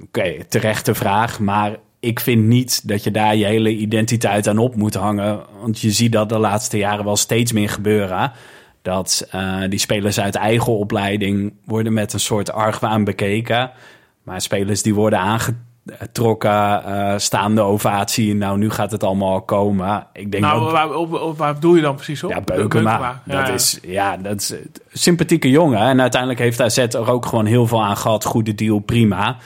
Oké, 0.03 0.45
terechte 0.49 0.95
vraag. 0.95 1.41
Maar 1.41 1.77
ik 2.01 2.21
vind 2.21 2.45
niet 2.45 2.89
dat 2.89 3.05
je 3.05 3.11
daar 3.11 3.37
je 3.37 3.45
hele 3.45 3.71
identiteit 3.71 4.49
aan 4.49 4.59
op 4.59 4.77
moet 4.77 4.95
hangen. 4.95 5.41
Want 5.61 5.81
je 5.81 5.91
ziet 5.91 6.13
dat 6.13 6.29
de 6.29 6.39
laatste 6.39 6.79
jaren 6.79 7.05
wel 7.05 7.17
steeds 7.17 7.53
meer 7.53 7.69
gebeuren. 7.69 8.33
Dat 8.83 9.27
eh, 9.31 9.61
die 9.69 9.79
spelers 9.79 10.21
uit 10.21 10.35
eigen 10.35 10.73
opleiding 10.73 11.53
worden 11.65 11.93
met 11.93 12.13
een 12.13 12.21
soort 12.21 12.53
argwaan 12.53 13.05
bekeken. 13.05 13.71
Maar 14.23 14.41
spelers 14.41 14.83
die 14.83 14.95
worden 14.95 15.19
trokken, 16.12 16.85
eh, 16.85 17.18
staande 17.18 17.61
ovatie. 17.61 18.35
Nou, 18.35 18.59
nu 18.59 18.70
gaat 18.70 18.91
het 18.91 19.05
allemaal 19.05 19.43
komen. 19.43 20.07
Ik 20.12 20.30
denk 20.30 20.45
Nou, 20.45 20.61
dat... 20.61 20.72
waar, 20.72 20.95
op, 20.95 21.12
op- 21.12 21.39
waar 21.39 21.55
bedoel 21.55 21.74
je 21.74 21.82
dan 21.82 21.95
precies 21.95 22.24
op? 22.24 22.30
Ja, 22.30 22.41
Beukema. 22.41 23.22
Ja, 23.24 23.37
dat 23.39 23.47
ja. 23.47 23.53
is, 23.53 23.78
ja, 23.82 24.16
dat 24.16 24.41
is 24.41 24.51
een 24.51 24.70
sympathieke 24.93 25.51
jongen. 25.51 25.78
En 25.78 26.01
uiteindelijk 26.01 26.41
heeft 26.41 26.61
AZ 26.61 26.78
er 26.78 27.11
ook 27.11 27.26
gewoon 27.26 27.47
heel 27.47 27.66
veel 27.66 27.85
aan 27.85 27.97
gehad. 27.97 28.24
Goede 28.24 28.55
deal, 28.55 28.78
prima. 28.78 29.37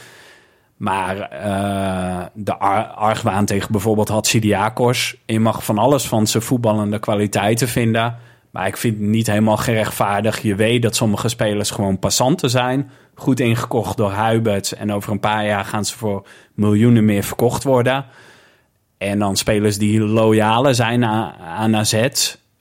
Maar 0.77 1.21
eh, 1.21 2.27
de 2.35 2.59
ar 2.59 2.85
argwaan 2.85 3.45
tegen 3.45 3.73
bijvoorbeeld 3.73 4.09
Hatsidiakos. 4.09 5.17
Je 5.27 5.41
mag 5.41 5.65
van 5.65 5.79
alles 5.79 6.07
van 6.09 6.27
zijn 6.27 6.43
voetballende 6.43 6.99
kwaliteiten 6.99 7.69
vinden. 7.69 8.17
Maar 8.51 8.67
ik 8.67 8.77
vind 8.77 8.99
het 8.99 9.07
niet 9.07 9.27
helemaal 9.27 9.57
gerechtvaardigd. 9.57 10.43
Je 10.43 10.55
weet 10.55 10.83
dat 10.83 10.97
sommige 10.97 11.29
spelers 11.29 11.71
gewoon 11.71 11.99
passanten 11.99 12.51
zijn. 12.51 12.91
Goed 13.15 13.41
ingekocht 13.41 13.97
door 13.97 14.11
Huiberts. 14.11 14.75
En 14.75 14.93
over 14.93 15.13
een 15.13 15.21
paar 15.21 15.47
jaar 15.47 15.65
gaan 15.65 15.85
ze 15.85 15.97
voor 15.97 16.27
miljoenen 16.55 17.05
meer 17.05 17.23
verkocht 17.23 17.65
worden. 17.65 18.05
En 18.99 19.19
dan 19.19 19.37
spelers 19.37 19.79
die 19.79 20.01
loyale 20.01 20.75
zijn 20.75 21.05
aan, 21.05 21.33
aan 21.41 21.77
AZ. 21.77 22.09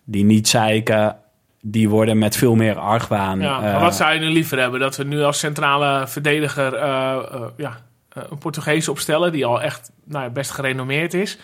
Die 0.04 0.24
niet 0.24 0.48
zeiken. 0.48 1.18
Die 1.62 1.90
worden 1.90 2.18
met 2.18 2.38
veel 2.38 2.56
meer 2.56 2.78
argwaan. 2.78 3.40
Ja, 3.40 3.60
maar 3.60 3.74
eh, 3.74 3.82
wat 3.82 3.96
zou 3.96 4.14
je 4.14 4.20
nu 4.20 4.30
liever 4.30 4.60
hebben? 4.60 4.80
Dat 4.80 4.96
we 4.96 5.04
nu 5.04 5.22
als 5.22 5.40
centrale 5.40 6.08
verdediger 6.08 6.74
eh, 6.74 7.16
eh, 7.32 7.42
ja, 7.58 7.78
een 8.14 8.38
Portugees 8.38 8.88
opstellen 8.88 9.32
die 9.32 9.46
al 9.46 9.62
echt 9.62 9.92
nou, 10.06 10.24
ja, 10.24 10.30
best 10.30 10.52
gerenommeerd 10.52 11.14
is. 11.14 11.38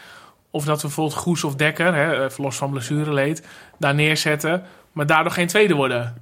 Of 0.54 0.66
dat 0.66 0.82
we 0.82 0.88
bijvoorbeeld 0.88 1.18
Goes 1.18 1.44
of 1.44 1.56
Dekker, 1.56 1.96
hè, 1.96 2.26
even 2.26 2.44
los 2.44 2.56
van 2.56 2.72
blessureleed, 2.72 3.48
daar 3.80 3.96
neerzetten. 3.96 4.64
Maar 4.92 5.06
daardoor 5.06 5.32
geen 5.32 5.48
tweede 5.48 5.74
worden. 5.74 6.14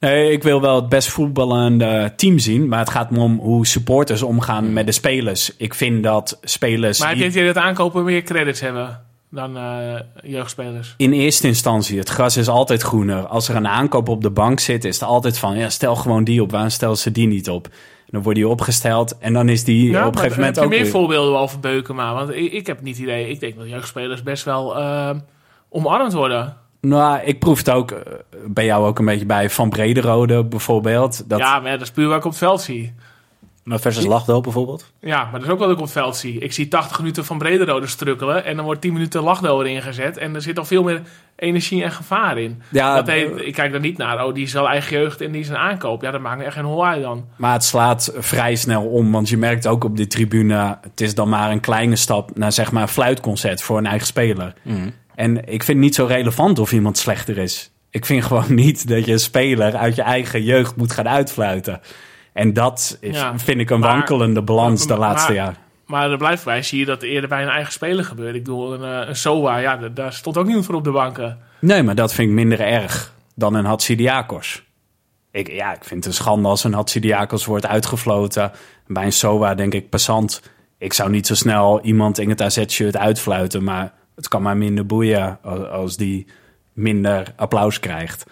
Nee, 0.00 0.30
ik 0.30 0.42
wil 0.42 0.60
wel 0.60 0.76
het 0.76 0.88
best 0.88 1.08
voetballende 1.08 2.12
team 2.16 2.38
zien. 2.38 2.68
Maar 2.68 2.78
het 2.78 2.90
gaat 2.90 3.10
me 3.10 3.20
om 3.20 3.38
hoe 3.38 3.66
supporters 3.66 4.22
omgaan 4.22 4.72
met 4.72 4.86
de 4.86 4.92
spelers. 4.92 5.56
Ik 5.56 5.74
vind 5.74 6.02
dat 6.02 6.38
spelers 6.42 6.98
Maar 6.98 7.12
die 7.12 7.22
denk 7.22 7.34
je 7.34 7.44
dat 7.44 7.56
aankopen 7.56 8.04
meer 8.04 8.22
credits 8.22 8.60
hebben 8.60 9.02
dan 9.30 9.56
eh, 9.56 9.94
jeugdspelers? 10.22 10.94
in 10.96 11.12
eerste 11.12 11.46
instantie, 11.46 11.98
het 11.98 12.08
gras 12.08 12.36
is 12.36 12.48
altijd 12.48 12.82
groener. 12.82 13.26
Als 13.26 13.48
er 13.48 13.56
een 13.56 13.68
aankoop 13.68 14.08
op 14.08 14.22
de 14.22 14.30
bank 14.30 14.60
zit, 14.60 14.84
is 14.84 15.00
het 15.00 15.08
altijd 15.08 15.38
van... 15.38 15.56
Ja, 15.56 15.70
stel 15.70 15.96
gewoon 15.96 16.24
die 16.24 16.42
op, 16.42 16.50
waarom 16.50 16.70
stellen 16.70 16.96
ze 16.96 17.10
die 17.10 17.26
niet 17.26 17.50
op? 17.50 17.68
Dan 18.16 18.24
wordt 18.24 18.38
die 18.38 18.48
opgesteld 18.48 19.18
en 19.18 19.32
dan 19.32 19.48
is 19.48 19.64
die 19.64 19.90
Ja, 19.90 20.06
op 20.06 20.12
een 20.12 20.18
gegeven 20.18 20.38
moment 20.38 20.56
heb 20.56 20.64
ook 20.64 20.70
je 20.70 20.76
meer 20.76 20.86
weer- 20.92 20.94
voorbeelden 21.00 21.38
over 21.38 21.60
Beukema? 21.60 22.14
Want 22.14 22.30
ik, 22.30 22.52
ik 22.52 22.66
heb 22.66 22.80
niet 22.82 22.98
idee. 22.98 23.28
Ik 23.30 23.40
denk 23.40 23.56
dat 23.56 23.68
jeugdspelers 23.68 24.22
best 24.22 24.44
wel 24.44 24.76
eh, 24.78 25.10
omarmd 25.68 26.12
worden. 26.12 26.56
Nou, 26.80 27.20
ik 27.24 27.38
proef 27.38 27.58
het 27.58 27.70
ook 27.70 27.90
eh, 27.90 27.98
bij 28.46 28.64
jou 28.64 28.86
ook 28.86 28.98
een 28.98 29.04
beetje 29.04 29.26
bij 29.26 29.50
Van 29.50 29.68
Brederode 29.68 30.44
bijvoorbeeld. 30.44 31.28
Dat, 31.28 31.38
Ja, 31.38 31.60
maar 31.60 31.70
dat 31.70 31.80
is 31.80 31.90
puur 31.90 32.08
wat 32.08 32.16
ik 32.16 32.24
op 32.24 32.30
het 32.30 32.38
veld 32.38 32.60
zie. 32.60 32.94
Maar 33.66 33.80
versus 33.80 34.04
Lachdo 34.04 34.40
bijvoorbeeld. 34.40 34.92
Ja, 35.00 35.22
maar 35.22 35.32
dat 35.32 35.42
is 35.42 35.48
ook 35.48 35.58
wat 35.58 35.70
ik 35.70 35.76
op 35.76 35.82
het 35.82 35.92
veld 35.92 36.16
zie. 36.16 36.38
Ik 36.38 36.52
zie 36.52 36.68
80 36.68 36.98
minuten 36.98 37.24
van 37.24 37.38
Brederode 37.38 37.86
strukkelen 37.86 38.44
en 38.44 38.56
dan 38.56 38.64
wordt 38.64 38.80
10 38.80 38.92
minuten 38.92 39.22
Lachdo 39.22 39.60
erin 39.60 39.82
gezet. 39.82 40.16
En 40.16 40.34
er 40.34 40.42
zit 40.42 40.58
al 40.58 40.64
veel 40.64 40.82
meer 40.82 41.02
energie 41.36 41.82
en 41.82 41.90
gevaar 41.90 42.38
in. 42.38 42.62
Ja, 42.68 42.94
dat 42.94 43.06
heet, 43.06 43.30
ik 43.36 43.54
kijk 43.54 43.72
daar 43.72 43.80
niet 43.80 43.96
naar, 43.98 44.26
oh 44.26 44.34
die 44.34 44.44
is 44.44 44.52
wel 44.52 44.68
eigen 44.68 44.98
jeugd 44.98 45.20
en 45.20 45.32
die 45.32 45.40
is 45.40 45.48
een 45.48 45.56
aankoop. 45.56 46.02
Ja, 46.02 46.10
dat 46.10 46.20
maakt 46.20 46.38
me 46.38 46.44
echt 46.44 46.54
geen 46.54 46.64
hol 46.64 46.86
uit 46.86 47.02
dan. 47.02 47.24
Maar 47.36 47.52
het 47.52 47.64
slaat 47.64 48.12
vrij 48.16 48.54
snel 48.54 48.84
om, 48.84 49.12
want 49.12 49.28
je 49.28 49.36
merkt 49.36 49.66
ook 49.66 49.84
op 49.84 49.96
de 49.96 50.06
tribune... 50.06 50.78
het 50.80 51.00
is 51.00 51.14
dan 51.14 51.28
maar 51.28 51.50
een 51.50 51.60
kleine 51.60 51.96
stap 51.96 52.36
naar 52.36 52.52
zeg 52.52 52.72
maar 52.72 52.82
een 52.82 52.88
fluitconcert 52.88 53.62
voor 53.62 53.78
een 53.78 53.86
eigen 53.86 54.06
speler. 54.06 54.54
En 55.14 55.36
ik 55.36 55.62
vind 55.62 55.66
het 55.66 55.76
niet 55.76 55.94
zo 55.94 56.06
relevant 56.06 56.58
of 56.58 56.72
iemand 56.72 56.98
slechter 56.98 57.38
is. 57.38 57.70
Ik 57.90 58.06
vind 58.06 58.24
gewoon 58.24 58.54
niet 58.54 58.88
dat 58.88 59.06
je 59.06 59.12
een 59.12 59.18
speler 59.18 59.76
uit 59.76 59.94
je 59.94 60.02
eigen 60.02 60.42
jeugd 60.42 60.76
moet 60.76 60.92
gaan 60.92 61.08
uitfluiten. 61.08 61.80
En 62.36 62.52
dat 62.52 62.96
is, 63.00 63.16
Ja, 63.16 63.38
vind 63.38 63.60
ik 63.60 63.70
een 63.70 63.80
maar- 63.80 63.90
wankelende 63.96 64.42
balans 64.42 64.86
de 64.86 64.96
laatste 64.96 65.32
maar- 65.32 65.42
jaar. 65.42 65.56
Maar 65.86 66.10
er 66.10 66.16
blijft 66.18 66.44
bij, 66.44 66.62
zie 66.62 66.78
je 66.78 66.84
dat 66.84 67.02
eerder 67.02 67.28
bij 67.28 67.42
een 67.42 67.48
eigen 67.48 67.72
speler 67.72 68.04
gebeurt. 68.04 68.34
Ik 68.34 68.44
bedoel, 68.44 68.72
een, 68.74 69.00
eh, 69.02 69.08
een 69.08 69.16
SOA, 69.16 69.56
ja, 69.56 69.76
da- 69.76 69.88
daar 69.88 70.12
stond 70.12 70.36
ook 70.36 70.44
niemand 70.44 70.66
voor 70.66 70.74
op 70.74 70.84
de 70.84 70.90
banken. 70.90 71.38
Nee, 71.60 71.82
maar 71.82 71.94
dat 71.94 72.12
vind 72.14 72.28
ik 72.28 72.34
minder 72.34 72.60
erg 72.60 73.12
dan 73.34 73.54
een 73.54 73.64
Hatsidiakos. 73.64 74.64
Ik, 75.30 75.50
ja, 75.52 75.72
ik 75.74 75.84
vind 75.84 76.04
het 76.04 76.06
een 76.06 76.18
schande 76.22 76.48
als 76.48 76.64
een 76.64 76.72
Hatsidiakos 76.74 77.44
wordt 77.44 77.66
uitgefloten. 77.66 78.52
Bij 78.86 79.04
een 79.04 79.12
SOA 79.12 79.54
denk 79.54 79.74
ik 79.74 79.88
passant. 79.90 80.42
Ik 80.78 80.92
zou 80.92 81.10
niet 81.10 81.26
zo 81.26 81.34
snel 81.34 81.80
iemand 81.80 82.18
in 82.18 82.28
het 82.28 82.42
AZ-shirt 82.42 82.96
uitfluiten. 82.96 83.64
Maar 83.64 83.92
het 84.16 84.28
kan 84.28 84.42
maar 84.42 84.56
minder 84.56 84.86
boeien 84.86 85.38
als 85.70 85.96
die 85.96 86.26
minder 86.72 87.32
applaus 87.36 87.80
krijgt. 87.80 88.26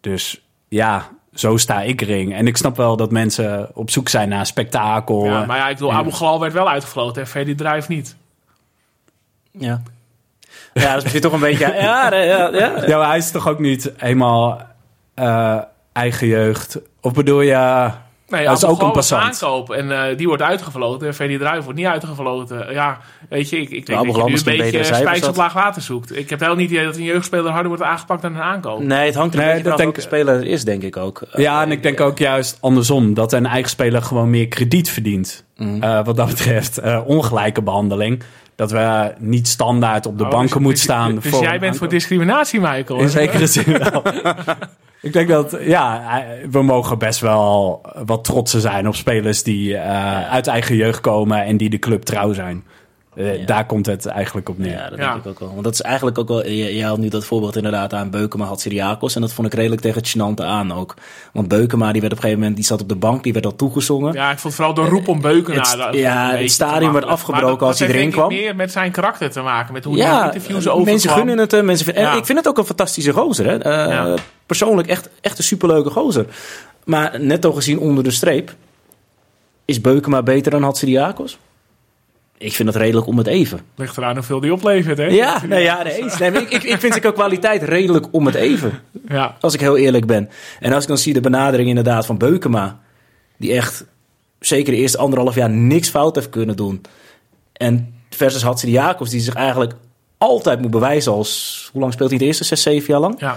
Dus 0.00 0.44
ja, 0.68 1.08
zo 1.34 1.56
sta 1.56 1.80
ik 1.82 2.00
erin. 2.00 2.32
En 2.32 2.46
ik 2.46 2.56
snap 2.56 2.76
wel 2.76 2.96
dat 2.96 3.10
mensen 3.10 3.70
op 3.74 3.90
zoek 3.90 4.08
zijn 4.08 4.28
naar 4.28 4.46
spektakel. 4.46 5.24
Ja, 5.24 5.44
maar 5.44 5.56
ja, 5.56 5.68
ik 5.68 5.74
bedoel, 5.74 5.90
Ja. 5.90 5.96
Abu 5.96 6.10
Ghalal 6.10 6.40
werd 6.40 6.52
wel 6.52 6.68
uitgefloten 6.68 7.22
en 7.22 7.28
Freddy 7.28 7.54
Drijf 7.54 7.88
niet. 7.88 8.16
Ja. 9.50 9.82
Ja, 10.74 10.82
dat 10.82 10.96
is 10.96 11.02
misschien 11.02 11.22
toch 11.22 11.32
een 11.32 11.40
beetje... 11.40 11.66
Ja, 11.74 12.14
ja, 12.14 12.48
ja. 12.48 12.86
ja. 12.86 12.98
Maar 12.98 13.08
hij 13.08 13.18
is 13.18 13.30
toch 13.30 13.48
ook 13.48 13.58
niet 13.58 13.92
helemaal 13.96 14.60
eh, 15.14 15.58
eigen 15.92 16.26
jeugd? 16.26 16.78
Of 17.00 17.12
bedoel 17.12 17.40
je... 17.40 17.90
Nee, 18.30 18.44
Dat 18.44 18.56
is 18.56 18.64
ook 18.64 18.82
een 18.82 18.90
passant. 18.92 19.22
aankoop 19.22 19.70
en 19.70 19.90
eh, 19.90 20.16
die 20.16 20.26
wordt 20.26 20.42
uitgefloten 20.42 21.14
en 21.18 21.62
wordt 21.62 21.78
niet 21.78 21.86
uitgefloten. 21.86 22.72
Ja, 22.72 22.98
weet 23.28 23.48
je, 23.48 23.56
ik, 23.60 23.70
ik 23.70 23.86
denk 23.86 24.06
dat 24.06 24.16
je 24.16 24.22
nu 24.24 24.52
een 24.52 24.58
beetje 24.58 24.84
spijs 24.84 25.28
op 25.28 25.36
laag 25.36 25.52
water 25.52 25.82
zoekt. 25.82 26.16
Ik 26.16 26.30
heb 26.30 26.38
wel 26.40 26.54
niet 26.54 26.70
het 26.70 26.70
idee 26.70 26.84
dat 26.84 26.96
een 26.96 27.02
jeugdspeler 27.02 27.50
harder 27.50 27.68
wordt 27.68 27.82
aangepakt 27.82 28.22
dan 28.22 28.34
een 28.34 28.40
aankoop. 28.42 28.82
Nee, 28.82 29.06
het 29.06 29.14
hangt 29.14 29.34
er 29.34 29.40
een 29.40 29.46
Nee, 29.46 29.54
beetje 29.54 29.68
dat 29.68 29.78
denk- 29.78 29.96
welke 29.96 30.08
speler 30.08 30.34
er 30.34 30.46
is, 30.46 30.64
denk 30.64 30.82
ik 30.82 30.96
ook. 30.96 31.22
Ja, 31.32 31.62
en 31.62 31.70
ik 31.70 31.82
denk 31.82 32.00
ook 32.00 32.18
juist 32.18 32.58
andersom. 32.60 33.14
Dat 33.14 33.32
een 33.32 33.46
eigen 33.46 33.70
speler 33.70 34.02
gewoon 34.02 34.30
meer 34.30 34.48
krediet 34.48 34.90
verdient. 34.90 35.44
Mhm. 35.56 35.82
Eh, 35.82 36.04
wat 36.04 36.16
dat 36.16 36.26
betreft 36.28 36.78
eh, 36.78 37.00
ongelijke 37.06 37.62
behandling. 37.62 38.22
Dat 38.60 38.70
we 38.70 39.12
niet 39.18 39.48
standaard 39.48 40.06
op 40.06 40.18
de 40.18 40.24
Oh, 40.24 40.30
banken 40.30 40.46
dus- 40.56 40.62
moeten 40.62 40.72
dus- 40.72 40.82
staan. 40.82 41.14
Dus 41.14 41.30
voor 41.30 41.42
jij 41.42 41.58
bent 41.58 41.76
voor 41.76 41.88
discriminatie, 41.88 42.60
Michael. 42.60 43.00
In 43.00 43.08
zekere 43.08 43.46
zin 43.56 43.78
wel. 43.78 44.02
ik 45.00 45.12
denk 45.12 45.28
dat, 45.28 45.56
ja, 45.60 46.02
we 46.50 46.62
mogen 46.62 46.98
best 46.98 47.20
wel 47.20 47.80
wat 48.06 48.24
trotser 48.24 48.60
zijn 48.60 48.88
op 48.88 48.94
spelers 48.96 49.42
die 49.42 49.76
eh, 49.76 50.30
uit 50.30 50.46
eigen 50.46 50.76
jeugd 50.76 51.00
komen 51.00 51.44
en 51.44 51.56
die 51.56 51.70
de 51.70 51.78
club 51.78 52.02
trouw 52.02 52.32
zijn. 52.32 52.64
Eh, 53.20 53.38
Ja. 53.40 53.46
Daar 53.46 53.66
komt 53.66 53.86
het 53.86 54.06
eigenlijk 54.06 54.48
op 54.48 54.58
neer. 54.58 54.70
Ja, 54.70 54.88
dat 54.90 54.98
Ja. 54.98 55.12
denk 55.12 55.24
ik 55.24 55.30
ook 55.30 55.38
wel. 55.38 55.48
Want 55.50 55.64
dat 55.64 55.72
is 55.72 55.80
eigenlijk 55.80 56.18
ook 56.18 56.28
wel... 56.28 56.46
Je, 56.46 56.74
je 56.76 56.84
haalt 56.84 56.98
nu 56.98 57.08
dat 57.08 57.24
voorbeeld 57.24 57.56
inderdaad 57.56 57.92
aan 57.94 58.10
Beukema 58.10 58.44
had 58.44 58.60
Syriakos. 58.60 59.14
En 59.14 59.20
dat 59.20 59.32
vond 59.32 59.46
ik 59.46 59.54
redelijk 59.54 59.80
tegen 59.82 60.04
Chinante 60.04 60.44
aan 60.44 60.72
ook. 60.72 60.94
Want 61.32 61.48
Beukema, 61.48 61.92
die 61.92 62.00
werd 62.00 62.12
op 62.12 62.18
een 62.18 62.24
gegeven 62.24 62.38
moment... 62.38 62.56
Die 62.56 62.64
zat 62.64 62.80
op 62.80 62.88
de 62.88 62.96
bank, 62.96 63.22
die 63.22 63.32
werd 63.32 63.44
al 63.46 63.56
toegezongen. 63.56 64.12
Ja, 64.12 64.30
ik 64.30 64.38
vond 64.38 64.54
vooral 64.54 64.74
de 64.74 64.80
roep 64.80 65.08
om 65.08 65.20
Beuken 65.20 65.54
Het- 65.54 65.76
naar. 65.76 65.96
ja, 65.96 66.30
het 66.36 66.50
stadion 66.50 66.92
werd 66.92 67.04
afgebroken 67.04 67.66
als 67.66 67.78
hij 67.78 67.88
erin 67.88 68.10
kwam. 68.10 68.24
Het 68.24 68.32
heeft 68.32 68.44
meer 68.44 68.56
met 68.56 68.72
zijn 68.72 68.90
karakter 68.92 69.30
te 69.30 69.40
maken, 69.40 69.72
met 69.72 69.84
hoe 69.84 70.02
hij 70.02 70.18
in 70.18 70.24
interviews 70.24 70.68
over 70.68 70.84
mensen 70.84 71.10
gunnen 71.10 71.38
het 71.38 71.50
hem. 71.50 71.64
Mensen 71.64 71.84
vinden, 71.84 72.04
en 72.04 72.10
Ja. 72.10 72.16
ik 72.18 72.26
vind 72.26 72.38
het 72.38 72.48
ook 72.48 72.58
een 72.58 72.64
fantastische 72.64 73.12
gozer. 73.12 73.46
Hè? 73.46 73.58
Eh, 73.58 73.88
Ja. 73.90 74.14
Persoonlijk 74.46 74.88
echt, 74.88 75.08
echt 75.20 75.38
een 75.38 75.44
superleuke 75.44 75.90
gozer. 75.90 76.26
Maar 76.84 77.20
netto 77.20 77.52
gezien 77.52 77.78
onder 77.78 78.04
de 78.04 78.10
streep... 78.10 78.54
Is 79.64 79.80
Beukema 79.80 80.22
beter 80.22 80.50
dan 80.50 80.62
Hatsidiakos? 80.62 81.38
Ik 82.42 82.52
vind 82.54 82.72
dat 82.72 82.82
redelijk 82.82 83.06
om 83.06 83.18
het 83.18 83.26
even. 83.26 83.60
Ligt 83.76 83.96
eraan 83.96 84.14
hoeveel 84.14 84.40
die 84.40 84.52
oplevert, 84.52 84.98
hè? 84.98 85.04
Ja, 85.04 85.42
nee, 85.46 85.62
ja 85.62 85.82
nee, 85.82 86.02
eens. 86.02 86.18
Nee, 86.18 86.30
ik, 86.30 86.50
ik, 86.50 86.62
ik 86.62 86.80
vind 86.80 86.94
zijn 87.00 87.12
kwaliteit 87.14 87.62
redelijk 87.62 88.06
om 88.10 88.26
het 88.26 88.34
even. 88.34 88.80
Ja. 89.08 89.36
Als 89.40 89.54
ik 89.54 89.60
heel 89.60 89.76
eerlijk 89.76 90.06
ben. 90.06 90.30
En 90.60 90.72
als 90.72 90.82
ik 90.82 90.88
dan 90.88 90.98
zie 90.98 91.12
de 91.12 91.20
benadering 91.20 91.68
inderdaad 91.68 92.06
van 92.06 92.18
Beukema. 92.18 92.80
Die 93.36 93.52
echt 93.52 93.84
zeker 94.38 94.72
de 94.72 94.78
eerste 94.78 94.98
anderhalf 94.98 95.34
jaar 95.34 95.50
niks 95.50 95.88
fout 95.88 96.14
heeft 96.14 96.30
kunnen 96.30 96.56
doen. 96.56 96.80
En 97.52 97.94
versus 98.10 98.42
Hatsidiakos 98.42 99.10
die 99.10 99.20
zich 99.20 99.34
eigenlijk 99.34 99.72
altijd 100.18 100.60
moet 100.60 100.70
bewijzen 100.70 101.12
als... 101.12 101.68
Hoe 101.72 101.80
lang 101.80 101.92
speelt 101.92 102.10
hij 102.10 102.18
de 102.18 102.24
eerste? 102.24 102.44
Zes, 102.44 102.62
zeven 102.62 102.92
jaar 102.92 103.00
lang? 103.00 103.14
Ja. 103.20 103.36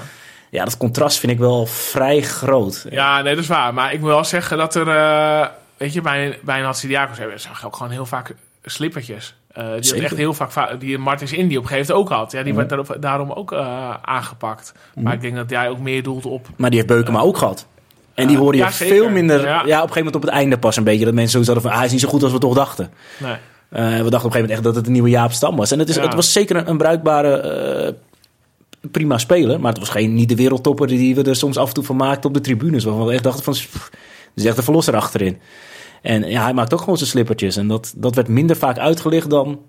Ja, 0.50 0.64
dat 0.64 0.78
contrast 0.78 1.20
vind 1.20 1.32
ik 1.32 1.40
wel 1.40 1.66
vrij 1.66 2.22
groot. 2.22 2.86
ja, 2.90 3.22
nee, 3.22 3.36
dat 3.36 3.44
is 3.44 3.50
waar. 3.50 3.74
Maar 3.74 3.94
ik 3.94 4.00
moet 4.00 4.10
wel 4.10 4.24
zeggen 4.24 4.58
dat 4.58 4.76
er... 4.76 4.88
eh, 4.88 5.48
weet 5.78 5.94
je, 5.94 6.02
bij, 6.02 6.40
bij 6.42 6.60
een 6.60 6.66
Hatsidiakos 6.66 7.18
hebben 7.18 7.40
zag 7.40 7.60
je 7.60 7.66
ook 7.66 7.76
gewoon 7.76 7.92
heel 7.92 8.06
vaak 8.06 8.36
slippertjes. 8.64 9.36
Eh, 9.52 9.66
die 9.80 9.94
echt 10.02 10.16
heel 10.16 10.34
vaak... 10.34 10.52
va- 10.52 10.76
Die 10.76 10.98
Martins 10.98 11.32
Indy 11.34 11.56
op 11.56 11.62
een 11.64 11.68
gegeven 11.70 11.96
moment 11.96 12.12
ook 12.12 12.18
had. 12.20 12.32
Ja, 12.32 12.44
die 12.44 12.54
werd 12.54 12.70
daarop, 12.70 12.98
daarom 13.00 13.32
ook 13.32 13.52
eh, 13.52 13.94
aangepakt. 14.02 14.74
Maar 14.96 15.14
ik 15.14 15.22
denk 15.22 15.36
dat 15.36 15.50
jij 15.50 15.70
ook 15.70 15.80
meer 15.80 16.04
doelt 16.04 16.26
op... 16.26 16.48
Maar 16.56 16.70
die 16.70 16.80
heeft 16.80 16.92
Beukema 16.92 17.20
ook 17.20 17.38
gehad. 17.38 17.66
En 18.14 18.28
die 18.28 18.38
hoorde 18.38 18.58
je 18.58 18.64
ja, 18.64 18.72
veel 18.72 19.10
minder... 19.10 19.42
Ja. 19.42 19.48
Ja. 19.48 19.58
op 19.60 19.64
een 19.66 19.72
gegeven 19.74 19.96
moment 19.96 20.16
op 20.16 20.22
het 20.22 20.32
einde 20.32 20.58
pas 20.58 20.78
een 20.78 20.84
beetje. 20.84 21.06
Dat 21.06 21.14
mensen 21.14 21.40
zo 21.40 21.46
hadden 21.46 21.62
van... 21.64 21.72
Ah, 21.72 21.78
hij 21.78 21.86
is 21.86 21.92
niet 21.92 22.02
zo 22.02 22.08
goed 22.10 22.24
als 22.24 22.32
we 22.32 22.38
toch 22.38 22.54
dachten. 22.56 22.92
Nee. 23.18 23.32
Eh, 23.32 23.40
we 23.82 23.88
dachten 23.90 24.04
op 24.04 24.04
een 24.04 24.12
gegeven 24.14 24.32
moment 24.32 24.52
echt 24.52 24.64
dat 24.64 24.76
het 24.76 24.86
een 24.86 24.92
nieuwe 24.92 25.10
Jaap 25.10 25.32
Stam 25.32 25.56
was. 25.56 25.72
En 25.72 25.80
het, 25.80 25.90
is, 25.90 25.96
Ja. 25.96 26.02
het 26.02 26.14
was 26.14 26.32
zeker 26.32 26.56
een, 26.56 26.70
een 26.70 26.78
bruikbare, 26.78 27.36
eh, 27.38 27.94
prima 28.92 29.18
speler. 29.18 29.60
Maar 29.60 29.70
het 29.72 29.80
was 29.80 29.90
geen, 29.90 30.14
niet 30.14 30.30
de 30.30 30.36
wereldtopper 30.36 30.88
die 30.88 31.16
we 31.16 31.24
er 31.24 31.36
soms 31.36 31.58
af 31.58 31.68
en 31.68 31.74
toe 31.74 31.84
van 31.84 31.96
maakten 31.96 32.30
op 32.30 32.34
de 32.36 32.42
tribunes. 32.42 32.84
Waarvan 32.84 33.06
we 33.06 33.14
echt 33.14 33.24
dachten 33.24 33.44
van, 33.44 33.54
pff, 33.54 33.90
er 33.94 34.00
is 34.36 34.46
echt 34.46 34.58
een 34.58 34.64
verlosser 34.64 34.96
achterin. 34.96 35.38
En 36.04 36.30
ja, 36.30 36.44
hij 36.44 36.54
maakt 36.54 36.74
ook 36.74 36.80
gewoon 36.80 36.98
zijn 36.98 37.10
slippertjes. 37.10 37.56
En 37.56 37.68
dat, 37.68 37.94
dat 37.96 38.16
werd 38.16 38.28
minder 38.28 38.56
vaak 38.56 38.78
uitgelicht 38.78 39.30
dan... 39.30 39.60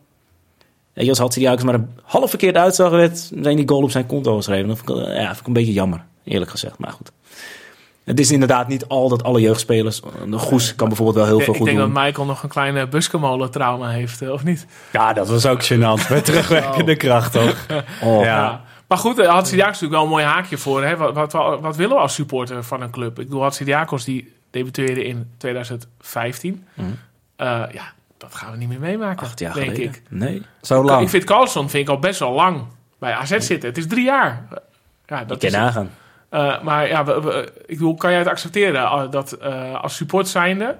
Weet 0.93 1.05
je, 1.05 1.11
als 1.11 1.18
Hatsidiakos 1.18 1.64
maar 1.64 1.74
een 1.74 1.91
half 2.03 2.30
verkeerd 2.30 2.57
uitzag, 2.57 2.91
werd 2.91 3.30
zijn 3.41 3.57
die 3.57 3.68
goal 3.68 3.82
op 3.82 3.91
zijn 3.91 4.07
konto 4.07 4.37
geschreven. 4.37 4.68
Dat 4.68 4.78
vond 4.78 4.91
ik, 4.91 5.07
eh, 5.07 5.16
ja, 5.16 5.26
vind 5.26 5.41
ik 5.41 5.47
een 5.47 5.53
beetje 5.53 5.72
jammer, 5.72 6.05
eerlijk 6.24 6.51
gezegd. 6.51 6.78
Maar 6.78 6.93
goed. 6.93 7.12
Het 8.05 8.20
is 8.20 8.30
inderdaad 8.30 8.68
niet 8.68 8.89
al 8.89 9.09
dat 9.09 9.22
alle 9.22 9.41
jeugdspelers. 9.41 10.01
De 10.28 10.39
Goes 10.39 10.74
kan 10.74 10.89
bijvoorbeeld 10.89 11.16
wel 11.16 11.26
heel 11.26 11.41
veel 11.41 11.53
ik 11.53 11.59
goed 11.59 11.66
denk 11.66 11.78
doen. 11.78 11.93
dat 11.95 12.05
Michael 12.05 12.26
nog 12.26 12.43
een 12.43 12.49
kleine 12.49 12.89
buskemolen 12.89 13.51
trauma 13.51 13.89
heeft, 13.89 14.22
eh, 14.22 14.30
of 14.30 14.45
niet? 14.45 14.66
Ja, 14.93 15.12
dat 15.12 15.28
was 15.28 15.47
ook 15.47 15.64
gênant. 15.64 16.09
Met 16.11 16.24
terugwerkende 16.30 16.97
kracht, 16.97 17.32
toch? 17.32 17.66
Oh. 18.03 18.20
Ja. 18.20 18.24
Ja. 18.24 18.64
Maar 18.89 18.99
goed, 18.99 19.18
eh, 19.18 19.28
Hatsidiakos 19.28 19.74
is 19.74 19.80
natuurlijk 19.80 19.93
wel 19.93 20.03
een 20.03 20.24
mooi 20.24 20.24
haakje 20.24 20.59
voor. 20.59 20.85
Hè? 20.85 20.97
Wat, 20.97 21.32
wat, 21.32 21.61
wat, 21.61 21.76
willen 21.76 21.97
we 21.97 22.03
als 22.03 22.14
supporter 22.14 22.64
van 22.64 22.82
een 22.82 22.91
club? 22.91 23.18
Ik 23.18 23.24
bedoel, 23.24 23.43
Hatsidiakos 23.43 24.05
die 24.05 24.32
debuteerde 24.55 25.05
in 25.05 25.30
2015. 25.36 26.66
Mhm. 26.74 26.88
Eh, 27.36 27.46
ja, 27.72 27.92
dat 28.18 28.34
gaan 28.34 28.50
we 28.50 28.57
niet 28.57 28.68
meer 28.68 28.80
meemaken, 28.80 29.26
Acht 29.26 29.38
jaar 29.38 29.55
denk 29.55 29.66
geleden. 29.66 29.94
ik. 29.94 30.02
Nee. 30.09 30.42
Zo 30.62 30.84
lang. 30.84 31.02
Ik 31.02 31.09
vind 31.09 31.24
Carlson 31.24 31.70
vind 31.70 31.88
ik 31.88 31.94
al 31.94 31.98
best 32.00 32.18
wel 32.18 32.32
lang 32.32 32.64
bij 32.98 33.12
AZ 33.12 33.30
zitten. 33.38 33.68
Het 33.68 33.78
is 33.78 33.86
drie 33.86 34.05
jaar. 34.05 34.44
Ja, 35.07 35.18
Dat 35.24 35.28
dat 35.28 35.50
kan 35.50 35.61
nagaan. 35.61 35.90
eh, 36.28 36.62
maar 36.62 36.88
ja, 36.88 37.05
we- 37.05 37.20
we- 37.20 37.52
ik 37.66 37.76
bedoel, 37.78 37.94
kan 37.94 38.11
jij 38.11 38.18
het 38.18 38.28
accepteren 38.28 38.82
eh, 38.82 39.11
dat 39.11 39.40
als 39.82 39.96
support 39.96 40.28
zijnde... 40.28 40.76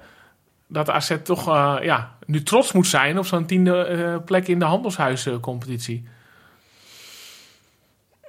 dat 0.67 0.89
AZ 0.89 1.15
toch 1.23 1.45
ja, 1.83 2.15
nu 2.25 2.43
trots 2.43 2.71
moet 2.71 2.87
zijn 2.87 3.17
op 3.19 3.25
zo'n 3.25 3.45
tiende 3.45 4.21
plek 4.25 4.47
in 4.47 4.59
de 4.59 4.65
handelshuiscompetitie? 4.65 6.07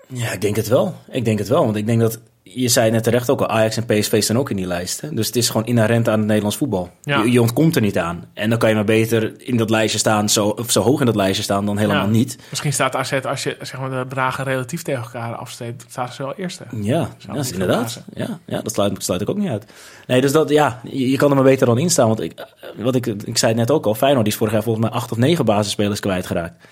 Ja, 0.09 0.31
ik 0.33 0.41
denk 0.41 0.57
het 0.57 0.69
wel. 0.69 1.01
Ik 1.11 1.25
denk 1.25 1.39
het 1.39 1.49
wel. 1.49 1.65
Want 1.65 1.77
ik 1.77 1.87
denk 1.87 2.01
dat. 2.01 2.21
Je 2.49 2.69
zei 2.69 2.91
net 2.91 3.03
terecht 3.03 3.31
ook 3.31 3.41
al, 3.41 3.49
Ajax 3.49 3.77
en 3.77 3.85
PSV 3.87 4.23
staan 4.23 4.39
ook 4.39 4.51
in 4.51 4.57
die 4.57 4.67
lijst. 4.67 5.01
Hè? 5.01 5.15
Dus 5.15 5.27
het 5.27 5.37
is 5.37 5.49
gewoon 5.49 5.67
inherent 5.67 6.09
aan 6.09 6.19
het 6.19 6.27
Nederlands 6.27 6.57
voetbal. 6.57 6.91
Ja. 7.03 7.23
Je, 7.23 7.31
je 7.31 7.41
ontkomt 7.41 7.77
er 7.77 7.83
niet 7.83 7.99
aan. 7.99 8.25
En 8.35 8.51
dan 8.51 8.59
kan 8.59 8.69
je 8.69 8.75
maar 8.75 8.85
beter 8.85 9.33
in 9.39 9.57
dat 9.57 9.71
lijstje 9.71 9.99
staan, 9.99 10.29
zo, 10.29 10.49
of 10.49 10.71
zo 10.71 10.83
hoog 10.83 11.01
in 11.01 11.07
dat 11.07 11.17
lijstje 11.17 11.43
staan 11.43 11.67
dan 11.67 11.79
helemaal 11.79 12.05
Ja. 12.05 12.11
niet. 12.11 12.39
Misschien 12.51 12.73
staat 12.73 12.97
AZ, 12.97 13.13
als 13.13 13.43
je 13.43 13.57
zeg 13.61 13.81
maar, 13.81 13.91
de 13.91 14.05
bedragen 14.09 14.45
relatief 14.45 14.83
tegen 14.83 15.03
elkaar 15.03 15.35
afsteekt, 15.35 15.85
staat 15.89 16.15
ze 16.15 16.23
wel 16.23 16.35
eerste. 16.35 16.65
Ja, 16.81 17.09
dat 17.27 17.37
is 17.37 17.53
inderdaad. 17.53 18.03
Ja, 18.15 18.39
ja, 18.47 18.61
dat 18.63 18.73
sluit, 18.73 19.05
sluit 19.05 19.21
ik 19.21 19.31
ook 19.31 19.39
niet 19.39 19.51
uit. 19.51 19.65
Nee, 20.07 20.21
dus 20.21 20.33
dat, 20.33 20.49
ja, 20.49 20.81
je, 20.85 21.11
je 21.11 21.17
kan 21.17 21.29
er 21.31 21.35
maar 21.37 21.45
beter 21.45 21.67
dan 21.67 21.79
in 21.79 21.91
staan. 21.91 22.07
Want 22.07 22.21
ik, 22.21 22.45
wat 22.77 22.95
ik, 22.95 23.07
ik 23.07 23.39
zei 23.39 23.51
het 23.53 23.61
net 23.61 23.71
ook 23.71 23.87
al, 23.87 23.95
Feyenoord 23.95 24.25
die 24.25 24.33
is 24.33 24.39
vorig 24.39 24.53
jaar 24.53 24.63
volgens 24.63 24.85
mij 24.85 24.95
acht 24.95 25.13
of 25.13 25.19
negen 25.19 25.45
basisspelers 25.45 26.01
kwijtgeraakt. 26.01 26.65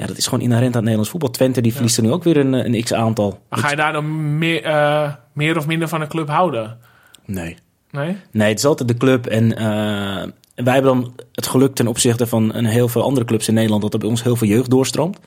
Ja, 0.00 0.06
dat 0.06 0.16
is 0.16 0.26
gewoon 0.26 0.44
inherent 0.44 0.66
aan 0.66 0.72
het 0.72 0.80
Nederlands 0.80 1.10
voetbal. 1.10 1.30
Twente 1.30 1.60
die 1.60 1.72
verliest 1.72 1.96
er 1.96 2.02
nu 2.02 2.12
ook 2.12 2.24
weer 2.24 2.36
een, 2.36 2.52
een 2.52 2.82
x-aantal. 2.82 3.40
Maar 3.48 3.58
ga 3.58 3.70
je 3.70 3.76
daar 3.76 3.92
dan 3.92 4.38
meer, 4.38 4.62
eh, 4.62 5.12
meer 5.32 5.56
of 5.56 5.66
minder 5.66 5.88
van 5.88 6.00
een 6.00 6.08
club 6.08 6.28
houden? 6.28 6.78
Nee. 7.24 7.56
Nee? 7.90 8.16
Nee, 8.30 8.48
het 8.48 8.58
is 8.58 8.64
altijd 8.64 8.88
de 8.88 8.96
club. 8.96 9.26
En 9.26 9.56
eh, 9.56 10.28
wij 10.54 10.74
hebben 10.74 10.92
dan 10.92 11.12
het 11.32 11.46
geluk 11.46 11.74
ten 11.74 11.86
opzichte 11.86 12.26
van 12.26 12.54
een 12.54 12.64
heel 12.64 12.88
veel 12.88 13.02
andere 13.02 13.26
clubs 13.26 13.48
in 13.48 13.54
Nederland... 13.54 13.82
dat 13.82 13.92
er 13.92 13.98
bij 13.98 14.08
ons 14.08 14.22
heel 14.22 14.36
veel 14.36 14.48
jeugd 14.48 14.70
doorstroomt. 14.70 15.18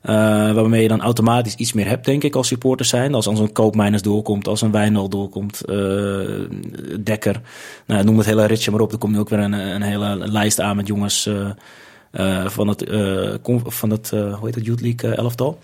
Eh, 0.00 0.14
waarmee 0.52 0.82
je 0.82 0.88
dan 0.88 1.00
automatisch 1.00 1.54
iets 1.54 1.72
meer 1.72 1.88
hebt, 1.88 2.04
denk 2.04 2.22
ik, 2.22 2.34
als 2.34 2.48
supporter 2.48 2.86
zijn. 2.86 3.14
Als, 3.14 3.26
als 3.26 3.38
een 3.38 3.52
Koopmijners 3.52 4.02
doorkomt, 4.02 4.48
als 4.48 4.60
een 4.60 4.70
Wijnald 4.70 5.10
doorkomt, 5.10 5.64
eh, 5.64 5.76
Dekker. 7.00 7.40
Nou, 7.86 8.04
noem 8.04 8.16
het 8.16 8.26
hele 8.26 8.46
ritje 8.46 8.70
maar 8.70 8.80
op. 8.80 8.92
Er 8.92 8.98
komt 8.98 9.12
nu 9.12 9.18
ook 9.18 9.28
weer 9.28 9.38
een, 9.38 9.52
een 9.52 9.82
hele 9.82 10.16
lijst 10.16 10.60
aan 10.60 10.76
met 10.76 10.86
jongens 10.86 11.28
van 12.46 12.68
het, 12.68 12.82
eh, 12.88 13.34
van 13.64 13.90
het 13.90 14.12
eh, 14.12 14.20
hoe 14.34 14.46
heet 14.46 14.54
het, 14.54 14.64
Youth 14.66 14.80
League 14.80 15.10
eh, 15.10 15.18
elftal. 15.18 15.58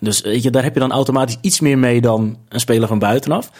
Dus 0.00 0.20
weet 0.20 0.42
je, 0.42 0.50
daar 0.50 0.62
heb 0.62 0.74
je 0.74 0.80
dan 0.80 0.92
automatisch 0.92 1.36
iets 1.40 1.60
meer 1.60 1.78
mee 1.78 2.00
dan 2.00 2.38
een 2.48 2.60
speler 2.60 2.88
van 2.88 2.98
buitenaf. 2.98 3.50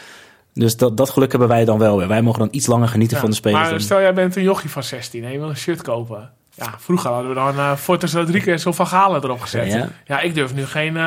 Dus 0.55 0.77
dat, 0.77 0.97
dat 0.97 1.11
geluk 1.11 1.31
hebben 1.31 1.49
wij 1.49 1.65
dan 1.65 1.79
wel 1.79 1.97
weer. 1.99 2.09
Wij 2.09 2.23
mogen 2.23 2.39
dan 2.39 2.49
iets 2.51 2.67
langer 2.67 2.89
genieten 2.89 3.15
Ja. 3.17 3.23
van 3.23 3.31
de 3.31 3.37
spelers. 3.37 3.61
Maar 3.61 3.71
dan- 3.71 3.81
stel 3.81 4.01
jij 4.01 4.15
bent 4.15 4.37
een 4.37 4.43
jochie 4.43 4.71
van 4.71 4.83
16 4.83 5.25
en 5.25 5.33
je 5.33 5.39
wil 5.39 5.49
een 5.49 5.57
shirt 5.57 5.83
kopen. 5.83 6.31
Ja, 6.55 6.75
vroeger 6.79 7.11
hadden 7.11 7.29
we 7.29 7.35
dan 7.35 7.55
uh, 7.57 7.77
Fortes 7.77 8.13
Rodriguez 8.13 8.67
of 8.67 8.77
Van 8.77 8.87
Galen 8.87 9.23
erop 9.25 9.41
gezet. 9.41 9.73
Ja. 9.73 9.89
Ja, 10.07 10.21
ik 10.21 10.35
durf 10.35 10.55
nu 10.55 10.67
geen... 10.67 10.97
eh, 10.97 11.03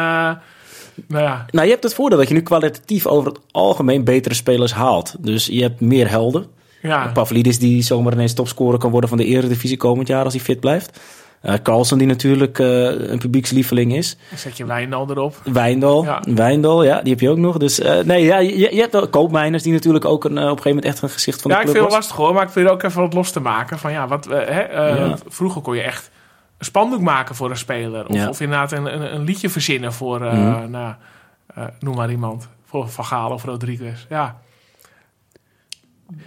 nou 1.08 1.24
ja, 1.24 1.46
Nou, 1.52 1.66
je 1.66 1.72
hebt 1.72 1.84
het 1.84 1.94
voordeel 1.94 2.18
dat 2.18 2.28
je 2.28 2.34
nu 2.34 2.42
kwalitatief 2.42 3.06
over 3.08 3.28
het 3.32 3.40
algemeen 3.52 4.04
betere 4.04 4.36
spelers 4.36 4.74
haalt. 4.74 5.16
Dus 5.20 5.46
je 5.46 5.62
hebt 5.62 5.80
meer 5.82 6.10
helden. 6.10 6.46
Ja. 6.82 7.08
Pavlidis 7.14 7.60
die 7.60 7.82
zomaar 7.82 8.14
ineens 8.14 8.34
topscorer 8.34 8.80
kan 8.80 8.92
worden 8.92 9.10
van 9.10 9.18
de 9.18 9.26
Eredivisie 9.26 9.78
komend 9.78 10.08
jaar 10.08 10.24
als 10.24 10.34
hij 10.34 10.44
fit 10.44 10.60
blijft. 10.60 11.00
Eh 11.42 11.54
Carlsen 11.64 11.98
die 11.98 12.08
natuurlijk 12.08 12.60
eh, 12.60 12.68
een 13.10 13.18
publiekslieveling 13.20 13.96
is. 13.96 14.18
dan 14.30 14.38
zet 14.38 14.58
je 14.58 14.66
Wijndal 14.66 15.10
erop. 15.10 15.42
Wijndal, 15.44 16.04
Ja. 16.04 16.22
Wijndal, 16.30 16.84
ja, 16.84 17.02
die 17.02 17.12
heb 17.12 17.20
je 17.22 17.30
ook 17.30 17.38
nog. 17.38 17.58
Dus 17.58 17.80
eh, 17.80 18.00
nee, 18.04 18.24
ja, 18.24 18.38
je, 18.38 18.74
je 18.76 18.80
hebt 18.82 18.94
wel 18.94 19.08
koopmijners 19.10 19.64
die 19.64 19.74
natuurlijk 19.74 20.06
ook 20.06 20.24
een, 20.26 20.32
op 20.32 20.38
een 20.38 20.48
gegeven 20.48 20.68
moment 20.70 20.86
echt 20.86 21.02
een 21.02 21.10
gezicht 21.10 21.42
van 21.42 21.52
Ja, 21.52 21.58
de 21.58 21.64
ik 21.64 21.70
club 21.70 21.82
vind 21.82 21.94
het 21.94 22.02
lastig 22.04 22.18
hoor, 22.26 22.34
maar 22.34 22.44
ik 22.44 22.50
probeer 22.52 22.72
ook 22.72 22.84
even 22.84 23.02
wat 23.02 23.14
los 23.14 23.32
te 23.32 23.40
maken. 23.40 23.80
Van 23.80 23.92
ja, 23.92 24.08
wat, 24.08 24.26
hè, 24.26 24.62
Ja. 24.62 25.18
Vroeger 25.28 25.62
kon 25.62 25.76
je 25.76 25.82
echt 25.82 26.10
een 26.58 26.66
spandoek 26.66 27.02
maken 27.02 27.36
voor 27.36 27.50
een 27.50 27.58
speler. 27.58 28.08
Of, 28.08 28.16
Ja. 28.16 28.30
of 28.30 28.42
inderdaad 28.42 28.72
een, 28.72 28.94
een, 28.94 29.14
een 29.16 29.24
liedje 29.24 29.50
verzinnen 29.50 29.94
voor, 29.94 30.20
Mhm. 30.20 30.70
nou, 30.70 30.94
noem 31.80 31.96
maar 31.96 32.12
iemand. 32.12 32.48
Voor 32.66 32.90
Van 32.90 33.06
Gaal 33.06 33.32
of 33.32 33.44
Rodriguez. 33.44 34.06
Ja. 34.10 34.38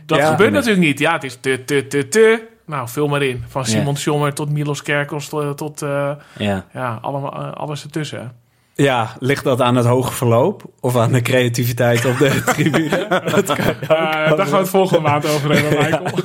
Dat 0.06 0.18
Ja. 0.18 0.30
gebeurt 0.30 0.52
natuurlijk 0.52 0.80
niet. 0.86 0.98
Ja, 0.98 1.12
het 1.12 1.24
is 1.24 1.38
te, 1.40 1.64
te, 1.64 1.86
te, 1.86 2.08
te. 2.08 2.48
Nou, 2.66 2.88
vul 2.88 3.08
maar 3.08 3.22
in. 3.22 3.44
Van 3.48 3.62
Ja. 3.62 3.68
Simon 3.68 3.96
Schommer 3.96 4.34
tot 4.34 4.50
Milos 4.50 4.82
Kerkels 4.82 5.28
tot, 5.28 5.56
tot 5.56 5.82
eh, 5.82 6.10
Ja. 6.38 6.64
ja, 6.72 6.98
allemaal, 7.02 7.32
eh, 7.32 7.52
alles 7.52 7.82
ertussen. 7.82 8.32
Ja, 8.74 9.16
ligt 9.18 9.44
dat 9.44 9.60
aan 9.60 9.76
het 9.76 9.86
hoge 9.86 10.12
verloop? 10.12 10.62
Of 10.80 10.96
aan 10.96 11.12
de 11.12 11.22
creativiteit 11.22 12.04
op 12.04 12.18
de 12.18 12.42
tribune? 12.54 13.06
dat 13.30 13.44
kan. 13.46 13.56
Eh, 13.80 13.88
daar 13.88 14.36
gaan 14.38 14.50
we 14.50 14.56
het 14.56 14.68
volgende 14.68 15.00
maand 15.08 15.26
over 15.26 15.52
hebben, 15.52 15.78
Michael. 15.78 16.18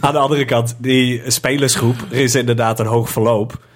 Aan 0.00 0.12
de 0.12 0.18
andere 0.18 0.44
kant, 0.44 0.76
die 0.78 1.22
spelersgroep, 1.30 1.96
er 2.10 2.16
is 2.18 2.34
inderdaad 2.34 2.80
een 2.80 2.86
hoog 2.86 3.10
verloop. 3.10 3.66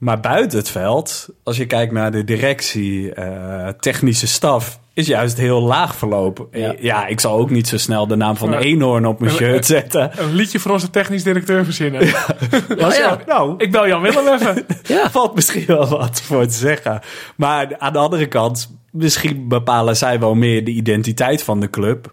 Maar 0.00 0.20
buiten 0.20 0.58
het 0.58 0.68
veld, 0.68 1.28
als 1.42 1.56
je 1.56 1.66
kijkt 1.66 1.92
naar 1.92 2.10
de 2.10 2.24
directie, 2.24 3.14
eh, 3.14 3.68
technische 3.68 4.26
staf, 4.26 4.80
is 4.94 5.06
juist 5.06 5.36
heel 5.36 5.62
laag 5.62 5.96
verloop. 5.96 6.48
Ja. 6.52 6.74
Ja. 6.78 7.06
ik 7.06 7.20
zal 7.20 7.38
ook 7.38 7.50
niet 7.50 7.68
zo 7.68 7.78
snel 7.78 8.06
de 8.06 8.16
naam 8.16 8.36
van 8.36 8.50
Ja. 8.50 8.58
Eenhoorn 8.58 9.06
op 9.06 9.20
mijn 9.20 9.32
shirt 9.32 9.66
zetten. 9.66 10.10
Een 10.20 10.34
liedje 10.34 10.58
voor 10.58 10.70
onze 10.72 10.90
technisch 10.90 11.22
directeur 11.22 11.64
verzinnen. 11.64 12.00
Was 12.78 12.96
ja, 13.04 13.18
nou, 13.26 13.54
Ik 13.56 13.70
bel 13.70 13.86
Jan 13.86 14.02
Willem 14.02 14.34
even. 14.34 14.66
valt 15.10 15.34
misschien 15.34 15.66
wel 15.66 15.88
wat 15.88 16.20
voor 16.20 16.46
te 16.46 16.56
zeggen. 16.56 17.00
Maar 17.36 17.78
aan 17.78 17.92
de 17.92 17.98
andere 17.98 18.26
kant, 18.26 18.76
misschien 18.90 19.48
bepalen 19.48 19.96
zij 19.96 20.20
wel 20.20 20.34
meer 20.34 20.64
de 20.64 20.70
identiteit 20.70 21.42
van 21.42 21.60
de 21.60 21.70
club. 21.70 22.12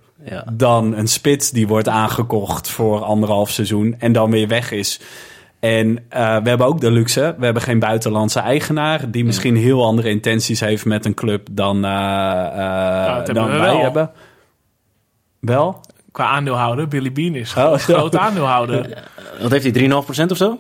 Dan 0.54 0.96
een 0.96 1.08
spits 1.08 1.52
die 1.52 1.68
wordt 1.68 1.88
aangekocht 1.88 2.70
voor 2.70 3.04
anderhalf 3.04 3.50
seizoen 3.50 3.96
en 4.00 4.12
dan 4.12 4.32
weer 4.32 4.48
weg 4.48 4.72
is. 4.72 5.00
En 5.68 6.00
eh, 6.10 6.38
we 6.44 6.50
hebben 6.50 6.68
ook 6.68 6.82
de 6.82 6.92
luxe, 6.92 7.36
we 7.38 7.46
hebben 7.46 7.64
geen 7.64 7.80
buitenlandse 7.80 8.40
eigenaar 8.40 9.12
die 9.12 9.26
misschien 9.26 9.56
heel 9.56 9.86
andere 9.86 10.10
intenties 10.10 10.60
heeft 10.60 10.86
met 10.86 11.06
een 11.06 11.14
club 11.14 11.48
dan, 11.52 11.86
eh, 11.86 11.90
eh, 13.18 13.26
dan 13.26 13.46
we 13.52 13.58
wij 13.58 13.60
wel. 13.60 13.82
hebben. 13.82 14.12
Wel? 15.40 15.82
Qua 16.12 16.26
aandeelhouder, 16.26 16.88
Billy 16.88 17.12
Bean 17.12 17.36
is 17.36 17.56
Oh, 17.56 17.72
een 17.72 17.80
groot 17.80 18.18
aandeelhouder. 18.18 19.04
Wat 19.42 19.52
heeft 19.52 19.64
hij, 19.64 19.72
3,5% 19.72 20.32
of 20.32 20.38
zo? 20.38 20.60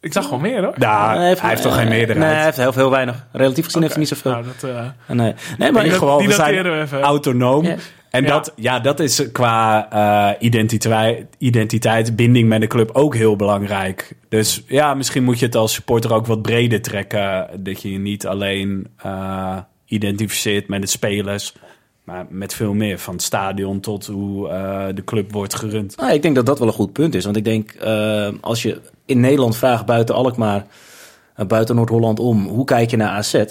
Ik 0.00 0.12
zag 0.12 0.28
wel 0.30 0.38
meer 0.38 0.64
hoor. 0.64 0.74
Nou, 0.76 1.18
hij 1.18 1.36
heeft, 1.40 1.62
toch 1.62 1.74
geen 1.74 1.88
meerderheid? 1.88 2.26
Nee, 2.26 2.34
hij 2.34 2.44
heeft 2.44 2.56
heel 2.56 2.72
veel 2.72 2.90
weinig. 2.90 3.26
Relatief 3.32 3.64
gezien 3.64 3.82
heeft 3.82 3.94
hij 3.94 4.02
niet 4.02 4.12
zoveel. 4.12 4.30
Nou, 4.30 4.44
dat, 4.44 4.70
eh, 4.70 4.76
Nee, 4.76 5.16
nee 5.16 5.34
maar 5.58 5.58
In 5.58 5.66
ieder 5.66 5.82
die 5.82 5.90
geval, 5.92 6.22
we 6.22 6.32
zijn 6.32 6.62
we 6.62 6.80
even. 6.80 7.00
autonoom. 7.00 7.64
Ja. 7.64 7.74
En 8.16 8.22
Ja. 8.22 8.28
Dat, 8.28 8.52
ja, 8.56 8.80
dat 8.80 9.00
is 9.00 9.32
qua 9.32 9.88
eh, 9.90 10.46
identiteit, 10.46 11.26
identiteit, 11.38 12.16
binding 12.16 12.48
met 12.48 12.60
de 12.60 12.66
club 12.66 12.90
ook 12.92 13.14
heel 13.14 13.36
belangrijk. 13.36 14.16
Dus 14.28 14.62
ja, 14.66 14.94
misschien 14.94 15.24
moet 15.24 15.38
je 15.38 15.46
het 15.46 15.54
als 15.54 15.72
supporter 15.72 16.12
ook 16.12 16.26
wat 16.26 16.42
breder 16.42 16.82
trekken. 16.82 17.48
Dat 17.56 17.82
je 17.82 17.92
je 17.92 17.98
niet 17.98 18.26
alleen 18.26 18.86
eh, 18.96 19.58
identificeert 19.86 20.68
met 20.68 20.80
de 20.80 20.86
spelers, 20.86 21.54
maar 22.04 22.26
met 22.28 22.54
veel 22.54 22.74
meer. 22.74 22.98
Van 22.98 23.14
het 23.14 23.22
stadion 23.22 23.80
tot 23.80 24.06
hoe 24.06 24.48
eh, 24.48 24.86
de 24.94 25.04
club 25.04 25.32
wordt 25.32 25.54
gerund. 25.54 25.96
Nou, 25.96 26.12
ik 26.12 26.22
denk 26.22 26.34
dat 26.34 26.46
dat 26.46 26.58
wel 26.58 26.68
een 26.68 26.74
goed 26.74 26.92
punt 26.92 27.14
is. 27.14 27.24
Want 27.24 27.36
ik 27.36 27.44
denk, 27.44 27.70
eh, 27.70 28.28
als 28.40 28.62
je 28.62 28.80
in 29.06 29.20
Nederland 29.20 29.56
vraagt 29.56 29.86
buiten 29.86 30.14
Alkmaar, 30.14 30.66
buiten 31.46 31.76
Noord-Holland 31.76 32.20
om, 32.20 32.46
hoe 32.46 32.64
kijk 32.64 32.90
je 32.90 32.96
naar 32.96 33.10
AZ? 33.10 33.44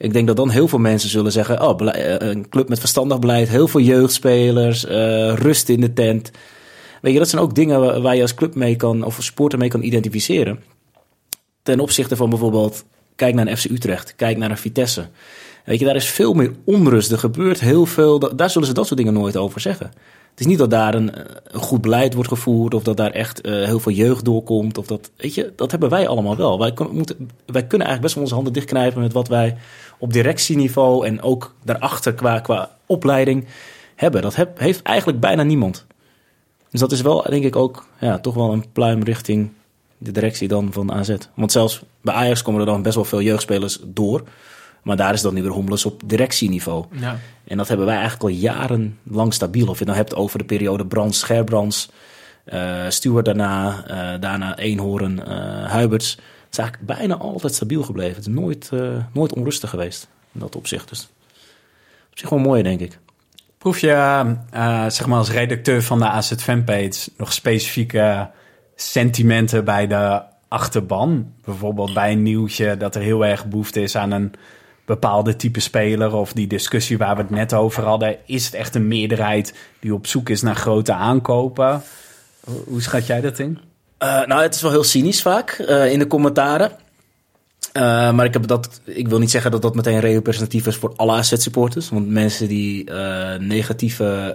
Ik 0.00 0.12
denk 0.12 0.26
dat 0.26 0.36
dan 0.36 0.50
heel 0.50 0.68
veel 0.68 0.78
mensen 0.78 1.10
zullen 1.10 1.32
zeggen, 1.32 1.62
oh, 1.62 1.76
bele- 1.76 1.90
eh, 1.90 2.28
een 2.28 2.48
club 2.48 2.68
met 2.68 2.78
verstandig 2.78 3.18
beleid, 3.18 3.48
heel 3.48 3.68
veel 3.68 3.80
jeugdspelers, 3.80 4.84
eh, 4.86 5.34
rust 5.34 5.68
in 5.68 5.80
de 5.80 5.92
tent. 5.92 6.30
Weet 7.02 7.12
je, 7.12 7.18
dat 7.18 7.28
zijn 7.28 7.42
ook 7.42 7.54
dingen 7.54 7.80
wa- 7.80 8.00
waar 8.00 8.16
je 8.16 8.22
als 8.22 8.34
club 8.34 8.54
mee 8.54 8.76
kan, 8.76 9.02
of 9.04 9.16
als 9.16 9.24
supporter 9.24 9.58
mee 9.58 9.68
kan 9.68 9.82
identificeren. 9.82 10.60
Ten 11.62 11.80
opzichte 11.80 12.16
van 12.16 12.30
bijvoorbeeld, 12.30 12.84
kijk 13.16 13.34
naar 13.34 13.46
een 13.46 13.56
FC 13.56 13.64
Utrecht, 13.64 14.14
kijk 14.16 14.36
naar 14.36 14.50
een 14.50 14.56
Vitesse. 14.58 15.08
Weet 15.64 15.78
je, 15.78 15.84
daar 15.84 15.96
is 15.96 16.06
veel 16.08 16.32
meer 16.34 16.52
onrust. 16.64 17.12
Er 17.12 17.18
gebeurt 17.18 17.60
heel 17.60 17.86
veel. 17.86 18.18
da- 18.18 18.28
Daar 18.28 18.50
zullen 18.50 18.68
ze 18.68 18.74
dat 18.74 18.86
soort 18.86 18.98
dingen 18.98 19.12
nooit 19.14 19.36
over 19.36 19.60
zeggen. 19.60 19.90
Het 20.30 20.40
is 20.40 20.46
niet 20.46 20.58
dat 20.58 20.70
daar 20.70 20.94
een, 20.94 21.14
eh, 21.14 21.24
een 21.44 21.60
goed 21.60 21.80
beleid 21.80 22.14
wordt 22.14 22.28
gevoerd. 22.28 22.74
Of 22.74 22.82
dat 22.82 22.96
daar 22.96 23.10
echt 23.10 23.40
eh, 23.40 23.52
heel 23.52 23.80
veel 23.80 23.92
jeugd 23.92 24.24
doorkomt. 24.24 24.78
Of 24.78 24.86
dat, 24.86 25.10
weet 25.16 25.34
je, 25.34 25.52
dat 25.56 25.70
hebben 25.70 25.88
wij 25.88 26.08
allemaal 26.08 26.36
wel. 26.36 26.58
Wij, 26.58 26.72
moeten, 26.90 27.30
wij 27.46 27.66
kunnen 27.66 27.86
eigenlijk 27.86 28.00
best 28.00 28.14
wel 28.14 28.22
onze 28.22 28.34
handen 28.34 28.52
dichtknijpen 28.52 29.02
met 29.02 29.12
wat 29.12 29.28
wij 29.28 29.56
op 29.98 30.12
directieniveau. 30.12 31.06
en 31.06 31.22
ook 31.22 31.54
daarachter 31.64 32.14
qua, 32.14 32.40
qua 32.40 32.76
opleiding 32.86 33.46
hebben. 33.96 34.22
Dat 34.22 34.46
heeft 34.54 34.82
eigenlijk 34.82 35.20
bijna 35.20 35.42
niemand. 35.42 35.86
Dus 36.70 36.80
dat 36.80 36.92
is 36.92 37.00
wel, 37.00 37.22
denk 37.22 37.44
ik, 37.44 37.56
ook 37.56 37.86
ja, 38.00 38.18
toch 38.18 38.34
wel 38.34 38.52
een 38.52 38.72
pluim 38.72 39.02
richting 39.02 39.50
de 39.98 40.12
directie 40.12 40.48
dan 40.48 40.72
van 40.72 40.92
AZ. 40.92 41.16
Want 41.34 41.52
zelfs 41.52 41.82
bij 42.00 42.14
Ajax 42.14 42.42
komen 42.42 42.60
er 42.60 42.66
dan 42.66 42.82
best 42.82 42.94
wel 42.94 43.04
veel 43.04 43.22
jeugdspelers 43.22 43.78
door. 43.84 44.22
Maar 44.82 44.96
daar 44.96 45.12
is 45.12 45.20
dan 45.20 45.34
nu 45.34 45.42
weer 45.42 45.50
Hommelus 45.50 45.84
op 45.84 46.02
directieniveau. 46.04 46.84
Ja. 46.92 47.18
En 47.44 47.56
dat 47.56 47.68
hebben 47.68 47.86
wij 47.86 47.96
eigenlijk 47.96 48.24
al 48.24 48.38
jarenlang 48.40 49.34
stabiel. 49.34 49.68
Of 49.68 49.72
je 49.72 49.78
het 49.78 49.86
nou 49.86 49.98
hebt 49.98 50.14
over 50.14 50.38
de 50.38 50.44
periode 50.44 50.86
Brands, 50.86 51.22
Gerbrands, 51.22 51.90
eh 52.44 52.84
Stuart 52.88 53.24
daarna, 53.24 53.84
eh, 53.86 54.20
daarna 54.20 54.56
Eenhoorn, 54.56 55.24
eh 55.24 55.64
Huiberts. 55.70 56.10
Het 56.10 56.58
is 56.58 56.58
eigenlijk 56.58 56.98
bijna 56.98 57.16
altijd 57.16 57.54
stabiel 57.54 57.82
gebleven. 57.82 58.14
Het 58.16 58.26
is 58.26 58.32
nooit, 58.34 58.70
nooit 59.12 59.34
onrustig 59.34 59.70
geweest 59.70 60.08
in 60.32 60.40
dat 60.40 60.56
opzicht. 60.56 60.88
Dus 60.88 61.08
op 62.10 62.18
zich 62.18 62.28
wel 62.28 62.38
mooi, 62.38 62.62
denk 62.62 62.80
ik. 62.80 62.98
Proef 63.58 63.78
je, 63.78 64.24
zeg 64.88 65.06
maar 65.06 65.18
als 65.18 65.30
redacteur 65.30 65.82
van 65.82 65.98
de 65.98 66.04
AZ 66.04 66.32
Fanpage 66.34 67.10
nog 67.16 67.32
specifieke 67.32 68.30
sentimenten 68.74 69.64
bij 69.64 69.86
de 69.86 70.22
achterban? 70.48 71.32
Bijvoorbeeld 71.44 71.94
bij 71.94 72.12
een 72.12 72.22
nieuwtje 72.22 72.76
dat 72.76 72.94
er 72.94 73.02
heel 73.02 73.26
erg 73.26 73.46
behoefte 73.46 73.82
is 73.82 73.96
aan 73.96 74.10
een 74.10 74.32
bepaalde 74.90 75.36
type 75.36 75.60
speler 75.60 76.14
of 76.14 76.32
die 76.32 76.46
discussie 76.46 76.98
waar 76.98 77.16
we 77.16 77.22
het 77.22 77.30
net 77.30 77.54
over 77.54 77.84
hadden. 77.84 78.16
Is 78.26 78.44
het 78.44 78.54
echt 78.54 78.74
een 78.74 78.88
meerderheid 78.88 79.54
die 79.80 79.94
op 79.94 80.06
zoek 80.06 80.28
is 80.28 80.42
naar 80.42 80.56
grote 80.56 80.92
aankopen? 80.92 81.82
Hoe- 82.44 82.82
schat 82.82 83.06
jij 83.06 83.20
dat 83.20 83.38
in? 83.38 83.58
Eh, 83.98 84.26
nou, 84.26 84.42
het 84.42 84.54
is 84.54 84.62
wel 84.62 84.70
heel 84.70 84.84
cynisch 84.84 85.22
vaak 85.22 85.50
eh, 85.50 85.92
in 85.92 85.98
de 85.98 86.06
commentaren. 86.06 86.70
Eh, 87.72 87.82
maar 88.12 88.24
ik, 88.24 88.32
heb 88.32 88.46
dat, 88.46 88.80
ik 88.84 89.08
wil 89.08 89.18
niet 89.18 89.30
zeggen 89.30 89.50
dat 89.50 89.62
dat 89.62 89.74
meteen 89.74 90.00
representatief 90.00 90.66
is 90.66 90.76
voor 90.76 90.92
alle 90.96 91.12
AZ-supporters. 91.12 91.88
Want 91.88 92.08
mensen 92.08 92.48
die 92.48 92.90
negatieve 93.38 94.34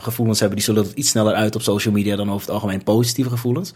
gevoelens 0.00 0.40
hebben, 0.40 0.56
die 0.56 0.66
zullen 0.66 0.82
het 0.84 0.92
iets 0.92 1.08
sneller 1.08 1.34
uit 1.34 1.54
op 1.54 1.62
social 1.62 1.94
media 1.94 2.16
dan 2.16 2.28
over 2.30 2.40
het 2.40 2.50
algemeen 2.50 2.82
positieve 2.82 3.30
gevoelens. 3.30 3.72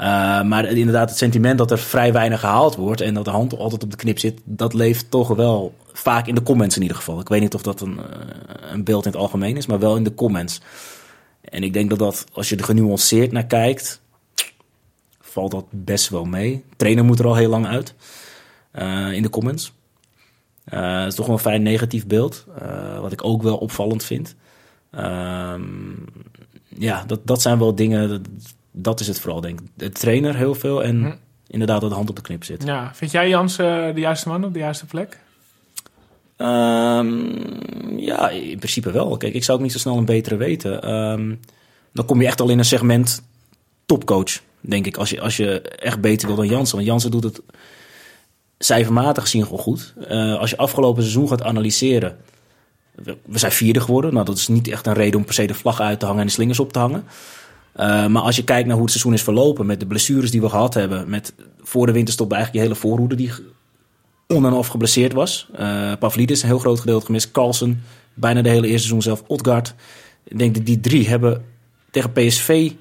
Eh, 0.00 0.42
maar 0.42 0.64
inderdaad, 0.64 1.08
het 1.08 1.18
sentiment 1.18 1.58
dat 1.58 1.70
er 1.70 1.78
vrij 1.78 2.12
weinig 2.12 2.40
gehaald 2.40 2.76
wordt 2.76 3.00
en 3.00 3.14
dat 3.14 3.24
de 3.24 3.30
hand 3.30 3.58
altijd 3.58 3.82
op 3.82 3.90
de 3.90 3.96
knip 3.96 4.18
zit, 4.18 4.40
dat 4.44 4.74
leeft 4.74 5.10
toch 5.10 5.28
wel 5.28 5.74
vaak 5.92 6.26
in 6.26 6.34
de 6.34 6.42
comments 6.42 6.76
in 6.76 6.82
ieder 6.82 6.96
geval. 6.96 7.20
Ik 7.20 7.28
weet 7.28 7.40
niet 7.40 7.54
of 7.54 7.62
dat 7.62 7.80
een, 7.80 7.98
eh, 7.98 8.72
een 8.72 8.84
beeld 8.84 9.04
in 9.04 9.10
het 9.10 9.20
algemeen 9.20 9.56
is, 9.56 9.66
maar 9.66 9.78
wel 9.78 9.96
in 9.96 10.04
de 10.04 10.14
comments. 10.14 10.60
En 11.40 11.62
ik 11.62 11.72
denk 11.72 11.90
dat 11.90 11.98
dat, 11.98 12.24
als 12.32 12.48
je 12.48 12.56
er 12.56 12.64
genuanceerd 12.64 13.32
naar 13.32 13.46
kijkt, 13.46 14.00
valt 15.20 15.50
dat 15.50 15.64
best 15.70 16.08
wel 16.08 16.24
mee. 16.24 16.64
Trainer 16.76 17.04
moet 17.04 17.18
er 17.18 17.26
al 17.26 17.36
heel 17.36 17.50
lang 17.50 17.66
uit 17.66 17.94
eh, 18.70 19.12
in 19.12 19.22
de 19.22 19.30
comments. 19.30 19.72
Het 20.64 21.08
is 21.08 21.14
toch 21.14 21.26
wel 21.26 21.34
een 21.34 21.42
vrij 21.42 21.58
negatief 21.58 22.06
beeld, 22.06 22.46
wat 23.00 23.12
ik 23.12 23.24
ook 23.24 23.42
wel 23.42 23.56
opvallend 23.56 24.04
vind. 24.04 24.34
Ehm, 24.90 25.62
ja, 26.68 27.04
dat, 27.06 27.20
dat 27.26 27.42
zijn 27.42 27.58
wel 27.58 27.74
dingen, 27.74 28.08
dat, 28.08 28.20
dat 28.72 29.00
is 29.00 29.06
het 29.06 29.20
vooral 29.20 29.40
denk 29.40 29.60
ik. 29.60 29.66
De 29.74 29.88
trainer 29.90 30.36
heel 30.36 30.54
veel 30.54 30.84
en 30.84 31.02
Hm. 31.04 31.12
inderdaad 31.46 31.80
dat 31.80 31.90
de 31.90 31.96
hand 31.96 32.10
op 32.10 32.16
de 32.16 32.22
knip 32.22 32.44
zit. 32.44 32.64
ja. 32.64 32.90
Vind 32.94 33.10
jij 33.10 33.28
Jans 33.28 33.58
eh, 33.58 33.94
de 33.94 34.00
juiste 34.00 34.28
man 34.28 34.44
op 34.44 34.52
de 34.52 34.58
juiste 34.58 34.86
plek? 34.86 35.18
Ehm, 36.36 37.98
ja, 37.98 38.28
in 38.30 38.58
principe 38.58 38.90
wel. 38.90 39.16
Kijk, 39.16 39.34
ik 39.34 39.44
zou 39.44 39.56
ook 39.58 39.62
niet 39.64 39.72
zo 39.72 39.78
snel 39.78 39.96
een 39.96 40.04
betere 40.04 40.36
weten. 40.36 40.82
Ehm, 40.82 41.34
dan 41.92 42.04
kom 42.04 42.20
je 42.20 42.26
echt 42.26 42.40
al 42.40 42.48
in 42.48 42.58
een 42.58 42.64
segment 42.64 43.22
topcoach, 43.86 44.40
denk 44.60 44.86
ik. 44.86 44.96
Als 44.96 45.10
je, 45.10 45.20
als 45.20 45.36
je 45.36 45.60
echt 45.60 46.00
beter 46.00 46.26
wil 46.26 46.36
dan 46.36 46.46
Jansen. 46.46 46.76
Want 46.76 46.88
Jansen 46.88 47.10
doet 47.10 47.24
het 47.24 47.40
cijfermatig 48.58 49.22
gezien 49.22 49.42
gewoon 49.42 49.58
goed. 49.58 49.94
Eh, 50.08 50.38
als 50.38 50.50
je 50.50 50.56
afgelopen 50.56 51.02
seizoen 51.02 51.28
gaat 51.28 51.42
analyseren. 51.42 52.16
We, 52.94 53.16
we 53.24 53.38
zijn 53.38 53.52
vierde 53.52 53.80
geworden. 53.80 54.12
Nou, 54.12 54.24
dat 54.24 54.36
is 54.36 54.48
niet 54.48 54.68
echt 54.68 54.86
een 54.86 54.92
reden 54.94 55.18
om 55.18 55.24
per 55.24 55.34
se 55.34 55.46
de 55.46 55.54
vlag 55.54 55.80
uit 55.80 55.98
te 56.00 56.06
hangen 56.06 56.20
en 56.20 56.26
de 56.26 56.32
slingers 56.32 56.60
op 56.60 56.72
te 56.72 56.78
hangen. 56.78 57.04
Eh, 57.72 58.06
maar 58.06 58.22
als 58.22 58.36
je 58.36 58.44
kijkt 58.44 58.66
naar 58.66 58.74
hoe 58.74 58.84
het 58.84 58.92
seizoen 58.92 59.14
is 59.14 59.22
verlopen, 59.22 59.66
met 59.66 59.80
de 59.80 59.86
blessures 59.86 60.30
die 60.30 60.40
we 60.40 60.48
gehad 60.48 60.74
hebben, 60.74 61.10
met 61.10 61.34
voor 61.60 61.86
de 61.86 61.92
winterstop 61.92 62.32
eigenlijk 62.32 62.62
je 62.62 62.70
hele 62.70 62.80
voorhoede 62.80 63.14
die 63.14 63.30
on 64.26 64.46
en 64.46 64.52
off 64.52 64.68
geblesseerd 64.68 65.12
was. 65.12 65.48
Eh 65.52 65.92
Pavlidis 65.98 66.42
een 66.42 66.48
heel 66.48 66.58
groot 66.58 66.80
gedeelte 66.80 67.06
gemist. 67.06 67.30
Carlsen 67.30 67.82
bijna 68.14 68.42
de 68.42 68.48
hele 68.48 68.66
eerste 68.66 68.88
seizoen 68.88 69.02
zelf. 69.02 69.22
Odgaard. 69.26 69.74
Ik 70.24 70.38
denk 70.38 70.54
dat 70.54 70.66
die 70.66 70.80
drie 70.80 71.08
hebben 71.08 71.44
tegen 71.90 72.12
PSV 72.12 72.72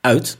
uit. 0.00 0.38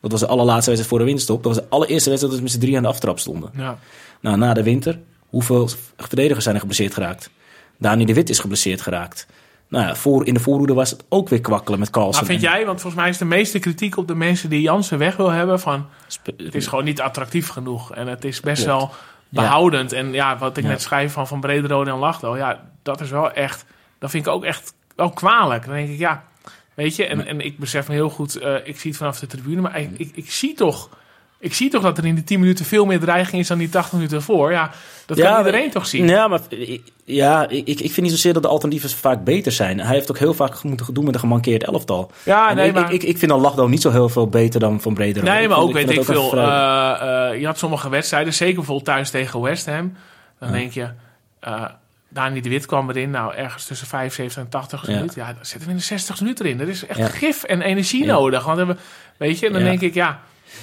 Dat 0.00 0.10
was 0.10 0.20
de 0.20 0.26
allerlaatste 0.26 0.70
wedstrijd 0.70 0.88
voor 0.88 0.98
de 0.98 1.04
winterstop. 1.04 1.42
Dat 1.42 1.54
was 1.54 1.62
de 1.62 1.68
allereerste 1.70 2.08
wedstrijd 2.08 2.34
dat 2.34 2.42
we 2.42 2.42
met 2.42 2.52
z'n 2.52 2.66
drie 2.66 2.76
aan 2.76 2.82
de 2.82 2.88
aftrap 2.88 3.18
stonden. 3.18 3.50
Ja. 3.56 3.78
Nou, 4.20 4.36
na 4.36 4.54
de 4.54 4.62
winter, 4.62 4.98
hoeveel 5.28 5.68
verdedigers 5.96 6.42
zijn 6.42 6.54
er 6.54 6.60
geblesseerd 6.60 6.94
geraakt? 6.94 7.30
Dani 7.78 8.04
de 8.04 8.14
Wit 8.14 8.30
is 8.30 8.38
geblesseerd 8.38 8.80
geraakt. 8.80 9.26
Nou 9.68 9.86
ja, 9.86 9.94
voor, 9.94 10.26
in 10.26 10.34
de 10.34 10.40
voorhoede 10.40 10.74
was 10.74 10.90
het 10.90 11.04
ook 11.08 11.28
weer 11.28 11.40
kwakkelen 11.40 11.78
met 11.78 11.90
Carlsen. 11.90 12.14
Maar 12.16 12.30
vind 12.30 12.40
jij, 12.40 12.66
want 12.66 12.80
volgens 12.80 13.02
mij 13.02 13.10
is 13.10 13.18
de 13.18 13.24
meeste 13.24 13.58
kritiek 13.58 13.96
op 13.96 14.08
de 14.08 14.14
mensen 14.14 14.50
die 14.50 14.60
Jansen 14.60 14.98
weg 14.98 15.16
wil 15.16 15.30
hebben 15.30 15.60
van 15.60 15.86
het 16.36 16.54
is 16.54 16.66
gewoon 16.66 16.84
niet 16.84 17.00
attractief 17.00 17.48
genoeg 17.48 17.94
en 17.94 18.06
het 18.06 18.24
is 18.24 18.40
best 18.40 18.64
Klopt. 18.64 18.78
wel 18.80 18.90
behoudend. 19.28 19.92
En 19.92 20.12
ja, 20.12 20.38
wat 20.38 20.56
ik 20.56 20.62
Ja. 20.64 20.68
net 20.70 20.82
schrijf 20.82 21.12
van 21.12 21.26
Van 21.26 21.40
Brederode 21.40 21.90
en 21.90 21.96
Lachdo, 21.96 22.36
ja, 22.36 22.60
dat 22.82 23.00
is 23.00 23.10
wel 23.10 23.32
echt, 23.32 23.64
dat 23.98 24.10
vind 24.10 24.26
ik 24.26 24.32
ook 24.32 24.44
echt 24.44 24.74
wel 24.96 25.10
kwalijk. 25.10 25.64
Dan 25.66 25.74
denk 25.74 25.88
ik, 25.88 25.98
ja, 25.98 26.24
weet 26.74 26.96
je, 26.96 27.06
en, 27.06 27.26
en 27.26 27.40
ik 27.40 27.58
besef 27.58 27.88
me 27.88 27.94
heel 27.94 28.10
goed, 28.10 28.36
eh, 28.36 28.54
ik 28.64 28.80
zie 28.80 28.90
het 28.90 28.98
vanaf 28.98 29.18
de 29.18 29.26
tribune, 29.26 29.60
maar 29.60 29.78
ik, 29.80 29.90
ik, 29.96 30.10
ik 30.14 30.30
zie 30.30 30.54
toch, 30.54 30.88
ik 31.38 31.54
zie 31.54 31.70
toch 31.70 31.82
dat 31.82 31.98
er 31.98 32.04
in 32.06 32.14
die 32.14 32.24
10 32.24 32.40
minuten 32.40 32.64
veel 32.64 32.84
meer 32.84 33.00
dreiging 33.00 33.42
is 33.42 33.48
dan 33.48 33.58
die 33.58 33.68
80 33.68 33.92
minuten 33.92 34.16
ervoor. 34.16 34.50
Ja, 34.52 34.70
dat 35.06 35.20
kan 35.20 35.38
iedereen 35.38 35.70
toch 35.70 35.86
zien. 35.86 36.08
Ja, 36.08 36.28
maar 36.28 36.40
ik- 36.48 36.82
ja, 37.04 37.48
ik, 37.48 37.66
ik 37.68 37.78
vind 37.92 38.00
niet 38.00 38.10
zozeer 38.10 38.32
dat 38.32 38.42
de 38.42 38.48
alternatieven 38.48 38.90
vaak 38.90 39.24
beter 39.24 39.52
zijn. 39.52 39.80
Hij 39.80 39.94
heeft 39.94 40.10
ook 40.10 40.18
heel 40.18 40.34
vaak 40.34 40.62
moeten 40.62 40.94
doen 40.94 41.04
met 41.04 41.14
een 41.14 41.20
gemankeerd 41.20 41.64
elftal. 41.64 42.10
Ja, 42.22 42.50
En 42.50 42.56
nee, 42.56 42.68
ik, 42.68 42.74
maar... 42.74 42.92
ik, 42.92 43.02
ik 43.02 43.18
vind 43.18 43.30
dan 43.30 43.40
Lachdo 43.40 43.66
niet 43.68 43.82
zo 43.82 43.90
heel 43.90 44.08
veel 44.08 44.28
beter 44.28 44.60
dan 44.60 44.80
Van 44.80 44.94
Breder. 44.94 45.22
Nee, 45.22 45.48
maar 45.48 45.58
ook 45.58 45.72
weet 45.72 45.90
ik 45.90 46.04
veel. 46.04 46.36
Eh, 46.36 47.30
eh, 47.30 47.40
je 47.40 47.46
had 47.46 47.58
sommige 47.58 47.88
wedstrijden, 47.88 48.34
zeker 48.34 48.54
bijvoorbeeld 48.54 48.86
thuis 48.86 49.10
tegen 49.10 49.40
West 49.40 49.66
Ham. 49.66 49.92
Dan 50.40 50.52
denk 50.52 50.72
je, 50.72 50.88
eh 51.40 51.64
Dani 52.08 52.40
de 52.40 52.48
Wit 52.48 52.66
kwam 52.66 52.90
erin. 52.90 53.10
Nou, 53.10 53.34
ergens 53.34 53.64
tussen 53.64 53.86
75 53.86 54.42
en 54.42 54.48
80 54.48 54.86
Ja. 54.86 54.94
minuten. 54.94 55.20
Ja, 55.22 55.26
dan 55.32 55.44
zitten 55.46 55.64
we 55.64 55.70
in 55.70 55.76
de 55.76 55.82
60 55.84 56.20
minuten 56.20 56.44
erin. 56.46 56.60
Er 56.60 56.68
is 56.68 56.86
echt 56.86 56.98
Ja. 56.98 57.06
gif 57.08 57.42
en 57.42 57.60
energie 57.62 58.04
Ja. 58.04 58.12
nodig. 58.12 58.44
Want 58.44 58.58
we 58.58 58.64
hebben, 58.64 58.84
weet 59.16 59.38
je, 59.38 59.46
en 59.46 59.52
dan 59.52 59.62
Ja. 59.62 59.68
denk 59.68 59.80
ik, 59.80 59.94
ja, 59.94 60.20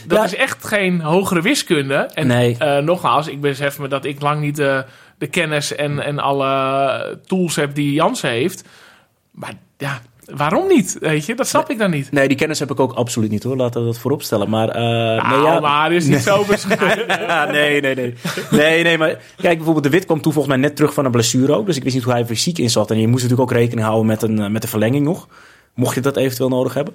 dat 0.07 0.17
Ja. 0.17 0.23
is 0.23 0.35
echt 0.35 0.67
geen 0.67 1.01
hogere 1.01 1.41
wiskunde. 1.41 1.95
En 1.95 2.27
Nee. 2.27 2.55
eh, 2.57 2.77
nogmaals, 2.77 3.27
ik 3.27 3.41
besef 3.41 3.79
me 3.79 3.87
dat 3.87 4.05
ik 4.05 4.21
lang 4.21 4.41
niet 4.41 4.55
de, 4.55 4.85
de 5.17 5.27
kennis 5.27 5.75
en, 5.75 5.99
en 5.99 6.19
alle 6.19 7.19
tools 7.25 7.55
heb 7.55 7.75
die 7.75 7.93
Jansen 7.93 8.29
heeft. 8.29 8.63
Maar 9.31 9.53
ja, 9.77 10.01
waarom 10.35 10.67
niet? 10.67 10.97
Weet 10.99 11.25
je, 11.25 11.35
dat 11.35 11.47
snap 11.47 11.69
ik 11.69 11.77
dan 11.77 11.89
niet. 11.89 12.11
Nee, 12.11 12.27
die 12.27 12.37
kennis 12.37 12.59
heb 12.59 12.71
ik 12.71 12.79
ook 12.79 12.93
absoluut 12.93 13.31
niet 13.31 13.43
hoor. 13.43 13.55
Laten 13.55 13.81
we 13.81 13.87
dat 13.87 13.97
voorop 13.97 14.21
stellen. 14.23 14.49
Maar, 14.49 14.69
eh, 14.69 14.81
Nou, 14.81 15.27
nee, 15.29 15.41
ja, 15.51 15.59
maar 15.59 15.91
is 15.91 16.05
niet 16.05 16.19
zo 16.19 16.45
bescheiden. 16.49 17.05
Ja, 17.07 17.45
nee, 17.51 17.81
nee, 17.81 17.95
nee. 17.95 18.13
Nee, 18.51 18.83
nee, 18.83 18.97
maar 18.97 19.09
kijk, 19.37 19.55
bijvoorbeeld 19.55 19.83
de 19.83 19.89
Wit 19.91 20.05
kwam 20.05 20.21
toen 20.21 20.33
volgens 20.33 20.53
mij 20.55 20.63
net 20.63 20.75
terug 20.75 20.93
van 20.93 21.05
een 21.05 21.11
blessure 21.11 21.53
ook. 21.55 21.65
Dus 21.65 21.75
ik 21.77 21.83
wist 21.83 21.95
niet 21.95 22.03
hoe 22.03 22.13
hij 22.13 22.25
fysiek 22.25 22.57
in 22.57 22.69
zat. 22.69 22.91
En 22.91 22.99
je 22.99 23.07
moest 23.07 23.23
natuurlijk 23.23 23.51
ook 23.51 23.57
rekening 23.57 23.85
houden 23.87 24.05
met 24.05 24.21
een, 24.21 24.39
eh, 24.39 24.49
met 24.49 24.61
de 24.61 24.67
verlenging 24.67 25.05
nog. 25.05 25.27
Mocht 25.75 25.95
je 25.95 26.01
dat 26.01 26.17
eventueel 26.17 26.49
nodig 26.49 26.73
hebben. 26.73 26.93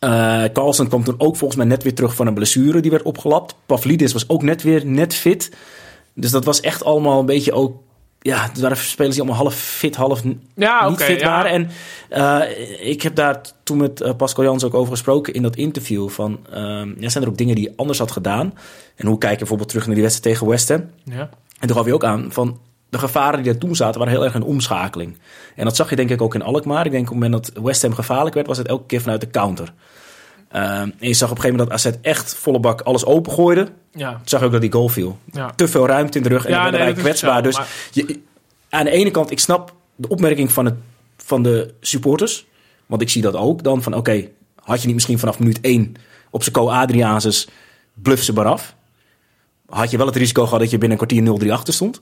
Eh 0.00 0.44
Carlsen 0.52 0.88
kwam 0.88 1.04
toen 1.04 1.14
ook 1.18 1.36
volgens 1.36 1.58
mij 1.58 1.68
net 1.68 1.82
weer 1.82 1.94
terug 1.94 2.14
van 2.14 2.26
een 2.26 2.34
blessure. 2.34 2.80
Die 2.80 2.90
werd 2.90 3.02
opgelapt. 3.02 3.54
Pavlidis 3.66 4.12
was 4.12 4.28
ook 4.28 4.42
net 4.42 4.62
weer 4.62 4.86
net 4.86 5.14
fit. 5.14 5.50
Dus 6.14 6.30
dat 6.30 6.44
was 6.44 6.60
echt 6.60 6.84
allemaal 6.84 7.20
een 7.20 7.26
beetje 7.26 7.52
ook... 7.52 7.82
Ja, 8.20 8.50
er 8.54 8.60
waren 8.60 8.76
spelers 8.76 9.14
die 9.14 9.24
allemaal 9.24 9.42
half 9.42 9.54
fit, 9.54 9.96
half 9.96 10.22
Ja, 10.54 10.88
niet 10.88 11.02
fit 11.02 11.20
ja. 11.20 11.26
waren. 11.26 11.50
En 11.50 11.70
eh, 12.08 12.88
ik 12.88 13.02
heb 13.02 13.14
daar 13.14 13.40
toen 13.62 13.76
met 13.76 14.00
eh, 14.00 14.14
Pascal 14.16 14.44
Jans 14.44 14.64
ook 14.64 14.74
over 14.74 14.92
gesproken 14.92 15.34
in 15.34 15.42
dat 15.42 15.56
interview. 15.56 16.08
Van, 16.08 16.38
ehm, 16.50 16.92
ja, 16.98 17.08
zijn 17.08 17.24
er 17.24 17.30
ook 17.30 17.38
dingen 17.38 17.54
die 17.54 17.64
je 17.64 17.72
anders 17.76 17.98
had 17.98 18.10
gedaan? 18.10 18.54
En 18.96 19.06
hoe 19.06 19.18
kijk 19.18 19.32
je 19.32 19.38
bijvoorbeeld 19.38 19.68
terug 19.68 19.86
naar 19.86 19.94
die 19.94 20.04
wedstrijd 20.04 20.34
tegen 20.34 20.50
West 20.50 20.68
Ham? 20.68 20.90
Ja. 21.04 21.30
En 21.58 21.66
toen 21.66 21.76
gaf 21.76 21.84
hij 21.84 21.94
ook 21.94 22.04
aan 22.04 22.32
van 22.32 22.58
de 22.90 22.98
gevaren 22.98 23.42
die 23.42 23.52
er 23.52 23.58
toen 23.58 23.76
zaten, 23.76 23.98
waren 23.98 24.14
heel 24.14 24.24
erg 24.24 24.34
een 24.34 24.42
omschakeling. 24.42 25.18
En 25.56 25.64
dat 25.64 25.76
zag 25.76 25.90
je 25.90 25.96
denk 25.96 26.10
ik 26.10 26.22
ook 26.22 26.34
in 26.34 26.42
Alkmaar. 26.42 26.86
Ik 26.86 26.92
denk 26.92 27.10
op 27.10 27.14
het 27.14 27.22
moment 27.22 27.54
dat 27.54 27.64
West 27.64 27.82
Ham 27.82 27.94
gevaarlijk 27.94 28.34
werd, 28.34 28.46
was 28.46 28.58
het 28.58 28.68
elke 28.68 28.86
keer 28.86 29.00
vanuit 29.00 29.20
de 29.20 29.30
counter. 29.30 29.72
Ehm, 30.48 30.64
en 30.98 31.08
je 31.08 31.14
zag 31.14 31.30
op 31.30 31.36
een 31.36 31.42
gegeven 31.42 31.58
moment 31.64 31.84
dat 31.84 31.92
AZ 31.92 31.98
echt 32.02 32.34
volle 32.34 32.60
bak 32.60 32.80
alles 32.80 33.04
opengooide. 33.04 33.68
Ja. 33.92 34.10
Toen 34.10 34.20
zag 34.24 34.40
je 34.40 34.46
ook 34.46 34.52
dat 34.52 34.60
die 34.60 34.72
goal 34.72 34.88
viel. 34.88 35.18
Ja. 35.32 35.50
Te 35.56 35.68
veel 35.68 35.86
ruimte 35.86 36.18
in 36.18 36.22
de 36.22 36.28
rug 36.28 36.44
en 36.44 36.52
Ja, 36.52 36.70
dan 36.70 36.80
nee, 36.80 36.92
kwetsbaar. 36.92 37.42
Dus 37.42 37.56
maar- 37.56 37.68
je, 37.90 38.20
aan 38.68 38.84
de 38.84 38.90
ene 38.90 39.10
kant, 39.10 39.30
ik 39.30 39.38
snap 39.38 39.74
de 39.96 40.08
opmerking 40.08 40.52
van, 40.52 40.64
het, 40.64 40.74
van 41.16 41.42
de 41.42 41.74
supporters. 41.80 42.46
Want 42.86 43.02
ik 43.02 43.10
zie 43.10 43.22
dat 43.22 43.34
ook 43.36 43.62
dan 43.62 43.82
van, 43.82 43.94
oké, 43.94 44.28
had 44.62 44.80
je 44.80 44.86
niet 44.86 44.94
misschien 44.94 45.18
vanaf 45.18 45.38
minuut 45.38 45.58
1 45.60 45.94
op 46.30 46.42
zijn 46.42 46.54
co-Adriaanses 46.54 47.48
bluff 47.94 48.22
ze 48.22 48.32
maar 48.32 48.46
af. 48.46 48.74
Had 49.66 49.90
je 49.90 49.96
wel 49.96 50.06
het 50.06 50.16
risico 50.16 50.44
gehad 50.44 50.60
dat 50.60 50.70
je 50.70 50.78
binnen 50.78 50.98
een 50.98 51.06
kwartier 51.06 51.46
0-3 51.48 51.52
achter 51.52 51.74
stond. 51.74 52.00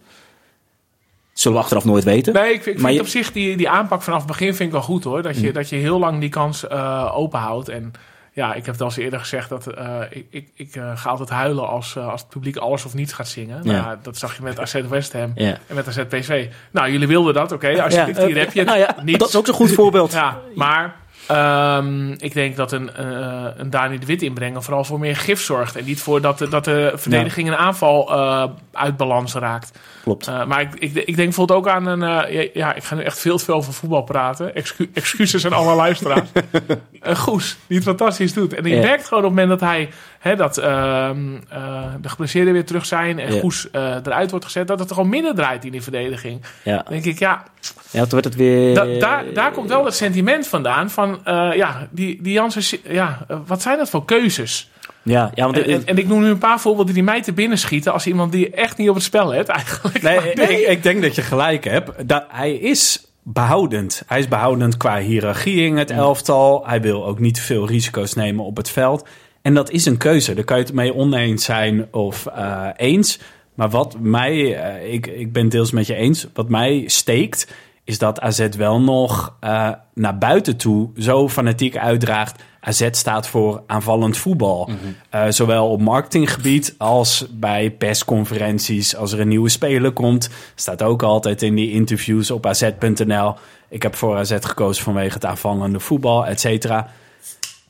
Zullen 1.38 1.56
we 1.58 1.62
achteraf 1.62 1.84
nooit 1.84 2.04
weten. 2.04 2.32
Nee, 2.32 2.52
ik 2.52 2.62
vind, 2.62 2.76
ik 2.76 2.82
Maar 2.82 2.92
vind 2.92 2.94
je- 2.94 3.00
op 3.18 3.24
zich 3.24 3.32
die, 3.32 3.56
die 3.56 3.68
aanpak 3.68 4.02
vanaf 4.02 4.18
het 4.18 4.26
begin 4.26 4.46
vind 4.54 4.60
ik 4.68 4.70
wel 4.72 4.82
goed 4.82 5.04
hoor. 5.04 5.22
Dat 5.22 5.40
je, 5.40 5.46
Mm. 5.46 5.52
dat 5.52 5.68
je 5.68 5.76
heel 5.76 5.98
lang 5.98 6.20
die 6.20 6.28
kans 6.28 6.66
eh 6.66 7.12
open 7.14 7.38
houdt. 7.40 7.68
En 7.68 7.92
ja, 8.32 8.54
ik 8.54 8.64
heb 8.64 8.74
het 8.74 8.80
al 8.80 8.86
eens 8.86 8.96
eerder 8.96 9.18
gezegd 9.20 9.48
dat 9.48 9.66
eh, 9.66 10.00
ik, 10.10 10.26
ik, 10.30 10.48
ik 10.54 10.76
eh, 10.76 10.90
ga 10.94 11.10
altijd 11.10 11.28
huilen 11.28 11.68
als, 11.68 11.96
als 11.96 12.20
het 12.20 12.30
publiek 12.30 12.56
alles 12.56 12.84
of 12.84 12.94
niets 12.94 13.12
gaat 13.12 13.28
zingen. 13.28 13.60
Ja. 13.64 13.72
Nou, 13.84 13.96
dat 14.02 14.16
zag 14.16 14.36
je 14.36 14.42
met 14.42 14.58
AZ 14.60 14.80
West 14.88 15.12
Ham 15.12 15.32
Ja. 15.34 15.58
en 15.66 15.74
met 15.74 15.88
AZ 15.88 15.98
PSV. 16.08 16.46
Nou, 16.70 16.90
jullie 16.90 17.06
wilden 17.08 17.34
dat, 17.34 17.52
oké. 17.52 17.82
alsjeblieft, 17.82 18.18
Ja, 18.20 18.26
hier 18.26 18.36
eh, 18.36 18.42
heb 18.42 18.52
je 18.52 18.58
het. 18.58 18.68
nou 18.68 18.80
ja, 18.80 18.96
Niets. 19.04 19.18
dat 19.18 19.28
is 19.28 19.36
ook 19.36 19.46
zo'n 19.46 19.54
goed 19.54 19.70
voorbeeld. 19.72 20.12
Ja, 20.12 20.38
maar 20.54 20.96
Ehm, 21.28 22.10
ik 22.12 22.34
denk 22.34 22.56
dat 22.56 22.72
een, 22.72 22.94
eh, 22.94 23.44
een 23.56 23.70
Dani 23.70 23.98
de 23.98 24.06
Wit 24.06 24.22
inbrengen 24.22 24.62
vooral 24.62 24.84
voor 24.84 24.98
meer 24.98 25.16
gif 25.16 25.40
zorgt. 25.40 25.76
En 25.76 25.84
niet 25.84 26.00
voor 26.00 26.20
dat, 26.20 26.38
de- 26.38 26.48
dat 26.48 26.64
de 26.64 26.92
verdediging 26.94 27.48
en 27.48 27.58
aanval 27.58 28.12
eh, 28.12 28.44
uit 28.72 28.96
balans 28.96 29.34
raakt. 29.34 29.78
Klopt. 30.02 30.26
Eh, 30.28 30.44
maar 30.44 30.60
ik, 30.60 30.74
ik, 30.74 30.94
ik 30.94 31.04
denk 31.04 31.16
bijvoorbeeld 31.16 31.58
ook 31.58 31.68
aan 31.68 31.86
een... 31.86 32.00
ja, 32.32 32.46
ja, 32.52 32.74
ik 32.74 32.84
ga 32.84 32.94
nu 32.94 33.02
echt 33.02 33.18
veel 33.18 33.38
te 33.38 33.44
veel 33.44 33.54
over 33.54 33.72
voetbal 33.72 34.02
praten. 34.02 34.54
Excu 34.54 34.90
excuses 34.94 35.46
aan 35.46 35.52
alle 35.52 35.74
luisteraars. 35.74 36.28
Een 37.00 37.16
Goes, 37.16 37.56
die 37.66 37.76
het 37.76 37.86
fantastisch 37.86 38.32
doet. 38.32 38.54
En 38.54 38.62
die 38.62 38.74
Ja. 38.74 38.80
merkt 38.80 39.06
gewoon 39.08 39.24
op 39.24 39.30
het 39.30 39.38
moment 39.38 39.60
dat 39.60 39.68
hij... 39.68 39.88
Hè, 40.18 40.36
dat 40.36 40.58
ehm, 40.58 41.18
eh, 41.48 41.84
de 42.00 42.08
geblesseerden 42.08 42.52
weer 42.52 42.64
terug 42.64 42.86
zijn... 42.86 43.18
en 43.18 43.34
Ja. 43.34 43.40
Goes 43.40 43.70
eh, 43.70 43.94
eruit 44.02 44.30
wordt 44.30 44.44
gezet... 44.44 44.66
dat 44.68 44.78
het 44.78 44.88
er 44.88 44.94
gewoon 44.94 45.10
minder 45.10 45.34
draait 45.34 45.64
in 45.64 45.70
die 45.72 45.82
verdediging. 45.82 46.42
ja. 46.62 46.76
Dan 46.76 46.84
denk 46.92 47.04
ik, 47.04 47.18
ja, 47.18 47.42
ja, 47.90 48.00
toen 48.00 48.10
werd 48.10 48.24
het 48.24 48.34
weer... 48.36 48.74
da- 48.74 48.98
daar, 48.98 49.24
daar 49.34 49.52
komt 49.52 49.68
wel 49.68 49.84
het 49.84 49.94
sentiment 49.94 50.46
vandaan 50.46 50.90
van... 50.90 51.20
eh, 51.24 51.50
ja, 51.54 51.88
die, 51.90 52.22
die 52.22 52.32
Jansen... 52.32 52.78
Ja, 52.88 53.26
wat 53.46 53.62
zijn 53.62 53.78
dat 53.78 53.90
voor 53.90 54.04
keuzes? 54.04 54.70
Ja, 55.02 55.30
ja 55.34 55.44
want 55.44 55.58
En, 55.58 55.64
en, 55.64 55.86
en 55.86 55.98
ik 55.98 56.06
noem 56.08 56.20
nu 56.20 56.28
een 56.28 56.38
paar 56.38 56.60
voorbeelden 56.60 56.94
die 56.94 57.02
mij 57.02 57.22
te 57.22 57.32
binnen 57.32 57.58
schieten... 57.58 57.92
als 57.92 58.06
iemand 58.06 58.32
die 58.32 58.50
echt 58.50 58.76
niet 58.76 58.88
op 58.88 58.94
het 58.94 59.04
spel 59.04 59.30
heeft 59.30 59.48
eigenlijk. 59.48 60.02
Nee, 60.02 60.32
ik, 60.60 60.68
ik 60.68 60.82
denk 60.82 61.02
dat 61.02 61.14
je 61.14 61.22
gelijk 61.22 61.64
hebt. 61.64 62.08
Dat, 62.08 62.24
hij 62.28 62.52
is 62.54 63.06
behoudend. 63.22 64.02
Hij 64.06 64.18
is 64.18 64.28
behoudend 64.28 64.76
qua 64.76 64.98
hiërarchie 64.98 65.62
in 65.66 65.76
het 65.76 65.90
elftal. 65.90 66.66
Hij 66.66 66.80
wil 66.80 67.06
ook 67.06 67.18
niet 67.18 67.34
te 67.34 67.40
veel 67.40 67.66
risico's 67.66 68.14
nemen 68.14 68.44
op 68.44 68.56
het 68.56 68.70
veld. 68.70 69.08
En 69.48 69.54
dat 69.54 69.70
is 69.70 69.86
een 69.86 69.96
keuze. 69.96 70.34
Daar 70.34 70.44
kan 70.44 70.56
je 70.56 70.62
het 70.62 70.72
mee 70.72 70.94
oneens 70.94 71.44
zijn 71.44 71.88
of 71.92 72.26
eh, 72.26 72.66
eens. 72.76 73.18
Maar 73.54 73.70
wat 73.70 73.96
mij, 74.00 74.56
eh, 74.56 74.92
ik, 74.92 75.06
ik 75.06 75.32
ben 75.32 75.48
deels 75.48 75.70
met 75.70 75.86
je 75.86 75.94
eens, 75.94 76.26
wat 76.34 76.48
mij 76.48 76.84
steekt, 76.86 77.52
is 77.84 77.98
dat 77.98 78.20
AZ 78.20 78.48
wel 78.56 78.80
nog 78.80 79.36
eh, 79.40 79.70
naar 79.94 80.18
buiten 80.18 80.56
toe 80.56 80.88
zo 80.98 81.28
fanatiek 81.28 81.76
uitdraagt. 81.76 82.42
AZ 82.60 82.88
staat 82.90 83.28
voor 83.28 83.62
aanvallend 83.66 84.16
voetbal. 84.16 84.70
Eh, 85.10 85.24
zowel 85.28 85.70
op 85.70 85.80
marketinggebied 85.80 86.74
als 86.78 87.26
bij 87.30 87.70
persconferenties. 87.70 88.96
Als 88.96 89.12
er 89.12 89.20
een 89.20 89.28
nieuwe 89.28 89.48
speler 89.48 89.92
komt, 89.92 90.30
staat 90.54 90.82
ook 90.82 91.02
altijd 91.02 91.42
in 91.42 91.54
die 91.54 91.72
interviews 91.72 92.30
op 92.30 92.46
az.nl. 92.46 93.34
Ik 93.68 93.82
heb 93.82 93.94
voor 93.94 94.16
AZ 94.16 94.36
gekozen 94.40 94.84
vanwege 94.84 95.14
het 95.14 95.24
aanvallende 95.24 95.80
voetbal, 95.80 96.26
et 96.26 96.40
cetera. 96.40 96.90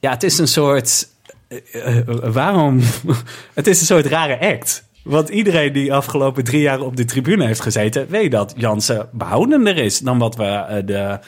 Ja, 0.01 0.11
het 0.11 0.22
is 0.22 0.39
een 0.39 0.49
soort. 0.49 1.16
Eh, 1.49 1.99
eh, 1.99 2.05
waarom? 2.32 2.80
het 3.55 3.66
is 3.66 3.80
een 3.80 3.86
soort 3.86 4.07
rare 4.07 4.40
act. 4.40 4.86
Want 5.05 5.28
iedereen 5.28 5.72
die 5.72 5.94
afgelopen 5.94 6.44
drie 6.44 6.61
jaar 6.61 6.80
op 6.80 6.96
de 6.96 7.05
tribune 7.05 7.46
heeft 7.46 7.61
gezeten, 7.61 8.07
weet 8.09 8.30
dat 8.30 8.55
Jansen 8.57 9.09
behoudender 9.12 9.76
is 9.76 9.99
dan 9.99 10.18
wat 10.18 10.36
we, 10.36 10.44
eh, 10.44 10.76
de, 10.84 11.18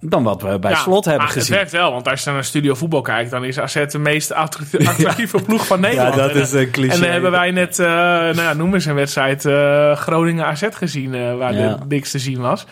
dan 0.00 0.22
wat 0.22 0.42
we 0.42 0.58
bij 0.58 0.70
Ja, 0.70 0.76
slot 0.76 1.04
hebben 1.04 1.26
gezien. 1.28 1.40
Het 1.40 1.50
werkt 1.54 1.72
wel, 1.72 1.92
want 1.92 2.08
als 2.08 2.24
je 2.24 2.30
naar 2.30 2.44
studio 2.44 2.74
voetbal 2.74 3.00
kijkt, 3.00 3.30
dan 3.30 3.44
is 3.44 3.58
AZ 3.58 3.86
de 3.86 3.98
meest 3.98 4.32
attractieve 4.44 5.42
ploeg 5.42 5.66
van 5.66 5.80
Nederland. 5.80 6.14
Ja, 6.14 6.20
dat 6.20 6.30
En, 6.30 6.40
is 6.40 6.52
een 6.52 6.70
cliché. 6.70 6.94
En 6.94 7.00
dan 7.00 7.10
hebben 7.10 7.30
wij 7.30 7.50
net, 7.50 7.78
nou 7.78 8.36
ja, 8.36 8.52
noem 8.52 8.74
eens 8.74 8.84
een 8.84 8.94
wedstrijd, 8.94 9.42
Groningen 9.98 10.44
AZ 10.46 10.62
gezien, 10.70 11.38
waar 11.38 11.54
Ja. 11.54 11.74
de 11.74 11.84
niks 11.88 12.10
te 12.10 12.18
zien 12.18 12.40
was. 12.40 12.66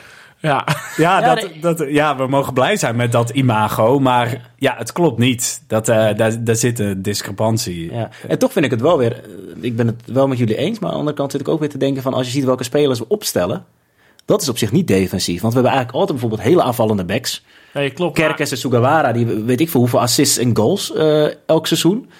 Ja, 0.44 0.64
Ja, 0.96 1.20
Ja, 1.20 1.34
dat, 1.34 1.48
dat, 1.60 1.84
ja, 1.88 2.16
we 2.16 2.26
mogen 2.26 2.52
blij 2.52 2.76
zijn 2.76 2.96
met 2.96 3.12
dat 3.12 3.30
imago. 3.30 3.98
Maar 3.98 4.50
ja, 4.56 4.74
het 4.78 4.92
klopt 4.92 5.18
niet. 5.18 5.62
Dat, 5.66 5.88
eh, 5.88 6.14
daar, 6.16 6.44
daar 6.44 6.56
zit 6.56 6.78
een 6.78 7.02
discrepantie. 7.02 7.92
Ja. 7.92 8.08
En 8.28 8.38
toch 8.38 8.52
vind 8.52 8.64
ik 8.64 8.70
het 8.70 8.80
wel 8.80 8.98
weer, 8.98 9.12
eh, 9.12 9.20
ik 9.60 9.76
ben 9.76 9.86
het 9.86 10.02
wel 10.06 10.28
met 10.28 10.38
jullie 10.38 10.56
eens, 10.56 10.78
maar 10.78 10.88
aan 10.88 10.94
de 10.94 11.00
andere 11.00 11.16
kant 11.16 11.32
zit 11.32 11.40
ik 11.40 11.48
ook 11.48 11.60
weer 11.60 11.68
te 11.68 11.78
denken 11.78 12.02
van 12.02 12.14
als 12.14 12.26
je 12.26 12.32
ziet 12.32 12.44
welke 12.44 12.64
spelers 12.64 12.98
we 12.98 13.08
opstellen, 13.08 13.64
dat 14.24 14.42
is 14.42 14.48
op 14.48 14.58
zich 14.58 14.72
niet 14.72 14.86
defensief. 14.86 15.40
Want 15.40 15.54
we 15.54 15.60
hebben 15.60 15.78
eigenlijk 15.78 15.92
altijd 15.92 16.20
bijvoorbeeld 16.20 16.48
hele 16.48 16.62
aanvallende 16.62 17.04
backs. 17.04 17.44
nee, 17.74 17.90
klopt. 17.90 18.14
Kerkers 18.14 18.50
en 18.50 18.56
Sugawara, 18.56 19.12
die 19.12 19.26
weet 19.26 19.60
ik 19.60 19.70
veel 19.70 19.80
hoeveel 19.80 20.00
assists 20.00 20.38
en 20.38 20.56
goals 20.56 20.92
eh, 20.92 21.26
elk 21.46 21.66
seizoen. 21.66 22.10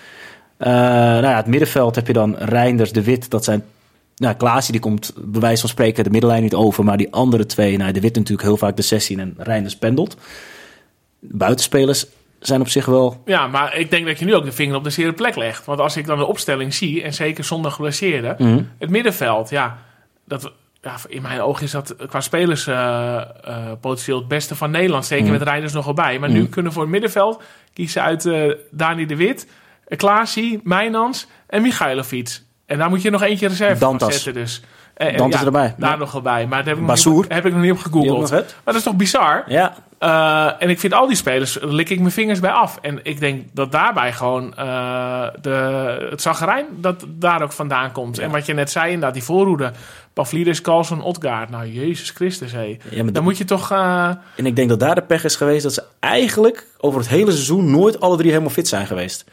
Eh, 0.56 0.72
nou 0.72 1.26
ja, 1.26 1.36
het 1.36 1.46
middenveld 1.46 1.94
heb 1.94 2.06
je 2.06 2.12
dan 2.12 2.36
Reinders, 2.36 2.92
De 2.92 3.02
Wit, 3.02 3.30
dat 3.30 3.44
zijn... 3.44 3.64
Nou, 4.16 4.34
Klaasie 4.34 4.72
die 4.72 4.80
komt 4.80 5.12
bij 5.16 5.40
wijze 5.40 5.60
van 5.60 5.68
spreken 5.70 6.04
de 6.04 6.10
middenlijn 6.10 6.42
niet 6.42 6.54
over, 6.54 6.84
maar 6.84 6.96
die 6.96 7.12
andere 7.12 7.46
twee, 7.46 7.76
nou, 7.76 7.92
De 7.92 8.00
Wit 8.00 8.14
natuurlijk 8.14 8.48
heel 8.48 8.56
vaak 8.56 8.76
de 8.76 8.82
16 8.82 9.20
en 9.20 9.34
Reinders 9.38 9.76
pendelt. 9.76 10.16
Buitenspelers 11.20 12.06
zijn 12.40 12.60
op 12.60 12.68
zich 12.68 12.86
wel... 12.86 13.22
Ja, 13.24 13.46
maar 13.46 13.76
ik 13.76 13.90
denk 13.90 14.06
dat 14.06 14.18
je 14.18 14.24
nu 14.24 14.34
ook 14.34 14.44
de 14.44 14.52
vinger 14.52 14.76
op 14.76 14.84
de 14.84 14.90
zere 14.90 15.12
plek 15.12 15.36
legt. 15.36 15.64
Want 15.64 15.80
als 15.80 15.96
ik 15.96 16.06
dan 16.06 16.18
de 16.18 16.26
opstelling 16.26 16.74
zie, 16.74 17.02
en 17.02 17.14
zeker 17.14 17.44
zonder 17.44 17.70
geblesseerden, 17.70 18.36
Mhm. 18.38 18.62
het 18.78 18.90
middenveld, 18.90 19.50
ja, 19.50 19.78
dat, 20.24 20.52
ja, 20.82 20.96
in 21.08 21.22
mijn 21.22 21.40
ogen 21.40 21.64
is 21.64 21.70
dat 21.70 21.96
qua 22.08 22.20
spelers 22.20 22.66
eh, 22.66 23.16
eh, 23.16 23.26
potentieel 23.80 24.18
het 24.18 24.28
beste 24.28 24.54
van 24.56 24.70
Nederland. 24.70 25.06
Zeker 25.06 25.24
Mhm. 25.24 25.32
met 25.32 25.42
rijders 25.42 25.72
nog 25.72 25.86
erbij. 25.86 26.18
Maar 26.18 26.30
nu 26.30 26.46
kunnen 26.46 26.64
we 26.64 26.72
voor 26.72 26.82
het 26.82 26.92
middenveld 26.92 27.42
kiezen 27.72 28.02
uit 28.02 28.26
eh 28.26 28.52
Dani 28.70 29.06
de 29.06 29.16
Wit, 29.16 29.46
Klaasie, 29.96 30.60
Mijnans 30.62 31.26
en 31.46 31.62
Michailovic. 31.62 32.40
En 32.66 32.78
daar 32.78 32.88
moet 32.88 33.02
je 33.02 33.10
nog 33.10 33.22
eentje 33.22 33.48
reserve 33.48 33.78
Dantas. 33.80 34.12
zetten 34.14 34.34
dus. 34.34 34.62
Eh, 34.94 35.08
eh, 35.08 35.16
Dantas 35.16 35.40
ja, 35.40 35.46
erbij. 35.46 35.74
Daar 35.78 35.90
Ja. 35.90 35.96
nog 35.96 36.12
wel 36.12 36.22
bij. 36.22 36.46
Maar 36.46 36.58
dat 36.58 36.66
heb 36.66 36.74
ik, 36.74 36.80
nog 36.80 36.88
Bassoer. 36.90 37.14
niet, 37.14 37.24
op- 37.24 37.30
heb 37.32 37.46
ik 37.46 37.52
nog 37.52 37.62
niet 37.62 37.70
op 37.72 37.78
gegoogeld. 37.78 38.30
Maar 38.30 38.42
dat 38.64 38.74
is 38.74 38.82
toch 38.82 38.96
bizar? 38.96 39.44
Ja, 39.46 39.74
Eh, 39.98 40.50
en 40.58 40.68
ik 40.70 40.80
vind 40.80 40.92
al 40.94 41.06
die 41.06 41.16
spelers, 41.16 41.52
daar 41.52 41.68
lik 41.68 41.90
ik 41.90 41.98
mijn 42.00 42.10
vingers 42.12 42.40
bij 42.40 42.50
af. 42.50 42.78
En 42.82 43.00
ik 43.02 43.20
denk 43.20 43.42
dat 43.52 43.72
daarbij 43.72 44.12
gewoon 44.12 44.54
eh, 44.56 45.26
de, 45.40 45.50
het 46.10 46.22
zagrijn 46.22 46.64
dat 46.80 47.04
daar 47.08 47.42
ook 47.42 47.52
vandaan 47.52 47.92
komt. 47.92 48.18
En 48.18 48.30
wat 48.30 48.46
je 48.46 48.54
net 48.54 48.70
zei, 48.70 48.86
inderdaad, 48.86 49.14
die 49.14 49.22
voorhoede. 49.22 49.72
Pavlidis, 50.12 50.60
Carlson, 50.60 51.02
Otgaard. 51.02 51.50
Nou, 51.50 51.66
Jezus 51.72 52.10
Christus, 52.10 52.52
hé. 52.52 52.60
ja 52.60 52.76
maar 52.94 53.04
Dan 53.04 53.12
dat- 53.12 53.22
moet 53.22 53.38
je 53.38 53.44
toch... 53.44 53.70
eh, 53.70 54.08
En 54.36 54.46
ik 54.46 54.56
denk 54.56 54.68
dat 54.68 54.80
daar 54.80 54.94
de 54.94 55.02
pech 55.02 55.24
is 55.24 55.36
geweest 55.36 55.62
dat 55.62 55.72
ze 55.74 55.82
eigenlijk 56.00 56.66
over 56.78 57.00
het 57.00 57.08
hele 57.08 57.30
seizoen 57.32 57.70
nooit 57.70 58.00
alle 58.00 58.16
drie 58.16 58.30
helemaal 58.30 58.50
fit 58.50 58.68
zijn 58.68 58.86
geweest. 58.86 59.24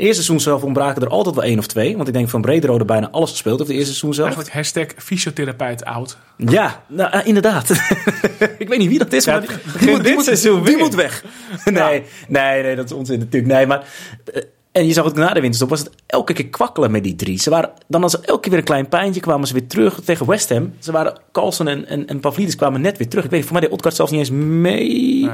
Eerste 0.00 0.14
seizoen 0.22 0.40
zelf 0.40 0.62
ontbraken 0.62 1.02
er 1.02 1.08
altijd 1.08 1.34
wel 1.34 1.44
één 1.44 1.58
of 1.58 1.66
twee. 1.66 1.96
Want 1.96 2.08
ik 2.08 2.14
denk 2.14 2.28
van 2.28 2.40
Brederode 2.40 2.84
bijna 2.84 3.08
alles 3.10 3.30
gespeeld 3.30 3.58
heeft 3.58 3.70
de 3.70 3.76
eerste 3.76 3.90
seizoen 3.94 4.14
zelf. 4.14 4.26
eigenlijk 4.26 4.56
hashtag 4.56 4.86
fysiotherapeut 5.04 5.84
oud. 5.84 6.16
Ja, 6.36 6.82
nou, 6.88 7.10
eh, 7.12 7.20
inderdaad. 7.26 7.70
ik 8.58 8.68
weet 8.68 8.78
niet 8.78 8.88
wie 8.88 8.98
dat 8.98 9.12
is, 9.12 9.24
Ja, 9.24 9.32
maar 9.32 9.40
die, 9.46 9.56
moet, 9.72 9.80
die 9.80 10.02
dit 10.02 10.14
moet- 10.14 10.24
seizoen 10.24 10.64
die 10.64 10.74
weer. 10.74 10.84
moet 10.84 10.94
weg. 10.94 11.24
nee, 11.64 12.02
nee, 12.28 12.62
nee, 12.62 12.76
dat 12.76 12.84
is 12.84 12.92
onzin 12.92 13.18
natuurlijk. 13.18 13.52
Nee, 13.52 13.66
maar... 13.66 13.84
eh, 14.32 14.42
En 14.72 14.86
je 14.86 14.92
zag 14.92 15.04
ook 15.04 15.14
na 15.14 15.32
de 15.32 15.40
winterstop, 15.40 15.68
was 15.68 15.78
het 15.78 15.90
elke 16.06 16.32
keer 16.32 16.48
kwakkelen 16.48 16.90
met 16.90 17.04
die 17.04 17.16
drie. 17.16 17.38
Ze 17.38 17.50
waren, 17.50 17.70
dan 17.88 18.02
als 18.02 18.12
er 18.12 18.20
elke 18.24 18.40
keer 18.40 18.50
weer 18.50 18.58
een 18.58 18.64
klein 18.64 18.88
pijntje, 18.88 19.20
kwamen 19.20 19.46
ze 19.46 19.52
weer 19.52 19.66
terug 19.66 20.00
tegen 20.04 20.26
West 20.26 20.48
Ham. 20.48 20.74
Ze 20.78 20.92
waren, 20.92 21.18
Carlson 21.32 21.68
en, 21.68 21.86
en, 21.86 22.06
en 22.06 22.20
Pavlidis 22.20 22.56
kwamen 22.56 22.80
net 22.80 22.98
weer 22.98 23.08
terug. 23.08 23.24
Ik 23.24 23.30
weet, 23.30 23.42
voor 23.42 23.52
mij 23.52 23.60
deed 23.60 23.70
Odgaard 23.70 23.94
zelfs 23.94 24.10
niet 24.10 24.20
eens 24.20 24.30
mee. 24.30 25.24
Nee, 25.24 25.30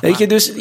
Weet 0.00 0.18
je, 0.18 0.26
dus... 0.26 0.52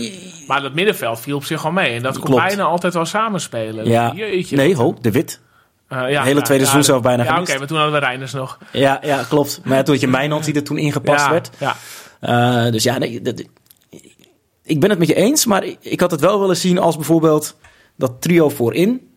Maar 0.48 0.62
dat 0.62 0.74
middenveld 0.74 1.20
viel 1.20 1.36
op 1.36 1.44
zich 1.44 1.66
al 1.66 1.72
mee. 1.72 1.96
En 1.96 2.02
dat 2.02 2.20
kon 2.20 2.36
bijna 2.36 2.64
altijd 2.64 2.94
wel 2.94 3.06
samenspelen. 3.06 3.88
Ja, 3.88 4.14
Jeetje. 4.16 4.56
nee, 4.56 4.76
ho, 4.76 4.96
de 5.02 5.12
Wit. 5.12 5.40
Eh, 5.88 6.12
ja, 6.12 6.24
hele 6.24 6.42
tweede 6.42 6.64
seizoen 6.64 6.84
zelf 6.84 7.02
bijna 7.02 7.24
Ja, 7.24 7.40
oké, 7.40 7.58
maar 7.58 7.68
toen 7.68 7.78
hadden 7.78 8.00
we 8.00 8.06
Reinders 8.06 8.34
nog. 8.34 8.58
Ja, 8.72 9.00
ja, 9.04 9.24
klopt. 9.30 9.62
Maar 9.64 9.78
ja, 9.78 9.84
toen 9.84 9.94
had 9.94 10.04
je 10.04 10.10
Mijnans 10.10 10.46
die 10.46 10.56
er 10.56 10.64
toen 10.64 10.78
ingepast 10.78 11.30
werd. 11.30 11.50
Ja. 11.58 11.76
Eh, 12.20 12.72
dus 12.72 12.84
ja, 12.84 12.98
nee, 12.98 13.22
dat, 13.22 13.44
ik 14.64 14.80
ben 14.80 14.90
het 14.90 15.00
met 15.00 15.08
je 15.08 15.16
eens, 15.16 15.46
maar 15.46 15.64
ik, 15.64 15.78
ik 15.82 16.00
had 16.00 16.12
het 16.12 16.20
wel 16.20 16.40
willen 16.40 16.58
zien 16.58 16.80
als 16.80 16.96
bijvoorbeeld 16.96 17.56
trio 18.20 18.50
voorin 18.50 19.10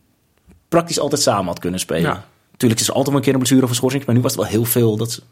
praktisch 0.68 0.98
altijd 1.00 1.22
samen 1.22 1.46
had 1.46 1.58
kunnen 1.58 1.80
spelen. 1.80 2.02
Ja. 2.02 2.24
Natuurlijk 2.50 2.80
is 2.80 2.88
er 2.88 2.94
altijd 2.94 3.08
wel 3.08 3.16
een 3.16 3.22
keer 3.22 3.32
een 3.32 3.38
blessure 3.38 3.62
of 3.64 3.70
een 3.70 3.76
schorsing, 3.76 4.04
maar 4.06 4.14
nu 4.14 4.20
was 4.20 4.32
het 4.32 4.40
wel 4.40 4.50
heel 4.50 4.64
veel. 4.64 4.96
Dat, 4.96 5.12
ze- 5.12 5.22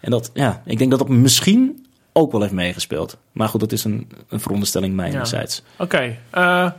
en 0.00 0.10
dat, 0.10 0.30
ja, 0.34 0.62
ik 0.64 0.78
denk 0.78 0.90
dat 0.90 0.98
dat 0.98 1.08
misschien 1.08 1.86
ook 2.12 2.32
wel 2.32 2.40
heeft 2.40 2.52
meegespeeld. 2.52 3.16
Maar 3.32 3.48
goed, 3.48 3.60
dat 3.60 3.72
is 3.72 3.84
een, 3.84 4.10
een 4.28 4.40
veronderstelling 4.40 4.94
mijnerzijds. 4.94 5.62
Oké. 5.78 6.16
eh, 6.30 6.70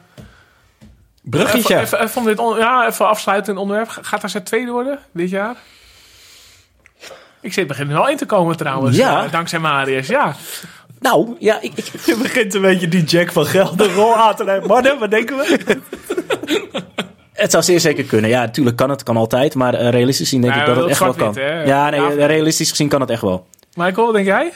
Bruggetje. 1.21 1.59
Even, 1.75 1.81
even, 1.81 2.01
even, 2.03 2.21
om 2.21 2.27
dit 2.27 2.39
on- 2.39 2.57
ja, 2.57 2.87
even 2.87 3.07
afsluitend 3.07 3.57
onderwerp. 3.57 3.89
Gaat 3.89 4.23
AZ 4.23 4.35
tweede 4.43 4.71
worden 4.71 4.99
dit 5.11 5.29
jaar? 5.29 5.55
Ik 7.41 7.53
zit 7.53 7.67
begin 7.67 7.87
er 7.87 7.93
wel 7.93 8.09
in 8.09 8.17
te 8.17 8.25
komen 8.25 8.57
trouwens. 8.57 8.97
Ja. 8.97 9.25
eh, 9.25 9.31
dankzij 9.31 9.59
Marius, 9.59 10.07
ja. 10.07 10.35
Nou, 10.99 11.35
ja, 11.39 11.61
ik, 11.61 11.71
ik, 11.75 11.85
Je 12.05 12.17
begint 12.21 12.53
een 12.53 12.61
beetje 12.61 12.87
die 12.87 13.03
Jack 13.03 13.31
van 13.31 13.45
Gelder 13.45 13.93
rol 13.93 14.15
aan 14.15 14.35
te. 14.35 14.61
Mannen, 14.67 14.99
wat 14.99 15.11
denken 15.11 15.37
we? 15.37 15.77
het 17.33 17.51
zou 17.51 17.63
zeer 17.63 17.79
zeker 17.79 18.03
kunnen. 18.03 18.29
Ja, 18.29 18.39
natuurlijk 18.41 18.75
kan 18.75 18.89
het, 18.89 19.03
kan 19.03 19.17
altijd. 19.17 19.55
Maar 19.55 19.73
eh, 19.73 19.89
realistisch 19.89 20.27
gezien 20.27 20.41
denk 20.41 20.53
Ja, 20.53 20.59
ik 20.59 20.65
dat 20.65 20.75
het 20.75 20.85
echt 20.87 20.99
wel 20.99 21.13
kan. 21.13 21.33
Ja, 21.65 21.89
nee, 21.89 22.01
Ja. 22.01 22.25
realistisch 22.25 22.69
gezien 22.69 22.87
kan 22.87 23.01
het 23.01 23.09
echt 23.09 23.21
wel. 23.21 23.47
Michael, 23.73 24.05
wat 24.05 24.15
denk 24.15 24.25
jij? 24.25 24.51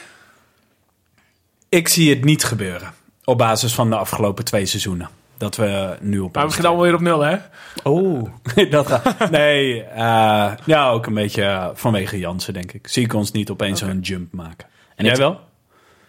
Ik 1.70 1.88
zie 1.88 2.10
het 2.10 2.24
niet 2.24 2.44
gebeuren. 2.44 2.94
Op 3.24 3.38
basis 3.38 3.74
van 3.74 3.90
de 3.90 3.96
afgelopen 3.96 4.46
twee 4.46 4.66
seizoenen. 4.66 5.10
Dat 5.38 5.56
we 5.56 5.98
nu 6.00 6.20
op. 6.20 6.34
Maar 6.34 6.42
we 6.44 6.48
beginnen 6.48 6.72
allemaal 6.72 6.88
weer 6.90 6.96
op 7.00 7.02
nul, 7.02 7.20
hè? 7.22 7.38
Oh, 7.84 8.30
dat 8.70 8.88
gaat. 8.88 9.30
Nee, 9.30 9.84
eh, 9.84 10.52
ja, 10.66 10.90
ook 10.90 11.06
een 11.06 11.14
beetje 11.14 11.44
eh, 11.44 11.68
vanwege 11.74 12.20
Jansen, 12.20 12.54
denk 12.54 12.72
ik. 12.72 12.88
Zie 12.88 13.04
ik 13.04 13.14
ons 13.14 13.32
niet 13.32 13.50
opeens 13.50 13.80
zo'n 13.80 14.00
jump 14.00 14.34
maken. 14.34 14.68
En 14.96 15.06
jij 15.06 15.16
wel? 15.16 15.40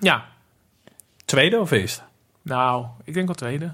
Ja. 0.00 0.24
Tweede 1.24 1.60
of 1.60 1.70
eerste? 1.70 2.00
Nou, 2.42 2.86
ik 3.04 3.14
denk 3.14 3.26
wel 3.26 3.34
tweede. 3.34 3.72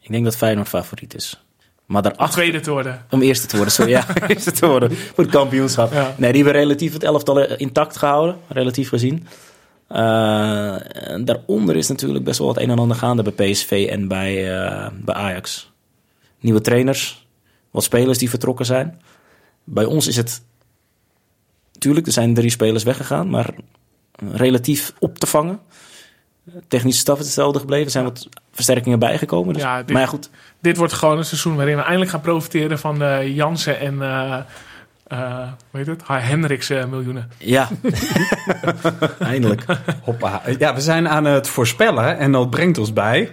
Ik 0.00 0.10
denk 0.10 0.24
dat 0.24 0.36
Feyenoord 0.36 0.68
favoriet 0.68 1.14
is. 1.14 1.42
Maar 1.86 2.02
daarachter... 2.02 2.40
Tweede 2.40 2.60
te 2.60 2.70
worden. 2.70 3.06
Om 3.10 3.22
eerste 3.22 3.46
te 3.46 3.56
worden, 3.56 3.74
sorry. 3.74 3.90
Ja, 3.98 4.06
eerste 4.28 4.52
te 4.52 4.66
worden 4.66 4.96
voor 4.96 5.24
het 5.24 5.32
kampioenschap. 5.32 5.92
Ja. 5.92 6.14
Nee, 6.16 6.32
die 6.32 6.42
hebben 6.42 6.60
relatief 6.60 6.92
het 6.92 7.02
elftal 7.02 7.40
eh, 7.40 7.60
intact 7.60 7.96
gehouden, 7.96 8.36
relatief 8.48 8.88
gezien. 8.88 9.26
Eh, 9.86 11.10
en 11.12 11.24
daaronder 11.24 11.76
is 11.76 11.88
natuurlijk 11.88 12.24
best 12.24 12.38
wel 12.38 12.46
wat 12.46 12.58
een 12.58 12.70
en 12.70 12.78
ander 12.78 12.96
gaande 12.96 13.22
bij 13.22 13.50
PSV 13.50 13.86
en 13.90 14.08
bij, 14.08 14.56
eh, 14.56 14.88
bij 14.92 15.14
Ajax. 15.14 15.72
Nieuwe 16.40 16.60
trainers, 16.60 17.26
wat 17.70 17.84
spelers 17.84 18.18
die 18.18 18.30
vertrokken 18.30 18.66
zijn. 18.66 19.00
Bij 19.64 19.84
ons 19.84 20.06
is 20.06 20.16
het... 20.16 20.42
Tuurlijk, 21.78 22.06
er 22.06 22.12
zijn 22.12 22.34
drie 22.34 22.50
spelers 22.50 22.82
weggegaan, 22.82 23.30
maar 23.30 23.54
relatief 24.32 24.92
op 24.98 25.18
te 25.18 25.26
vangen. 25.26 25.60
Technische 26.68 27.00
staf 27.00 27.18
is 27.18 27.24
hetzelfde 27.24 27.58
gebleven. 27.58 27.84
Er 27.84 27.90
zijn 27.90 28.04
wat 28.04 28.28
versterkingen 28.52 28.98
bijgekomen. 28.98 29.52
Dus, 29.54 29.62
Ja, 29.62 29.78
dit- 29.82 29.92
maar 29.92 30.00
ja, 30.02 30.06
goed. 30.08 30.30
Dit 30.60 30.76
wordt 30.76 30.92
gewoon 30.92 31.18
een 31.18 31.24
seizoen 31.24 31.56
waarin 31.56 31.76
we 31.76 31.82
eindelijk 31.82 32.10
gaan 32.10 32.20
profiteren 32.20 32.78
van 32.78 32.98
de 32.98 33.32
Jansen 33.34 33.80
en 33.80 34.02
eh 34.02 34.38
eh, 35.06 35.48
hoe 35.70 35.80
heet 35.80 35.86
het? 35.86 36.02
Hendricks 36.06 36.70
eh, 36.70 36.84
miljoenen. 36.84 37.30
Ja, 37.38 37.68
eindelijk. 39.18 39.64
Hoppa. 40.02 40.42
Ja, 40.58 40.74
we 40.74 40.80
zijn 40.80 41.08
aan 41.08 41.24
het 41.24 41.48
voorspellen 41.48 42.18
en 42.18 42.32
dat 42.32 42.50
brengt 42.50 42.78
ons 42.78 42.92
bij. 42.92 43.30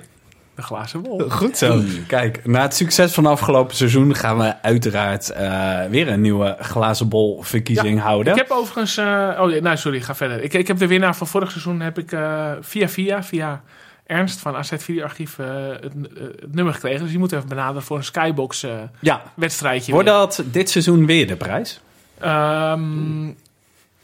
De 0.59 0.65
glazen 0.65 1.01
bol. 1.01 1.29
Goed 1.29 1.57
zo. 1.57 1.81
Kijk, 2.07 2.45
na 2.45 2.61
het 2.61 2.75
succes 2.75 3.13
van 3.13 3.25
afgelopen 3.25 3.75
seizoen 3.75 4.15
gaan 4.15 4.37
we 4.37 4.61
uiteraard 4.61 5.29
eh, 5.29 5.79
weer 5.89 6.07
een 6.07 6.21
nieuwe 6.21 6.55
glazen 6.59 7.09
bol 7.09 7.41
verkiezing 7.43 7.99
houden. 8.01 8.33
Ik 8.33 8.39
heb 8.39 8.49
overigens... 8.51 8.97
eh, 8.97 9.29
oh, 9.39 9.45
nee, 9.45 9.61
nou, 9.61 9.77
sorry, 9.77 10.01
ga 10.01 10.15
verder. 10.15 10.43
Ik, 10.43 10.53
ik 10.53 10.67
heb 10.67 10.77
de 10.77 10.87
winnaar 10.87 11.15
van 11.15 11.27
vorig 11.27 11.51
seizoen 11.51 11.79
heb 11.79 11.97
ik 11.99 12.11
eh, 12.11 12.51
via 12.61 12.89
via, 12.89 13.23
via 13.23 13.61
Ernst 14.05 14.39
van 14.39 14.55
AZ 14.55 14.71
Videoarchief 14.77 15.39
eh, 15.39 15.45
het, 15.67 15.83
eh, 15.83 16.23
het 16.41 16.55
nummer 16.55 16.73
gekregen. 16.73 16.99
Dus 17.01 17.09
die 17.09 17.19
moet 17.19 17.31
even 17.31 17.47
benaderen 17.49 17.83
voor 17.83 17.97
een 17.97 18.03
Skybox 18.03 18.63
eh, 18.63 18.71
Ja, 18.99 19.21
wedstrijdje. 19.33 19.91
wordt 19.91 20.07
dat 20.07 20.43
dit 20.45 20.69
seizoen 20.69 21.05
weer 21.05 21.27
de 21.27 21.35
prijs? 21.35 21.79
Ehm, 22.19 23.27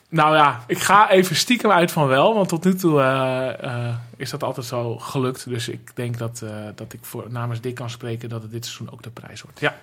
nou 0.10 0.36
ja, 0.36 0.64
ik 0.68 0.80
ga 0.80 1.10
even 1.10 1.36
stiekem 1.36 1.72
uit 1.72 1.92
van 1.92 2.08
wel. 2.08 2.34
Want 2.34 2.50
tot 2.50 2.64
nu 2.64 2.76
toe 2.76 3.02
eh, 3.02 3.64
eh, 3.64 3.96
is 4.18 4.30
dat 4.30 4.44
altijd 4.44 4.66
zo 4.66 4.98
gelukt. 4.98 5.50
Dus 5.50 5.70
ik 5.70 5.96
denk 5.96 6.18
dat, 6.18 6.42
eh, 6.44 6.50
dat 6.76 6.94
ik 6.94 7.00
voor, 7.02 7.26
namens 7.30 7.62
Dick 7.62 7.76
kan 7.76 7.90
spreken 7.90 8.30
dat 8.30 8.42
het 8.42 8.52
dit 8.52 8.66
seizoen 8.66 8.92
ook 8.92 9.04
de 9.04 9.10
prijs 9.10 9.42
wordt. 9.42 9.60
Ja. 9.60 9.76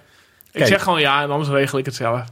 Ik 0.52 0.66
zeg 0.66 0.82
gewoon 0.82 1.00
ja 1.00 1.22
en 1.22 1.30
anders 1.30 1.50
regel 1.50 1.78
ik 1.78 1.84
het 1.84 1.94
zelf. 1.94 2.24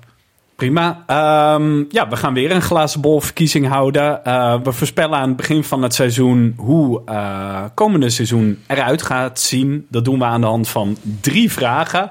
Prima. 0.60 1.02
Ehm, 1.06 1.84
ja, 1.88 2.08
we 2.08 2.16
gaan 2.16 2.34
weer 2.34 2.50
een 2.50 2.62
glazen 2.62 3.00
bol 3.00 3.20
verkiezing 3.20 3.66
houden. 3.66 4.24
Eh, 4.24 4.60
we 4.62 4.72
voorspellen 4.72 5.18
aan 5.18 5.28
het 5.28 5.36
begin 5.36 5.64
van 5.64 5.82
het 5.82 5.94
seizoen 5.94 6.54
hoe 6.56 7.02
eh 7.04 7.64
komende 7.74 8.10
seizoen 8.10 8.62
eruit 8.66 9.02
gaat 9.02 9.40
zien. 9.40 9.86
Dat 9.88 10.04
doen 10.04 10.18
we 10.18 10.24
aan 10.24 10.40
de 10.40 10.46
hand 10.46 10.68
van 10.68 10.96
drie 11.20 11.52
vragen. 11.52 12.10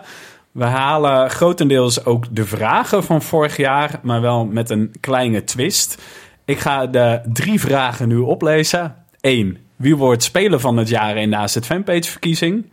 We 0.52 0.64
halen 0.64 1.30
grotendeels 1.30 2.06
ook 2.06 2.36
de 2.36 2.46
vragen 2.46 3.04
van 3.04 3.22
vorig 3.22 3.58
jaar, 3.58 4.00
maar 4.02 4.22
wel 4.22 4.46
met 4.46 4.70
een 4.70 4.94
kleine 5.00 5.44
twist. 5.44 6.02
Ik 6.46 6.60
ga 6.60 6.88
de 6.88 7.22
drie 7.34 7.60
vragen 7.60 8.08
nu 8.08 8.18
oplezen. 8.18 8.96
1. 9.22 9.58
Wie 9.76 9.96
wordt 9.96 10.24
speler 10.24 10.60
van 10.60 10.78
het 10.78 10.90
jaar 10.90 11.18
in 11.18 11.30
de 11.30 11.36
AZ 11.36 11.58
Fanpage 11.60 12.12
verkiezing? 12.12 12.66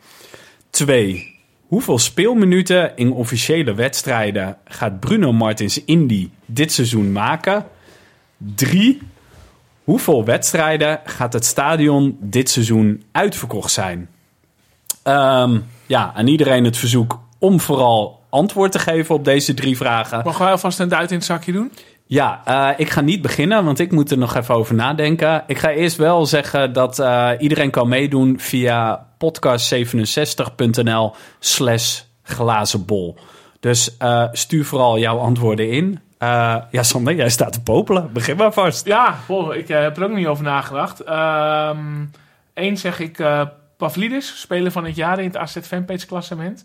2. 0.71 1.35
Hoeveel 1.67 1.99
speelminuten 1.99 2.97
in 2.97 3.13
officiële 3.13 3.75
wedstrijden 3.75 4.57
gaat 4.65 5.01
Bruno 5.01 5.33
Martins 5.33 5.85
Indy 5.85 6.31
dit 6.47 6.73
seizoen 6.73 7.13
maken? 7.13 7.65
3. 8.37 9.01
Hoeveel 9.85 10.25
wedstrijden 10.25 11.01
gaat 11.05 11.33
het 11.33 11.45
stadion 11.45 12.17
dit 12.21 12.51
seizoen 12.51 13.03
uitverkocht 13.13 13.73
zijn? 13.73 14.09
Ehm, 15.03 15.59
ja, 15.87 16.13
aan 16.15 16.27
iedereen 16.27 16.65
het 16.65 16.77
verzoek 16.77 17.21
om 17.39 17.61
vooral 17.61 18.21
antwoord 18.31 18.73
te 18.73 18.79
geven 18.79 19.15
op 19.15 19.25
deze 19.25 19.55
drie 19.55 19.77
vragen. 19.77 20.21
Mogen 20.25 20.43
wij 20.43 20.51
alvast 20.51 20.79
een 20.79 20.89
duit 20.89 21.11
in 21.11 21.17
het 21.17 21.27
zakje 21.27 21.53
doen? 21.53 21.73
Ja, 22.09 22.41
eh, 22.45 22.69
ik 22.77 22.91
ga 22.91 23.01
niet 23.01 23.23
beginnen, 23.23 23.65
want 23.65 23.79
ik 23.79 23.93
moet 23.93 24.11
er 24.11 24.19
nog 24.19 24.35
even 24.35 24.55
over 24.55 24.75
nadenken. 24.75 25.45
Ik 25.47 25.59
ga 25.59 25.71
eerst 25.71 25.97
wel 25.97 26.27
zeggen 26.27 26.73
dat 26.73 26.99
eh, 26.99 27.31
iedereen 27.39 27.71
kan 27.71 27.89
meedoen 27.89 28.41
via 28.41 29.07
podcast67.nl 29.15 31.15
slash 31.39 32.01
glazenbol. 32.23 33.17
Dus 33.61 33.97
eh, 33.97 34.25
stuur 34.33 34.65
vooral 34.65 34.99
jouw 34.99 35.19
antwoorden 35.19 35.71
in. 35.71 36.01
Ja, 36.71 36.83
Sander, 36.83 37.15
jij 37.15 37.29
staat 37.29 37.53
te 37.53 37.63
popelen. 37.63 38.13
Begin 38.13 38.37
maar 38.37 38.53
vast. 38.53 38.87
Ja, 38.87 39.19
boh, 39.27 39.55
ik 39.55 39.69
heb 39.69 39.97
er 39.97 40.05
ook 40.05 40.15
niet 40.15 40.27
over 40.27 40.45
nagedacht. 40.45 41.03
Eén 42.55 42.77
zeg 42.77 43.01
ik 43.01 43.25
Pavlidis, 43.77 44.41
speler 44.41 44.73
van 44.73 44.85
het 44.85 44.97
jaar 44.97 45.19
in 45.19 45.27
het 45.27 45.37
AZ 45.37 45.57
Fanpage 45.63 46.07
klassement. 46.07 46.65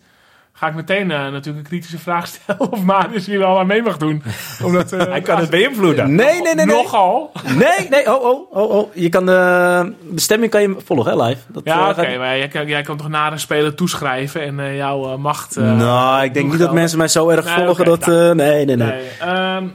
Ga 0.54 0.68
ik 0.68 0.74
meteen 0.76 1.12
eh, 1.12 1.18
natuurlijk 1.20 1.58
een 1.58 1.64
kritische 1.70 1.98
vraag 2.00 2.28
stellen 2.34 2.72
of 2.72 2.82
Marius 2.84 3.26
hier 3.26 3.40
wel 3.40 3.60
aan 3.60 3.68
mee 3.68 3.82
mag 3.82 3.98
doen. 3.98 4.24
Omdat, 4.64 4.92
eh, 4.92 5.06
Hij 5.08 5.22
kan 5.22 5.38
het 5.40 5.50
beïnvloeden. 5.50 6.16
Nee, 6.16 6.42
nee, 6.42 6.56
nee, 6.56 6.66
nee. 6.66 6.76
Nogal. 6.76 7.32
Nee, 7.56 7.90
nee, 7.90 8.16
oh, 8.16 8.24
oh, 8.24 8.52
oh, 8.58 8.70
oh. 8.72 8.96
Je 8.96 9.10
kan 9.10 9.26
de, 9.26 9.94
de 10.10 10.20
stemming 10.22 10.52
kan 10.52 10.62
je 10.62 10.76
volgen, 10.86 11.12
hè, 11.18 11.24
live. 11.26 11.42
Dat, 11.48 11.64
Ja, 11.66 11.82
eh, 11.84 11.90
oké, 11.90 12.18
maar 12.18 12.38
jij, 12.38 12.48
kan- 12.48 12.68
jij 12.68 12.82
kan 12.82 12.98
toch 12.98 13.10
naar 13.10 13.32
een 13.32 13.40
speler 13.40 13.76
toeschrijven 13.76 14.42
en 14.42 14.60
eh, 14.60 14.76
jouw 14.78 15.12
eh, 15.12 15.18
macht... 15.18 15.58
eh, 15.58 15.76
nou, 15.76 16.24
ik 16.24 16.34
denk 16.34 16.50
niet 16.50 16.60
dat 16.60 16.74
mensen 16.74 16.98
mij 16.98 17.08
zo 17.08 17.30
erg 17.30 17.46
Nee, 17.56 17.66
volgen 17.66 17.86
dat... 17.86 18.06
nou. 18.06 18.30
eh, 18.30 18.36
nee, 18.36 18.66
nee, 18.66 18.76
nee. 18.76 18.88
Nee. 18.88 19.10
ehm, 19.20 19.68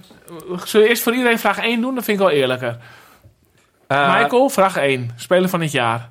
zullen 0.65 0.87
we 0.87 0.89
eerst 0.89 1.03
voor 1.03 1.15
iedereen 1.15 1.39
vraag 1.39 1.59
1 1.59 1.81
doen? 1.81 1.95
Dat 1.95 2.05
vind 2.05 2.19
ik 2.21 2.25
wel 2.27 2.35
eerlijker. 2.35 2.77
Eh, 3.87 4.21
Michael, 4.23 4.49
vraag 4.49 4.77
1. 4.77 5.11
Speler 5.17 5.49
van 5.49 5.61
het 5.61 5.73
jaar. 5.73 6.11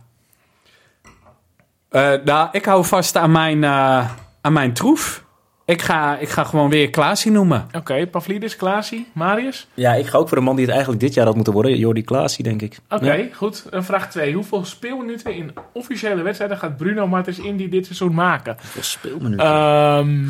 eh, 1.89 2.11
nou, 2.25 2.49
ik 2.51 2.65
hou 2.65 2.85
vast 2.85 3.17
aan 3.17 3.31
mijn, 3.31 3.63
eh, 3.63 4.09
aan 4.45 4.53
mijn 4.53 4.73
troef. 4.73 5.23
Ik 5.65 5.81
ga, 5.81 6.17
ik 6.17 6.29
ga 6.29 6.43
gewoon 6.43 6.69
weer 6.69 6.89
Klaasie 6.89 7.31
noemen. 7.31 7.67
Oké, 7.71 8.07
Pavlidis, 8.07 8.55
Klaasie, 8.55 9.07
Marius. 9.13 9.67
Ja, 9.73 9.93
ik 9.93 10.05
ga 10.07 10.17
ook 10.17 10.27
voor 10.27 10.37
de 10.37 10.43
man 10.43 10.55
die 10.55 10.63
het 10.65 10.73
eigenlijk 10.73 11.03
dit 11.03 11.13
jaar 11.13 11.25
had 11.25 11.35
moeten 11.35 11.53
worden. 11.53 11.77
Jordi 11.77 12.03
Klaasie, 12.03 12.43
denk 12.43 12.61
ik. 12.61 12.77
Oké, 12.89 13.13
Ja. 13.13 13.27
goed. 13.33 13.65
En 13.71 13.83
vraag 13.85 14.09
2. 14.11 14.33
Hoeveel 14.33 14.65
speelminuten 14.65 15.33
in 15.35 15.53
officiële 15.73 16.21
wedstrijden 16.21 16.57
gaat 16.57 16.77
Bruno 16.77 17.07
Martens 17.07 17.39
Indy 17.39 17.69
dit 17.69 17.85
seizoen 17.85 18.13
maken? 18.13 18.57
Hoeveel 18.61 18.83
speelminuten? 18.83 19.45
Ehm, 19.45 20.23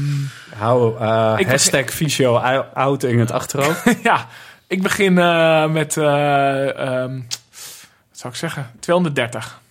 Hou 0.57 0.99
eh, 0.99 1.36
Ik- 1.38 1.47
hashtag 1.47 1.89
Fysio 1.89 2.36
out 2.74 3.03
in 3.03 3.20
het 3.20 3.32
achterhoofd. 3.32 3.95
ja, 4.03 4.28
ik 4.68 4.82
begin 4.82 5.18
eh, 5.18 5.72
met, 5.72 5.97
eh, 5.97 6.80
ehm, 6.80 7.16
wat 8.09 8.18
zou 8.20 8.34
ik 8.34 8.39
zeggen, 8.39 8.72
230. 8.80 9.61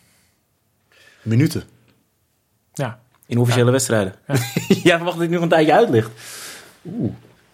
minuten. 1.22 1.62
Ja. 2.74 2.98
In 3.26 3.38
officiële 3.38 3.70
wedstrijden. 3.70 4.14
Ja. 4.68 4.96
verwacht 4.96 5.16
dat 5.16 5.24
ik 5.24 5.30
nog 5.30 5.42
een 5.42 5.48
tijdje 5.48 5.72
uitlicht. 5.74 6.10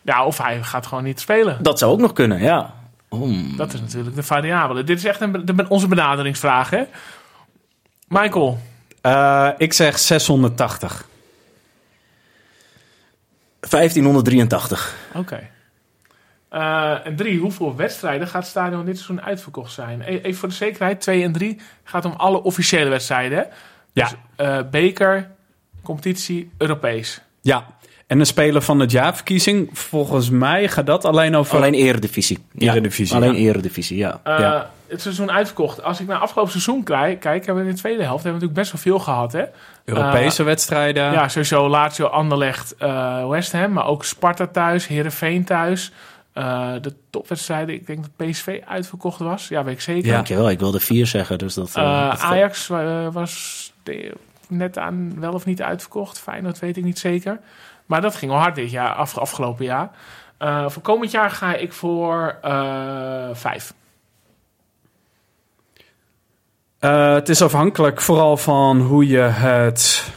ja, 0.03 0.25
of 0.25 0.39
hij 0.39 0.63
gaat 0.63 0.87
gewoon 0.87 1.05
niet 1.05 1.21
spelen. 1.21 1.63
Dat 1.63 1.79
zou 1.79 1.93
ook 1.93 1.99
nog 2.01 2.13
kunnen, 2.13 2.41
ja. 2.43 2.75
Hmm. 3.09 3.57
Dat 3.57 3.73
is 3.73 3.81
natuurlijk 3.81 4.15
de 4.15 4.23
variabele. 4.23 4.85
Dit 4.85 4.99
is 4.99 5.05
echt 5.05 5.21
een, 5.21 5.45
de- 5.45 5.67
onze 5.69 5.89
benaderingsvraag, 5.89 6.71
hè? 6.71 6.83
Michael, 8.09 8.59
Eh, 9.01 9.49
ik 9.57 9.73
zeg 9.73 9.99
680. 9.99 11.07
1583. 13.61 14.95
oké. 15.15 15.49
Eh, 16.49 17.07
en 17.07 17.17
drie, 17.17 17.41
hoeveel 17.41 17.77
wedstrijden 17.77 18.27
gaat 18.29 18.43
het 18.43 18.51
stadion 18.51 18.85
dit 18.85 18.95
seizoen 18.97 19.23
uitverkocht 19.23 19.73
zijn? 19.73 20.01
E- 20.01 20.05
Even 20.19 20.35
voor 20.35 20.49
de 20.49 20.55
zekerheid, 20.55 21.01
twee 21.01 21.23
en 21.25 21.33
drie 21.33 21.61
gaat 21.85 22.05
om 22.05 22.13
alle 22.13 22.43
officiële 22.43 22.91
wedstrijden. 22.91 23.39
hè? 23.39 23.45
Ja. 23.93 24.09
Dus, 24.09 24.15
eh, 24.37 24.59
beker, 24.71 25.31
competitie, 25.83 26.51
Europees. 26.59 27.21
Ja, 27.41 27.67
en 28.07 28.19
de 28.19 28.25
speler 28.25 28.63
van 28.63 28.81
het 28.81 28.91
jaarverkiezing, 28.91 29.71
volgens 29.73 30.31
mij 30.31 30.69
gaat 30.69 30.87
dat 30.87 31.05
alleen 31.05 31.37
over... 31.37 31.57
Alleen 31.57 31.75
eredivisie. 31.75 32.39
Ja, 32.53 32.71
Eredivisie, 32.73 33.17
Alleen 33.17 33.35
ja. 33.35 33.39
eredivisie, 33.49 33.97
ja. 33.97 34.21
Eh, 34.25 34.39
Ja. 34.39 34.71
Het 34.89 35.01
seizoen 35.01 35.31
uitverkocht. 35.31 35.83
Als 35.83 36.01
ik 36.01 36.07
naar 36.07 36.19
afgelopen 36.19 36.51
seizoen 36.53 36.83
kijk, 36.83 37.21
kijk, 37.21 37.47
hebben 37.47 37.63
we 37.65 37.69
in 37.71 37.75
de 37.75 37.81
tweede 37.81 38.03
helft 38.03 38.23
hebben 38.25 38.41
we 38.41 38.47
natuurlijk 38.47 38.71
best 38.71 38.73
wel 38.73 38.95
veel 38.95 39.05
gehad. 39.05 39.33
Hè? 39.33 39.45
Europese 39.85 40.43
wedstrijden. 40.43 41.13
Ja, 41.13 41.29
sowieso 41.29 41.69
Lazio, 41.69 42.07
Anderlecht, 42.07 42.75
eh 42.79 43.29
West 43.29 43.53
Ham. 43.53 43.73
Maar 43.73 43.87
ook 43.87 44.05
Sparta 44.05 44.47
thuis, 44.47 44.87
Heerenveen 44.87 45.45
thuis. 45.45 45.93
Eh, 46.33 46.73
de 46.81 46.95
topwedstrijden, 47.11 47.75
ik 47.75 47.87
denk 47.87 47.99
dat 48.17 48.29
PSV 48.29 48.61
uitverkocht 48.67 49.19
was. 49.19 49.49
Ja, 49.49 49.65
weet 49.65 49.75
ik 49.75 49.81
zeker. 49.81 50.07
Ja. 50.09 50.15
Dankjewel, 50.15 50.51
ik 50.51 50.59
wilde 50.59 50.81
vier 50.81 51.07
zeggen. 51.07 51.39
Dus 51.39 51.55
dat, 51.55 51.71
eh, 51.77 51.83
Eh, 51.83 52.25
Ajax 52.25 52.71
eh, 52.71 53.07
was 53.13 53.73
de- 53.83 54.13
net 54.51 54.79
aan 54.79 55.21
wel 55.21 55.33
of 55.33 55.45
niet 55.45 55.63
uitverkocht. 55.63 56.19
Feyenoord 56.19 56.59
weet 56.59 56.77
ik 56.77 56.85
niet 56.85 56.99
zeker. 56.99 57.41
Maar 57.87 58.01
dat 58.01 58.17
ging 58.17 58.31
wel 58.31 58.41
hard 58.41 58.55
dit 58.55 58.71
jaar, 58.71 58.93
af, 58.93 59.19
afgelopen 59.19 59.65
jaar. 59.65 59.91
Eh, 60.39 60.69
voor 60.69 60.83
komend 60.83 61.11
jaar 61.11 61.31
ga 61.31 61.55
ik 61.55 61.73
voor 61.73 62.39
eh, 62.43 63.29
vijf. 63.33 63.75
Eh, 66.79 67.13
het 67.13 67.29
is 67.29 67.43
afhankelijk 67.43 68.01
vooral 68.01 68.37
van 68.37 68.81
hoe 68.81 69.07
je 69.07 69.19
het 69.19 70.13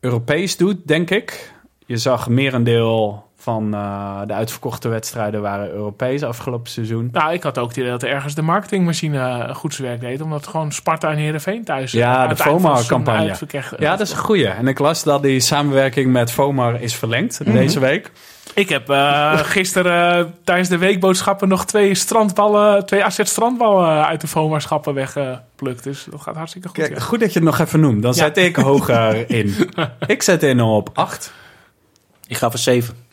Europees 0.00 0.56
doet, 0.56 0.86
denk 0.86 1.10
ik. 1.10 1.52
Je 1.86 1.96
zag 1.96 2.28
merendeel 2.28 3.25
van 3.46 3.74
eh, 3.74 4.20
de 4.26 4.32
uitverkochte 4.32 4.88
wedstrijden 4.88 5.42
waren 5.42 5.70
Europees 5.70 6.22
afgelopen 6.22 6.70
seizoen. 6.70 7.08
Nou, 7.12 7.32
ik 7.32 7.42
had 7.42 7.58
ook 7.58 7.68
het 7.68 7.76
idee 7.76 7.90
dat 7.90 8.02
er 8.02 8.08
ergens 8.08 8.34
de 8.34 8.42
marketingmachine 8.42 9.18
eh, 9.18 9.54
goed 9.54 9.74
zijn 9.74 9.88
werk 9.88 10.00
deed. 10.00 10.20
Omdat 10.20 10.46
gewoon 10.46 10.72
Sparta 10.72 11.10
en 11.10 11.16
Heerenveen 11.16 11.64
thuis... 11.64 11.94
eh, 11.94 12.00
Ja, 12.00 12.16
aan 12.16 12.28
de 12.28 13.10
uitverkecht- 13.10 13.74
Ja, 13.78 13.90
dat 13.96 14.00
is 14.06 14.12
een 14.12 14.18
goeie. 14.18 14.46
En 14.48 14.68
ik 14.68 14.78
las 14.78 15.02
dat 15.02 15.22
die 15.22 15.40
samenwerking 15.40 16.12
met 16.12 16.30
FOMAR 16.30 16.80
is 16.80 16.94
verlengd 16.94 17.40
Mhm. 17.44 17.52
deze 17.52 17.78
week. 17.80 18.10
Ik 18.54 18.68
heb 18.68 18.90
eh, 18.90 19.38
gisteren 19.56 20.18
eh, 20.18 20.24
tijdens 20.44 20.68
de 20.68 20.78
weekboodschappen 20.78 21.48
nog 21.48 21.64
twee 21.66 21.94
strandballen, 21.94 22.86
twee 22.86 23.04
asset 23.04 23.28
strandballen 23.28 23.88
eh, 23.88 24.06
uit 24.06 24.20
de 24.20 24.26
FOMA-schappen 24.28 24.94
weggeplukt. 24.94 25.84
Dus 25.84 26.06
dat 26.10 26.20
gaat 26.20 26.36
hartstikke 26.36 26.68
goed. 26.68 26.76
Kijk, 26.76 26.94
ja. 26.94 27.00
goed 27.00 27.20
dat 27.20 27.32
je 27.32 27.38
het 27.38 27.48
nog 27.48 27.58
even 27.58 27.80
noemt. 27.80 28.02
Dan 28.02 28.14
zet 28.14 28.36
ik 28.36 28.56
hoger 28.56 29.30
in. 29.40 29.54
Ik 30.06 30.22
zet 30.22 30.42
in 30.42 30.60
op 30.60 30.90
8. 30.94 31.32
Ik 32.26 32.36
ga 32.36 32.50
voor 32.50 32.58
7. 32.58 33.04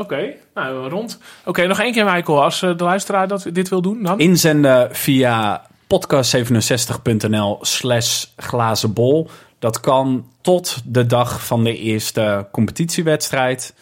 Oké, 0.00 0.34
nou 0.54 0.88
rond. 0.88 1.18
Oké, 1.44 1.66
nog 1.66 1.80
één 1.80 1.92
keer 1.92 2.04
Michael, 2.04 2.42
als 2.42 2.62
eh, 2.62 2.76
de 2.76 2.84
luisteraar 2.84 3.28
dat 3.28 3.46
dit 3.52 3.68
wil 3.68 3.82
doen, 3.82 4.02
dan? 4.02 4.18
Inzenden 4.18 4.94
via 4.96 5.66
podcast67.nl 5.94 7.58
slash 7.60 8.24
glazenbol. 8.36 9.30
Dat 9.58 9.80
kan 9.80 10.26
tot 10.40 10.82
de 10.84 11.06
dag 11.06 11.46
van 11.46 11.64
de 11.64 11.76
eerste 11.78 12.48
competitiewedstrijd. 12.52 13.74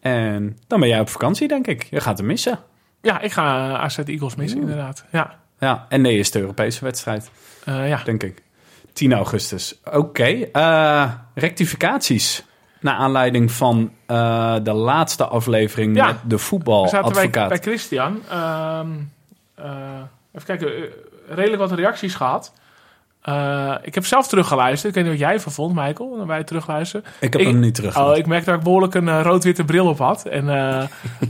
En 0.00 0.58
dan 0.66 0.80
ben 0.80 0.88
jij 0.88 1.00
op 1.00 1.08
vakantie, 1.08 1.48
denk 1.48 1.66
ik. 1.66 1.86
Je 1.90 2.00
gaat 2.00 2.18
hem 2.18 2.26
missen. 2.26 2.58
Ja, 3.02 3.20
ik 3.20 3.32
ga 3.32 3.76
AZ 3.76 3.98
Eagles 3.98 4.34
missen, 4.34 4.60
inderdaad. 4.60 5.04
Ja, 5.12 5.38
Ja, 5.60 5.86
en 5.88 6.02
de 6.02 6.10
eerste 6.10 6.38
Europese 6.40 6.84
wedstrijd, 6.84 7.30
Eh, 7.64 7.88
ja. 7.88 8.00
denk 8.04 8.22
ik. 8.22 8.42
10 8.92 9.12
augustus. 9.12 9.80
Oké, 9.92 10.24
eh, 10.52 11.12
rectificaties. 11.34 12.44
Naar 12.80 12.94
aanleiding 12.94 13.50
van 13.52 13.90
eh, 14.06 14.54
de 14.62 14.72
laatste 14.72 15.24
aflevering 15.26 15.96
Ja. 15.96 16.06
met 16.06 16.16
de 16.24 16.36
We 16.36 16.38
zaten 16.38 16.38
bij, 16.38 16.38
voetbaladvocaat. 16.38 17.48
bij 17.48 17.58
Christian. 17.58 18.18
Ehm, 18.30 18.88
eh, 19.54 19.64
even 20.32 20.46
kijken, 20.46 20.68
eh, 20.76 20.82
redelijk 21.28 21.58
wat 21.62 21.72
reacties 21.72 22.14
gehad. 22.14 22.52
Eh, 23.20 23.74
ik 23.82 23.94
heb 23.94 24.06
zelf 24.06 24.28
teruggeluisterd. 24.28 24.88
Ik 24.88 24.94
weet 24.94 25.10
niet 25.10 25.20
wat 25.20 25.28
jij 25.28 25.36
ervan 25.36 25.52
vond, 25.52 25.74
Michael, 25.74 26.14
naar 26.16 26.26
wij 26.26 26.44
terugluisteren. 26.44 27.06
Ik 27.20 27.32
heb 27.32 27.40
Ik- 27.42 27.46
hem 27.46 27.58
niet 27.60 27.74
terug. 27.74 27.98
Oh, 27.98 28.16
ik 28.16 28.26
merkte 28.26 28.50
dat 28.50 28.58
ik 28.58 28.64
behoorlijk 28.64 28.94
een 28.94 29.22
rood-witte 29.22 29.64
bril 29.64 29.86
op 29.88 29.98
had. 29.98 30.24
En 30.24 30.48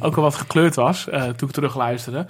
ook 0.01 0.17
al 0.17 0.23
wat 0.23 0.35
gekleurd 0.35 0.75
was 0.75 1.05
toen 1.37 1.49
ik 1.49 1.55
terugluisterde. 1.55 2.27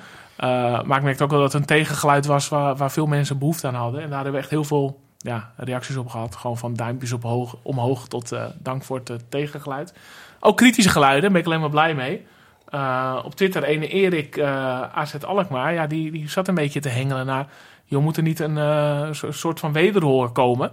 Maar 0.85 0.97
ik 0.97 1.03
merkte 1.03 1.25
ook 1.25 1.31
wel 1.31 1.41
dat 1.41 1.53
het 1.53 1.61
een 1.61 1.67
tegengeluid 1.67 2.27
was 2.27 2.49
waar, 2.49 2.77
waar 2.77 2.91
veel 2.91 3.07
mensen 3.07 3.39
behoefte 3.39 3.67
aan 3.67 3.75
hadden. 3.75 4.01
En 4.03 4.07
daar 4.07 4.15
hebben 4.15 4.33
we 4.35 4.39
echt 4.41 4.51
heel 4.51 4.65
veel 4.65 5.01
ja, 5.23 5.53
reacties 5.57 5.97
op 5.97 6.09
gehad. 6.09 6.37
Gewoon 6.37 6.59
van 6.59 6.75
duimpjes 6.75 7.13
op 7.13 7.23
hoog, 7.23 7.57
omhoog 7.63 8.09
tot 8.09 8.33
eh, 8.33 8.45
dank 8.59 8.85
voor 8.85 8.99
het 8.99 9.11
eh, 9.11 9.17
tegengeluid. 9.29 9.95
Ook 10.41 10.57
kritische 10.57 10.91
geluiden, 10.91 11.23
daar 11.23 11.31
ben 11.31 11.41
ik 11.41 11.47
alleen 11.47 11.61
maar 11.61 11.71
blij 11.71 11.95
mee. 11.95 12.27
Eh, 12.69 13.19
op 13.25 13.35
Twitter, 13.35 13.63
ene 13.63 13.89
Erik 13.89 14.41
AZ 14.41 15.15
Alkmaar, 15.15 15.73
ja, 15.73 15.87
die, 15.87 16.11
die 16.11 16.29
zat 16.29 16.49
een 16.49 16.55
beetje 16.55 16.81
te 16.81 16.89
hengelen 16.89 17.27
naar... 17.27 17.47
Je 17.85 17.99
moet 17.99 18.17
er 18.17 18.23
niet 18.23 18.41
een 18.41 19.15
so- 19.15 19.31
soort 19.31 19.61
van 19.61 19.73
wederhoor 19.73 20.33
komen. 20.33 20.71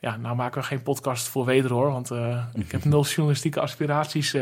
Ja, 0.00 0.16
nou 0.16 0.36
maken 0.36 0.60
we 0.60 0.66
geen 0.66 0.82
podcast 0.82 1.28
voor 1.28 1.44
wederhoor, 1.44 1.92
want 1.92 2.10
ik 2.54 2.72
heb 2.72 2.84
nul 2.90 3.04
journalistieke 3.04 3.60
aspiraties 3.60 4.36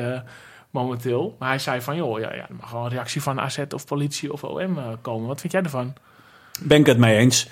momenteel. 0.71 1.37
Maar 1.39 1.49
hij 1.49 1.59
zei 1.59 1.81
van, 1.81 1.97
joh, 1.97 2.21
ja, 2.21 2.35
ja, 2.35 2.49
er 2.49 2.55
mag 2.61 2.71
wel 2.71 2.85
een 2.85 2.91
reactie 2.91 3.23
van 3.23 3.41
AZ 3.41 3.59
of 3.75 3.87
politie 3.87 4.33
of 4.33 4.45
OM 4.45 4.79
komen. 5.01 5.29
Wat 5.29 5.41
vind 5.41 5.53
jij 5.53 5.63
ervan? 5.63 5.95
Ben 6.61 6.81
ik 6.81 6.87
het 6.87 6.99
mee 6.99 7.17
eens. 7.17 7.49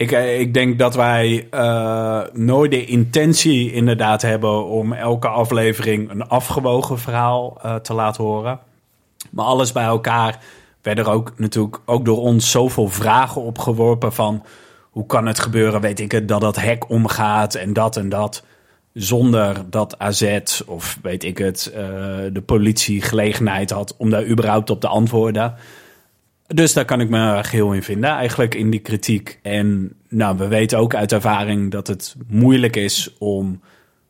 Ik, 0.00 0.12
eh, 0.12 0.40
ik 0.40 0.54
denk 0.54 0.78
dat 0.78 0.94
wij 0.94 1.46
eh, 1.50 2.20
nooit 2.32 2.70
de 2.70 2.84
intentie 2.84 3.72
inderdaad 3.72 4.22
hebben 4.22 4.64
om 4.64 4.92
elke 4.92 5.28
aflevering 5.28 6.10
een 6.10 6.28
afgewogen 6.28 6.98
verhaal 6.98 7.58
eh, 7.62 7.74
te 7.74 7.94
laten 7.94 8.24
horen. 8.24 8.58
Maar 9.30 9.44
alles 9.44 9.72
bij 9.72 9.84
elkaar 9.84 10.38
werden 10.82 11.04
er 11.04 11.10
ook 11.10 11.32
natuurlijk 11.36 11.80
ook 11.84 12.04
door 12.04 12.18
ons 12.18 12.50
zoveel 12.50 12.88
vragen 12.88 13.42
opgeworpen 13.42 14.12
van 14.12 14.44
hoe 14.90 15.06
kan 15.06 15.26
het 15.26 15.40
gebeuren, 15.40 15.80
weet 15.80 16.00
ik 16.00 16.12
het, 16.12 16.28
dat 16.28 16.40
dat 16.40 16.56
hek 16.56 16.88
omgaat 16.88 17.54
en 17.54 17.72
dat 17.72 17.96
en 17.96 18.08
dat. 18.08 18.44
Zonder 18.92 19.70
dat 19.70 19.98
AZ 19.98 20.40
of 20.66 20.98
weet 21.02 21.24
ik 21.24 21.38
het, 21.38 21.72
de 22.32 22.42
politie 22.46 23.02
gelegenheid 23.02 23.70
had 23.70 23.94
om 23.96 24.10
daar 24.10 24.26
überhaupt 24.26 24.70
op 24.70 24.80
te 24.80 24.88
antwoorden. 24.88 25.54
Dus 26.54 26.72
daar 26.72 26.84
kan 26.84 27.00
ik 27.00 27.08
me 27.08 27.38
geheel 27.42 27.72
in 27.72 27.82
vinden, 27.82 28.10
eigenlijk 28.10 28.54
in 28.54 28.70
die 28.70 28.80
kritiek. 28.80 29.38
En 29.42 29.92
nou, 30.08 30.36
we 30.36 30.48
weten 30.48 30.78
ook 30.78 30.94
uit 30.94 31.12
ervaring 31.12 31.70
dat 31.70 31.86
het 31.86 32.16
moeilijk 32.26 32.76
is 32.76 33.14
om 33.18 33.60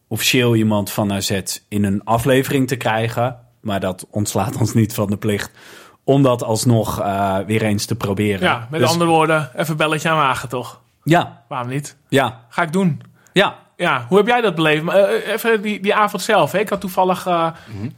officieel 0.09 0.57
iemand 0.57 0.91
van 0.91 1.13
AZ 1.13 1.41
in 1.69 1.85
een 1.85 2.05
aflevering 2.05 2.69
te 2.69 2.77
krijgen. 2.77 3.37
Maar 3.61 3.81
dat 3.81 4.07
ontslaat 4.11 4.57
ons 4.57 4.75
niet 4.75 4.95
van 4.95 5.07
de 5.11 5.17
plicht 5.17 5.51
om 6.05 6.23
dat 6.23 6.43
alsnog 6.43 7.01
eh, 7.01 7.39
weer 7.47 7.63
eens 7.63 7.85
te 7.85 7.95
proberen. 7.95 8.41
Ja, 8.49 8.67
met 8.71 8.81
Dus- 8.81 8.89
andere 8.91 9.11
woorden, 9.11 9.51
even 9.57 9.77
belletje 9.77 10.09
aan 10.09 10.17
wagen 10.17 10.49
toch? 10.49 10.81
Ja, 11.05 11.43
Waarom 11.49 11.69
niet? 11.69 11.97
ja, 12.09 12.45
Ga 12.49 12.63
ik 12.63 12.73
doen. 12.73 13.01
ja. 13.33 13.57
Ja, 13.81 14.07
hoe 14.09 14.17
heb 14.19 14.27
jij 14.27 14.41
dat 14.41 14.55
beleefd? 14.55 14.83
Maar, 14.83 14.97
eh, 14.97 15.33
even 15.33 15.63
die, 15.63 15.81
die 15.81 15.95
avond 15.95 16.23
zelf. 16.23 16.53
Hè? 16.53 16.59
Ik 16.59 16.69
had 16.69 16.81
toevallig... 16.81 17.27
eh, 17.27 17.51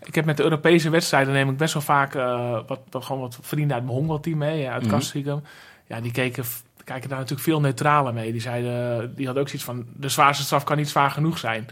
Ik 0.02 0.14
heb 0.14 0.24
met 0.24 0.36
de 0.36 0.42
Europese 0.42 0.90
wedstrijden 0.90 1.32
neem 1.32 1.48
ik 1.48 1.56
best 1.56 1.72
wel 1.72 1.82
vaak... 1.82 2.14
eh, 2.14 2.58
wat, 2.66 2.80
wat, 2.90 3.04
gewoon 3.04 3.20
wat 3.20 3.38
vrienden 3.40 3.74
uit 3.76 3.84
mijn 3.84 3.96
honkbalteam 3.96 4.38
mee. 4.38 4.68
Uit 4.70 4.82
Mhm. 4.82 4.90
Castricum. 4.90 5.42
Ja, 5.86 6.00
die 6.00 6.12
keken, 6.12 6.44
kijken 6.84 7.08
daar 7.08 7.18
natuurlijk 7.18 7.48
veel 7.48 7.60
neutraler 7.60 8.14
mee. 8.14 8.32
Die 8.32 8.40
zeiden... 8.40 9.12
Die 9.14 9.24
hadden 9.24 9.42
ook 9.42 9.48
zoiets 9.48 9.68
van... 9.68 9.84
De 9.96 10.08
zwaarste 10.08 10.44
straf 10.44 10.64
kan 10.64 10.76
niet 10.76 10.88
zwaar 10.88 11.10
genoeg 11.10 11.38
zijn. 11.38 11.66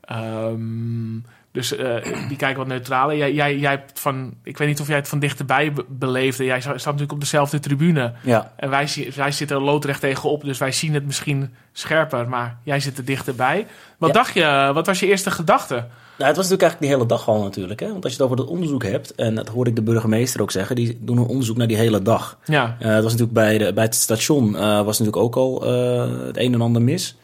Ehm, 0.00 1.16
dus 1.56 1.76
eh, 1.76 1.94
die 2.28 2.36
kijken 2.36 2.58
wat 2.58 2.66
neutraler. 2.66 3.16
Jij, 3.16 3.32
jij, 3.32 3.56
jij 3.58 3.70
hebt 3.70 4.00
van... 4.00 4.34
Ik 4.42 4.58
weet 4.58 4.68
niet 4.68 4.80
of 4.80 4.86
jij 4.86 4.96
het 4.96 5.08
van 5.08 5.18
dichterbij 5.18 5.72
be- 5.72 5.84
beleefde. 5.88 6.44
Jij 6.44 6.60
staat 6.60 6.76
natuurlijk 6.84 7.12
op 7.12 7.20
dezelfde 7.20 7.58
tribune. 7.60 8.12
Ja. 8.22 8.52
En 8.56 8.70
wij, 8.70 9.12
wij 9.16 9.32
zitten 9.32 9.56
er 9.56 9.62
loodrecht 9.62 10.00
tegenop, 10.00 10.44
dus 10.44 10.58
wij 10.58 10.72
zien 10.72 10.94
het 10.94 11.06
misschien 11.06 11.54
scherper, 11.72 12.28
maar 12.28 12.58
jij 12.62 12.80
zit 12.80 12.98
er 12.98 13.04
dichterbij. 13.04 13.66
Wat 13.98 14.08
Ja. 14.08 14.14
dacht 14.14 14.34
je? 14.34 14.70
Wat 14.74 14.86
was 14.86 15.00
je 15.00 15.06
eerste 15.06 15.30
gedachte? 15.30 15.74
Nou, 15.74 16.28
het 16.28 16.36
was 16.36 16.48
natuurlijk 16.50 16.62
eigenlijk 16.62 16.80
die 16.80 16.88
hele 16.90 17.06
dag 17.06 17.28
al 17.36 17.42
natuurlijk. 17.42 17.80
Hè? 17.80 17.90
Want 17.90 18.04
als 18.04 18.12
je 18.12 18.22
het 18.22 18.30
over 18.32 18.42
het 18.42 18.52
onderzoek 18.52 18.82
hebt, 18.84 19.14
en 19.14 19.34
dat 19.34 19.48
hoorde 19.48 19.70
ik 19.70 19.76
de 19.76 19.82
burgemeester 19.82 20.40
ook 20.42 20.50
zeggen, 20.50 20.76
die 20.76 20.98
doen 21.00 21.16
een 21.18 21.26
onderzoek 21.26 21.56
naar 21.56 21.66
die 21.66 21.76
hele 21.76 22.02
dag. 22.02 22.38
Ja, 22.44 22.76
Eh, 22.78 22.86
het 22.94 23.02
was 23.02 23.12
natuurlijk 23.12 23.32
bij, 23.32 23.58
de, 23.58 23.72
bij 23.72 23.84
het 23.84 23.94
station 23.94 24.56
eh, 24.56 24.62
was 24.82 24.98
natuurlijk 24.98 25.16
ook 25.24 25.36
al 25.36 25.66
eh, 25.66 26.26
het 26.26 26.36
een 26.36 26.54
en 26.54 26.60
ander 26.60 26.82
mis. 26.82 27.16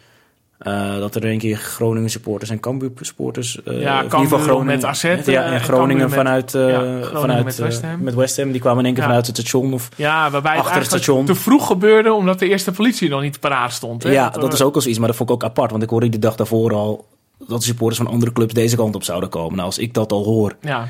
Eh, 0.62 0.98
dat 0.98 1.14
er 1.14 1.24
een 1.24 1.38
keer 1.38 1.56
Groningen 1.56 2.10
supporters 2.10 2.50
en 2.50 2.60
Cambuur 2.60 2.90
supporters. 3.00 3.62
eh, 3.62 3.64
Ja, 3.64 3.72
of 3.72 3.80
in 3.80 3.86
ieder 3.94 4.08
Cambuur 4.08 4.28
geval 4.28 4.38
Groningen 4.38 4.74
met 4.74 4.84
AZ, 4.84 5.02
Ja, 5.02 5.10
en 5.44 5.60
Groningen 5.60 5.60
Cambuur 5.62 5.96
met- 5.98 6.12
vanuit, 6.12 6.54
eh, 6.54 6.60
ja, 6.68 6.78
Groningen 6.78 7.20
vanuit 7.20 7.44
met 7.44 7.58
eh, 7.58 7.64
West 7.64 7.82
Ham. 7.82 8.02
met 8.02 8.14
West 8.14 8.36
Ham. 8.36 8.52
Die 8.52 8.60
kwamen 8.60 8.78
in 8.78 8.84
één 8.84 8.92
keer 8.94 9.02
Ja. 9.02 9.08
vanuit 9.08 9.26
het 9.26 9.36
station. 9.36 9.72
Of, 9.72 9.88
ja 9.96 10.30
waarbij 10.30 10.56
Achter 10.58 10.76
het 10.76 10.86
station. 10.86 11.24
te 11.24 11.34
vroeg 11.34 11.66
gebeurde, 11.66 12.12
omdat 12.12 12.38
de 12.38 12.48
eerste 12.48 12.72
politie 12.72 13.08
nog 13.08 13.20
niet 13.20 13.40
paraat 13.40 13.72
stond. 13.72 14.02
Hè? 14.02 14.10
ja, 14.10 14.30
dat 14.30 14.52
is 14.52 14.62
ook 14.62 14.74
al 14.74 14.80
zoiets, 14.80 14.98
maar 14.98 15.08
dat 15.08 15.16
vond 15.16 15.28
ik 15.30 15.34
ook 15.34 15.44
apart. 15.44 15.70
Want 15.70 15.82
ik 15.82 15.90
hoorde 15.90 16.08
die 16.08 16.20
dag 16.20 16.36
daarvoor 16.36 16.74
al 16.74 17.06
dat 17.48 17.58
de 17.58 17.64
supporters 17.66 17.98
van 18.02 18.06
andere 18.12 18.32
clubs 18.32 18.54
deze 18.54 18.76
kant 18.76 18.94
op 18.94 19.02
zouden 19.04 19.28
komen. 19.28 19.52
Nou, 19.54 19.66
als 19.66 19.78
ik 19.78 19.94
dat 19.94 20.12
al 20.12 20.24
hoor, 20.24 20.56
Ja, 20.60 20.88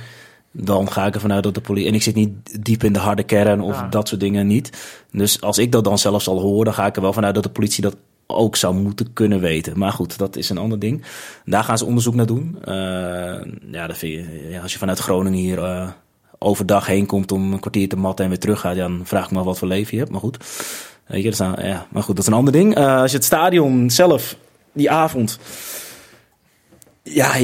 dan 0.51 0.93
ga 0.93 1.07
ik 1.07 1.15
ervan 1.15 1.33
uit 1.33 1.43
dat 1.43 1.55
de 1.55 1.61
politie. 1.61 1.89
En 1.89 1.95
ik 1.95 2.03
zit 2.03 2.15
niet 2.15 2.65
diep 2.65 2.85
in 2.85 2.93
de 2.93 2.99
harde 2.99 3.23
kern 3.23 3.61
of 3.61 3.75
Ja. 3.81 3.87
dat 3.91 4.09
soort 4.09 4.21
dingen 4.21 4.47
niet. 4.47 4.71
Dus 5.13 5.41
als 5.41 5.59
ik 5.59 5.73
dat 5.73 5.85
dan 5.85 5.99
zelfs 5.99 6.29
al 6.29 6.41
hoor, 6.41 6.65
dan 6.65 6.75
ga 6.75 6.87
ik 6.87 6.97
er 6.97 7.03
wel 7.03 7.13
vanuit 7.13 7.35
dat 7.35 7.43
de 7.43 7.49
politie 7.51 7.83
dat 7.83 7.97
ook 8.27 8.57
zou 8.57 8.75
moeten 8.75 9.13
kunnen 9.13 9.41
weten. 9.41 9.79
Maar 9.79 9.93
goed, 9.93 10.19
dat 10.19 10.37
is 10.37 10.51
een 10.51 10.59
ander 10.59 10.79
ding. 10.79 11.03
Daar 11.45 11.65
gaan 11.65 11.79
ze 11.79 11.85
onderzoek 11.85 12.15
naar 12.15 12.27
doen. 12.27 12.59
Eh, 12.65 12.75
ja, 13.71 13.87
dat 13.87 14.01
je, 14.01 14.49
ja, 14.51 14.63
als 14.63 14.73
je 14.73 14.79
vanuit 14.79 14.99
Groningen 14.99 15.39
hier 15.39 15.63
eh, 15.63 15.89
overdag 16.39 16.87
heen 16.87 17.07
komt 17.07 17.33
om 17.33 17.53
een 17.53 17.61
kwartier 17.61 17.89
te 17.89 17.97
matten 17.97 18.25
en 18.25 18.31
weer 18.31 18.41
terug 18.41 18.61
gaat, 18.61 18.77
dan 18.77 19.01
vraag 19.05 19.25
ik 19.25 19.31
me 19.31 19.43
wat 19.43 19.59
voor 19.59 19.69
leven 19.69 19.93
je 19.93 19.99
hebt. 19.99 20.11
Maar 20.11 20.21
goed, 20.21 20.37
je, 21.07 21.35
nou- 21.39 21.67
ja, 21.67 21.87
maar 21.91 22.03
goed, 22.03 22.17
dat 22.17 22.25
is 22.25 22.31
een 22.31 22.39
ander 22.39 22.53
ding. 22.53 22.75
Eh, 22.75 23.01
als 23.01 23.11
je 23.11 23.17
het 23.17 23.27
stadion 23.27 23.91
zelf 23.91 24.37
die 24.73 24.91
avond, 24.91 25.39
ja, 27.03 27.37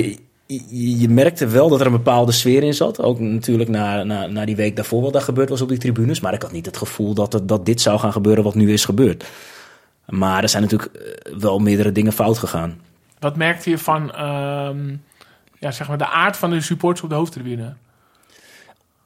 je, 0.68 1.08
merkte 1.08 1.46
wel 1.46 1.68
dat 1.68 1.80
er 1.80 1.86
een 1.86 1.92
bepaalde 1.92 2.32
sfeer 2.32 2.62
in 2.62 2.74
zat. 2.74 3.00
Ook 3.02 3.20
natuurlijk 3.20 3.70
na, 3.70 4.02
na, 4.02 4.26
na 4.26 4.44
die 4.44 4.56
week 4.56 4.76
daarvoor 4.76 5.02
wat 5.02 5.12
daar 5.12 5.22
gebeurd 5.22 5.48
was 5.48 5.60
op 5.60 5.68
die 5.68 5.78
tribunes. 5.78 6.20
Maar 6.20 6.34
ik 6.34 6.42
had 6.42 6.52
niet 6.52 6.66
het 6.66 6.76
gevoel 6.76 7.14
dat, 7.14 7.40
dat 7.42 7.66
dit 7.66 7.80
zou 7.80 7.98
gaan 7.98 8.12
gebeuren 8.12 8.44
wat 8.44 8.54
nu 8.54 8.72
is 8.72 8.84
gebeurd. 8.84 9.24
Maar 10.08 10.42
er 10.42 10.48
zijn 10.48 10.62
natuurlijk 10.62 10.94
eh, 10.94 11.32
wel 11.38 11.58
meerdere 11.58 11.92
dingen 11.92 12.12
fout 12.12 12.38
gegaan. 12.38 12.80
wat 13.18 13.36
merkte 13.36 13.70
je 13.70 13.78
van 13.78 14.12
ehm, 14.12 14.94
ja, 15.58 15.70
zeg 15.70 15.88
maar 15.88 15.98
de 15.98 16.08
aard 16.08 16.36
van 16.36 16.50
de 16.50 16.60
supporters 16.60 17.02
op 17.02 17.08
de 17.10 17.14
hoofdtribune? 17.16 17.74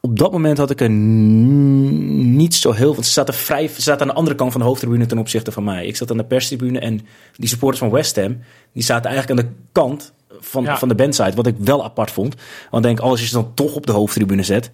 Op 0.01 0.19
dat 0.19 0.33
moment 0.33 0.59
had 0.59 0.71
ik 0.71 0.81
er 0.81 0.91
niet 0.91 2.55
zo 2.55 2.73
heel... 2.73 2.93
Want 2.93 3.07
ze 3.07 3.13
zaten, 3.13 3.35
vrij, 3.35 3.69
ze 3.69 3.83
zaten 3.83 4.03
aan 4.03 4.09
de 4.09 4.15
andere 4.15 4.37
kant 4.37 4.53
van 4.53 4.61
de 4.61 4.67
hoofdtribune 4.67 5.07
ten 5.07 5.19
opzichte 5.19 5.53
van 5.53 5.65
mij. 5.65 5.87
Ik 5.87 5.97
zat 5.97 6.11
aan 6.11 6.17
de 6.17 6.25
perstribune 6.25 6.79
en 6.79 7.01
die 7.37 7.49
supporters 7.49 7.81
van 7.81 7.91
West 7.91 8.17
Ham... 8.17 8.39
die 8.73 8.83
zaten 8.83 9.11
eigenlijk 9.11 9.41
aan 9.41 9.47
de 9.47 9.53
kant 9.73 10.13
van, 10.41 10.65
Ja. 10.65 10.79
van 10.79 10.89
de 10.89 10.95
bandside. 10.95 11.35
Wat 11.35 11.47
ik 11.47 11.57
wel 11.59 11.85
apart 11.85 12.11
vond. 12.11 12.35
Want 12.71 12.85
ik 12.85 12.91
denk, 12.91 12.99
als 13.11 13.21
je 13.21 13.27
ze 13.27 13.33
dan 13.35 13.55
toch 13.55 13.75
op 13.75 13.87
de 13.87 13.93
hoofdtribune 13.93 14.43
zet... 14.43 14.71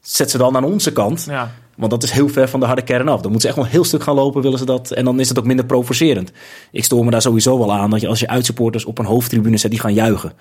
zet 0.00 0.30
ze 0.30 0.38
dan 0.38 0.56
aan 0.56 0.64
onze 0.64 0.92
kant. 0.92 1.24
Ja, 1.28 1.50
Want 1.80 1.92
dat 1.92 2.02
is 2.02 2.10
heel 2.10 2.28
ver 2.28 2.48
van 2.48 2.60
de 2.60 2.66
harde 2.66 2.82
kern 2.82 3.08
af. 3.08 3.20
Dan 3.20 3.30
moeten 3.30 3.40
ze 3.40 3.46
echt 3.46 3.56
wel 3.56 3.64
een 3.64 3.70
heel 3.70 3.84
stuk 3.84 4.02
gaan 4.02 4.14
lopen, 4.14 4.42
willen 4.42 4.58
ze 4.58 4.64
dat. 4.64 4.90
En 4.90 5.04
dan 5.04 5.20
is 5.20 5.28
het 5.28 5.38
ook 5.38 5.44
minder 5.44 5.66
provocerend. 5.66 6.32
Ik 6.72 6.84
stoor 6.84 7.04
me 7.04 7.10
daar 7.10 7.22
sowieso 7.22 7.58
wel 7.58 7.72
aan 7.72 7.90
dat 7.90 8.00
je 8.00 8.08
als 8.08 8.20
je 8.20 8.28
uitsupporters 8.28 8.84
op 8.84 8.98
een 8.98 9.04
hoofdtribune 9.04 9.56
zet, 9.56 9.70
die 9.70 9.80
gaan 9.80 9.94
juichen. 9.94 10.32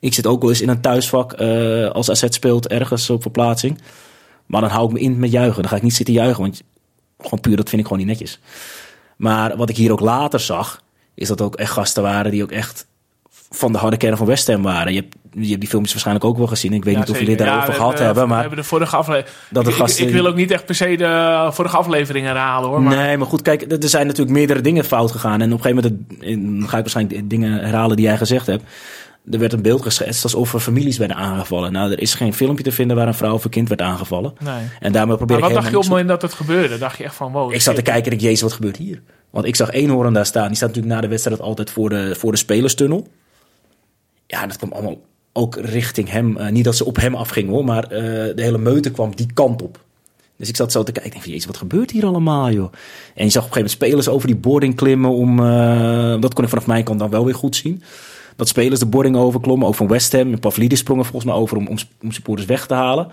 Ik 0.00 0.14
zit 0.14 0.26
ook 0.26 0.40
wel 0.40 0.50
eens 0.50 0.60
in 0.60 0.68
een 0.68 0.80
thuisvak 0.80 1.32
eh, 1.32 1.90
als 1.90 2.10
AZ 2.10 2.24
speelt 2.28 2.68
ergens 2.68 3.10
op 3.10 3.22
verplaatsing. 3.22 3.80
Maar 4.46 4.60
dan 4.60 4.70
hou 4.70 4.86
ik 4.86 4.92
me 4.92 5.00
in 5.00 5.18
met 5.18 5.30
juichen. 5.30 5.62
Dan 5.62 5.70
ga 5.70 5.76
ik 5.76 5.82
niet 5.82 5.94
zitten 5.94 6.14
juichen, 6.14 6.42
want 6.42 6.62
gewoon 7.18 7.40
puur 7.40 7.56
dat 7.56 7.68
vind 7.68 7.80
ik 7.80 7.88
gewoon 7.88 8.06
niet 8.06 8.18
netjes. 8.18 8.40
Maar 9.16 9.56
wat 9.56 9.68
ik 9.68 9.76
hier 9.76 9.92
ook 9.92 10.00
later 10.00 10.40
zag, 10.40 10.82
is 11.14 11.28
dat 11.28 11.40
ook 11.40 11.56
echt 11.56 11.72
gasten 11.72 12.02
waren 12.02 12.30
die 12.30 12.42
ook 12.42 12.52
echt 12.52 12.86
van 13.50 13.72
de 13.72 13.78
harde 13.78 13.96
kern 13.96 14.16
van 14.16 14.26
West 14.26 14.46
Ham 14.46 14.62
waren. 14.62 14.92
Je 14.92 15.00
hebt, 15.00 15.14
je 15.32 15.48
hebt 15.48 15.60
die 15.60 15.68
filmpjes 15.68 15.92
waarschijnlijk 15.92 16.26
ook 16.26 16.36
wel 16.36 16.46
gezien. 16.46 16.72
Ik 16.72 16.84
weet 16.84 16.94
Ja, 16.94 17.00
niet 17.00 17.10
of 17.10 17.18
jullie 17.18 17.34
het 17.34 17.44
daarover 17.44 17.68
we 17.68 17.74
gehad 17.74 17.98
hebben. 17.98 18.22
We 18.22 18.28
Maar 18.28 18.40
hebben 18.40 18.58
de 18.58 18.64
vorige 18.64 18.96
aflevering. 18.96 19.36
Dat 19.50 19.64
de 19.64 19.70
ik, 19.70 19.76
gasten- 19.76 20.02
ik, 20.02 20.08
ik 20.08 20.14
wil 20.14 20.26
ook 20.26 20.34
niet 20.34 20.50
echt 20.50 20.64
per 20.66 20.74
se 20.74 20.96
de 20.96 21.48
vorige 21.52 21.76
afleveringen 21.76 22.28
herhalen 22.28 22.68
hoor. 22.68 22.82
Maar 22.82 22.96
Nee, 22.96 23.16
maar 23.16 23.26
goed, 23.26 23.42
kijk, 23.42 23.72
er 23.82 23.88
zijn 23.88 24.06
natuurlijk 24.06 24.36
meerdere 24.36 24.60
dingen 24.60 24.84
fout 24.84 25.10
gegaan. 25.10 25.40
En 25.40 25.52
op 25.52 25.64
een 25.64 25.64
gegeven 25.64 26.00
moment 26.20 26.70
ga 26.70 26.76
ik 26.76 26.82
waarschijnlijk 26.82 27.30
dingen 27.30 27.52
herhalen 27.52 27.96
die 27.96 28.04
jij 28.06 28.16
gezegd 28.16 28.46
hebt. 28.46 28.62
Er 29.30 29.38
werd 29.38 29.52
een 29.52 29.62
beeld 29.62 29.82
geschetst 29.82 30.22
alsof 30.22 30.54
er 30.54 30.60
families 30.60 30.98
werden 30.98 31.16
aangevallen. 31.16 31.72
Nou, 31.72 31.92
er 31.92 32.00
is 32.00 32.14
geen 32.14 32.34
filmpje 32.34 32.64
te 32.64 32.72
vinden 32.72 32.96
waar 32.96 33.06
een 33.06 33.14
vrouw 33.14 33.32
of 33.34 33.44
een 33.44 33.50
kind 33.50 33.68
werd 33.68 33.80
aangevallen. 33.80 34.32
nee. 34.44 34.52
En 34.80 34.92
daarmee 34.92 35.16
probeer 35.16 35.38
Maar 35.40 35.48
ik 35.48 35.54
wat 35.54 35.62
dacht 35.62 35.70
je 35.72 35.76
op 35.76 35.82
het 35.82 35.90
moment 35.90 36.08
dat 36.08 36.22
het 36.22 36.32
gebeurde? 36.34 36.78
Dacht 36.78 36.98
je 36.98 37.04
echt 37.04 37.14
van 37.14 37.32
wow. 37.32 37.52
Ik 37.54 37.60
zat 37.60 37.74
te 37.74 37.82
kijken 37.82 38.10
en 38.12 38.16
ik, 38.16 38.22
jezus, 38.22 38.40
wat 38.42 38.52
gebeurt 38.52 38.76
hier? 38.76 39.02
Want 39.30 39.46
ik 39.46 39.56
zag 39.56 39.70
Eenhoorn 39.70 40.12
daar 40.12 40.26
staan. 40.26 40.46
Die 40.46 40.56
staat 40.56 40.68
natuurlijk 40.68 40.94
na 40.94 41.00
de 41.00 41.08
wedstrijd 41.08 41.40
altijd 41.40 41.70
voor 41.70 41.88
de, 41.88 42.14
voor 42.18 42.32
de 42.32 42.38
spelerstunnel. 42.38 43.06
Ja, 44.28 44.46
dat 44.46 44.56
kwam 44.56 44.72
allemaal 44.72 44.96
ook 45.32 45.56
richting 45.56 46.10
hem. 46.10 46.36
Eh, 46.36 46.48
niet 46.50 46.64
dat 46.64 46.76
ze 46.76 46.84
op 46.84 46.96
hem 46.96 47.14
afgingen 47.14 47.52
hoor, 47.52 47.64
maar 47.64 47.84
eh, 47.84 47.90
de 48.36 48.42
hele 48.42 48.58
meute 48.58 48.90
kwam 48.90 49.14
die 49.16 49.32
kant 49.34 49.62
op. 49.62 49.86
Dus 50.36 50.48
ik 50.48 50.56
zat 50.56 50.72
zo 50.72 50.82
te 50.82 50.92
kijken. 50.92 51.04
Ik 51.04 51.10
denk 51.10 51.22
van, 51.22 51.32
jezus, 51.32 51.46
wat 51.46 51.56
gebeurt 51.56 51.90
hier 51.90 52.06
allemaal, 52.06 52.50
joh? 52.50 52.72
En 53.14 53.24
je 53.24 53.30
zag 53.30 53.44
op 53.44 53.48
een 53.48 53.54
gegeven 53.54 53.54
moment 53.54 53.70
spelers 53.70 54.08
over 54.08 54.26
die 54.26 54.36
boarding 54.36 54.74
klimmen. 54.74 55.10
Om, 55.10 55.40
eh, 55.40 56.20
dat 56.20 56.34
kon 56.34 56.44
ik 56.44 56.50
vanaf 56.50 56.66
mijn 56.66 56.84
kant 56.84 56.98
dan 56.98 57.10
wel 57.10 57.24
weer 57.24 57.34
goed 57.34 57.56
zien. 57.56 57.82
Dat 58.36 58.48
spelers 58.48 58.80
de 58.80 58.86
boarding 58.86 59.16
overklommen. 59.16 59.68
Ook 59.68 59.74
van 59.74 59.88
West 59.88 60.12
Ham. 60.12 60.32
En 60.32 60.38
Pavlidis 60.38 60.78
sprong 60.78 61.00
er 61.00 61.06
volgens 61.06 61.32
mij 61.32 61.40
over 61.40 61.56
om, 61.56 61.66
om, 61.66 61.76
om 62.02 62.12
supporters 62.12 62.46
weg 62.46 62.66
te 62.66 62.74
halen. 62.74 63.08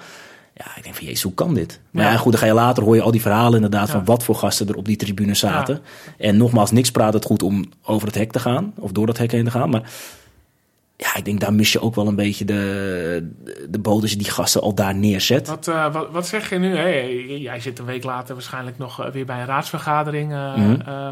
Ja, 0.55 0.65
ik 0.75 0.83
denk 0.83 0.95
van, 0.95 1.05
jezus, 1.05 1.21
hoe 1.21 1.33
kan 1.33 1.53
dit? 1.53 1.79
Maar 1.91 2.03
ja, 2.05 2.11
Ja. 2.11 2.17
goed, 2.17 2.31
dan 2.31 2.41
ga 2.41 2.47
je 2.47 2.53
later 2.53 2.83
hoor 2.83 2.95
je 2.95 3.01
al 3.01 3.11
die 3.11 3.21
verhalen 3.21 3.55
inderdaad... 3.55 3.87
Ja. 3.87 3.93
van 3.93 4.05
wat 4.05 4.23
voor 4.23 4.35
gasten 4.35 4.67
er 4.67 4.75
op 4.75 4.85
die 4.85 4.95
tribune 4.95 5.33
zaten. 5.33 5.79
En 6.17 6.37
nogmaals, 6.37 6.71
niks 6.71 6.91
praat 6.91 7.13
het 7.13 7.25
goed 7.25 7.43
om 7.43 7.65
over 7.83 8.07
het 8.07 8.17
hek 8.17 8.31
te 8.31 8.39
gaan. 8.39 8.73
Of 8.79 8.91
door 8.91 9.05
dat 9.05 9.17
hek 9.17 9.31
heen 9.31 9.43
te 9.45 9.51
gaan. 9.51 9.69
Maar 9.69 9.91
ja, 10.97 11.15
ik 11.15 11.25
denk 11.25 11.39
daar 11.39 11.53
mis 11.53 11.71
je 11.71 11.81
ook 11.81 11.95
wel 11.95 12.07
een 12.07 12.15
beetje 12.15 12.45
de, 12.45 13.31
de 13.69 13.79
bodem 13.79 14.17
die 14.17 14.29
gasten 14.29 14.61
al 14.61 14.73
daar 14.73 14.95
neerzet. 14.95 15.47
Wat, 15.47 15.67
eh, 15.67 15.93
wat, 15.93 16.07
wat 16.11 16.27
zeg 16.27 16.49
je 16.49 16.57
nu? 16.59 16.75
Hè? 16.77 16.87
Jij 17.27 17.59
zit 17.59 17.79
een 17.79 17.85
week 17.85 18.03
later 18.03 18.33
waarschijnlijk 18.33 18.77
nog 18.77 19.01
eh, 19.05 19.11
weer 19.11 19.25
bij 19.25 19.39
een 19.39 19.45
raadsvergadering. 19.45 20.33
eh, 20.33 21.09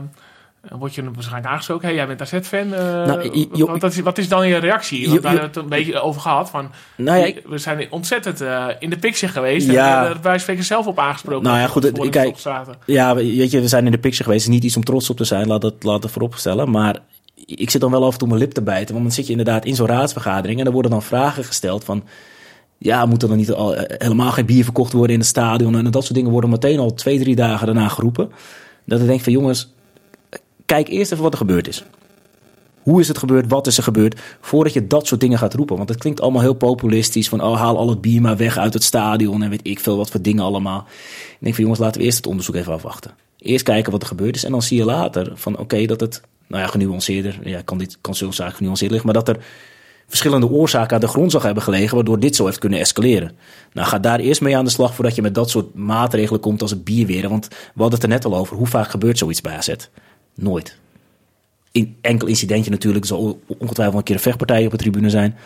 Word 0.79 0.95
je 0.95 1.03
waarschijnlijk 1.11 1.51
aangesproken? 1.53 1.87
Hey, 1.87 1.95
jij 1.95 2.07
bent 2.07 2.21
AZ-fan. 2.21 2.67
Nou, 2.69 3.47
wat, 3.49 3.81
wat 3.81 3.91
is, 3.91 3.99
wat 3.99 4.17
is 4.17 4.27
dan 4.27 4.47
je 4.47 4.57
reactie? 4.57 5.09
Want 5.09 5.21
daar 5.21 5.31
hebben 5.31 5.51
we 5.51 5.59
het 5.59 5.63
een 5.63 5.77
beetje 5.77 5.99
over 5.99 6.21
gehad. 6.21 6.49
Van, 6.49 6.71
Nou 6.97 7.17
ja, 7.19 7.25
ik- 7.25 7.41
we 7.45 7.57
zijn 7.57 7.87
ontzettend 7.91 8.41
in 8.79 8.89
de 8.89 8.97
picture 8.97 9.31
geweest. 9.31 9.71
Ja. 9.71 10.09
En 10.09 10.21
bij 10.21 10.37
spreken 10.39 10.63
zelf 10.63 10.87
op 10.87 10.99
aangesproken. 10.99 11.43
Nou 11.43 11.57
ja, 11.59 11.67
goed, 11.67 12.09
kijk. 12.09 12.37
Ja, 12.85 13.15
weet 13.15 13.51
je, 13.51 13.61
we 13.61 13.67
zijn 13.67 13.85
in 13.85 13.91
de 13.91 13.97
picture 13.97 14.23
geweest. 14.23 14.43
Het 14.45 14.49
is 14.53 14.59
niet 14.59 14.65
iets 14.67 14.75
om 14.77 14.83
trots 14.83 15.09
op 15.09 15.17
te 15.17 15.23
zijn, 15.23 15.47
laat 15.47 15.61
dat, 15.61 15.73
laat 15.83 16.01
dat 16.01 16.11
vooropstellen. 16.11 16.69
Maar 16.71 16.99
ik 17.45 17.69
zit 17.69 17.81
dan 17.81 17.91
wel 17.91 18.05
af 18.05 18.13
en 18.13 18.19
toe 18.19 18.27
mijn 18.27 18.39
lip 18.39 18.51
te 18.51 18.61
bijten. 18.61 18.93
Want 18.93 19.05
dan 19.05 19.13
zit 19.13 19.25
je 19.25 19.31
inderdaad 19.31 19.65
in 19.65 19.75
zo'n 19.75 19.87
raadsvergadering. 19.87 20.59
En 20.59 20.65
er 20.65 20.71
worden 20.71 20.91
dan 20.91 21.03
vragen 21.03 21.43
gesteld 21.43 21.83
van... 21.83 22.03
Ja, 22.77 23.05
moet 23.05 23.21
er 23.21 23.27
dan 23.27 23.37
niet 23.37 23.51
al, 23.51 23.75
eh, 23.75 23.97
helemaal 23.97 24.31
geen 24.31 24.45
bier 24.45 24.63
verkocht 24.63 24.93
worden 24.93 25.13
in 25.13 25.19
het 25.19 25.29
stadion? 25.29 25.77
En 25.77 25.91
dat 25.91 26.03
soort 26.03 26.15
dingen 26.15 26.31
worden 26.31 26.49
meteen 26.49 26.79
al 26.79 26.93
twee, 26.93 27.19
drie 27.19 27.35
dagen 27.35 27.65
daarna 27.65 27.87
geroepen. 27.87 28.31
Dat 28.85 28.99
ik 28.99 29.07
denk 29.07 29.21
van 29.21 29.33
jongens, 29.33 29.73
kijk 30.65 30.87
eerst 30.87 31.11
even 31.11 31.23
wat 31.23 31.31
er 31.31 31.37
gebeurd 31.37 31.67
is. 31.67 31.83
Hoe 32.83 32.99
is 32.99 33.07
het 33.07 33.17
gebeurd? 33.17 33.47
Wat 33.47 33.67
is 33.67 33.77
er 33.77 33.83
gebeurd? 33.83 34.19
Voordat 34.41 34.73
je 34.73 34.87
dat 34.87 35.07
soort 35.07 35.21
dingen 35.21 35.37
gaat 35.37 35.53
roepen. 35.53 35.77
Want 35.77 35.89
het 35.89 35.97
klinkt 35.97 36.21
allemaal 36.21 36.41
heel 36.41 36.53
populistisch. 36.53 37.29
Van 37.29 37.41
oh, 37.41 37.57
haal 37.57 37.77
al 37.77 37.89
het 37.89 38.01
bier 38.01 38.21
maar 38.21 38.37
weg 38.37 38.57
uit 38.57 38.73
het 38.73 38.83
stadion. 38.83 39.43
En 39.43 39.49
weet 39.49 39.67
ik 39.67 39.79
veel 39.79 39.97
wat 39.97 40.09
voor 40.09 40.21
dingen 40.21 40.43
allemaal. 40.43 40.85
Ik 41.29 41.37
denk 41.39 41.53
van 41.55 41.63
jongens, 41.63 41.81
laten 41.81 41.99
we 41.99 42.05
eerst 42.05 42.17
het 42.17 42.27
onderzoek 42.27 42.55
even 42.55 42.73
afwachten. 42.73 43.11
Eerst 43.37 43.63
kijken 43.63 43.91
wat 43.91 44.01
er 44.01 44.07
gebeurd 44.07 44.35
is. 44.35 44.43
En 44.43 44.51
dan 44.51 44.61
zie 44.61 44.77
je 44.77 44.85
later 44.85 45.31
van 45.35 45.57
oké, 45.57 45.85
dat 45.85 45.99
het, 45.99 46.21
nou 46.53 46.65
ja, 46.65 46.71
genuanceerder. 46.71 47.39
Ja, 47.43 47.61
kan, 47.61 47.77
dit, 47.77 47.97
kan 48.01 48.15
zo'n 48.15 48.33
zaak 48.33 48.55
genuanceerd 48.55 48.91
liggen. 48.91 49.11
Maar 49.13 49.23
dat 49.23 49.35
er 49.35 49.43
verschillende 50.07 50.49
oorzaken 50.49 50.95
aan 50.95 51.01
de 51.01 51.07
grond 51.07 51.31
zou 51.31 51.43
hebben 51.43 51.63
gelegen. 51.63 51.95
Waardoor 51.95 52.19
dit 52.19 52.35
zo 52.35 52.45
heeft 52.45 52.59
kunnen 52.59 52.79
escaleren. 52.79 53.31
Nou, 53.73 53.87
ga 53.87 53.99
daar 53.99 54.19
eerst 54.19 54.41
mee 54.41 54.57
aan 54.57 54.65
de 54.65 54.71
slag 54.71 54.95
voordat 54.95 55.15
je 55.15 55.21
met 55.21 55.35
dat 55.35 55.49
soort 55.49 55.75
maatregelen 55.75 56.39
komt 56.39 56.61
als 56.61 56.71
het 56.71 56.83
bier 56.83 57.05
weer. 57.05 57.29
Want 57.29 57.47
we 57.47 57.55
hadden 57.81 57.93
het 57.93 58.03
er 58.03 58.09
net 58.09 58.25
al 58.25 58.35
over. 58.35 58.57
Hoe 58.57 58.67
vaak 58.67 58.89
gebeurt 58.89 59.17
zoiets 59.17 59.41
bij 59.41 59.57
AZ? 59.57 59.73
Nooit 60.35 60.81
in, 61.73 61.97
enkel 62.01 62.27
incidentje 62.27 62.71
natuurlijk. 62.71 63.05
Zal 63.05 63.39
ongetwijfeld 63.47 63.97
een 63.97 64.03
keer 64.03 64.15
een 64.15 64.21
vechtpartij 64.21 64.65
op 64.65 64.71
de 64.71 64.77
tribune 64.77 65.09
zijn. 65.09 65.37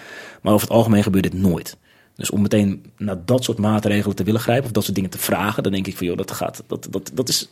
Maar 0.41 0.53
over 0.53 0.67
het 0.67 0.75
algemeen 0.77 1.03
gebeurt 1.03 1.23
dit 1.23 1.41
nooit. 1.41 1.77
Dus 2.15 2.29
om 2.29 2.41
meteen 2.41 2.91
naar 2.97 3.25
dat 3.25 3.43
soort 3.43 3.57
maatregelen 3.57 4.15
te 4.15 4.23
willen 4.23 4.41
grijpen... 4.41 4.65
of 4.65 4.71
dat 4.71 4.83
soort 4.83 4.95
dingen 4.95 5.09
te 5.09 5.17
vragen... 5.17 5.63
dan 5.63 5.71
denk 5.71 5.87
ik 5.87 5.97
van, 5.97 6.07
joh, 6.07 6.17
dat 6.17 6.31
gaat... 6.31 6.63
Dat, 6.67 6.87
dat, 6.89 7.11
dat 7.13 7.29
is... 7.29 7.49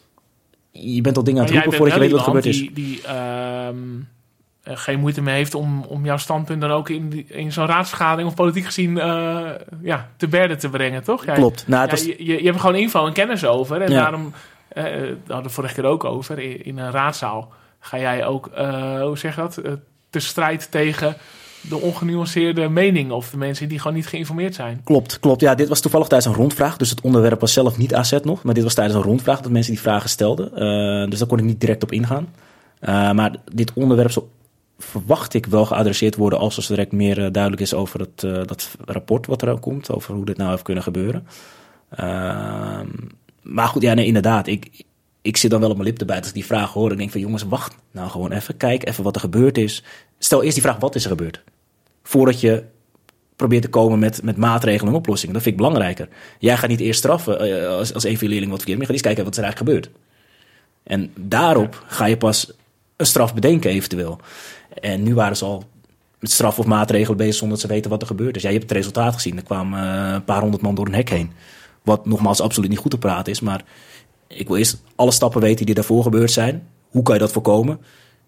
Je 0.79 1.01
bent 1.01 1.17
al 1.17 1.23
dingen 1.23 1.39
aan 1.41 1.45
het 1.47 1.55
roepen 1.55 1.73
voordat 1.73 1.93
je 1.93 1.99
weet 2.01 2.11
wat 2.11 2.19
er 2.19 2.25
gebeurd 2.25 2.45
is. 2.45 2.57
Die, 2.57 2.71
die 2.73 3.01
ehm, 3.01 3.75
eh, 4.63 4.77
geen 4.77 4.99
moeite 4.99 5.21
meer 5.21 5.33
heeft 5.33 5.55
om, 5.55 5.81
om 5.83 6.05
jouw 6.05 6.17
standpunt 6.17 6.61
dan 6.61 6.71
ook 6.71 6.89
in, 6.89 7.09
die- 7.09 7.25
in 7.27 7.51
zo'n 7.51 7.65
raadsvergadering 7.65 8.27
of 8.29 8.35
politiek 8.35 8.65
gezien 8.65 8.97
eh, 8.99 9.49
ja, 9.81 10.09
te 10.17 10.27
berde 10.27 10.55
te 10.55 10.69
brengen, 10.69 11.03
toch? 11.03 11.25
Jij- 11.25 11.35
Klopt. 11.35 11.67
Nou, 11.67 11.83
Ja, 11.85 11.89
was, 11.89 12.05
je, 12.05 12.15
je, 12.25 12.37
je 12.41 12.45
hebt 12.47 12.59
gewoon 12.59 12.75
info 12.75 13.05
en 13.07 13.13
kennis 13.13 13.45
over. 13.45 13.81
En 13.81 13.91
Ja. 13.91 14.01
daarom, 14.01 14.33
daar 14.73 14.83
hadden 14.91 15.25
we 15.27 15.33
het 15.43 15.51
vorige 15.51 15.73
keer 15.73 15.83
ook 15.85 16.03
over, 16.03 16.39
in, 16.39 16.65
in 16.65 16.77
een 16.77 16.91
raadzaal 16.91 17.53
ga 17.79 17.97
jij 17.99 18.25
ook, 18.25 18.49
hoe 19.01 19.17
zeg 19.17 19.35
je 19.35 19.41
dat, 19.41 19.61
te 20.09 20.19
strijd 20.19 20.71
tegen 20.71 21.15
de 21.69 21.81
ongenuanceerde 21.81 22.69
mening 22.69 23.11
of 23.11 23.29
de 23.29 23.37
mensen 23.37 23.69
die 23.69 23.79
gewoon 23.79 23.95
niet 23.95 24.07
geïnformeerd 24.07 24.55
zijn. 24.55 24.81
Klopt, 24.83 25.19
klopt. 25.19 25.41
Ja, 25.41 25.55
dit 25.55 25.67
was 25.67 25.79
toevallig 25.79 26.07
tijdens 26.07 26.31
een 26.31 26.41
rondvraag. 26.41 26.77
Dus 26.77 26.89
het 26.89 27.01
onderwerp 27.01 27.39
was 27.39 27.53
zelf 27.53 27.77
niet 27.77 27.93
AZ 27.93 28.17
nog. 28.23 28.43
Maar 28.43 28.53
dit 28.53 28.63
was 28.63 28.73
tijdens 28.73 28.95
een 28.97 29.03
rondvraag 29.03 29.41
dat 29.41 29.51
mensen 29.51 29.73
die 29.73 29.81
vragen 29.81 30.09
stelden. 30.09 30.55
Eh, 30.55 31.09
dus 31.09 31.19
daar 31.19 31.27
kon 31.27 31.37
ik 31.37 31.43
niet 31.43 31.59
direct 31.59 31.83
op 31.83 31.91
ingaan. 31.91 32.27
Eh, 32.79 33.11
maar 33.11 33.35
dit 33.53 33.73
onderwerp 33.73 34.11
zal, 34.11 34.29
verwacht 34.77 35.33
ik 35.33 35.45
wel 35.45 35.65
geadresseerd 35.65 36.15
worden... 36.15 36.39
als 36.39 36.57
er 36.57 36.63
zo 36.63 36.73
direct 36.73 36.91
meer 36.91 37.25
eh, 37.25 37.31
duidelijk 37.31 37.61
is 37.61 37.73
over 37.73 37.99
het, 37.99 38.47
dat 38.47 38.75
rapport 38.85 39.25
wat 39.25 39.41
er 39.41 39.59
komt. 39.59 39.91
Over 39.91 40.13
hoe 40.13 40.25
dit 40.25 40.37
nou 40.37 40.49
heeft 40.49 40.63
kunnen 40.63 40.83
gebeuren. 40.83 41.27
Ehm, 41.89 42.87
maar 43.41 43.67
goed, 43.67 43.81
ja, 43.81 43.93
nee, 43.93 44.05
inderdaad. 44.05 44.47
Ik, 44.47 44.83
ik 45.21 45.37
zit 45.37 45.51
dan 45.51 45.59
wel 45.59 45.69
op 45.69 45.77
mijn 45.77 45.87
lip 45.87 45.97
bijten 45.97 46.17
als 46.17 46.27
ik 46.27 46.33
die 46.33 46.45
vraag 46.45 46.73
hoor. 46.73 46.91
Ik 46.91 46.97
denk 46.97 47.11
van 47.11 47.21
jongens, 47.21 47.43
wacht 47.43 47.75
nou 47.91 48.09
gewoon 48.09 48.31
even. 48.31 48.57
Kijk 48.57 48.87
even 48.87 49.03
wat 49.03 49.15
er 49.15 49.21
gebeurd 49.21 49.57
is. 49.57 49.83
Stel 50.17 50.43
eerst 50.43 50.53
die 50.53 50.63
vraag, 50.63 50.79
wat 50.79 50.95
is 50.95 51.03
er 51.03 51.09
gebeurd? 51.09 51.43
Voordat 52.07 52.41
je 52.41 52.63
probeert 53.35 53.61
te 53.61 53.69
komen 53.69 53.99
met, 53.99 54.23
met 54.23 54.37
maatregelen 54.37 54.91
en 54.91 54.97
oplossingen. 54.97 55.33
Dat 55.33 55.43
vind 55.43 55.55
ik 55.55 55.61
belangrijker. 55.61 56.07
Jij 56.39 56.57
gaat 56.57 56.69
niet 56.69 56.79
eerst 56.79 56.99
straffen 56.99 57.39
eh, 57.39 57.67
als, 57.67 57.93
als 57.93 58.03
een 58.03 58.17
van 58.17 58.27
je 58.27 58.27
leerlingen 58.27 58.49
wat 58.49 58.63
verkeerd, 58.63 58.77
maar 58.77 58.87
je 58.87 58.93
gaat 58.93 59.05
eerst 59.05 59.15
kijken 59.15 59.23
wat 59.23 59.37
er 59.37 59.43
eigenlijk 59.43 59.71
gebeurt. 59.71 59.99
En 60.83 61.11
daarop 61.15 61.83
ga 61.87 62.05
je 62.05 62.17
pas 62.17 62.51
een 62.95 63.05
straf 63.05 63.33
bedenken 63.33 63.69
eventueel. 63.69 64.19
En 64.81 65.03
nu 65.03 65.13
waren 65.13 65.37
ze 65.37 65.45
al 65.45 65.63
met 66.19 66.31
straf 66.31 66.59
of 66.59 66.65
maatregelen 66.65 67.17
bezig 67.17 67.35
zonder 67.35 67.57
dat 67.57 67.67
ze 67.67 67.73
weten 67.73 67.89
wat 67.89 68.01
er 68.01 68.07
gebeurd 68.07 68.35
is. 68.35 68.41
Ja, 68.41 68.49
je 68.49 68.57
hebt 68.57 68.69
het 68.69 68.77
resultaat 68.77 69.13
gezien. 69.13 69.37
Er 69.37 69.43
kwamen 69.43 69.79
eh, 69.83 70.13
een 70.13 70.23
paar 70.23 70.41
honderd 70.41 70.63
man 70.63 70.75
door 70.75 70.85
een 70.85 70.93
hek 70.93 71.09
heen. 71.09 71.31
Wat 71.83 72.05
nogmaals 72.05 72.41
absoluut 72.41 72.69
niet 72.69 72.79
goed 72.79 72.91
te 72.91 72.97
praten 72.97 73.31
is. 73.31 73.39
Maar 73.39 73.63
ik 74.27 74.47
wil 74.47 74.57
eerst 74.57 74.81
alle 74.95 75.11
stappen 75.11 75.41
weten 75.41 75.65
die 75.65 75.75
daarvoor 75.75 76.03
gebeurd 76.03 76.31
zijn. 76.31 76.67
Hoe 76.89 77.03
kan 77.03 77.13
je 77.13 77.19
dat 77.19 77.31
voorkomen? 77.31 77.79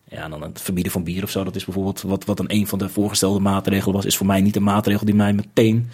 Ja, 0.09 0.23
en 0.23 0.29
dan 0.29 0.41
het 0.41 0.61
verbieden 0.61 0.91
van 0.91 1.03
bier 1.03 1.23
of 1.23 1.29
zo. 1.29 1.43
Dat 1.43 1.55
is 1.55 1.65
bijvoorbeeld 1.65 2.01
wat, 2.01 2.25
wat 2.25 2.38
dan 2.38 2.45
een 2.49 2.67
van 2.67 2.79
de 2.79 2.89
voorgestelde 2.89 3.39
maatregelen 3.39 3.95
was. 3.95 4.05
Is 4.05 4.17
voor 4.17 4.25
mij 4.25 4.41
niet 4.41 4.55
een 4.55 4.63
maatregel 4.63 5.05
die 5.05 5.15
mij 5.15 5.34
meteen 5.34 5.89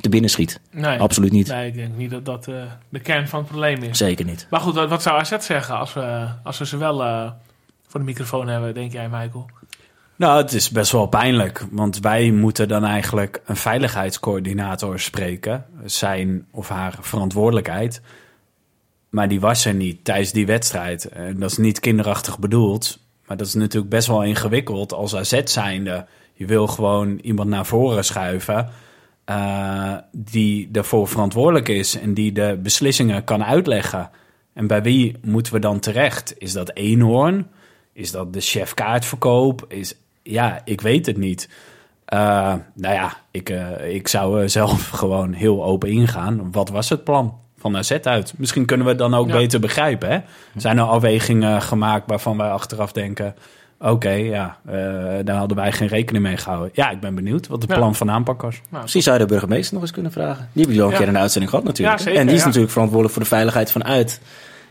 te 0.00 0.08
binnen 0.08 0.30
schiet. 0.30 0.60
Nee, 0.70 0.98
Absoluut 0.98 1.32
niet. 1.32 1.48
Nee, 1.48 1.66
ik 1.66 1.74
denk 1.74 1.96
niet 1.96 2.10
dat 2.10 2.24
dat 2.24 2.48
eh, 2.48 2.62
de 2.88 3.00
kern 3.00 3.28
van 3.28 3.38
het 3.38 3.48
probleem 3.48 3.82
is. 3.82 3.98
Zeker 3.98 4.24
niet. 4.24 4.46
Maar 4.50 4.60
goed, 4.60 4.74
wat, 4.74 4.88
wat 4.88 5.02
zou 5.02 5.18
AZ 5.18 5.36
zeggen 5.38 5.78
als 5.78 5.94
we, 5.94 6.28
als 6.42 6.58
we 6.58 6.66
ze 6.66 6.76
wel 6.76 7.04
eh, 7.04 7.30
voor 7.86 8.00
de 8.00 8.06
microfoon 8.06 8.48
hebben, 8.48 8.74
denk 8.74 8.92
jij, 8.92 9.08
Michael? 9.08 9.50
Nou, 10.16 10.42
het 10.42 10.52
is 10.52 10.70
best 10.70 10.92
wel 10.92 11.06
pijnlijk, 11.06 11.66
want 11.70 12.00
wij 12.00 12.30
moeten 12.30 12.68
dan 12.68 12.84
eigenlijk 12.84 13.42
een 13.44 13.56
veiligheidscoördinator 13.56 15.00
spreken. 15.00 15.64
Zijn 15.84 16.46
of 16.50 16.68
haar 16.68 16.98
verantwoordelijkheid. 17.00 18.00
Maar 19.10 19.28
die 19.28 19.40
was 19.40 19.64
er 19.64 19.74
niet 19.74 20.04
tijdens 20.04 20.32
die 20.32 20.46
wedstrijd. 20.46 21.04
En 21.04 21.40
dat 21.40 21.50
is 21.50 21.56
niet 21.56 21.80
kinderachtig 21.80 22.38
bedoeld. 22.38 22.98
Maar 23.26 23.36
dat 23.36 23.46
is 23.46 23.54
natuurlijk 23.54 23.90
best 23.90 24.08
wel 24.08 24.22
ingewikkeld 24.22 24.92
als 24.92 25.16
AZ 25.16 25.40
zijnde. 25.44 26.06
Je 26.32 26.46
wil 26.46 26.66
gewoon 26.66 27.18
iemand 27.18 27.48
naar 27.48 27.66
voren 27.66 28.04
schuiven 28.04 28.68
eh, 29.24 29.94
die 30.12 30.70
daarvoor 30.70 31.08
verantwoordelijk 31.08 31.68
is 31.68 31.98
en 31.98 32.14
die 32.14 32.32
de 32.32 32.58
beslissingen 32.62 33.24
kan 33.24 33.44
uitleggen. 33.44 34.10
En 34.52 34.66
bij 34.66 34.82
wie 34.82 35.16
moeten 35.22 35.52
we 35.52 35.58
dan 35.58 35.80
terecht? 35.80 36.34
Is 36.38 36.52
dat 36.52 36.70
Eenhoorn? 36.74 37.46
Is 37.92 38.10
dat 38.10 38.32
de 38.32 38.40
chef 38.40 38.74
kaartverkoop? 38.74 39.64
Is, 39.68 39.94
ja, 40.22 40.60
ik 40.64 40.80
weet 40.80 41.06
het 41.06 41.16
niet. 41.16 41.48
Eh, 42.04 42.54
nou 42.74 42.94
ja, 42.94 43.16
ik, 43.30 43.50
eh, 43.50 43.94
ik 43.94 44.08
zou 44.08 44.48
zelf 44.48 44.88
gewoon 44.88 45.32
heel 45.32 45.64
open 45.64 45.88
ingaan. 45.88 46.52
Wat 46.52 46.68
was 46.68 46.88
het 46.88 47.04
plan 47.04 47.40
van 47.72 47.76
AZ 47.76 47.90
uit? 48.02 48.32
Misschien 48.36 48.64
kunnen 48.64 48.86
we 48.86 48.92
het 48.92 49.00
dan 49.00 49.14
ook 49.14 49.28
Ja. 49.28 49.32
beter 49.36 49.60
begrijpen. 49.60 50.10
Hè? 50.10 50.18
Zijn 50.56 50.78
er 50.78 50.84
afwegingen 50.84 51.62
gemaakt 51.62 52.04
waarvan 52.06 52.36
wij 52.36 52.50
achteraf 52.50 52.92
denken... 52.92 53.34
oké, 53.78 54.10
ja, 54.10 54.56
eh, 54.66 54.74
daar 55.24 55.36
hadden 55.36 55.56
wij 55.56 55.72
geen 55.72 55.88
rekening 55.88 56.24
mee 56.24 56.36
gehouden. 56.36 56.70
Ja, 56.72 56.90
ik 56.90 57.00
ben 57.00 57.14
benieuwd 57.14 57.46
wat 57.46 57.62
het 57.62 57.70
Ja. 57.70 57.76
plan 57.76 57.94
van 57.94 58.10
aanpak 58.10 58.42
was. 58.42 58.60
Nou, 58.68 58.82
Misschien 58.82 59.02
zou 59.02 59.18
je 59.18 59.22
de 59.26 59.28
burgemeester 59.32 59.72
nog 59.74 59.82
eens 59.82 59.92
kunnen 59.92 60.12
vragen. 60.12 60.36
Die 60.52 60.62
hebben 60.62 60.62
jullie 60.64 60.80
al 60.82 60.86
een 60.86 60.92
Ja. 60.92 61.04
keer 61.04 61.12
de 61.12 61.18
uitzending 61.18 61.50
gehad 61.50 61.66
natuurlijk. 61.66 61.98
Ja, 61.98 62.04
zeker, 62.04 62.20
en 62.20 62.26
die 62.26 62.34
is 62.34 62.40
ja. 62.40 62.46
natuurlijk 62.46 62.72
verantwoordelijk 62.72 63.14
voor 63.14 63.24
de 63.24 63.34
veiligheid 63.34 63.70
vanuit 63.72 64.20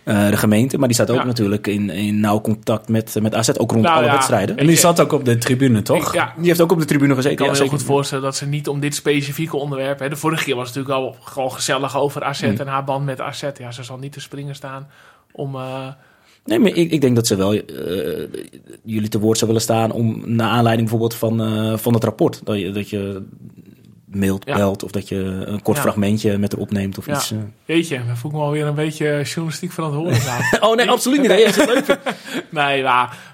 eh, 0.06 0.30
de 0.30 0.38
gemeente. 0.38 0.78
Maar 0.78 0.88
die 0.88 0.96
staat 0.96 1.10
ook 1.10 1.18
Ja. 1.18 1.24
natuurlijk 1.24 1.68
in, 1.68 1.90
in 1.90 2.20
nauw 2.20 2.42
contact 2.42 2.90
met, 2.90 3.16
met 3.22 3.36
AZ, 3.36 3.50
ook 3.58 3.72
rond 3.72 3.84
Nou 3.84 3.96
alle 3.98 4.06
ja, 4.06 4.12
wedstrijden. 4.12 4.58
En 4.58 4.68
die 4.68 4.78
zat 4.78 5.00
ook 5.00 5.12
op 5.12 5.26
de 5.26 5.38
tribune, 5.38 5.82
toch? 5.82 6.14
Ja, 6.14 6.34
Die 6.38 6.48
heeft 6.48 6.62
ook 6.62 6.72
op 6.72 6.80
de 6.80 6.86
tribune 6.86 7.10
gezeten. 7.16 7.32
Ik 7.32 7.38
kan 7.38 7.46
ja, 7.46 7.52
me 7.52 7.58
heel 7.60 7.68
goed 7.70 7.84
voorstellen 7.84 8.24
dat 8.24 8.36
ze 8.36 8.46
niet 8.46 8.68
om 8.68 8.80
dit 8.80 8.96
specifieke 8.96 9.58
onderwerp... 9.58 10.00
Hè, 10.00 10.10
de 10.10 10.16
vorige 10.16 10.44
keer 10.44 10.56
was 10.56 10.68
het 10.68 10.76
natuurlijk 10.76 11.06
al 11.06 11.16
gewoon 11.24 11.52
gezellig 11.52 11.98
over 11.98 12.24
AZ 12.24 12.42
Mm. 12.42 12.56
en 12.58 12.68
haar 12.68 12.84
band 12.84 13.06
met 13.06 13.22
AZ. 13.22 13.44
Ja, 13.58 13.72
ze 13.72 13.84
zal 13.84 13.98
niet 13.98 14.12
te 14.12 14.20
springen 14.22 14.56
staan 14.56 14.88
om... 15.32 15.56
eh, 15.56 15.88
Nee, 16.46 16.60
maar 16.60 16.72
ik, 16.72 16.92
ik 16.92 17.02
denk 17.02 17.16
dat 17.16 17.28
ze 17.28 17.36
wel 17.36 17.54
eh, 17.54 17.62
jullie 18.84 19.10
te 19.10 19.20
woord 19.20 19.38
zou 19.38 19.48
willen 19.52 19.66
staan 19.66 19.92
om 19.92 20.22
naar 20.26 20.50
aanleiding 20.50 20.90
bijvoorbeeld 20.90 21.20
van, 21.20 21.42
eh, 21.42 21.78
van 21.78 21.94
het 21.94 22.04
rapport. 22.04 22.42
Dat 22.44 22.60
je, 22.60 22.72
dat 22.72 22.90
je 22.90 23.22
mailt, 24.06 24.46
Ja. 24.46 24.56
belt 24.56 24.84
of 24.84 24.92
dat 24.92 25.10
je 25.10 25.16
een 25.46 25.62
kort 25.62 25.78
Ja. 25.78 25.84
fragmentje 25.84 26.38
met 26.38 26.52
haar 26.52 26.62
opneemt 26.62 26.98
of 26.98 27.06
Ja. 27.06 27.14
iets. 27.16 27.32
eh. 27.32 27.38
Jeetje, 27.66 28.06
dan 28.06 28.18
voel 28.18 28.32
ik 28.32 28.38
me 28.38 28.44
alweer 28.44 28.66
een 28.66 28.76
beetje 28.76 29.22
journalistiek 29.24 29.72
verantwoordelijk 29.72 30.28
aan. 30.28 30.42
Oh 30.70 30.76
nee, 30.76 30.90
absoluut 30.90 31.20
niet. 31.22 31.30
Nee, 31.36 31.40
je 31.40 31.64
leuk 31.86 31.98
nee, 32.50 32.84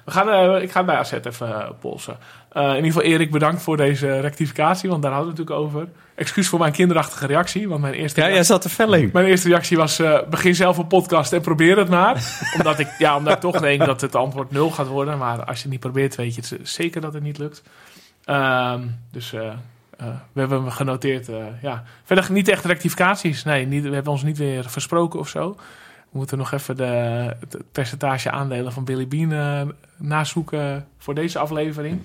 we 0.06 0.12
gaan, 0.12 0.30
eh, 0.30 0.62
ik 0.62 0.72
ga 0.72 0.78
het 0.78 0.86
bij 0.86 0.96
AZ 0.96 1.12
even 1.12 1.48
eh, 1.48 1.70
polsen. 1.80 2.18
Eh, 2.52 2.62
in 2.64 2.76
ieder 2.76 2.86
geval 2.92 3.02
Erik, 3.04 3.32
bedankt 3.32 3.62
voor 3.62 3.78
deze 3.78 4.20
rectificatie, 4.20 4.90
want 4.90 5.02
daar 5.02 5.12
hadden 5.12 5.34
we 5.36 5.40
het 5.42 5.50
natuurlijk 5.50 5.76
over. 5.76 5.88
Excuus 6.16 6.48
voor 6.48 6.60
mijn 6.60 6.72
kinderachtige 6.72 7.26
reactie, 7.26 7.70
want 7.70 7.82
mijn 7.82 7.94
eerste, 7.94 8.22
Ja, 8.22 8.30
jij 8.30 8.44
zat 8.44 8.64
er 8.64 8.70
fel 8.70 8.94
in. 8.94 9.10
mijn 9.14 9.26
eerste 9.26 9.48
reactie 9.48 9.78
was 9.78 10.00
eh, 10.00 10.20
begin 10.30 10.56
zelf 10.56 10.78
een 10.78 10.88
podcast 10.88 11.34
en 11.34 11.42
probeer 11.42 11.78
het 11.78 11.90
maar. 11.90 12.40
omdat, 12.58 12.80
ik, 12.80 12.88
ja, 12.98 13.16
omdat 13.18 13.34
ik 13.34 13.40
toch 13.40 13.60
denk 13.60 13.86
dat 13.86 14.02
het 14.02 14.16
antwoord 14.16 14.52
nul 14.52 14.70
gaat 14.72 14.88
worden. 14.88 15.18
Maar 15.18 15.44
als 15.46 15.56
je 15.58 15.62
het 15.64 15.72
niet 15.72 15.80
probeert, 15.80 16.16
weet 16.16 16.36
je 16.36 16.42
het 16.42 16.70
zeker 16.70 17.02
dat 17.02 17.14
het 17.14 17.24
niet 17.24 17.38
lukt. 17.38 17.64
Ehm, 18.26 18.82
dus 19.12 19.34
eh, 19.34 19.48
eh, 19.48 19.54
we 20.34 20.40
hebben 20.40 20.62
hem 20.62 20.70
genoteerd. 20.70 21.30
eh, 21.30 21.36
ja. 21.62 21.84
Verder 22.04 22.32
niet 22.32 22.48
echt 22.48 22.66
rectificaties. 22.66 23.44
Nee, 23.44 23.66
niet, 23.66 23.84
we 23.84 23.94
hebben 23.94 24.12
ons 24.12 24.24
niet 24.24 24.38
weer 24.38 24.70
versproken 24.70 25.20
of 25.20 25.28
zo. 25.28 25.56
We 26.12 26.18
moeten 26.18 26.38
nog 26.38 26.52
even 26.52 26.78
de, 26.78 26.84
het 27.40 27.58
percentage 27.72 28.32
aandelen 28.32 28.72
van 28.72 28.84
Billy 28.86 29.08
Bean 29.08 29.32
eh, 29.32 29.62
nazoeken 29.98 30.88
voor 30.98 31.14
deze 31.16 31.40
aflevering. 31.40 32.02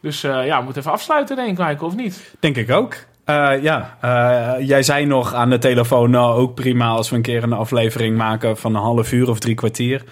Dus 0.00 0.24
eh, 0.24 0.46
ja, 0.46 0.58
we 0.58 0.64
moeten 0.64 0.80
even 0.82 0.94
afsluiten, 0.94 1.36
denk 1.36 1.48
ik, 1.48 1.58
Michael, 1.58 1.86
of 1.86 1.96
niet? 1.96 2.34
Denk 2.40 2.56
ik 2.56 2.70
ook. 2.70 2.96
Eh, 3.24 3.62
ja, 3.62 3.96
eh, 4.00 4.66
jij 4.66 4.82
zei 4.82 5.06
nog 5.06 5.34
aan 5.34 5.50
de 5.50 5.58
telefoon, 5.58 6.10
nou 6.10 6.40
ook 6.40 6.54
prima 6.54 6.86
als 6.88 7.10
we 7.10 7.16
een 7.16 7.22
keer 7.22 7.42
een 7.42 7.52
aflevering 7.52 8.16
maken 8.16 8.56
van 8.56 8.74
een 8.74 8.82
half 8.82 9.12
uur 9.12 9.28
of 9.30 9.38
drie 9.38 9.54
kwartier. 9.54 10.04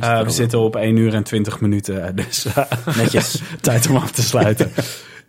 Eh, 0.00 0.22
we 0.22 0.30
zitten 0.30 0.58
op 0.58 0.76
1 0.76 0.96
uur 0.96 1.14
en 1.14 1.22
20 1.22 1.60
minuten, 1.60 2.16
dus 2.16 2.44
eh, 2.44 2.64
Netjes. 2.96 3.42
tijd 3.60 3.88
om 3.88 3.96
af 3.96 4.10
te 4.10 4.22
sluiten. 4.22 4.70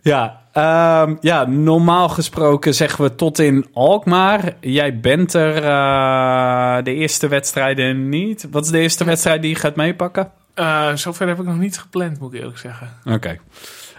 ja, 0.02 0.40
ehm, 0.52 1.16
ja, 1.20 1.44
normaal 1.44 2.08
gesproken 2.08 2.74
zeggen 2.74 3.04
we 3.04 3.14
tot 3.14 3.38
in 3.38 3.66
Alkmaar. 3.72 4.54
Jij 4.60 5.00
bent 5.00 5.34
er 5.34 5.56
eh, 5.56 6.84
de 6.84 6.94
eerste 6.94 7.28
wedstrijden 7.28 8.08
niet. 8.08 8.46
Wat 8.50 8.64
is 8.64 8.70
de 8.70 8.78
eerste 8.78 9.04
wedstrijd 9.04 9.42
die 9.42 9.50
je 9.50 9.56
gaat 9.56 9.76
meepakken? 9.76 10.30
Eh, 10.54 10.94
zover 10.94 11.28
heb 11.28 11.38
ik 11.38 11.46
nog 11.46 11.58
niet 11.58 11.78
gepland, 11.78 12.20
moet 12.20 12.32
ik 12.32 12.40
eerlijk 12.40 12.58
zeggen. 12.58 12.88
Oké. 13.04 13.38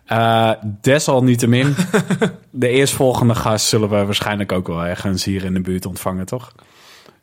Eh, 0.05 0.51
desalniettemin, 0.81 1.75
de 2.49 2.67
eerstvolgende 2.67 3.35
gast 3.35 3.65
zullen 3.65 3.89
we 3.89 4.05
waarschijnlijk 4.05 4.51
ook 4.51 4.67
wel 4.67 4.85
ergens 4.85 5.23
hier 5.23 5.43
in 5.43 5.53
de 5.53 5.61
buurt 5.61 5.85
ontvangen, 5.85 6.25
toch? 6.25 6.51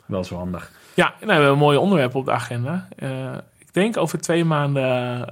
Wel 0.07 0.25
zo 0.25 0.37
handig. 0.37 0.71
Ja, 0.95 1.05
nou, 1.05 1.27
we 1.27 1.33
hebben 1.33 1.51
een 1.51 1.59
mooi 1.59 1.77
onderwerp 1.77 2.15
op 2.15 2.25
de 2.25 2.33
agenda. 2.33 2.89
Denk 3.79 3.97
over 3.97 4.21
twee 4.21 4.45
maanden 4.45 4.83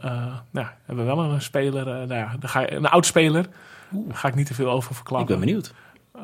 eh, 0.03 0.11
nou, 0.51 0.67
hebben 0.87 1.07
we 1.07 1.15
wel 1.15 1.25
een 1.25 1.43
speler, 1.43 1.89
eh, 1.89 2.09
nou 2.09 2.29
ga 2.41 2.61
je, 2.61 2.73
een 2.73 2.87
oud 2.89 3.07
speler. 3.07 3.47
Daar 3.91 4.17
ga 4.17 4.29
ik 4.29 4.35
niet 4.35 4.47
te 4.47 4.55
veel 4.55 4.71
over 4.71 4.91
Ik 4.91 4.97
verklappen. 4.97 5.39
ben 5.39 5.47
benieuwd. 5.47 5.73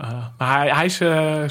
Eh, 0.00 0.08
maar 0.38 0.58
hij, 0.58 0.70
hij 0.70 0.84
is, 0.84 0.96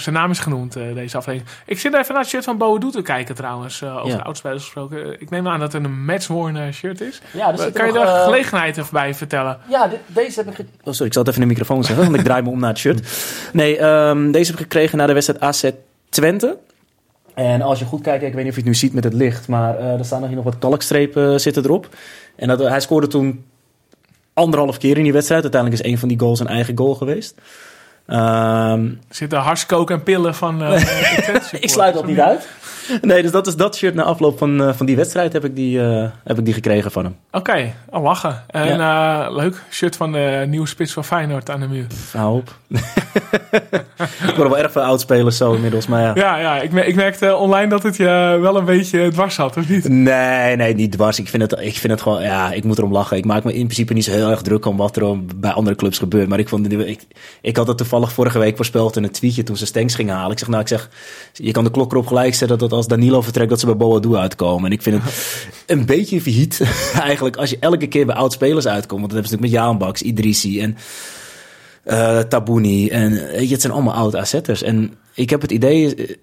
zijn 0.03 0.15
naam 0.15 0.31
is 0.31 0.39
genoemd, 0.39 0.75
eh, 0.75 0.93
deze 0.93 1.17
aflevering. 1.17 1.51
Ik 1.65 1.79
zit 1.79 1.93
even 1.93 2.13
naar 2.13 2.21
het 2.21 2.29
shirt 2.31 2.43
van 2.43 2.57
Boadu 2.57 2.91
te 2.91 3.01
kijken 3.01 3.35
trouwens, 3.35 3.83
over 3.83 4.07
Ja. 4.07 4.15
de 4.17 4.23
oudspelers 4.23 4.63
gesproken. 4.63 5.21
Ik 5.21 5.29
neem 5.29 5.47
aan 5.47 5.59
dat 5.59 5.73
het 5.73 5.83
een 5.83 6.05
matchworn 6.05 6.73
shirt 6.73 7.01
is. 7.01 7.21
Ja, 7.33 7.53
kan 7.73 7.85
je 7.87 7.93
daar 7.93 8.23
gelegenheid 8.23 8.77
even 8.77 8.89
bij 8.93 9.13
vertellen? 9.15 9.57
Ja, 9.69 9.87
dit- 9.87 9.99
deze 10.07 10.39
heb 10.39 10.49
ik... 10.49 10.55
ge- 10.55 10.65
Oh, 10.83 10.93
sorry, 10.93 11.05
ik 11.05 11.13
zal 11.13 11.21
het 11.23 11.31
even 11.31 11.41
in 11.41 11.47
de 11.47 11.53
microfoon 11.53 11.83
zeggen, 11.83 12.05
want 12.05 12.17
ik 12.17 12.23
draai 12.23 12.41
me 12.41 12.49
om 12.49 12.59
naar 12.59 12.69
het 12.69 12.77
shirt. 12.79 13.23
Nee, 13.53 13.77
ehm, 13.77 14.31
deze 14.31 14.51
heb 14.51 14.59
ik 14.59 14.65
gekregen 14.71 14.97
na 14.97 15.05
de 15.05 15.13
wedstrijd 15.13 15.41
AZ 15.41 15.69
Twente. 16.09 16.57
En 17.41 17.61
als 17.61 17.79
je 17.79 17.85
goed 17.85 18.01
kijkt, 18.01 18.23
ik 18.23 18.33
weet 18.33 18.43
niet 18.43 18.49
of 18.49 18.57
je 18.57 18.61
het 18.61 18.69
nu 18.69 18.75
ziet 18.75 18.93
met 18.93 19.03
het 19.03 19.13
licht, 19.13 19.47
maar 19.47 19.77
eh, 19.77 19.99
er 19.99 20.05
staan 20.05 20.19
nog 20.19 20.27
hier 20.27 20.37
nog 20.37 20.45
wat 20.45 20.57
kalkstrepen 20.59 21.41
zitten 21.41 21.63
erop. 21.63 21.89
En 22.35 22.47
dat, 22.47 22.59
hij 22.59 22.79
scoorde 22.79 23.07
toen 23.07 23.45
anderhalf 24.33 24.77
keer 24.77 24.97
in 24.97 25.03
die 25.03 25.13
wedstrijd. 25.13 25.41
Uiteindelijk 25.41 25.81
is 25.81 25.91
een 25.91 25.97
van 25.97 26.07
die 26.07 26.19
goals 26.19 26.39
een 26.39 26.47
eigen 26.47 26.77
goal 26.77 26.95
geweest. 26.95 27.35
Er 28.05 28.97
zitten 29.09 29.39
harskook 29.39 29.91
en 29.91 30.03
pillen 30.03 30.35
van... 30.35 30.63
eh, 30.63 30.71
Twente 31.23 31.59
ik 31.59 31.69
sluit 31.69 31.93
dat 31.93 32.05
niet 32.05 32.19
uit. 32.19 32.47
Nee, 33.01 33.21
dus 33.21 33.31
dat 33.31 33.47
is 33.47 33.55
dat 33.55 33.75
shirt 33.75 33.93
na 33.93 34.03
afloop 34.03 34.37
van, 34.37 34.63
eh, 34.63 34.73
van 34.73 34.85
die 34.85 34.95
wedstrijd 34.95 35.33
heb 35.33 35.45
ik 35.45 35.55
die, 35.55 35.81
eh, 35.81 36.09
heb 36.23 36.37
ik 36.37 36.45
die 36.45 36.53
gekregen 36.53 36.91
van 36.91 37.03
hem. 37.03 37.15
Oké, 37.31 37.73
al 37.89 38.01
lachen. 38.01 38.43
En 38.47 38.79
eh, 38.79 39.27
leuk, 39.29 39.63
shirt 39.69 39.95
van 39.95 40.11
de 40.11 40.45
nieuwe 40.47 40.67
spits 40.67 40.93
van 40.93 41.05
Feyenoord 41.05 41.49
aan 41.49 41.59
de 41.59 41.67
muur. 41.67 41.85
Hou 42.11 42.37
op. 42.37 42.55
ik 44.29 44.35
word 44.35 44.49
wel 44.49 44.57
erg 44.57 44.71
veel 44.71 44.81
oudspelers 44.81 45.37
zo 45.37 45.53
inmiddels, 45.53 45.87
maar 45.87 46.01
ja. 46.01 46.11
Ja, 46.15 46.37
ja 46.37 46.61
ik, 46.61 46.73
ik 46.73 46.95
merkte 46.95 47.35
online 47.35 47.69
dat 47.69 47.83
het 47.83 47.97
je 47.97 48.37
wel 48.41 48.57
een 48.57 48.65
beetje 48.65 49.09
dwars 49.11 49.37
had, 49.37 49.57
of 49.57 49.69
niet? 49.69 49.89
Nee, 49.89 50.55
nee, 50.55 50.75
niet 50.75 50.91
dwars. 50.91 51.19
Ik 51.19 51.27
vind, 51.27 51.51
het, 51.51 51.59
ik 51.59 51.77
vind 51.77 51.93
het 51.93 52.01
gewoon, 52.01 52.21
ja, 52.21 52.51
ik 52.51 52.63
moet 52.63 52.77
erom 52.77 52.91
lachen. 52.91 53.17
Ik 53.17 53.25
maak 53.25 53.43
me 53.43 53.53
in 53.53 53.63
principe 53.63 53.93
niet 53.93 54.03
zo 54.03 54.11
heel 54.11 54.29
erg 54.29 54.41
druk 54.41 54.65
om 54.65 54.77
wat 54.77 54.95
er 54.95 55.25
bij 55.35 55.51
andere 55.51 55.75
clubs 55.75 55.97
gebeurt. 55.97 56.27
Maar 56.27 56.39
ik, 56.39 56.49
vond, 56.49 56.71
ik, 56.71 57.05
ik 57.41 57.57
had 57.57 57.67
het 57.67 57.77
toevallig 57.77 58.11
vorige 58.13 58.39
week 58.39 58.55
voorspeld 58.55 58.95
in 58.95 59.03
een 59.03 59.11
tweetje 59.11 59.43
toen 59.43 59.57
ze 59.57 59.65
Stenks 59.65 59.95
gingen 59.95 60.15
halen. 60.15 60.31
Ik 60.31 60.39
zeg, 60.39 60.47
nou, 60.47 60.61
ik 60.61 60.67
zeg, 60.67 60.89
je 61.33 61.51
kan 61.51 61.63
de 61.63 61.71
klok 61.71 61.91
erop 61.91 62.07
gelijk 62.07 62.35
zetten 62.35 62.57
dat 62.57 62.70
als 62.71 62.87
Danilo 62.87 63.21
vertrekt, 63.21 63.49
dat 63.49 63.59
ze 63.59 63.65
bij 63.65 63.77
Boadu 63.77 64.15
uitkomen. 64.15 64.65
En 64.65 64.71
ik 64.71 64.81
vind 64.81 65.03
het 65.03 65.13
een 65.77 65.85
beetje 65.85 66.21
verhiet 66.21 66.61
eigenlijk 67.01 67.35
als 67.35 67.49
je 67.49 67.57
elke 67.59 67.87
keer 67.87 68.05
bij 68.05 68.15
oud-spelers 68.15 68.67
uitkomt. 68.67 69.01
Want 69.01 69.13
dat 69.13 69.21
hebben 69.23 69.29
ze 69.29 69.35
natuurlijk 69.35 69.53
met 69.53 69.61
Jaan 69.61 69.77
Baks, 69.77 70.01
Idrissi 70.01 70.61
en 70.61 70.77
eh 71.83 72.19
Tabouni. 72.19 72.89
En 72.89 73.11
weet 73.11 73.47
je, 73.47 73.51
het 73.51 73.61
zijn 73.61 73.73
allemaal 73.73 73.93
oud 73.93 74.15
AZ'ers. 74.15 74.61
En 74.61 74.93
ik 75.13 75.29
heb 75.29 75.41
het 75.41 75.51
idee, 75.51 75.95
eh, 75.95 76.15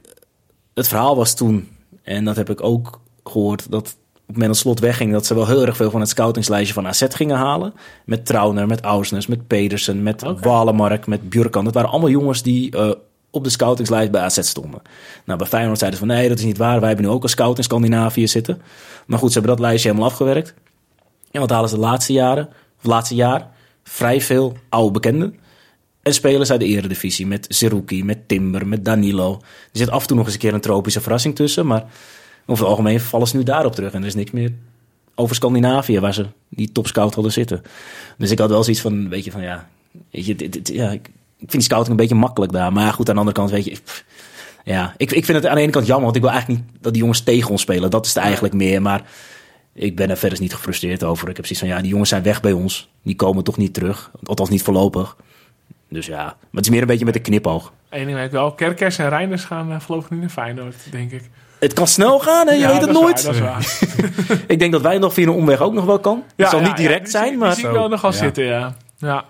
het 0.75 0.89
verhaal 0.89 1.17
was 1.17 1.35
toen, 1.35 1.69
en 2.03 2.25
dat 2.25 2.37
heb 2.37 2.51
ik 2.51 2.63
ook 2.63 3.01
gehoord, 3.25 3.71
dat 3.71 3.97
op 4.29 4.35
het 4.35 4.43
moment 4.43 4.47
dat 4.47 4.57
Slot 4.57 4.81
wegging, 4.81 5.13
dat 5.13 5.27
ze 5.27 5.35
wel 5.35 5.47
heel 5.47 5.67
erg 5.67 5.77
veel 5.77 5.91
van 5.91 6.01
het 6.01 6.09
scoutingslijstje 6.09 6.75
van 6.75 6.87
AZ 6.87 7.07
gingen 7.09 7.37
halen. 7.37 7.75
Met 8.05 8.27
Trauner, 8.27 8.67
met 8.67 8.81
Ausnes, 8.81 9.27
met 9.27 9.47
Pedersen, 9.47 10.03
met. 10.03 10.23
Walemark, 10.41 11.07
met 11.07 11.29
Bjurkan. 11.29 11.65
Dat 11.65 11.75
waren 11.75 11.91
allemaal 11.91 12.11
jongens 12.11 12.43
die 12.43 12.71
eh, 12.71 12.91
op 13.39 13.45
de 13.45 13.51
scoutingslijst 13.51 14.11
bij 14.11 14.21
AZ 14.21 14.39
stonden. 14.41 14.83
Nou, 15.25 15.39
bij 15.39 15.49
Feyenoord 15.49 15.79
zeiden 15.79 15.99
ze 16.01 16.07
van 16.07 16.15
nee, 16.17 16.29
dat 16.29 16.39
is 16.39 16.45
niet 16.45 16.57
waar. 16.59 16.79
Wij 16.79 16.89
hebben 16.89 17.07
nu 17.07 17.13
ook 17.13 17.23
een 17.23 17.29
scout 17.29 17.57
in 17.57 17.65
Scandinavië 17.65 18.29
zitten. 18.29 18.63
Maar 19.07 19.19
goed, 19.19 19.33
ze 19.33 19.39
hebben 19.39 19.57
dat 19.57 19.67
lijstje 19.67 19.89
helemaal 19.89 20.11
afgewerkt. 20.11 20.55
En 21.31 21.41
wat 21.41 21.51
halen 21.51 21.69
ze 21.69 21.75
de 21.75 21.81
laatste 21.81 22.13
jaren, 22.13 22.49
of 22.79 22.85
laatste 22.85 23.15
jaar? 23.15 23.51
Vrij 23.83 24.21
veel 24.21 24.57
oude 24.69 24.91
bekenden. 24.91 25.37
En 26.03 26.15
spelers 26.15 26.51
uit 26.51 26.61
de 26.61 26.67
eredivisie. 26.67 27.27
Met 27.27 27.47
Zerouki, 27.49 28.05
met 28.05 28.29
Timber, 28.29 28.67
met 28.67 28.85
Danilo. 28.85 29.33
Er 29.43 29.79
zit 29.79 29.91
af 29.91 30.01
en 30.01 30.07
toe 30.07 30.17
nog 30.17 30.25
eens 30.25 30.35
een 30.35 30.41
keer 30.41 30.55
een 30.55 30.61
tropische 30.61 31.01
verrassing 31.01 31.35
tussen. 31.35 31.67
Maar 31.67 31.85
over 32.47 32.63
het 32.65 32.73
algemeen 32.73 33.01
vallen 33.01 33.27
ze 33.27 33.37
nu 33.37 33.43
daarop 33.43 33.75
terug. 33.75 33.93
En 33.93 34.01
er 34.01 34.07
is 34.07 34.15
niks 34.15 34.31
meer 34.31 34.53
over 35.15 35.35
Scandinavië 35.35 36.01
waar 36.01 36.15
ze 36.15 36.27
die 36.49 36.73
topscout 36.73 37.15
hadden 37.15 37.33
zitten. 37.33 37.63
Dus 38.19 38.31
ik 38.31 38.39
had 38.39 38.51
wel 38.51 38.63
zoiets 38.63 38.83
van, 38.83 39.09
weet 39.09 39.25
je, 39.25 39.31
van 39.31 39.43
ja... 39.43 39.69
Weet 40.11 40.27
je, 40.27 40.35
dit, 40.35 40.53
dit- 40.53 40.69
ja 40.69 40.91
ik 40.91 41.11
vind 41.39 41.53
die 41.53 41.61
scouting 41.61 41.91
een 41.91 41.97
beetje 41.97 42.15
makkelijk 42.15 42.53
daar. 42.53 42.73
Maar 42.73 42.93
goed, 42.93 43.09
aan 43.09 43.15
de 43.15 43.21
andere 43.21 43.37
kant, 43.39 43.51
weet 43.51 43.65
je... 43.65 43.77
pff, 43.85 44.05
ja, 44.65 44.95
ik, 44.97 45.13
ik 45.13 45.25
vind 45.25 45.39
het 45.39 45.47
aan 45.47 45.55
de 45.55 45.61
ene 45.63 45.73
kant 45.73 45.87
jammer. 45.87 46.05
Want 46.05 46.17
ik 46.17 46.23
wil 46.23 46.31
eigenlijk 46.31 46.61
niet 46.61 46.83
dat 46.83 46.93
die 46.93 47.01
jongens 47.03 47.21
tegen 47.21 47.51
ons 47.51 47.61
spelen. 47.61 47.91
Dat 47.91 48.07
is 48.07 48.15
het 48.15 48.23
eigenlijk 48.23 48.55
meer. 48.55 48.83
Maar 48.83 49.03
ik 49.75 49.97
ben 49.97 50.11
er 50.11 50.17
verder 50.17 50.41
niet 50.41 50.55
gefrustreerd 50.55 51.05
over. 51.05 51.29
Ik 51.29 51.37
heb 51.37 51.47
zoiets 51.47 51.65
van, 51.65 51.75
ja, 51.77 51.81
die 51.81 51.91
jongens 51.91 52.09
zijn 52.09 52.23
weg 52.23 52.41
bij 52.41 52.53
ons. 52.53 52.89
Die 53.03 53.15
komen 53.17 53.45
toch 53.45 53.57
niet 53.57 53.75
terug. 53.75 54.11
Althans 54.25 54.51
niet 54.51 54.63
voorlopig. 54.63 55.17
Dus 55.89 56.07
ja, 56.07 56.25
maar 56.25 56.35
het 56.53 56.65
is 56.65 56.71
meer 56.71 56.81
een 56.81 56.87
beetje 56.87 57.05
met 57.05 57.15
een 57.15 57.23
knipoog. 57.23 57.73
Eén 57.91 58.05
ding 58.05 58.17
weet 58.17 58.27
ik 58.27 58.33
wel, 58.33 58.53
Kerkers 58.53 58.99
en 58.99 59.09
Reinders 59.09 59.45
gaan 59.45 59.71
uh, 59.71 59.81
voorlopig 59.81 60.11
niet 60.11 60.21
naar 60.21 60.29
Feyenoord, 60.29 60.75
denk 60.91 61.11
ik. 61.13 61.31
Het 61.61 61.73
kan 61.73 61.87
snel 61.87 62.19
gaan 62.19 62.49
en 62.49 62.55
je 62.55 62.61
Ja, 62.61 62.69
weet 62.73 62.81
het 62.81 62.93
nooit. 62.93 63.23
waar, 63.23 63.35
dat 63.35 63.59
is 63.65 64.27
waar. 64.29 64.41
Ik 64.47 64.59
denk 64.59 64.73
dat 64.73 64.81
wij 64.81 64.99
nog 64.99 65.13
via 65.15 65.27
een 65.27 65.33
omweg 65.33 65.61
ook 65.61 65.73
nog 65.73 65.85
wel 65.85 65.99
kan. 65.99 66.17
Het 66.27 66.33
Ja, 66.37 66.51
zal 66.51 66.61
ja, 66.61 66.67
niet 66.67 66.77
direct 66.77 67.03
die 67.03 67.11
zijn, 67.11 67.39
maar... 67.39 67.49
Die 67.49 67.59
zie 67.59 67.67
ik 67.69 67.73
wel 67.73 67.89
nog 67.89 68.01
wel 68.01 68.11
Ja. 68.13 68.17
zitten, 68.17 68.45
ja. 68.45 68.75
ja. 68.99 69.25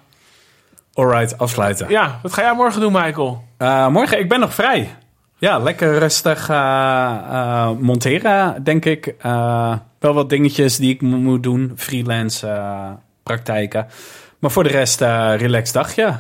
Alright, 0.99 1.39
afsluiten. 1.39 1.89
Ja, 1.89 2.19
wat 2.23 2.33
ga 2.33 2.43
jij 2.43 2.55
morgen 2.55 2.81
doen, 2.81 2.93
Michael? 2.93 3.45
Eh, 3.57 3.89
morgen, 3.89 4.19
ik 4.19 4.29
ben 4.29 4.41
nog 4.41 4.55
vrij. 4.55 4.95
Ja, 5.37 5.59
lekker 5.59 5.99
rustig 5.99 6.49
eh, 6.49 6.57
eh, 7.31 7.71
monteren, 7.79 8.65
denk 8.65 8.85
ik. 8.85 9.15
Wel 9.99 10.15
wat 10.15 10.29
dingetjes 10.31 10.77
die 10.77 10.95
ik 10.95 11.03
mo- 11.03 11.17
moet 11.17 11.43
doen. 11.43 11.73
Freelance 11.77 12.49
praktijken. 13.23 13.87
Maar 14.39 14.51
voor 14.51 14.63
de 14.63 14.69
rest, 14.69 15.01
relaxed 15.41 15.75
dagje. 15.75 16.15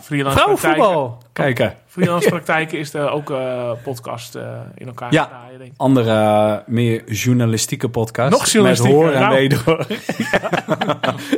Freelance 0.00 0.38
vrouwenvoetbal 0.38 1.18
kijken. 1.40 1.74
Freelance 1.86 2.28
praktijken 2.28 2.78
is 2.78 2.94
er 2.94 3.10
ook 3.10 3.30
eh 3.30 3.70
podcast 3.82 4.34
eh, 4.34 4.42
in 4.74 4.86
elkaar 4.86 5.12
Ja. 5.12 5.26
draaien, 5.26 5.58
denk 5.58 5.70
ik. 5.70 5.76
Andere, 5.78 6.10
eh, 6.10 6.56
meer 6.66 7.12
journalistieke 7.12 7.88
podcast. 7.88 8.30
Nog 8.30 8.46
journalistiek, 8.46 8.86
Met 8.90 8.96
hoor 8.96 9.10
en 9.12 9.20
nou. 9.20 9.34
wederhoor. 9.34 9.86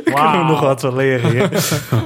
Kunnen 0.03 0.31
we 0.31 0.43
nog 0.47 0.59
wat 0.59 0.81
van 0.81 0.95
leren 0.95 1.29
hier. 1.29 1.49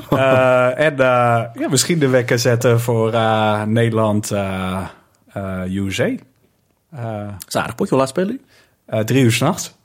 Eh, 0.09 0.79
en 0.79 0.91
eh, 0.99 1.43
ja, 1.53 1.69
misschien 1.69 1.99
de 1.99 2.07
wekker 2.07 2.39
zetten 2.39 2.79
voor 2.79 3.13
eh, 3.13 3.63
Nederland 3.63 4.31
eh, 4.31 4.83
eh, 5.33 5.61
USA. 5.65 6.03
Eh, 6.03 6.17
Dat 6.91 7.45
is 7.47 7.53
een 7.53 7.59
aardig 7.61 7.75
potje. 7.75 7.89
Hoe 7.93 7.99
laat 7.99 8.09
spelen 8.09 8.27
jullie? 8.29 8.45
eh, 8.85 8.99
drie 8.99 9.23
uur 9.23 9.31
s'nachts. 9.31 9.75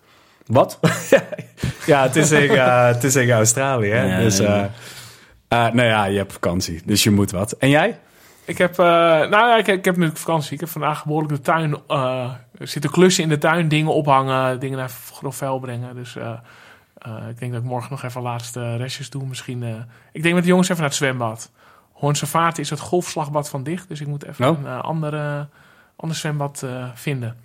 Wat? 0.47 0.79
Ja, 1.87 2.03
het 2.03 2.17
is 2.17 2.31
in, 2.33 2.51
eh, 2.51 2.87
het 2.87 3.05
is 3.05 3.17
in 3.17 3.31
Australië. 3.31 3.89
Hè? 3.91 4.05
Ja, 4.17 4.19
dus, 4.23 4.39
eh, 4.39 4.63
nou 5.57 5.83
ja, 5.83 6.05
je 6.05 6.17
hebt 6.19 6.33
vakantie, 6.33 6.83
dus 6.85 7.03
je 7.03 7.11
moet 7.11 7.31
wat. 7.31 7.53
En 7.53 7.69
jij? 7.69 7.99
Ik 8.45 8.59
heb, 8.59 8.71
eh, 8.71 8.87
nou 8.87 9.31
ja, 9.31 9.57
ik, 9.57 9.67
ik 9.67 9.85
heb 9.85 9.95
natuurlijk 9.95 10.17
vakantie. 10.17 10.53
Ik 10.53 10.61
heb 10.61 10.69
vandaag 10.69 11.05
behoorlijk 11.05 11.35
de 11.35 11.41
tuin, 11.41 11.77
eh 11.89 12.31
zitten 12.59 12.91
klussen 12.91 13.23
in 13.23 13.29
de 13.29 13.39
tuin, 13.39 13.69
dingen 13.69 13.95
ophangen, 13.95 14.61
dingen 14.61 14.79
naar 14.79 14.91
grof 15.13 15.37
vuil 15.37 15.59
brengen. 15.59 15.95
Dus 15.95 16.17
eh, 16.17 16.33
eh, 16.99 17.29
ik 17.29 17.39
denk 17.39 17.53
dat 17.53 17.63
ik 17.63 17.69
morgen 17.69 17.91
nog 17.91 18.03
even 18.03 18.23
laatste 18.23 18.77
restjes 18.77 19.11
doe. 19.11 19.27
Misschien, 19.27 19.63
eh, 19.63 19.75
ik 20.13 20.23
denk 20.23 20.35
met 20.35 20.43
de 20.43 20.49
jongens 20.49 20.69
even 20.69 20.81
naar 20.81 20.91
het 20.91 20.99
zwembad. 20.99 21.51
Hoornse 21.93 22.27
Vaart 22.27 22.59
is 22.59 22.71
het 22.71 22.81
golfslagbad 22.81 23.49
van 23.49 23.63
dicht, 23.63 23.89
dus 23.89 24.01
ik 24.01 24.07
moet 24.07 24.25
even 24.25 24.49
Oh. 24.49 24.59
een 24.59 24.67
eh, 24.67 24.81
andere, 24.81 25.49
ander 25.97 26.17
zwembad 26.17 26.63
eh, 26.63 26.85
vinden. 26.95 27.37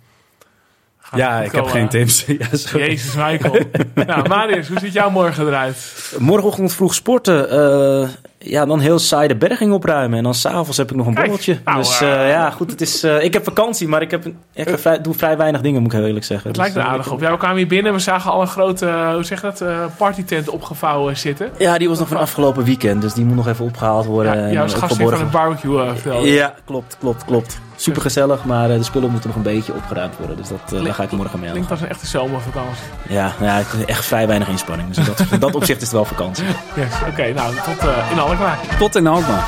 Ja, 1.14 1.40
ik 1.40 1.52
heb 1.52 1.66
geen 1.66 1.88
tips. 1.88 2.24
Ja, 2.38 2.46
sorry. 2.52 2.86
Jezus, 2.86 3.14
Michael. 3.14 3.58
nou, 4.06 4.28
Marius, 4.28 4.68
hoe 4.68 4.78
ziet 4.78 4.92
jouw 4.92 5.10
morgen 5.10 5.46
eruit? 5.46 6.12
Morgenochtend 6.18 6.72
vroeg 6.72 6.94
sporten. 6.94 7.50
eh, 7.50 8.08
ja, 8.40 8.66
dan 8.66 8.80
heel 8.80 8.98
saai 8.98 9.28
de 9.28 9.36
berging 9.36 9.72
opruimen. 9.72 10.18
En 10.18 10.24
dan 10.24 10.34
s'avonds 10.34 10.76
heb 10.76 10.90
ik 10.90 10.96
nog 10.96 11.06
een 11.06 11.14
Kijk, 11.14 11.26
borreltje. 11.26 11.58
nou, 11.64 11.78
dus 11.78 12.00
eh, 12.00 12.22
eh, 12.24 12.30
ja, 12.30 12.50
goed. 12.50 12.70
Het 12.70 12.80
is, 12.80 13.02
eh, 13.02 13.24
ik 13.24 13.32
heb 13.32 13.44
vakantie, 13.44 13.88
maar 13.88 14.02
ik, 14.02 14.10
heb, 14.10 14.24
een- 14.24 14.38
ik 14.54 14.68
heb 14.68 14.80
vrij- 14.80 15.00
doe 15.00 15.14
vrij 15.14 15.36
weinig 15.36 15.60
dingen, 15.60 15.82
moet 15.82 15.92
ik 15.92 15.98
heel 15.98 16.06
eerlijk 16.06 16.24
zeggen. 16.24 16.46
Het 16.48 16.56
Dus, 16.56 16.64
lijkt 16.66 16.78
er 16.80 16.86
eh, 16.86 16.90
aardig 16.98 17.12
op. 17.12 17.20
Ja, 17.20 17.30
we 17.30 17.36
kwamen 17.36 17.56
hier 17.56 17.66
binnen. 17.66 17.92
We 17.92 17.98
zagen 17.98 18.30
al 18.30 18.40
een 18.40 18.46
grote, 18.46 18.86
eh, 18.86 19.12
hoe 19.14 19.24
zeg 19.24 19.40
je 19.40 19.46
dat, 19.46 19.60
eh, 19.60 19.84
partytent 19.96 20.48
opgevouwen 20.48 21.16
zitten. 21.16 21.50
Ja, 21.58 21.78
die 21.78 21.88
was 21.88 21.98
nog 21.98 22.08
van 22.08 22.16
afgelopen 22.16 22.64
weekend, 22.64 23.00
dus 23.02 23.12
die 23.14 23.24
moet 23.24 23.36
nog 23.36 23.48
even 23.48 23.64
opgehaald 23.64 24.04
worden. 24.06 24.50
Ja, 24.52 24.62
eh, 24.64 24.68
gastheer 24.70 25.08
van 25.10 25.20
het 25.20 25.30
barbecue 25.30 25.84
uh. 26.06 26.34
Ja, 26.34 26.54
klopt, 26.64 26.96
klopt, 27.00 27.24
klopt. 27.24 27.60
Super 27.80 28.02
gezellig, 28.02 28.44
maar 28.44 28.70
eh, 28.70 28.76
de 28.76 28.82
spullen 28.82 29.10
moeten 29.10 29.28
nog 29.28 29.36
een 29.36 29.44
beetje 29.44 29.74
opgeruimd 29.74 30.16
worden. 30.16 30.36
Dus 30.36 30.48
dat, 30.48 30.72
eh, 30.72 30.84
daar 30.84 30.94
ga 30.94 31.02
ik 31.02 31.10
morgen 31.10 31.38
mee 31.38 31.48
aan. 31.48 31.54
Klinkt 31.54 31.70
als 31.70 31.80
een 31.80 31.88
echte 31.88 32.06
zomervakantie. 32.06 32.84
Ja, 33.08 33.32
ja, 33.40 33.62
echt 33.86 34.04
vrij 34.04 34.26
weinig 34.26 34.48
inspanning. 34.48 34.88
Dus 34.88 34.98
in 34.98 35.04
dat, 35.04 35.26
in 35.30 35.40
dat 35.40 35.54
opzicht 35.54 35.78
is 35.80 35.86
het 35.86 35.92
wel 35.96 36.04
vakantie. 36.04 36.44
Yes. 36.76 36.92
Oké, 37.08 37.32
nou, 37.32 37.54
tot 37.54 37.78
eh, 37.78 38.10
in 38.10 38.18
Alkmaar. 38.18 38.58
Tot 38.78 38.96
in 38.96 39.06
Alkmaar. 39.06 39.46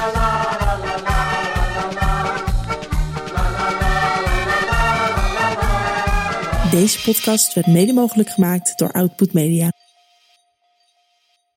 Deze 6.70 7.02
podcast 7.02 7.54
werd 7.54 7.66
mede 7.66 7.92
mogelijk 7.92 8.30
gemaakt 8.30 8.78
door 8.78 8.92
Output 8.92 9.32
Media. 9.32 9.70